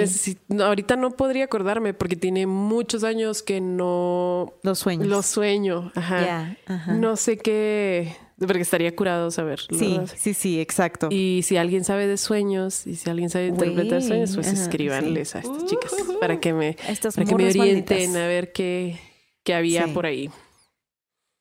No, 0.48 0.66
ahorita 0.66 0.96
no 0.96 1.12
podría 1.12 1.46
acordarme 1.46 1.94
porque 1.94 2.16
tiene 2.16 2.48
muchos 2.48 3.04
años 3.04 3.44
que 3.44 3.62
no 3.62 4.54
Los 4.64 4.80
sueños. 4.80 5.08
lo 5.08 5.22
sueño. 5.24 5.92
Ajá. 5.96 6.26
Ya, 6.26 6.58
ajá. 6.68 6.94
No 6.94 7.16
sé 7.16 7.38
qué. 7.38 8.16
Porque 8.40 8.62
estaría 8.62 8.96
curado 8.96 9.32
saber. 9.32 9.60
la 9.70 9.78
Sí, 9.80 9.98
verdad. 9.98 10.14
sí, 10.18 10.34
sí, 10.34 10.60
exacto. 10.62 11.10
Y 11.12 11.42
si 11.44 11.58
alguien 11.58 11.84
sabe 11.84 12.08
de 12.08 12.18
sueños 12.18 12.88
y 12.88 12.96
si 12.96 13.10
alguien 13.10 13.30
sabe 13.30 13.48
interpretar 13.48 14.02
sueños, 14.02 14.34
pues 14.36 14.48
ajá, 14.48 14.62
escríbanles 14.62 15.36
a 15.36 15.40
estas 15.40 15.66
chicas 15.66 15.94
para 16.22 16.40
que 16.40 16.54
me, 16.54 16.78
Estas 16.88 17.16
para 17.16 17.28
que 17.28 17.36
me 17.36 17.44
orienten 17.50 17.98
malditas. 17.98 18.16
a 18.16 18.28
ver 18.28 18.52
qué, 18.54 19.00
qué 19.44 19.54
había 19.54 19.86
Sí. 19.86 19.92
por 19.92 20.06
ahí. 20.06 20.30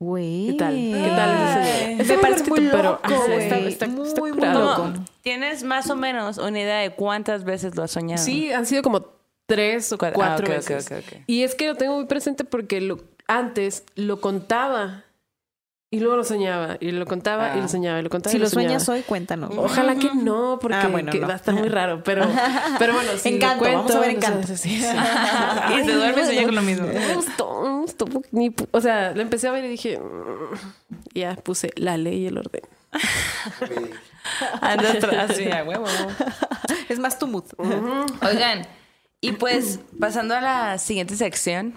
Güey. 0.01 0.47
¿Qué 0.49 0.53
tal? 0.55 0.75
¿Qué 0.77 1.13
tal 1.17 2.01
ese 2.01 2.13
muy 2.15 2.23
parece 2.23 2.45
muy 2.51 2.61
pero, 2.71 2.83
loco, 3.03 3.09
güey. 3.27 3.39
está- 3.43 3.59
está- 3.59 3.87
muy, 3.89 4.07
está 4.09 4.21
muy 4.21 4.31
curado. 4.31 4.61
loco. 4.61 4.83
¿Cómo? 4.95 5.05
¿Tienes 5.23 5.65
más 5.65 5.91
o 5.91 5.97
menos 5.97 6.39
una 6.39 6.61
idea 6.61 6.79
de 6.79 6.91
cuántas 6.95 7.43
veces 7.45 7.75
lo 7.75 7.83
has 7.83 7.91
soñado? 7.91 8.23
Sí, 8.23 8.53
han 8.53 8.65
sido 8.65 8.83
como 8.83 9.07
tres 9.47 9.93
o 9.93 9.99
cuatro 9.99 10.23
ah, 10.25 10.37
ok, 10.39 10.49
veces. 10.49 10.89
Y 11.27 11.43
es 11.43 11.55
que 11.57 11.67
lo 11.67 11.75
tengo 11.75 11.97
muy 11.97 12.07
presente 12.07 12.45
porque 12.45 12.81
lo, 12.81 12.99
antes 13.27 13.83
lo 13.97 14.21
contaba 14.21 15.05
y 15.91 16.01
luego 16.01 16.17
lo 16.19 16.25
soñaba 16.25 16.77
y 16.81 16.91
lo 16.91 17.07
contaba 17.07 17.49
y 17.55 17.59
Ah. 17.59 17.63
lo 17.63 17.69
soñaba 17.69 17.99
y 17.99 18.03
lo 18.03 18.11
contaba 18.11 18.31
Si 18.31 18.37
y 18.37 18.41
lo 18.41 18.47
lo 18.49 18.93
hoy, 18.93 19.03
cuéntanos. 19.03 19.51
Ojalá 19.57 19.97
que 19.97 20.11
no, 20.15 20.59
porque 20.61 20.77
Ah, 20.77 20.89
bueno, 20.89 21.11
que 21.11 21.19
no. 21.21 21.27
va 21.29 21.33
a 21.33 21.37
estar 21.37 21.55
muy 21.55 21.69
raro. 21.69 22.03
Pero, 22.05 22.27
pero 22.79 22.93
bueno, 22.95 23.11
si 23.17 23.29
Encanto, 23.31 23.65
lo 23.65 23.71
cuento, 23.71 23.79
vamos 23.79 23.95
a 23.97 24.01
ver 24.01 24.15
no 24.15 24.21
sé, 24.21 24.27
Encanto. 24.29 24.57
sí, 24.57 24.81
sí. 24.81 24.87
Y 25.79 25.87
te 25.87 25.93
duermes 25.93 26.23
y 26.25 26.27
sueñas 26.27 26.45
con 26.47 26.55
lo 26.57 26.63
mismo. 26.63 26.87
Me 26.87 27.15
gustó, 27.15 27.63
me 27.63 27.81
gustó. 27.81 28.05
Ni 28.33 28.51
pu- 28.51 28.69
o 28.71 28.81
sea, 28.81 29.13
lo 29.13 29.23
empecé 29.23 29.49
a 29.49 29.53
ver 29.53 29.65
y 29.65 29.69
dije, 29.69 29.99
"Mm". 29.99 30.55
ya 31.15 31.37
puse 31.37 31.71
la 31.77 31.97
ley 31.97 32.23
y 32.23 32.27
el 32.27 32.37
orden. 32.39 32.63
Así, 34.61 35.51
a 35.51 35.65
huevo. 35.65 35.87
Es 36.89 36.99
más 36.99 37.19
tu 37.19 37.27
mood. 37.27 37.45
Oigan, 38.23 38.67
y 39.21 39.33
pues 39.33 39.81
pasando 39.99 40.35
a 40.35 40.41
la 40.41 40.79
siguiente 40.79 41.17
sección, 41.17 41.75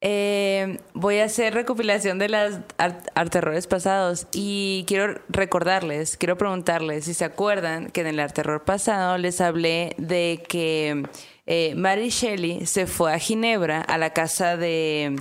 eh, 0.00 0.78
voy 0.94 1.18
a 1.18 1.24
hacer 1.24 1.54
recopilación 1.54 2.18
de 2.18 2.28
las 2.28 2.60
ar- 2.78 3.02
arterrores 3.14 3.66
pasados 3.66 4.26
y 4.32 4.84
quiero 4.86 5.20
recordarles, 5.28 6.16
quiero 6.16 6.36
preguntarles 6.36 7.06
si 7.06 7.14
se 7.14 7.24
acuerdan 7.24 7.90
que 7.90 8.02
en 8.02 8.08
el 8.08 8.20
arterror 8.20 8.64
pasado 8.64 9.16
les 9.18 9.40
hablé 9.40 9.94
de 9.98 10.42
que 10.48 11.04
eh, 11.46 11.74
Mary 11.76 12.10
Shelley 12.10 12.66
se 12.66 12.86
fue 12.86 13.12
a 13.14 13.18
Ginebra 13.18 13.80
a 13.80 13.96
la 13.98 14.10
casa 14.12 14.56
de, 14.56 15.16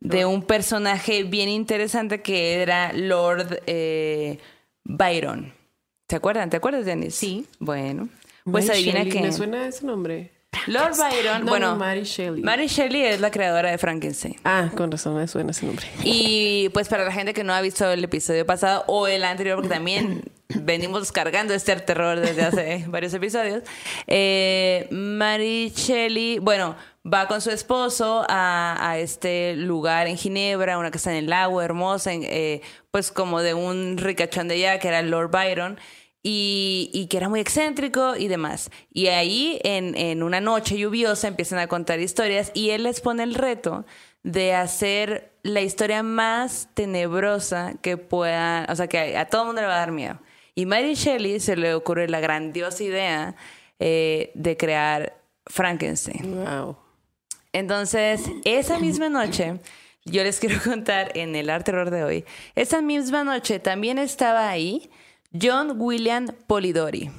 de 0.00 0.24
un 0.24 0.42
personaje 0.42 1.24
bien 1.24 1.48
interesante 1.48 2.22
que 2.22 2.62
era 2.62 2.92
Lord 2.94 3.60
eh, 3.66 4.38
Byron. 4.84 5.52
¿Se 6.08 6.16
acuerdan? 6.16 6.50
¿Te 6.50 6.56
acuerdas, 6.58 6.86
Dennis? 6.86 7.16
Sí. 7.16 7.46
Bueno, 7.58 8.08
pues 8.44 8.66
Mary 8.68 8.78
adivina 8.78 8.98
Shelley, 9.00 9.12
que... 9.12 9.20
Me 9.22 9.32
suena 9.32 9.66
ese 9.66 9.84
nombre. 9.84 10.30
Lord 10.66 10.96
Byron, 10.96 11.44
No, 11.44 11.50
bueno, 11.50 11.70
no, 11.72 11.76
Mary 11.76 12.02
Shelley. 12.02 12.42
Mary 12.42 12.66
Shelley 12.66 13.04
es 13.04 13.20
la 13.20 13.30
creadora 13.30 13.70
de 13.70 13.78
Frankenstein. 13.78 14.36
Ah, 14.44 14.70
con 14.76 14.90
razón 14.90 15.16
me 15.16 15.28
suena 15.28 15.52
ese 15.52 15.66
nombre. 15.66 15.86
Y 16.02 16.68
pues 16.70 16.88
para 16.88 17.04
la 17.04 17.12
gente 17.12 17.34
que 17.34 17.44
no 17.44 17.54
ha 17.54 17.60
visto 17.60 17.88
el 17.90 18.02
episodio 18.02 18.44
pasado 18.44 18.84
o 18.88 19.06
el 19.06 19.24
anterior, 19.24 19.56
porque 19.56 19.68
también 19.68 20.24
venimos 20.48 21.12
cargando 21.12 21.54
este 21.54 21.76
terror 21.76 22.18
desde 22.18 22.42
hace 22.42 22.84
varios 22.88 23.14
episodios. 23.14 23.62
Eh, 24.06 24.88
Mary 24.90 25.72
Shelley, 25.74 26.38
bueno, 26.40 26.76
va 27.06 27.28
con 27.28 27.40
su 27.40 27.50
esposo 27.50 28.24
a, 28.28 28.76
a, 28.90 28.98
este 28.98 29.54
lugar 29.56 30.08
en 30.08 30.16
Ginebra, 30.16 30.78
una 30.78 30.90
casa 30.90 31.12
en 31.12 31.18
el 31.18 31.26
lago 31.30 31.62
hermosa, 31.62 32.12
en, 32.12 32.22
eh, 32.24 32.62
pues 32.90 33.12
como 33.12 33.40
de 33.40 33.54
un 33.54 33.98
ricachón 33.98 34.48
de 34.48 34.54
allá 34.54 34.78
que 34.78 34.88
era 34.88 35.02
Lord 35.02 35.30
Byron. 35.30 35.78
Y, 36.28 36.90
y, 36.92 37.06
que 37.06 37.18
era 37.18 37.28
muy 37.28 37.38
excéntrico 37.38 38.16
y 38.16 38.26
demás. 38.26 38.72
Y 38.92 39.06
ahí, 39.06 39.60
en, 39.62 39.96
en 39.96 40.24
una 40.24 40.40
noche 40.40 40.76
lluviosa, 40.76 41.28
empiezan 41.28 41.60
a 41.60 41.68
contar 41.68 42.00
historias 42.00 42.50
y 42.52 42.70
él 42.70 42.82
les 42.82 43.00
pone 43.00 43.22
el 43.22 43.36
reto 43.36 43.86
de 44.24 44.52
hacer 44.52 45.30
la 45.44 45.60
historia 45.60 46.02
más 46.02 46.68
tenebrosa 46.74 47.74
que 47.80 47.96
pueda, 47.96 48.66
o 48.68 48.74
sea, 48.74 48.88
que 48.88 49.16
a, 49.16 49.20
a 49.20 49.26
todo 49.26 49.42
el 49.42 49.46
mundo 49.46 49.60
le 49.60 49.68
va 49.68 49.76
a 49.76 49.78
dar 49.78 49.92
miedo. 49.92 50.18
Y 50.56 50.66
Mary 50.66 50.94
Shelley 50.94 51.38
se 51.38 51.54
le 51.54 51.74
ocurre 51.74 52.08
la 52.08 52.18
grandiosa 52.18 52.82
idea 52.82 53.36
eh, 53.78 54.32
de 54.34 54.56
crear 54.56 55.16
Frankenstein. 55.46 56.44
Wow. 56.44 56.76
Entonces, 57.52 58.22
esa 58.44 58.80
misma 58.80 59.08
noche, 59.08 59.60
yo 60.04 60.24
les 60.24 60.40
quiero 60.40 60.60
contar 60.64 61.12
en 61.14 61.36
el 61.36 61.50
arte 61.50 61.66
terror 61.66 61.90
de 61.90 62.02
hoy, 62.02 62.24
esa 62.56 62.82
misma 62.82 63.22
noche 63.22 63.60
también 63.60 63.98
estaba 63.98 64.48
ahí 64.48 64.90
John 65.40 65.80
William 65.80 66.26
Polidori. 66.46 67.10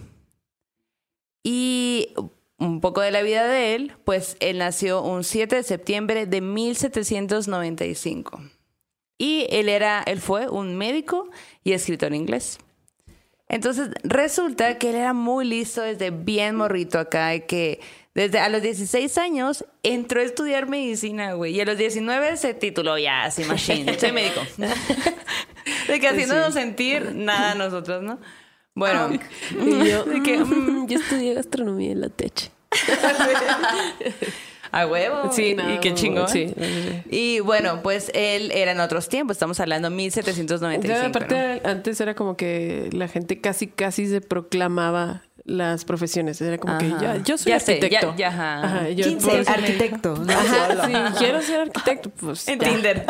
Y 1.44 2.14
un 2.58 2.82
poco 2.82 3.02
de 3.02 3.12
la 3.12 3.22
vida 3.22 3.48
de 3.48 3.76
él, 3.76 3.94
pues 4.04 4.36
él 4.40 4.58
nació 4.58 5.02
un 5.02 5.24
7 5.24 5.58
de 5.58 5.64
septiembre 5.64 6.26
de 6.26 6.42
1795. 6.42 8.42
Y 9.18 9.48
él 9.50 9.70
era, 9.70 10.04
él 10.04 10.20
fue 10.20 10.50
un 10.50 10.76
médico 10.76 11.30
y 11.64 11.74
escritor 11.74 12.14
inglés. 12.14 12.60
Entonces, 13.50 13.90
resulta 14.04 14.78
que 14.78 14.90
él 14.90 14.96
era 14.96 15.14
muy 15.14 15.46
listo 15.46 15.82
desde 15.82 16.12
bien 16.12 16.56
morrito 16.56 17.00
acá, 17.00 17.40
que 17.40 17.80
desde 18.18 18.40
a 18.40 18.50
los 18.50 18.64
16 18.64 19.16
años 19.20 19.64
entró 19.84 20.22
a 20.22 20.24
estudiar 20.24 20.68
medicina, 20.68 21.34
güey, 21.34 21.56
y 21.56 21.62
a 21.62 21.66
los 21.66 21.78
19 21.78 22.36
se 22.38 22.56
tituló 22.56 22.98
ya 22.98 23.26
así 23.26 23.44
machine, 23.44 23.98
soy 24.00 24.12
médico. 24.12 24.42
de 25.88 26.00
que 26.00 26.08
haciéndonos 26.08 26.56
sentir 26.56 27.14
nada 27.14 27.52
a 27.52 27.56
nosotros, 27.56 28.02
¿no? 28.02 28.18
Bueno, 28.74 29.12
y 29.52 29.88
yo, 29.88 30.04
de 30.06 30.24
que, 30.24 30.38
mm, 30.44 30.88
yo 30.88 30.98
estudié 30.98 31.36
gastronomía 31.36 31.92
en 31.92 32.02
la 32.02 32.10
TECH. 32.10 32.50
A 34.72 34.88
huevo. 34.88 35.32
Sí, 35.32 35.54
no, 35.54 35.76
y 35.76 35.78
qué 35.78 35.94
chingón. 35.94 36.28
Sí. 36.28 36.56
Y 37.12 37.40
bueno, 37.42 37.82
pues 37.84 38.10
él 38.16 38.52
era 38.52 38.72
en 38.72 38.80
otros 38.80 39.10
tiempos, 39.10 39.36
estamos 39.36 39.60
hablando 39.60 39.92
1795. 39.92 41.02
Ya, 41.02 41.08
aparte, 41.08 41.62
¿no? 41.64 41.70
antes 41.70 42.02
era 42.02 42.16
como 42.16 42.36
que 42.36 42.90
la 42.94 43.08
gente 43.08 43.40
casi, 43.42 43.68
casi 43.68 44.08
se 44.08 44.22
proclamaba 44.22 45.22
las 45.48 45.84
profesiones. 45.86 46.40
Era 46.42 46.58
como 46.60 46.74
Ajá. 46.74 46.80
que 46.80 46.90
ya, 47.02 47.18
yo 47.24 47.38
soy 47.38 47.52
Ya 47.54 47.60
sé, 47.60 47.74
arquitecto. 47.76 48.12
ya- 48.12 48.16
ya, 48.18 48.28
ajá. 48.28 48.64
Ajá, 48.64 48.90
yo 48.90 49.06
15, 49.06 49.26
puedo 49.28 49.44
ser- 49.44 49.54
arquitecto. 49.54 50.16
¿no? 50.18 50.32
Ajá, 50.34 50.86
sí, 50.86 50.94
quiero 51.18 51.42
ser 51.42 51.62
arquitecto, 51.62 52.10
pues. 52.12 52.48
En 52.48 52.60
ya. 52.60 52.68
Tinder. 52.70 53.06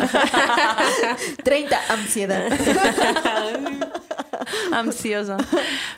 30, 1.43 1.79
ansiedad. 1.89 2.49
Ansioso. 4.71 5.37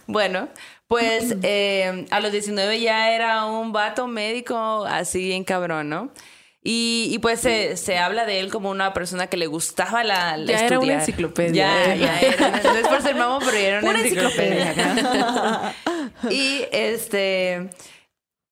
Bueno, 0.07 0.47
pues 0.87 1.35
eh, 1.43 2.05
a 2.09 2.19
los 2.19 2.31
19 2.31 2.79
ya 2.79 3.11
era 3.11 3.45
un 3.45 3.71
vato 3.71 4.07
médico 4.07 4.85
así 4.85 5.31
en 5.33 5.43
cabrón, 5.43 5.89
¿no? 5.89 6.11
Y, 6.61 7.09
y 7.11 7.19
pues 7.19 7.39
se, 7.39 7.77
se 7.77 7.97
habla 7.97 8.25
de 8.25 8.41
él 8.41 8.51
como 8.51 8.69
una 8.69 8.93
persona 8.93 9.27
que 9.27 9.37
le 9.37 9.47
gustaba 9.47 10.03
la, 10.03 10.35
la 10.35 10.45
Ya 10.51 10.65
era 10.65 10.79
una 10.79 10.95
estudiar. 10.95 10.99
enciclopedia. 10.99 11.53
Ya, 11.53 11.95
ya 11.95 12.19
era. 12.19 12.49
No 12.63 12.75
es 12.75 12.87
por 12.87 13.01
ser 13.01 13.15
mamo, 13.15 13.39
pero 13.39 13.53
ya 13.53 13.67
era 13.67 13.79
una 13.79 13.99
enciclopedia. 14.01 14.69
acá. 14.71 15.73
y 16.29 16.63
este... 16.71 17.69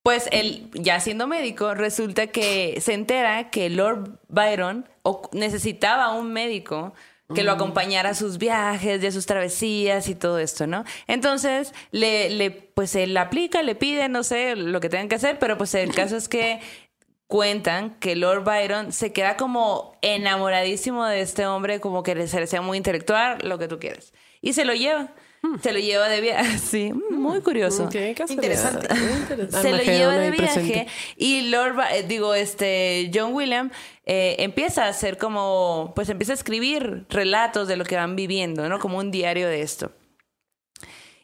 Pues 0.04 0.30
él, 0.32 0.70
ya 0.74 1.02
siendo 1.02 1.28
médico, 1.28 1.74
resulta 1.74 2.28
que 2.28 2.80
se 2.80 2.94
entera 2.94 3.50
que 3.50 3.70
Lord 3.70 4.22
Byron 4.30 4.88
necesitaba 5.34 6.14
un 6.14 6.32
médico 6.32 6.94
que 7.36 7.44
lo 7.44 7.52
acompañara 7.52 8.12
a 8.12 8.14
sus 8.14 8.38
viajes, 8.38 9.04
a 9.04 9.12
sus 9.12 9.26
travesías 9.26 10.08
y 10.08 10.16
todo 10.16 10.40
esto, 10.40 10.66
¿no? 10.66 10.86
Entonces, 11.08 11.74
le, 11.92 12.30
le, 12.30 12.52
pues 12.52 12.96
él 12.96 13.18
aplica, 13.18 13.62
le 13.64 13.76
pide, 13.76 14.08
no 14.08 14.24
sé, 14.24 14.56
lo 14.56 14.80
que 14.80 14.88
tengan 14.88 15.10
que 15.10 15.16
hacer, 15.16 15.40
pero 15.40 15.58
pues 15.58 15.76
el 15.76 15.94
caso 15.94 16.16
es 16.16 16.30
que 16.30 16.62
cuentan 17.28 17.96
que 18.00 18.16
Lord 18.16 18.44
Byron 18.44 18.92
se 18.92 19.12
queda 19.12 19.38
como 19.38 19.98
enamoradísimo 20.02 21.06
de 21.06 21.22
este 21.22 21.46
hombre, 21.46 21.80
como 21.80 22.04
que 22.04 22.28
se 22.28 22.40
le 22.40 22.48
sea 22.48 22.62
muy 22.62 22.78
intelectual, 22.78 23.38
lo 23.44 23.60
que 23.60 23.68
tú 23.68 23.80
quieres. 23.80 24.14
Y 24.42 24.54
se 24.54 24.66
lo 24.66 24.74
lleva. 24.74 25.14
Se 25.62 25.72
lo 25.72 25.80
lleva 25.80 26.10
de 26.10 26.22
viaje. 26.22 26.58
Sí, 26.60 26.92
muy 27.12 27.42
curioso 27.42 27.86
casualidad. 27.86 28.30
Interesante. 28.30 28.88
Interesante. 28.94 29.62
se 29.62 29.72
lo 29.72 29.84
lleva 29.84 30.16
de 30.18 30.32
viaje 30.32 30.62
presente. 30.62 30.88
y 31.16 31.50
Lord, 31.50 31.80
eh, 31.92 32.04
digo, 32.08 32.34
este, 32.34 33.12
John 33.14 33.34
William 33.34 33.72
eh, 34.06 34.36
empieza 34.40 34.86
a 34.86 34.90
hacer 34.90 35.18
como, 35.18 35.94
pues 35.96 36.10
empieza 36.10 36.34
a 36.34 36.36
escribir 36.36 37.06
relatos 37.10 37.68
de 37.68 37.78
lo 37.78 37.86
que 37.86 37.96
van 37.96 38.16
viviendo, 38.16 38.68
¿no? 38.68 38.80
Como 38.80 38.98
un 38.98 39.12
diario 39.12 39.48
de 39.48 39.62
esto. 39.62 39.92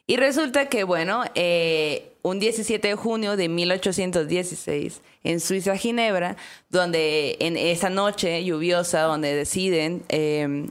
Y 0.06 0.16
resulta 0.16 0.68
que, 0.68 0.84
bueno, 0.84 1.24
eh, 1.34 2.12
un 2.22 2.38
17 2.38 2.88
de 2.88 2.94
junio 2.94 3.36
de 3.36 3.48
1816, 3.48 5.00
en 5.24 5.40
Suiza, 5.40 5.76
Ginebra, 5.76 6.36
donde 6.68 7.36
en 7.40 7.56
esa 7.56 7.90
noche 7.90 8.44
lluviosa, 8.44 9.02
donde 9.02 9.34
deciden 9.34 10.04
eh, 10.08 10.68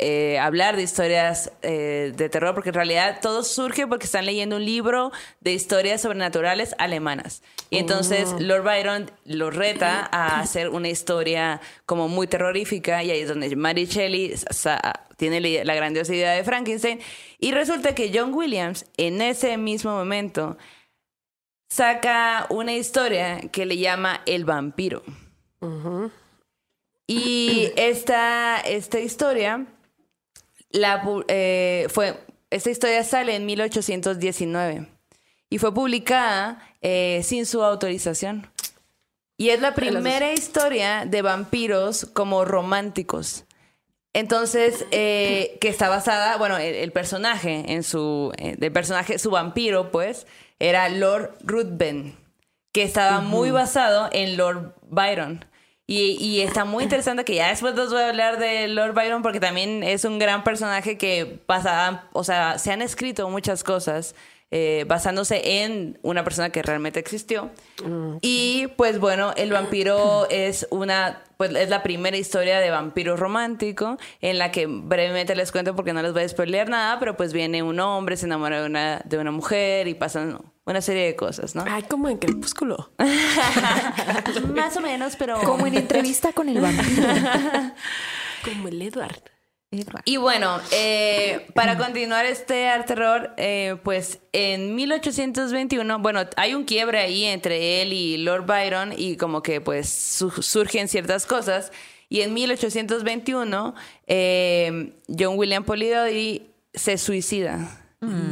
eh, 0.00 0.38
hablar 0.38 0.76
de 0.76 0.82
historias 0.84 1.50
eh, 1.62 2.12
de 2.16 2.28
terror, 2.28 2.54
porque 2.54 2.68
en 2.68 2.76
realidad 2.76 3.18
todo 3.20 3.42
surge 3.42 3.84
porque 3.88 4.06
están 4.06 4.26
leyendo 4.26 4.54
un 4.54 4.64
libro 4.64 5.10
de 5.40 5.54
historias 5.54 6.02
sobrenaturales 6.02 6.76
alemanas. 6.78 7.42
Y 7.68 7.78
entonces 7.78 8.32
Lord 8.38 8.62
Byron 8.62 9.10
lo 9.24 9.50
reta 9.50 10.08
a 10.12 10.38
hacer 10.40 10.68
una 10.68 10.88
historia 10.88 11.60
como 11.84 12.06
muy 12.06 12.28
terrorífica, 12.28 13.02
y 13.02 13.10
ahí 13.10 13.20
es 13.22 13.28
donde 13.28 13.56
Mary 13.56 13.86
Shelley 13.86 14.34
tiene 15.16 15.64
la 15.64 15.74
grandiosa 15.74 16.14
idea 16.14 16.30
de 16.30 16.44
Frankenstein. 16.44 17.00
Y 17.40 17.50
resulta 17.50 17.96
que 17.96 18.12
John 18.14 18.32
Williams, 18.32 18.86
en 18.98 19.20
ese 19.20 19.56
mismo 19.56 19.90
momento, 19.90 20.58
saca 21.68 22.46
una 22.50 22.74
historia 22.74 23.40
que 23.52 23.66
le 23.66 23.78
llama 23.78 24.22
El 24.26 24.44
vampiro. 24.44 25.02
Y 27.06 27.72
esta, 27.76 28.60
esta 28.60 29.00
historia 29.00 29.66
la, 30.70 31.02
eh, 31.28 31.86
fue, 31.90 32.18
esta 32.50 32.70
historia 32.70 33.02
sale 33.04 33.34
en 33.34 33.46
1819 33.46 34.86
y 35.50 35.58
fue 35.58 35.72
publicada 35.72 36.62
eh, 36.82 37.22
sin 37.24 37.46
su 37.46 37.62
autorización. 37.62 38.50
Y 39.36 39.50
es 39.50 39.60
la 39.60 39.74
primera 39.74 40.32
historia 40.32 41.04
de 41.06 41.22
vampiros 41.22 42.06
como 42.12 42.44
románticos. 42.44 43.44
Entonces, 44.12 44.84
eh, 44.90 45.58
que 45.60 45.68
está 45.68 45.88
basada, 45.88 46.36
bueno, 46.38 46.56
el, 46.56 46.74
el 46.74 46.90
personaje 46.92 47.72
en 47.72 47.84
su, 47.84 48.32
del 48.36 48.72
personaje, 48.72 49.18
su 49.18 49.30
vampiro, 49.30 49.92
pues, 49.92 50.26
era 50.58 50.88
Lord 50.88 51.36
Ruthven, 51.44 52.16
que 52.72 52.82
estaba 52.82 53.20
muy 53.20 53.50
basado 53.50 54.08
en 54.12 54.36
Lord 54.36 54.74
Byron. 54.82 55.44
Y, 55.86 56.18
y 56.20 56.42
está 56.42 56.66
muy 56.66 56.84
interesante 56.84 57.24
que 57.24 57.34
ya 57.34 57.48
después 57.48 57.74
les 57.74 57.88
voy 57.88 58.02
a 58.02 58.08
hablar 58.10 58.38
de 58.38 58.68
Lord 58.68 58.92
Byron 58.92 59.22
porque 59.22 59.40
también 59.40 59.82
es 59.82 60.04
un 60.04 60.18
gran 60.18 60.44
personaje 60.44 60.98
que 60.98 61.40
pasaba, 61.46 62.08
o 62.12 62.24
sea, 62.24 62.58
se 62.58 62.72
han 62.72 62.82
escrito 62.82 63.30
muchas 63.30 63.64
cosas 63.64 64.14
eh, 64.50 64.86
basándose 64.88 65.62
en 65.62 65.98
una 66.02 66.24
persona 66.24 66.48
que 66.50 66.62
realmente 66.62 66.98
existió. 66.98 67.50
Y 68.22 68.68
pues 68.76 68.98
bueno, 68.98 69.32
el 69.36 69.52
vampiro 69.52 70.26
es 70.30 70.66
una, 70.70 71.22
pues 71.36 71.54
es 71.54 71.68
la 71.68 71.82
primera 71.82 72.16
historia 72.16 72.58
de 72.58 72.70
vampiro 72.70 73.16
romántico 73.16 73.98
en 74.20 74.38
la 74.38 74.50
que 74.50 74.66
brevemente 74.66 75.36
les 75.36 75.52
cuento 75.52 75.76
porque 75.76 75.92
no 75.92 76.00
les 76.00 76.14
voy 76.14 76.22
a 76.22 76.28
spoilear 76.28 76.68
nada, 76.68 76.98
pero 76.98 77.16
pues 77.16 77.34
viene 77.34 77.62
un 77.62 77.78
hombre, 77.80 78.16
se 78.16 78.24
enamora 78.24 78.60
de 78.60 78.66
una, 78.66 79.02
de 79.04 79.18
una 79.18 79.32
mujer 79.32 79.86
y 79.86 79.94
pasan 79.94 80.38
una 80.64 80.80
serie 80.80 81.04
de 81.04 81.16
cosas, 81.16 81.54
¿no? 81.54 81.64
Ay, 81.68 81.82
como 81.82 82.08
en 82.08 82.16
Crepúsculo. 82.16 82.90
Más 84.54 84.76
o 84.76 84.80
menos, 84.80 85.16
pero... 85.16 85.40
Como 85.42 85.66
en 85.66 85.74
entrevista 85.74 86.32
con 86.32 86.48
el 86.48 86.60
vampiro. 86.60 87.06
Como 88.44 88.68
el 88.68 88.80
Edward. 88.80 89.37
Y 90.06 90.16
bueno, 90.16 90.60
eh, 90.70 91.46
para 91.54 91.76
continuar 91.76 92.24
este 92.24 92.68
arte 92.68 92.88
terror, 92.94 93.34
eh, 93.36 93.76
pues 93.84 94.18
en 94.32 94.74
1821, 94.74 95.98
bueno, 95.98 96.20
hay 96.36 96.54
un 96.54 96.64
quiebre 96.64 97.00
ahí 97.00 97.24
entre 97.24 97.82
él 97.82 97.92
y 97.92 98.16
Lord 98.16 98.46
Byron 98.46 98.94
y 98.96 99.16
como 99.18 99.42
que 99.42 99.60
pues 99.60 99.90
su- 99.90 100.30
surgen 100.42 100.88
ciertas 100.88 101.26
cosas. 101.26 101.70
Y 102.08 102.22
en 102.22 102.32
1821, 102.32 103.74
eh, 104.06 104.94
John 105.08 105.36
William 105.36 105.64
Polidori 105.64 106.46
se 106.72 106.96
suicida 106.96 107.84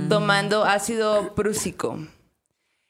tomando 0.08 0.64
ácido 0.64 1.34
prúsico. 1.34 1.98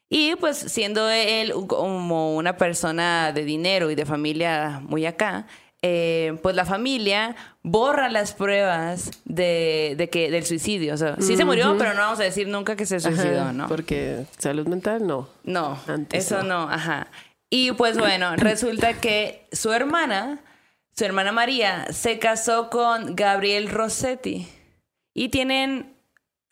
Y 0.09 0.36
pues 0.36 0.56
siendo 0.56 1.10
él 1.10 1.52
como 1.66 2.36
una 2.36 2.56
persona 2.56 3.32
de 3.32 3.44
dinero 3.44 3.90
y 3.90 3.97
de 3.97 4.06
familia 4.06 4.81
muy 4.85 5.05
acá, 5.05 5.48
eh, 5.88 6.36
pues 6.42 6.56
la 6.56 6.64
familia 6.64 7.36
borra 7.62 8.08
las 8.08 8.32
pruebas 8.32 9.12
de, 9.24 9.94
de 9.96 10.10
que 10.10 10.32
del 10.32 10.44
suicidio. 10.44 10.94
O 10.94 10.96
sea, 10.96 11.14
sí 11.20 11.36
se 11.36 11.44
murió, 11.44 11.76
pero 11.78 11.94
no 11.94 12.00
vamos 12.00 12.18
a 12.18 12.24
decir 12.24 12.48
nunca 12.48 12.74
que 12.74 12.86
se 12.86 12.98
suicidó, 12.98 13.42
Ajá, 13.42 13.52
¿no? 13.52 13.68
Porque 13.68 14.26
salud 14.36 14.66
mental 14.66 15.06
no. 15.06 15.28
No, 15.44 15.78
Antes 15.86 16.26
eso 16.26 16.42
no. 16.42 16.66
no, 16.66 16.72
ajá. 16.72 17.06
Y 17.50 17.70
pues 17.72 17.98
bueno, 17.98 18.34
resulta 18.34 18.94
que 18.94 19.46
su 19.52 19.72
hermana, 19.72 20.40
su 20.96 21.04
hermana 21.04 21.30
María, 21.30 21.92
se 21.92 22.18
casó 22.18 22.68
con 22.68 23.14
Gabriel 23.14 23.70
Rossetti 23.70 24.48
y 25.14 25.28
tienen 25.28 25.95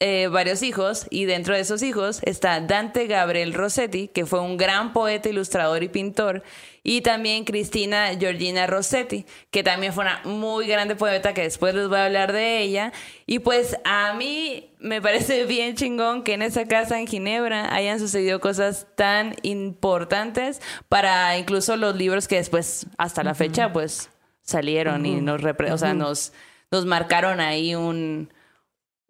eh, 0.06 0.28
varios 0.28 0.62
hijos 0.62 1.06
y 1.09 1.24
dentro 1.24 1.55
de 1.55 1.60
esos 1.60 1.82
hijos 1.82 2.20
está 2.24 2.60
Dante 2.60 3.06
Gabriel 3.06 3.55
Rossetti, 3.55 4.09
que 4.09 4.26
fue 4.26 4.40
un 4.40 4.59
gran 4.59 4.93
poeta, 4.93 5.31
ilustrador 5.31 5.82
y 5.82 5.89
pintor, 5.89 6.43
y 6.82 7.01
también 7.01 7.44
Cristina 7.44 8.09
Georgina 8.18 8.66
Rossetti, 8.66 9.24
que 9.51 9.62
también 9.62 9.94
fue 9.94 10.05
una 10.05 10.20
muy 10.24 10.66
grande 10.66 10.94
poeta, 10.94 11.32
que 11.32 11.40
después 11.40 11.74
les 11.74 11.89
voy 11.89 11.97
a 11.97 12.05
hablar 12.05 12.35
de 12.35 12.59
ella. 12.60 12.93
Y 13.24 13.39
pues 13.39 13.78
a 13.86 14.12
mí 14.12 14.68
me 14.78 15.01
parece 15.01 15.44
bien 15.47 15.74
chingón 15.74 16.22
que 16.22 16.35
en 16.35 16.43
esa 16.43 16.66
casa 16.68 17.01
en 17.01 17.06
Ginebra 17.06 17.74
hayan 17.74 17.98
sucedido 17.98 18.40
cosas 18.40 18.86
tan 18.97 19.35
importantes 19.43 20.60
para 20.90 21.39
incluso 21.39 21.76
los 21.78 21.97
libros 21.97 22.28
que 22.28 22.36
después, 22.36 22.86
hasta 22.98 23.24
la 23.24 23.35
fecha, 23.35 23.72
pues 23.72 24.10
salieron 24.43 25.06
y 25.06 25.22
nos, 25.22 25.40
repre- 25.40 25.72
o 25.72 25.78
sea, 25.78 25.94
nos, 25.94 26.35
nos 26.70 26.85
marcaron 26.85 27.40
ahí 27.40 27.74
un, 27.74 28.34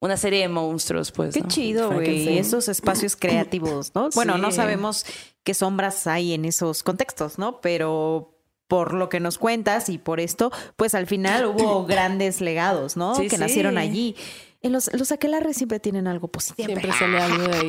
una 0.01 0.17
serie 0.17 0.41
de 0.41 0.49
monstruos, 0.49 1.13
pues. 1.13 1.35
Qué 1.35 1.41
¿no? 1.41 1.49
chido, 1.49 1.91
güey. 1.91 2.39
Esos 2.39 2.69
espacios 2.69 3.17
creativos, 3.17 3.93
¿no? 3.95 4.11
Bueno, 4.15 4.39
no 4.39 4.51
sabemos 4.53 5.07
qué 5.43 5.55
sombras 5.55 6.07
hay 6.07 6.35
en 6.35 6.45
esos 6.45 6.83
contextos, 6.83 7.39
¿no? 7.39 7.61
Pero 7.61 8.35
por 8.69 8.95
lo 8.95 9.09
que 9.09 9.21
nos 9.21 9.39
cuentas 9.39 9.89
y 9.89 9.99
por 9.99 10.21
esto, 10.21 10.51
pues 10.77 10.95
al 10.95 11.07
final 11.07 11.47
hubo 11.55 11.87
grandes 11.87 12.41
legados, 12.41 12.97
¿no? 12.97 13.15
Sí, 13.15 13.23
que 13.29 13.37
sí. 13.37 13.41
nacieron 13.41 13.79
allí. 13.79 14.17
En 14.63 14.73
los, 14.73 14.91
los 14.95 15.13
aquelarres 15.13 15.59
siempre 15.59 15.79
tienen 15.79 16.07
algo 16.07 16.29
positivo. 16.29 16.67
Siempre 16.67 16.91
sale 16.93 17.21
algo 17.21 17.47
de 17.49 17.55
ahí. 17.55 17.67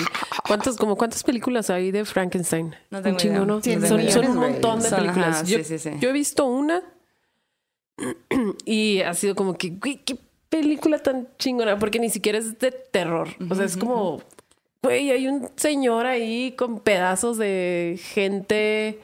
¿Cuántas, 0.47 0.77
como 0.77 0.95
cuántas 0.95 1.23
películas 1.23 1.69
hay 1.69 1.91
de 1.91 2.05
Frankenstein? 2.05 2.73
No 2.89 3.01
tengo 3.01 3.15
un 3.15 3.19
chingo, 3.19 3.35
idea. 3.35 3.45
¿no? 3.45 3.61
Sí, 3.61 4.11
son, 4.11 4.27
un 4.29 4.37
montón 4.37 4.79
de 4.81 4.89
Son, 4.89 4.99
películas. 4.99 5.35
ajá, 5.35 5.43
yo, 5.43 5.57
sí, 5.57 5.63
sí, 5.65 5.79
sí. 5.79 5.89
yo 5.99 6.09
he 6.09 6.13
visto 6.13 6.45
una 6.45 6.81
y 8.65 9.01
ha 9.01 9.13
sido 9.13 9.35
como 9.35 9.57
que, 9.57 9.71
güey, 9.71 10.03
qué 10.05 10.17
película 10.49 10.99
tan 10.99 11.27
chingona, 11.37 11.77
porque 11.79 11.99
ni 11.99 12.09
siquiera 12.09 12.37
es 12.37 12.57
de 12.59 12.71
terror. 12.71 13.27
O 13.49 13.55
sea, 13.55 13.65
es 13.65 13.77
como, 13.77 14.21
güey, 14.83 15.11
hay 15.11 15.27
un 15.27 15.49
señor 15.55 16.05
ahí 16.05 16.53
con 16.57 16.79
pedazos 16.79 17.37
de 17.37 17.99
gente. 18.01 18.99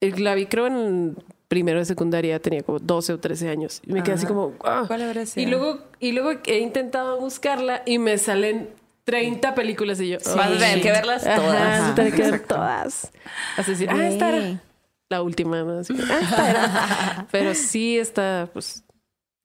Eh, 0.00 0.12
La 0.18 0.34
vi 0.34 0.46
creo 0.46 0.66
en 0.66 1.16
primero 1.48 1.78
de 1.78 1.84
secundaria, 1.86 2.38
tenía 2.40 2.62
como 2.62 2.78
12 2.78 3.14
o 3.14 3.20
13 3.20 3.48
años. 3.48 3.80
Y 3.86 3.92
me 3.92 4.02
quedé 4.02 4.14
así 4.16 4.26
Ajá. 4.26 4.34
como, 4.34 4.54
ah. 4.64 4.84
¿Cuál 4.86 5.02
habrá 5.02 5.22
Y 5.22 5.26
sido? 5.26 5.50
luego, 5.50 5.78
y 5.98 6.12
luego 6.12 6.40
he 6.46 6.58
intentado 6.58 7.18
buscarla 7.18 7.82
y 7.86 7.98
me 7.98 8.18
salen 8.18 8.68
30 9.04 9.54
películas 9.54 9.98
y 10.00 10.08
yo. 10.10 10.18
Vas 10.36 10.36
a 10.36 10.58
tener 10.58 10.82
que 10.82 10.90
verlas 10.92 11.26
Ajá, 11.26 11.36
todas. 11.36 11.94
tener 11.94 12.12
que 12.14 12.22
ver 12.30 12.40
todas. 12.46 13.10
Así 13.56 13.70
decir, 13.72 13.88
ah, 13.90 14.06
esta 14.06 14.28
era 14.36 14.60
la 15.08 15.22
última. 15.22 15.62
¿no? 15.62 15.78
Así 15.78 15.94
que, 15.94 16.02
ah, 16.02 16.18
esta 16.20 16.50
era. 16.50 17.26
Pero 17.32 17.54
sí 17.54 17.98
está, 17.98 18.50
pues. 18.52 18.84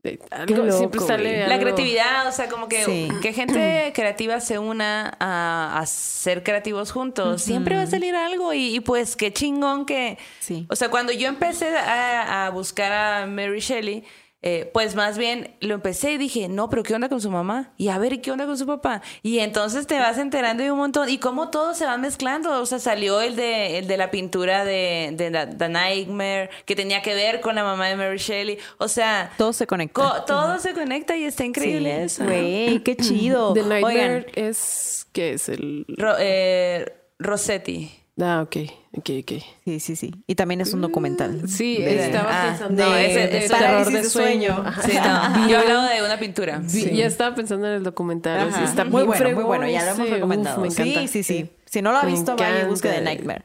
De- 0.03 0.19
algo, 0.31 0.55
loco, 0.65 0.77
siempre 0.77 0.99
sale. 0.99 1.35
güey. 1.37 1.47
La 1.47 1.59
creatividad, 1.59 2.27
o 2.27 2.31
sea, 2.31 2.49
como 2.49 2.67
que, 2.67 2.83
Sí. 2.83 3.07
que 3.21 3.31
gente 3.33 3.91
creativa 3.95 4.39
se 4.41 4.59
una 4.59 5.15
a, 5.19 5.79
a 5.79 5.85
ser 5.85 6.43
creativos 6.43 6.91
juntos. 6.91 7.41
Siempre 7.41 7.75
va 7.77 7.83
a 7.83 7.87
salir 7.87 8.13
algo 8.15 8.53
y, 8.53 8.75
y 8.75 8.79
pues 8.81 9.15
qué 9.15 9.31
chingón 9.31 9.85
que... 9.85 10.17
Sí. 10.39 10.65
O 10.69 10.75
sea, 10.75 10.89
cuando 10.89 11.13
yo 11.13 11.27
empecé 11.29 11.69
a, 11.77 12.45
a 12.45 12.49
buscar 12.49 12.91
a 12.91 13.25
Mary 13.27 13.59
Shelley, 13.61 14.03
eh, 14.45 14.69
pues 14.73 14.93
más 14.93 15.17
bien 15.17 15.55
lo 15.61 15.73
empecé 15.73 16.11
y 16.11 16.17
dije, 16.17 16.49
no, 16.49 16.69
pero 16.69 16.83
¿qué 16.83 16.93
onda 16.93 17.07
con 17.07 17.21
su 17.21 17.31
mamá? 17.31 17.71
Y 17.77 17.87
a 17.87 17.97
ver, 17.97 18.11
¿y 18.13 18.17
qué 18.17 18.29
onda 18.29 18.45
con 18.45 18.57
su 18.57 18.65
papá? 18.65 19.01
Y 19.21 19.39
entonces 19.39 19.87
te 19.87 19.97
vas 19.97 20.17
enterando 20.17 20.63
de 20.63 20.71
un 20.71 20.77
montón. 20.77 21.07
Y 21.07 21.17
cómo 21.17 21.49
todo 21.49 21.73
se 21.73 21.85
va 21.85 21.97
mezclando. 21.97 22.61
O 22.61 22.65
sea, 22.65 22.79
salió 22.79 23.21
el 23.21 23.35
de, 23.37 23.79
el 23.79 23.87
de 23.87 23.95
la 23.97 24.11
pintura 24.11 24.65
de, 24.65 25.11
de 25.13 25.31
The, 25.31 25.55
The 25.57 25.69
Nightmare, 25.69 26.49
que 26.65 26.75
tenía 26.75 27.01
que 27.01 27.13
ver 27.15 27.39
con 27.39 27.55
la 27.55 27.63
mamá 27.63 27.87
de 27.87 27.95
Mary 27.95 28.17
Shelley. 28.17 28.57
O 28.77 28.87
sea... 28.89 29.31
Todo 29.37 29.53
se 29.53 29.65
conecta. 29.65 29.93
Co- 30.01 30.23
todo 30.25 30.59
se 30.59 30.73
conecta 30.73 31.15
y 31.15 31.23
está 31.23 31.45
increíble 31.45 31.95
Sí, 31.95 32.03
eso. 32.03 32.23
Güey, 32.25 32.79
qué 32.83 32.97
chido. 32.97 33.53
The 33.53 33.63
Nightmare 33.63 33.95
Oigan, 33.95 34.25
es. 34.35 35.07
¿Qué 35.13 35.33
es? 35.33 35.47
El. 35.47 35.85
Ro- 35.87 36.15
eh, 36.19 36.93
Rossetti. 37.17 37.91
Ah, 38.21 38.43
ok. 38.45 38.57
Ok, 38.95 39.09
ok. 39.23 39.31
sí, 39.65 39.79
sí, 39.79 39.95
sí. 39.95 40.11
Y 40.27 40.35
también 40.35 40.61
es 40.61 40.71
un 40.73 40.81
documental. 40.81 41.49
Sí, 41.49 41.77
De- 41.79 42.05
estaba 42.05 42.29
ah, 42.29 42.47
pensando. 42.49 42.83
no, 42.85 42.91
de- 42.91 43.05
ese- 43.09 43.27
de 43.27 43.37
ese- 43.39 43.47
terror 43.55 43.85
de 43.87 43.91
de 43.91 44.03
sueño. 44.03 44.55
sueño. 44.55 44.73
Sí, 44.85 44.91
no. 45.03 45.47
Yo 45.49 45.57
hablaba 45.59 45.89
de 45.89 46.03
una 46.03 46.19
pintura. 46.19 46.61
Sí, 46.67 46.95
Ya 46.95 47.07
estaba 47.07 47.35
pensando 47.35 47.65
en 47.67 47.73
el 47.73 47.83
documental. 47.83 48.49
Ajá. 48.49 48.57
sí, 48.59 48.63
está 48.65 48.85
muy 48.85 49.03
bien 49.03 49.07
bueno, 49.07 49.35
muy 49.35 49.43
bueno. 49.43 49.67
Ya 49.67 49.83
lo 49.85 49.91
hemos 49.91 50.09
recomendado. 50.09 50.57
Uf, 50.57 50.61
me 50.61 50.67
encanta. 50.67 51.01
Sí, 51.07 51.23
sí, 51.23 51.23
sí. 51.23 51.49
Si 51.65 51.81
no 51.81 51.91
lo 51.91 51.97
ha 51.97 52.05
visto, 52.05 52.35
vaya 52.35 52.67
busque 52.67 52.87
The 52.89 52.95
encanta. 52.97 53.09
Nightmare. 53.15 53.43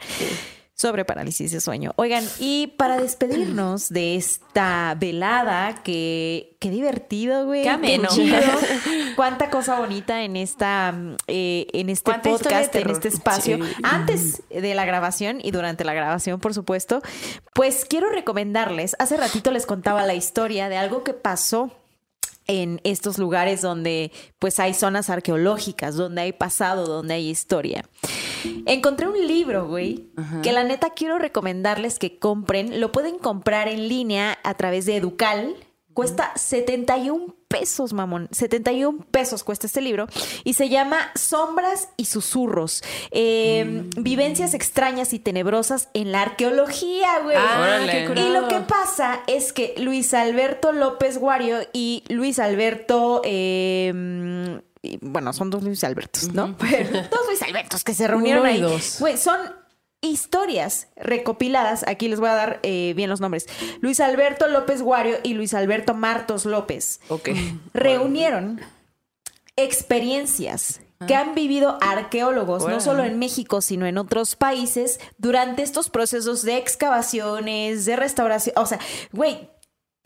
Sobre 0.81 1.05
parálisis 1.05 1.51
de 1.51 1.61
sueño. 1.61 1.93
Oigan, 1.97 2.25
y 2.39 2.69
para 2.77 2.99
despedirnos 2.99 3.89
de 3.89 4.15
esta 4.15 4.95
velada, 4.97 5.83
que 5.83 6.57
qué 6.61 6.71
divertido, 6.71 7.47
güey. 7.47 7.65
Qué 7.65 7.69
ameno. 7.69 8.09
Cuánta 9.17 9.51
cosa 9.51 9.77
bonita 9.81 10.23
en 10.23 10.37
esta, 10.37 10.95
eh, 11.27 11.67
en 11.73 11.91
este 11.91 12.15
podcast, 12.21 12.73
en 12.77 12.91
este 12.91 13.09
espacio. 13.09 13.57
Sí. 13.57 13.73
Antes 13.83 14.45
de 14.51 14.75
la 14.77 14.85
grabación 14.85 15.41
y 15.43 15.51
durante 15.51 15.83
la 15.83 15.95
grabación, 15.95 16.39
por 16.39 16.55
supuesto, 16.55 17.03
pues 17.55 17.85
quiero 17.85 18.11
recomendarles. 18.11 18.95
Hace 19.01 19.17
ratito 19.17 19.51
les 19.51 19.67
contaba 19.67 20.07
la 20.07 20.15
historia 20.15 20.69
de 20.69 20.77
algo 20.77 21.03
que 21.03 21.13
pasó 21.13 21.73
en 22.47 22.81
estos 22.83 23.19
lugares 23.19 23.63
donde 23.63 24.11
pues 24.39 24.61
hay 24.61 24.75
zonas 24.75 25.11
arqueológicas, 25.11 25.97
donde 25.97 26.23
hay 26.23 26.33
pasado, 26.33 26.87
donde 26.87 27.15
hay 27.15 27.29
historia. 27.29 27.85
Encontré 28.67 29.07
un 29.09 29.27
libro, 29.27 29.67
güey, 29.67 30.07
que 30.43 30.53
la 30.53 30.65
neta 30.65 30.91
quiero 30.91 31.19
recomendarles 31.19 31.99
que 31.99 32.19
compren. 32.19 32.81
Lo 32.81 32.93
pueden 32.93 33.19
comprar 33.19 33.69
en 33.69 33.89
línea 33.89 34.39
a 34.45 34.55
través 34.55 34.87
de 34.87 34.97
Educal. 34.97 35.57
Cuesta 35.95 36.31
71 36.37 37.35
pesos, 37.49 37.93
mamón. 37.93 38.29
71 38.31 39.07
pesos 39.11 39.43
cuesta 39.43 39.67
este 39.67 39.81
libro. 39.81 40.07
Y 40.45 40.53
se 40.53 40.69
llama 40.69 41.11
Sombras 41.17 41.89
y 41.97 42.05
Susurros. 42.05 42.85
Eh, 43.11 43.85
Vivencias 43.97 44.55
extrañas 44.55 45.13
y 45.13 45.19
tenebrosas 45.19 45.89
en 45.95 46.13
la 46.13 46.23
arqueología, 46.23 47.19
güey. 47.25 47.37
Ah, 47.37 47.81
Y 48.15 48.29
lo 48.33 48.47
que 48.47 48.61
pasa 48.61 49.23
es 49.27 49.53
que 49.53 49.75
Luis 49.79 50.15
Alberto 50.15 50.73
López 50.73 51.19
Guario 51.19 51.59
y 51.73 52.05
Luis 52.09 52.39
Alberto, 52.39 53.23
eh, 53.25 53.93
mm, 53.93 54.68
y, 54.89 54.99
bueno, 55.03 55.33
son 55.33 55.51
dos 55.51 55.63
Luis 55.63 55.85
Albertos, 55.85 56.33
¿no? 56.33 56.57
Pero 56.59 56.91
dos 57.11 57.27
Luis 57.27 57.43
Albertos 57.43 57.85
que 57.85 57.95
se 57.95 58.07
reunieron 58.09 58.43
Uno 58.43 58.51
y 58.51 58.55
ahí. 58.55 58.61
dos. 58.61 58.97
Güey, 59.01 59.17
son 59.17 59.39
historias 60.01 60.89
recopiladas. 60.97 61.85
Aquí 61.89 62.09
les 62.09 62.21
voy 62.21 62.29
a 62.29 62.35
dar 62.35 62.61
eh, 62.63 62.93
bien 62.97 63.11
los 63.11 63.21
nombres. 63.21 63.47
Luis 63.81 64.01
Alberto 64.01 64.47
López 64.49 64.81
Guario 64.83 65.17
y 65.25 65.35
Luis 65.35 65.55
Alberto 65.55 65.95
Martos 65.95 66.45
López 66.45 67.01
Ok. 67.09 67.31
reunieron 67.75 68.61
experiencias 69.57 70.81
que 71.07 71.15
han 71.15 71.35
vivido 71.37 71.79
arqueólogos, 71.81 72.67
no 72.67 72.81
solo 72.81 73.05
en 73.05 73.19
México, 73.21 73.61
sino 73.61 73.87
en 73.87 73.99
otros 73.99 74.35
países, 74.35 74.99
durante 75.17 75.63
estos 75.63 75.91
procesos 75.91 76.43
de 76.43 76.57
excavaciones, 76.57 77.85
de 77.85 77.95
restauración. 77.97 78.55
O 78.59 78.67
sea, 78.67 78.79
güey. 79.13 79.49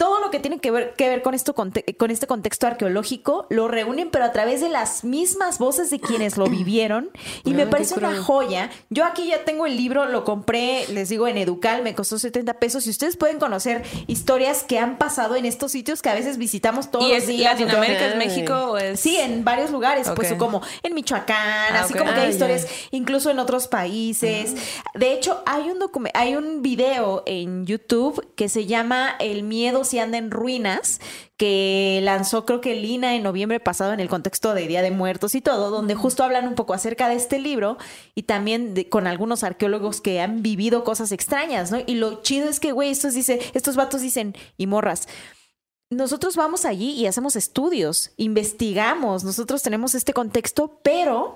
Todo 0.02 0.18
lo 0.20 0.32
que 0.32 0.40
tiene 0.40 0.58
que 0.58 0.72
ver, 0.72 0.94
que 0.94 1.08
ver 1.08 1.22
con, 1.22 1.32
esto, 1.32 1.54
con 1.54 1.70
este 2.10 2.26
contexto 2.26 2.66
arqueológico 2.66 3.46
lo 3.50 3.68
reúnen, 3.68 4.10
pero 4.10 4.24
a 4.24 4.32
través 4.32 4.60
de 4.60 4.68
las 4.68 5.04
mismas 5.04 5.60
voces 5.60 5.90
de 5.90 6.00
quienes 6.00 6.36
lo 6.36 6.46
vivieron. 6.46 7.10
Y 7.44 7.54
me 7.54 7.68
parece 7.68 7.94
una 7.94 8.20
joya. 8.20 8.68
Yo 8.90 9.04
aquí 9.04 9.28
ya 9.28 9.44
tengo 9.44 9.64
el 9.64 9.76
libro, 9.76 10.06
lo 10.06 10.24
compré, 10.24 10.88
les 10.88 11.08
digo, 11.08 11.28
en 11.28 11.38
Educal, 11.38 11.84
me 11.84 11.94
costó 11.94 12.18
70 12.18 12.54
pesos. 12.54 12.84
Y 12.88 12.90
ustedes 12.90 13.16
pueden 13.16 13.38
conocer 13.38 13.84
historias 14.08 14.64
que 14.64 14.80
han 14.80 14.98
pasado 14.98 15.36
en 15.36 15.44
estos 15.44 15.70
sitios 15.70 16.02
que 16.02 16.08
a 16.08 16.14
veces 16.14 16.36
visitamos 16.36 16.90
todos 16.90 17.04
¿Y 17.06 17.10
los 17.14 17.18
es 17.18 17.28
días. 17.28 17.52
Latinoamérica, 17.60 18.08
es. 18.08 18.16
México 18.16 18.54
o 18.72 18.78
es...? 18.78 18.98
Sí, 18.98 19.18
en 19.18 19.44
varios 19.44 19.70
lugares, 19.70 20.10
pues 20.16 20.32
Ok. 20.32 20.38
como 20.38 20.62
en 20.82 20.94
Michoacán, 20.94 21.76
Ah, 21.76 21.82
así 21.84 21.94
como 21.94 22.12
que 22.12 22.18
hay 22.18 22.26
Ah, 22.26 22.30
historias, 22.30 22.66
incluso 22.90 23.30
en 23.30 23.38
otros 23.38 23.68
países. 23.68 24.56
De 24.94 25.12
hecho, 25.12 25.44
hay 25.46 25.70
un 25.70 25.78
hay 26.14 26.34
un 26.34 26.60
video 26.62 27.22
en 27.26 27.66
YouTube 27.66 28.26
que 28.34 28.48
se 28.48 28.66
llama 28.66 29.14
El 29.20 29.44
miedo 29.44 29.84
si 29.92 29.98
anda 29.98 30.18
en 30.18 30.30
ruinas, 30.30 31.00
que 31.36 32.00
lanzó 32.02 32.44
creo 32.46 32.60
que 32.60 32.74
Lina 32.74 33.14
en 33.14 33.22
noviembre 33.22 33.60
pasado 33.60 33.92
en 33.92 34.00
el 34.00 34.08
contexto 34.08 34.54
de 34.54 34.66
Día 34.66 34.80
de 34.82 34.90
Muertos 34.90 35.34
y 35.34 35.40
todo, 35.40 35.70
donde 35.70 35.94
justo 35.94 36.24
hablan 36.24 36.48
un 36.48 36.54
poco 36.54 36.74
acerca 36.74 37.08
de 37.08 37.14
este 37.16 37.38
libro 37.38 37.76
y 38.14 38.22
también 38.22 38.74
de- 38.74 38.88
con 38.88 39.06
algunos 39.06 39.44
arqueólogos 39.44 40.00
que 40.00 40.20
han 40.20 40.42
vivido 40.42 40.82
cosas 40.82 41.12
extrañas, 41.12 41.70
¿no? 41.70 41.78
Y 41.86 41.94
lo 41.96 42.22
chido 42.22 42.48
es 42.48 42.58
que, 42.58 42.72
güey, 42.72 42.90
estos 42.90 43.14
dice, 43.14 43.38
estos 43.54 43.76
vatos 43.76 44.00
dicen, 44.00 44.34
y 44.56 44.66
morras, 44.66 45.08
nosotros 45.90 46.36
vamos 46.36 46.64
allí 46.64 46.92
y 46.92 47.06
hacemos 47.06 47.36
estudios, 47.36 48.12
investigamos, 48.16 49.24
nosotros 49.24 49.62
tenemos 49.62 49.94
este 49.94 50.12
contexto, 50.14 50.80
pero 50.82 51.34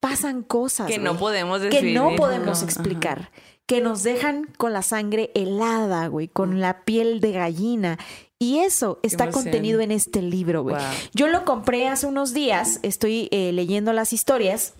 pasan 0.00 0.42
cosas 0.42 0.86
Que 0.86 0.98
no 0.98 1.18
podemos 1.18 1.58
que 1.60 1.68
describir. 1.68 1.94
no 1.94 2.16
podemos 2.16 2.62
explicar, 2.62 3.30
que 3.68 3.80
nos 3.82 4.02
dejan 4.02 4.48
con 4.56 4.72
la 4.72 4.82
sangre 4.82 5.30
helada, 5.34 6.06
güey, 6.08 6.26
con 6.26 6.58
la 6.60 6.84
piel 6.84 7.20
de 7.20 7.32
gallina. 7.32 7.98
Y 8.40 8.60
eso 8.60 8.98
está 9.02 9.24
contenido 9.34 9.80
en 9.80 9.90
este 9.92 10.22
libro, 10.22 10.62
güey. 10.62 10.76
Wow. 10.76 10.84
Yo 11.12 11.28
lo 11.28 11.44
compré 11.44 11.86
hace 11.86 12.06
unos 12.06 12.32
días, 12.32 12.80
estoy 12.82 13.28
eh, 13.30 13.52
leyendo 13.52 13.92
las 13.92 14.12
historias. 14.12 14.72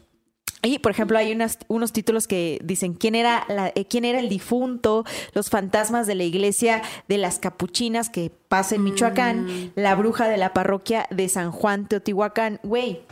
Y, 0.62 0.78
por 0.78 0.90
ejemplo, 0.90 1.18
hay 1.18 1.30
unas- 1.32 1.58
unos 1.68 1.92
títulos 1.92 2.26
que 2.26 2.58
dicen 2.64 2.94
quién 2.94 3.14
era, 3.14 3.44
la- 3.48 3.68
eh, 3.74 3.84
quién 3.84 4.04
era 4.04 4.18
el 4.20 4.28
difunto, 4.28 5.04
los 5.34 5.50
fantasmas 5.50 6.06
de 6.06 6.14
la 6.16 6.24
iglesia 6.24 6.82
de 7.08 7.18
las 7.18 7.38
capuchinas 7.38 8.08
que 8.10 8.30
pasa 8.48 8.74
en 8.74 8.84
Michoacán, 8.84 9.70
la 9.76 9.94
bruja 9.96 10.28
de 10.28 10.36
la 10.38 10.52
parroquia 10.54 11.06
de 11.10 11.28
San 11.28 11.52
Juan 11.52 11.86
Teotihuacán. 11.88 12.58
Güey, 12.64 13.02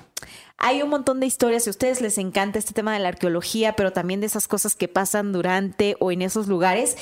hay 0.58 0.82
un 0.82 0.90
montón 0.90 1.20
de 1.20 1.26
historias. 1.26 1.64
Si 1.64 1.70
a 1.70 1.72
ustedes 1.72 2.00
les 2.00 2.18
encanta 2.18 2.58
este 2.58 2.72
tema 2.72 2.92
de 2.92 3.00
la 3.00 3.08
arqueología, 3.08 3.74
pero 3.74 3.92
también 3.92 4.20
de 4.20 4.26
esas 4.26 4.48
cosas 4.48 4.74
que 4.74 4.88
pasan 4.88 5.32
durante 5.32 5.96
o 6.00 6.12
en 6.12 6.22
esos 6.22 6.48
lugares, 6.48 6.96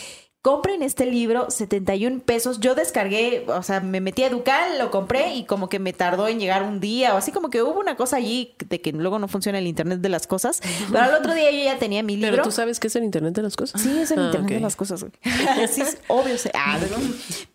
compren 0.44 0.82
este 0.82 1.06
libro, 1.06 1.50
71 1.50 2.20
pesos. 2.20 2.60
Yo 2.60 2.74
descargué, 2.74 3.46
o 3.48 3.62
sea, 3.62 3.80
me 3.80 4.02
metí 4.02 4.24
a 4.24 4.26
Educal, 4.26 4.78
lo 4.78 4.90
compré 4.90 5.34
y 5.36 5.44
como 5.46 5.70
que 5.70 5.78
me 5.78 5.94
tardó 5.94 6.28
en 6.28 6.38
llegar 6.38 6.64
un 6.64 6.80
día 6.80 7.14
o 7.14 7.16
así 7.16 7.32
como 7.32 7.48
que 7.48 7.62
hubo 7.62 7.80
una 7.80 7.96
cosa 7.96 8.16
allí 8.18 8.54
de 8.68 8.82
que 8.82 8.92
luego 8.92 9.18
no 9.18 9.26
funciona 9.26 9.56
el 9.58 9.66
internet 9.66 10.00
de 10.00 10.10
las 10.10 10.26
cosas. 10.26 10.60
Pero 10.92 11.02
al 11.02 11.14
otro 11.14 11.32
día 11.32 11.50
yo 11.50 11.64
ya 11.64 11.78
tenía 11.78 12.02
mi 12.02 12.16
libro. 12.16 12.30
Pero 12.32 12.42
tú 12.42 12.50
sabes 12.50 12.78
que 12.78 12.88
es 12.88 12.96
el 12.96 13.04
internet 13.04 13.32
de 13.34 13.40
las 13.40 13.56
cosas. 13.56 13.80
Sí, 13.80 13.98
es 13.98 14.10
el 14.10 14.18
Ah, 14.18 14.24
internet 14.26 14.52
de 14.52 14.60
las 14.60 14.76
cosas, 14.76 15.00
sí, 15.70 15.80
es 15.80 15.96
obvio. 16.08 16.36
sé. 16.36 16.50
Ah, 16.52 16.78
¿no? 16.78 16.96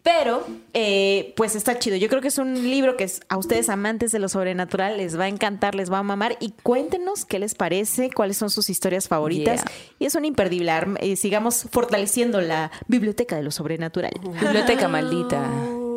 Pero, 0.02 0.48
eh, 0.74 1.36
pues 1.38 1.56
está 1.56 1.78
chido. 1.78 1.96
Yo 1.96 2.10
creo 2.10 2.22
que 2.22 2.30
es 2.30 2.40
un 2.40 2.56
libro 2.72 2.98
que 2.98 3.04
es- 3.04 3.22
a 3.30 3.38
ustedes 3.38 3.70
amantes 3.70 4.12
de 4.12 4.18
lo 4.18 4.30
sobrenatural 4.30 4.98
les 4.98 5.20
va 5.20 5.26
a 5.26 5.28
encantar, 5.28 5.76
les 5.76 5.92
va 5.92 6.00
a 6.00 6.04
mamar. 6.04 6.38
Y 6.40 6.54
cuéntenos 6.64 7.26
qué 7.26 7.38
les 7.38 7.54
parece, 7.54 8.10
cuáles 8.10 8.38
son 8.38 8.50
sus 8.50 8.68
historias 8.72 9.08
favoritas. 9.08 9.62
Yeah. 9.64 9.72
Y 10.00 10.06
es 10.06 10.16
un 10.16 10.26
imperdible. 10.26 10.72
Arm- 10.72 10.98
eh, 11.02 11.16
sigamos 11.16 11.68
fortaleciendo 11.72 12.42
la 12.42 12.72
biblioteca 12.88 13.36
de 13.36 13.44
lo 13.44 13.52
sobrenatural. 13.52 14.12
Biblioteca 14.42 14.88
maldita. 14.88 15.50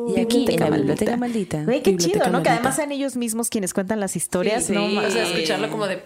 Y 0.08 0.20
aquí 0.20 0.46
en 0.48 0.60
la 0.60 0.70
biblioteca 0.70 1.16
maldita. 1.16 1.64
Qué 1.64 1.80
Biblioteca 1.90 1.98
chido, 1.98 2.18
¿no? 2.18 2.24
Que 2.24 2.30
maldita. 2.30 2.52
además 2.54 2.76
sean 2.76 2.92
ellos 2.92 3.16
mismos 3.16 3.48
quienes 3.48 3.72
cuentan 3.72 4.00
las 4.00 4.16
historias. 4.16 4.64
Sí, 4.64 4.72
no 4.72 4.88
sí. 4.88 4.98
O 4.98 5.10
sea, 5.10 5.24
escucharlo 5.24 5.70
como 5.70 5.86
de 5.86 6.02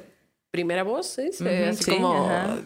primera 0.50 0.82
voz, 0.82 1.06
¿sí? 1.06 1.30
Eh, 1.44 1.68
así 1.70 1.84
sí, 1.84 1.90
como 1.90 2.28
ah, 2.28 2.58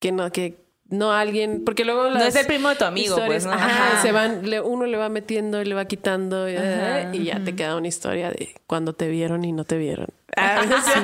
que 0.00 0.12
no, 0.12 0.30
que 0.30 0.63
no 0.90 1.12
alguien, 1.12 1.62
porque 1.64 1.84
luego 1.84 2.04
No 2.04 2.10
las 2.10 2.28
es 2.28 2.36
el 2.36 2.46
primo 2.46 2.68
de 2.68 2.76
tu 2.76 2.84
amigo, 2.84 3.16
pues, 3.26 3.46
¿no? 3.46 3.52
ajá, 3.52 3.66
Ajá. 3.94 4.02
se 4.02 4.12
van, 4.12 4.48
le- 4.48 4.60
uno 4.60 4.84
le 4.86 4.96
va 4.96 5.08
metiendo 5.08 5.60
y 5.60 5.64
le 5.64 5.74
va 5.74 5.86
quitando 5.86 6.48
y, 6.48 6.56
Ajá, 6.56 7.14
y 7.14 7.24
ya 7.24 7.42
te 7.42 7.54
queda 7.56 7.76
una 7.76 7.88
historia 7.88 8.30
de 8.30 8.54
cuando 8.66 8.92
te 8.92 9.08
vieron 9.08 9.44
y 9.44 9.52
no 9.52 9.64
te 9.64 9.78
vieron. 9.78 10.08
Sí, 10.36 11.00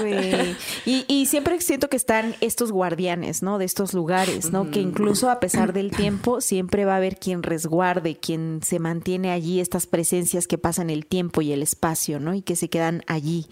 güey. 0.00 0.56
Y, 0.86 1.04
y 1.06 1.26
siempre 1.26 1.60
siento 1.60 1.88
que 1.88 1.96
están 1.96 2.34
estos 2.40 2.72
guardianes, 2.72 3.42
¿no? 3.42 3.58
De 3.58 3.64
estos 3.66 3.94
lugares, 3.94 4.50
¿no? 4.52 4.70
Que 4.70 4.80
incluso 4.80 5.30
a 5.30 5.38
pesar 5.38 5.72
del 5.72 5.90
tiempo, 5.90 6.40
siempre 6.40 6.84
va 6.84 6.94
a 6.94 6.96
haber 6.96 7.16
quien 7.18 7.42
resguarde, 7.42 8.16
quien 8.16 8.60
se 8.64 8.78
mantiene 8.78 9.30
allí, 9.32 9.60
estas 9.60 9.86
presencias 9.86 10.46
que 10.46 10.58
pasan 10.58 10.90
el 10.90 11.06
tiempo 11.06 11.40
y 11.42 11.52
el 11.52 11.62
espacio, 11.62 12.20
¿no? 12.20 12.34
Y 12.34 12.42
que 12.42 12.56
se 12.56 12.68
quedan 12.68 13.02
allí 13.06 13.46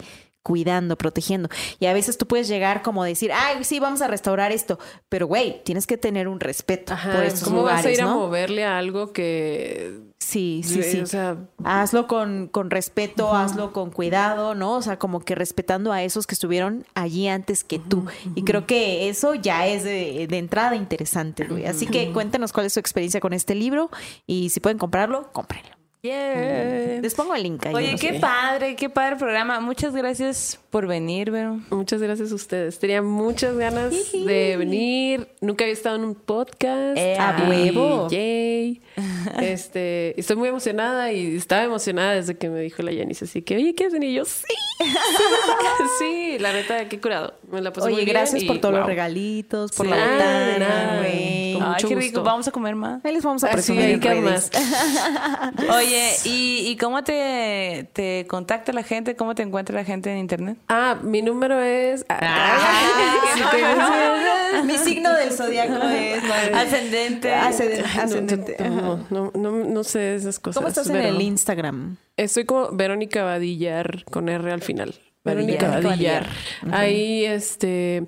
cuidando, 0.49 0.97
protegiendo. 0.97 1.47
Y 1.79 1.85
a 1.85 1.93
veces 1.93 2.17
tú 2.17 2.25
puedes 2.25 2.47
llegar 2.47 2.81
como 2.81 3.03
decir, 3.03 3.31
ay, 3.31 3.63
sí, 3.63 3.79
vamos 3.79 4.01
a 4.01 4.07
restaurar 4.07 4.51
esto. 4.51 4.79
Pero, 5.07 5.27
güey, 5.27 5.63
tienes 5.63 5.85
que 5.85 5.95
tener 5.95 6.27
un 6.27 6.39
respeto 6.39 6.93
Ajá, 6.93 7.13
por 7.13 7.23
estos 7.23 7.43
¿Cómo 7.43 7.59
lugares, 7.59 7.83
vas 7.83 7.85
a 7.85 7.91
ir 7.91 8.01
a 8.01 8.05
¿no? 8.05 8.15
moverle 8.15 8.65
a 8.65 8.79
algo 8.79 9.13
que 9.13 10.09
Sí, 10.17 10.63
sí, 10.65 10.81
sí. 10.81 11.01
O 11.01 11.05
sea, 11.05 11.37
Hazlo 11.63 12.07
con, 12.07 12.47
con 12.47 12.71
respeto, 12.71 13.31
hazlo 13.35 13.73
con 13.73 13.91
cuidado, 13.91 14.55
¿no? 14.55 14.73
O 14.77 14.81
sea, 14.81 14.97
como 14.97 15.19
que 15.19 15.35
respetando 15.35 15.91
a 15.91 16.01
esos 16.01 16.25
que 16.25 16.33
estuvieron 16.33 16.83
allí 16.95 17.27
antes 17.27 17.63
que 17.63 17.77
tú. 17.77 18.05
Y 18.33 18.43
creo 18.43 18.65
que 18.65 19.09
eso 19.09 19.35
ya 19.35 19.67
es 19.67 19.83
de, 19.83 20.25
de 20.27 20.37
entrada 20.39 20.75
interesante, 20.75 21.45
güey. 21.45 21.67
Así 21.67 21.85
que 21.85 22.11
cuéntanos 22.11 22.53
cuál 22.53 22.65
es 22.65 22.73
su 22.73 22.79
experiencia 22.79 23.19
con 23.19 23.33
este 23.33 23.53
libro 23.53 23.91
y 24.25 24.49
si 24.49 24.59
pueden 24.59 24.79
comprarlo, 24.79 25.31
cómprenlo. 25.31 25.78
Yeah. 26.01 27.01
Les 27.01 27.13
pongo 27.13 27.35
el 27.35 27.43
link 27.43 27.65
ahí. 27.65 27.75
Oye, 27.75 27.91
no 27.91 27.97
qué 27.97 28.13
sé. 28.13 28.19
padre, 28.19 28.75
qué 28.77 28.89
padre 28.89 29.17
programa. 29.17 29.59
Muchas 29.59 29.93
gracias 29.93 30.57
por 30.69 30.87
venir, 30.87 31.29
Vero. 31.29 31.59
Muchas 31.71 32.01
gracias 32.01 32.31
a 32.31 32.35
ustedes. 32.35 32.79
Tenía 32.79 33.01
muchas 33.01 33.57
ganas 33.57 33.93
de 34.13 34.55
venir. 34.57 35.27
Nunca 35.41 35.65
había 35.65 35.73
estado 35.73 35.97
en 35.97 36.05
un 36.05 36.15
podcast. 36.15 36.97
Eh, 36.97 37.17
a 37.17 37.45
huevo. 37.49 38.07
Yay. 38.09 38.81
Este, 39.41 40.19
estoy 40.19 40.35
muy 40.35 40.49
emocionada 40.49 41.11
y 41.11 41.35
estaba 41.35 41.63
emocionada 41.63 42.13
desde 42.13 42.37
que 42.37 42.49
me 42.49 42.61
dijo 42.61 42.81
la 42.81 42.91
Yanis. 42.91 43.23
Así 43.23 43.41
que, 43.41 43.55
oye, 43.55 43.73
¿quieres 43.75 43.93
venir? 43.93 44.09
Y 44.09 44.13
yo, 44.15 44.25
sí. 44.25 44.53
sí, 45.99 46.37
la 46.39 46.53
neta, 46.53 46.87
qué 46.87 46.99
curado. 46.99 47.33
Me 47.51 47.61
la 47.61 47.71
pasé 47.71 47.87
Oye, 47.87 47.95
muy 47.95 48.05
bien 48.05 48.15
gracias 48.15 48.43
y, 48.43 48.45
por 48.45 48.59
todos 48.59 48.75
los 48.75 48.85
regalitos, 48.85 49.71
por 49.71 49.85
Sí, 49.85 49.91
la 49.91 49.97
botana, 49.97 50.97
güey. 50.99 51.48
Con 51.59 51.67
Ay, 51.67 51.73
mucho 51.73 51.87
qué 51.89 51.95
rico. 51.95 52.05
gusto. 52.07 52.23
Vamos 52.23 52.47
a 52.47 52.51
comer 52.51 52.75
más. 52.75 53.03
Ahí 53.05 53.13
les 53.13 53.23
vamos 53.23 53.43
a 53.43 53.49
presumir 53.49 54.01
redes. 54.01 54.23
más. 54.23 54.51
Oye, 55.75 56.11
¿y, 56.25 56.67
y 56.69 56.77
cómo 56.77 57.03
te, 57.03 57.89
te 57.93 58.25
contacta 58.27 58.71
la 58.73 58.83
gente? 58.83 59.15
¿Cómo 59.15 59.35
te 59.35 59.43
encuentra 59.43 59.75
la 59.75 59.83
gente 59.83 60.11
en 60.11 60.17
internet? 60.19 60.57
Ah, 60.67 60.97
mi 61.01 61.21
número 61.21 61.59
es. 61.61 62.05
Ah, 62.09 62.57
Mi 64.65 64.77
signo 64.77 65.13
del 65.13 65.31
zodiaco 65.31 65.87
es 65.89 66.23
Ascendente. 66.53 67.33
Ascendente. 67.33 67.83
No, 67.95 68.01
ascendente. 68.03 68.69
no, 68.69 69.05
no, 69.09 69.31
no, 69.35 69.51
no 69.51 69.83
sé 69.83 70.15
esas 70.15 70.39
cosas. 70.39 70.55
¿Cómo 70.57 70.67
estás 70.67 70.89
en 70.89 70.97
el 70.97 71.21
Instagram? 71.21 71.97
Estoy 72.17 72.45
como 72.45 72.71
Verónica 72.71 73.23
Badillar 73.23 74.03
con 74.05 74.29
R 74.29 74.51
al 74.51 74.61
final. 74.61 74.95
Verónica 75.23 75.69
Verónica 75.69 75.89
Badillar. 75.89 76.27
Badillar. 76.61 76.79
Ahí, 76.79 77.25
este, 77.25 78.03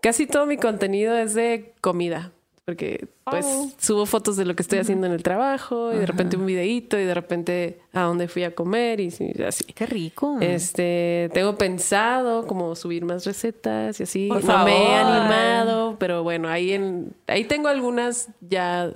casi 0.00 0.26
todo 0.26 0.46
mi 0.46 0.56
contenido 0.56 1.16
es 1.16 1.34
de 1.34 1.74
comida. 1.80 2.32
Porque 2.64 3.08
pues 3.24 3.44
subo 3.78 4.06
fotos 4.06 4.36
de 4.36 4.44
lo 4.44 4.54
que 4.54 4.62
estoy 4.62 4.78
haciendo 4.78 5.08
en 5.08 5.12
el 5.12 5.24
trabajo 5.24 5.92
y 5.92 5.98
de 5.98 6.06
repente 6.06 6.36
un 6.36 6.46
videíto 6.46 6.96
y 6.96 7.02
de 7.04 7.12
repente 7.12 7.80
a 7.92 8.02
dónde 8.02 8.28
fui 8.28 8.44
a 8.44 8.54
comer 8.54 9.00
y 9.00 9.10
sí, 9.10 9.32
así. 9.44 9.64
Qué 9.64 9.84
rico. 9.84 10.38
Este, 10.40 11.28
tengo 11.34 11.56
pensado 11.56 12.46
como 12.46 12.76
subir 12.76 13.04
más 13.04 13.26
recetas 13.26 13.98
y 13.98 14.04
así. 14.04 14.28
Por 14.28 14.44
no 14.44 14.64
me 14.64 14.76
he 14.76 14.86
favor. 14.86 15.12
animado, 15.12 15.96
pero 15.98 16.22
bueno, 16.22 16.48
ahí 16.48 16.72
en 16.72 17.12
ahí 17.26 17.44
tengo 17.44 17.66
algunas 17.66 18.28
ya 18.40 18.92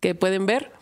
que 0.00 0.16
pueden 0.16 0.46
ver 0.46 0.72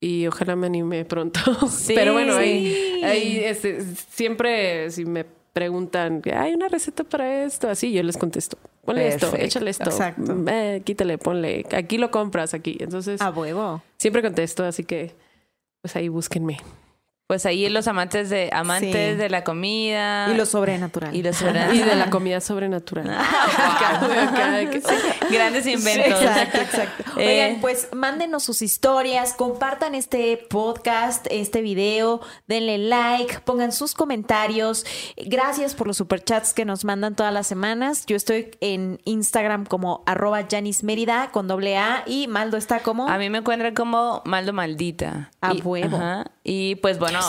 y 0.00 0.26
ojalá 0.26 0.56
me 0.56 0.68
anime 0.68 1.04
pronto. 1.04 1.40
Sí. 1.70 1.92
pero 1.94 2.14
bueno, 2.14 2.34
ahí, 2.34 3.02
ahí 3.04 3.40
este, 3.44 3.82
siempre 3.82 4.90
si 4.90 5.04
me 5.04 5.26
preguntan, 5.52 6.22
hay 6.34 6.54
una 6.54 6.68
receta 6.68 7.04
para 7.04 7.44
esto, 7.44 7.68
así 7.68 7.92
yo 7.92 8.02
les 8.02 8.16
contesto. 8.16 8.56
Ponle 8.84 9.08
esto, 9.08 9.34
échale 9.36 9.70
esto, 9.70 9.90
Exacto. 9.90 10.34
eh, 10.48 10.82
quítale, 10.84 11.18
ponle, 11.18 11.64
aquí 11.76 11.98
lo 11.98 12.10
compras 12.10 12.52
aquí. 12.54 12.76
Entonces, 12.80 13.20
A 13.20 13.30
huevo. 13.30 13.82
siempre 13.98 14.22
contesto, 14.22 14.64
así 14.64 14.82
que 14.84 15.14
pues 15.82 15.94
ahí 15.96 16.08
búsquenme. 16.08 16.58
Pues 17.32 17.46
ahí 17.46 17.66
los 17.70 17.88
amantes 17.88 18.28
de 18.28 18.50
amantes 18.52 19.12
Sí. 19.12 19.16
de 19.16 19.30
la 19.30 19.42
comida. 19.42 20.28
Y 20.30 20.34
lo 20.36 20.44
sobrenatural. 20.44 21.16
y 21.16 21.22
de 21.22 21.94
la 21.96 22.10
comida 22.10 22.42
sobrenatural. 22.42 23.08
Grandes 25.30 25.66
inventos. 25.66 26.20
Exacto, 26.20 26.58
exacto. 26.58 27.04
Eh, 27.18 27.28
Oigan, 27.46 27.60
pues 27.62 27.88
mándenos 27.94 28.42
sus 28.42 28.60
historias, 28.60 29.32
compartan 29.32 29.94
este 29.94 30.46
podcast, 30.50 31.26
este 31.30 31.62
video, 31.62 32.20
denle 32.48 32.76
like, 32.76 33.40
pongan 33.46 33.72
sus 33.72 33.94
comentarios. 33.94 34.84
Gracias 35.16 35.74
por 35.74 35.86
los 35.86 35.96
superchats 35.96 36.52
que 36.52 36.66
nos 36.66 36.84
mandan 36.84 37.16
todas 37.16 37.32
las 37.32 37.46
semanas. 37.46 38.04
Yo 38.04 38.14
estoy 38.16 38.50
en 38.60 39.00
Instagram 39.06 39.64
como 39.64 40.02
arroba 40.04 40.46
Janis 40.50 40.84
Mérida 40.84 41.30
con 41.32 41.48
doble 41.48 41.78
A 41.78 42.02
y 42.04 42.26
Maldo 42.28 42.58
está 42.58 42.80
como... 42.80 43.08
A 43.08 43.16
mí 43.16 43.30
me 43.30 43.38
encuentran 43.38 43.72
como 43.74 44.20
Maldo 44.26 44.52
Maldita. 44.52 45.30
A 45.40 45.54
y, 45.54 45.62
huevo. 45.62 45.96
ajá, 45.96 46.30
y 46.44 46.74
pues 46.76 46.98
bueno, 46.98 47.21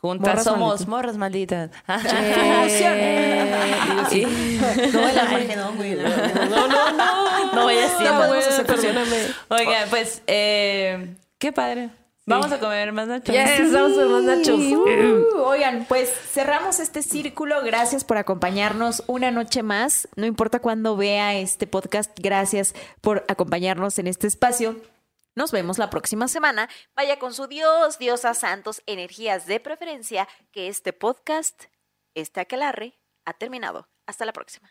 juntas 0.00 0.28
Morras 0.28 0.44
somos 0.44 0.86
malditas. 0.86 0.88
morras 0.88 1.16
malditas. 1.16 1.70
Sí. 4.10 4.20
Y- 4.20 4.26
No, 5.56 5.72
güey. 5.76 5.94
No, 5.94 6.48
no, 6.48 6.68
no. 6.68 7.54
No 7.54 7.54
No 7.54 7.68
siendo. 7.68 8.18
podemos 8.26 8.46
hacer 8.46 8.66
perdóname. 8.66 9.16
Oiga, 9.48 9.86
pues, 9.90 10.22
eh, 10.26 11.14
qué 11.38 11.52
padre. 11.52 11.90
Vamos 12.26 12.50
a 12.52 12.58
comer 12.58 12.90
más 12.92 13.06
nachos. 13.06 13.34
Yes, 13.34 13.70
vamos 13.70 13.98
a 13.98 14.06
más 14.06 14.22
nachos. 14.22 14.58
Uh, 14.58 15.42
oigan, 15.44 15.84
pues 15.86 16.10
cerramos 16.32 16.80
este 16.80 17.02
círculo. 17.02 17.62
Gracias 17.62 18.02
por 18.02 18.16
acompañarnos 18.16 19.02
una 19.06 19.30
noche 19.30 19.62
más. 19.62 20.08
No 20.16 20.24
importa 20.24 20.58
cuándo 20.60 20.96
vea 20.96 21.34
este 21.34 21.66
podcast, 21.66 22.10
gracias 22.18 22.74
por 23.02 23.26
acompañarnos 23.28 23.98
en 23.98 24.06
este 24.06 24.26
espacio. 24.26 24.76
Nos 25.36 25.50
vemos 25.50 25.78
la 25.78 25.90
próxima 25.90 26.28
semana. 26.28 26.68
Vaya 26.94 27.18
con 27.18 27.34
su 27.34 27.48
Dios, 27.48 27.98
diosas, 27.98 28.38
santos, 28.38 28.82
energías 28.86 29.46
de 29.46 29.58
preferencia, 29.58 30.28
que 30.52 30.68
este 30.68 30.92
podcast, 30.92 31.64
este 32.14 32.40
aquelarre, 32.40 33.00
ha 33.24 33.32
terminado. 33.32 33.88
Hasta 34.06 34.24
la 34.24 34.32
próxima. 34.32 34.70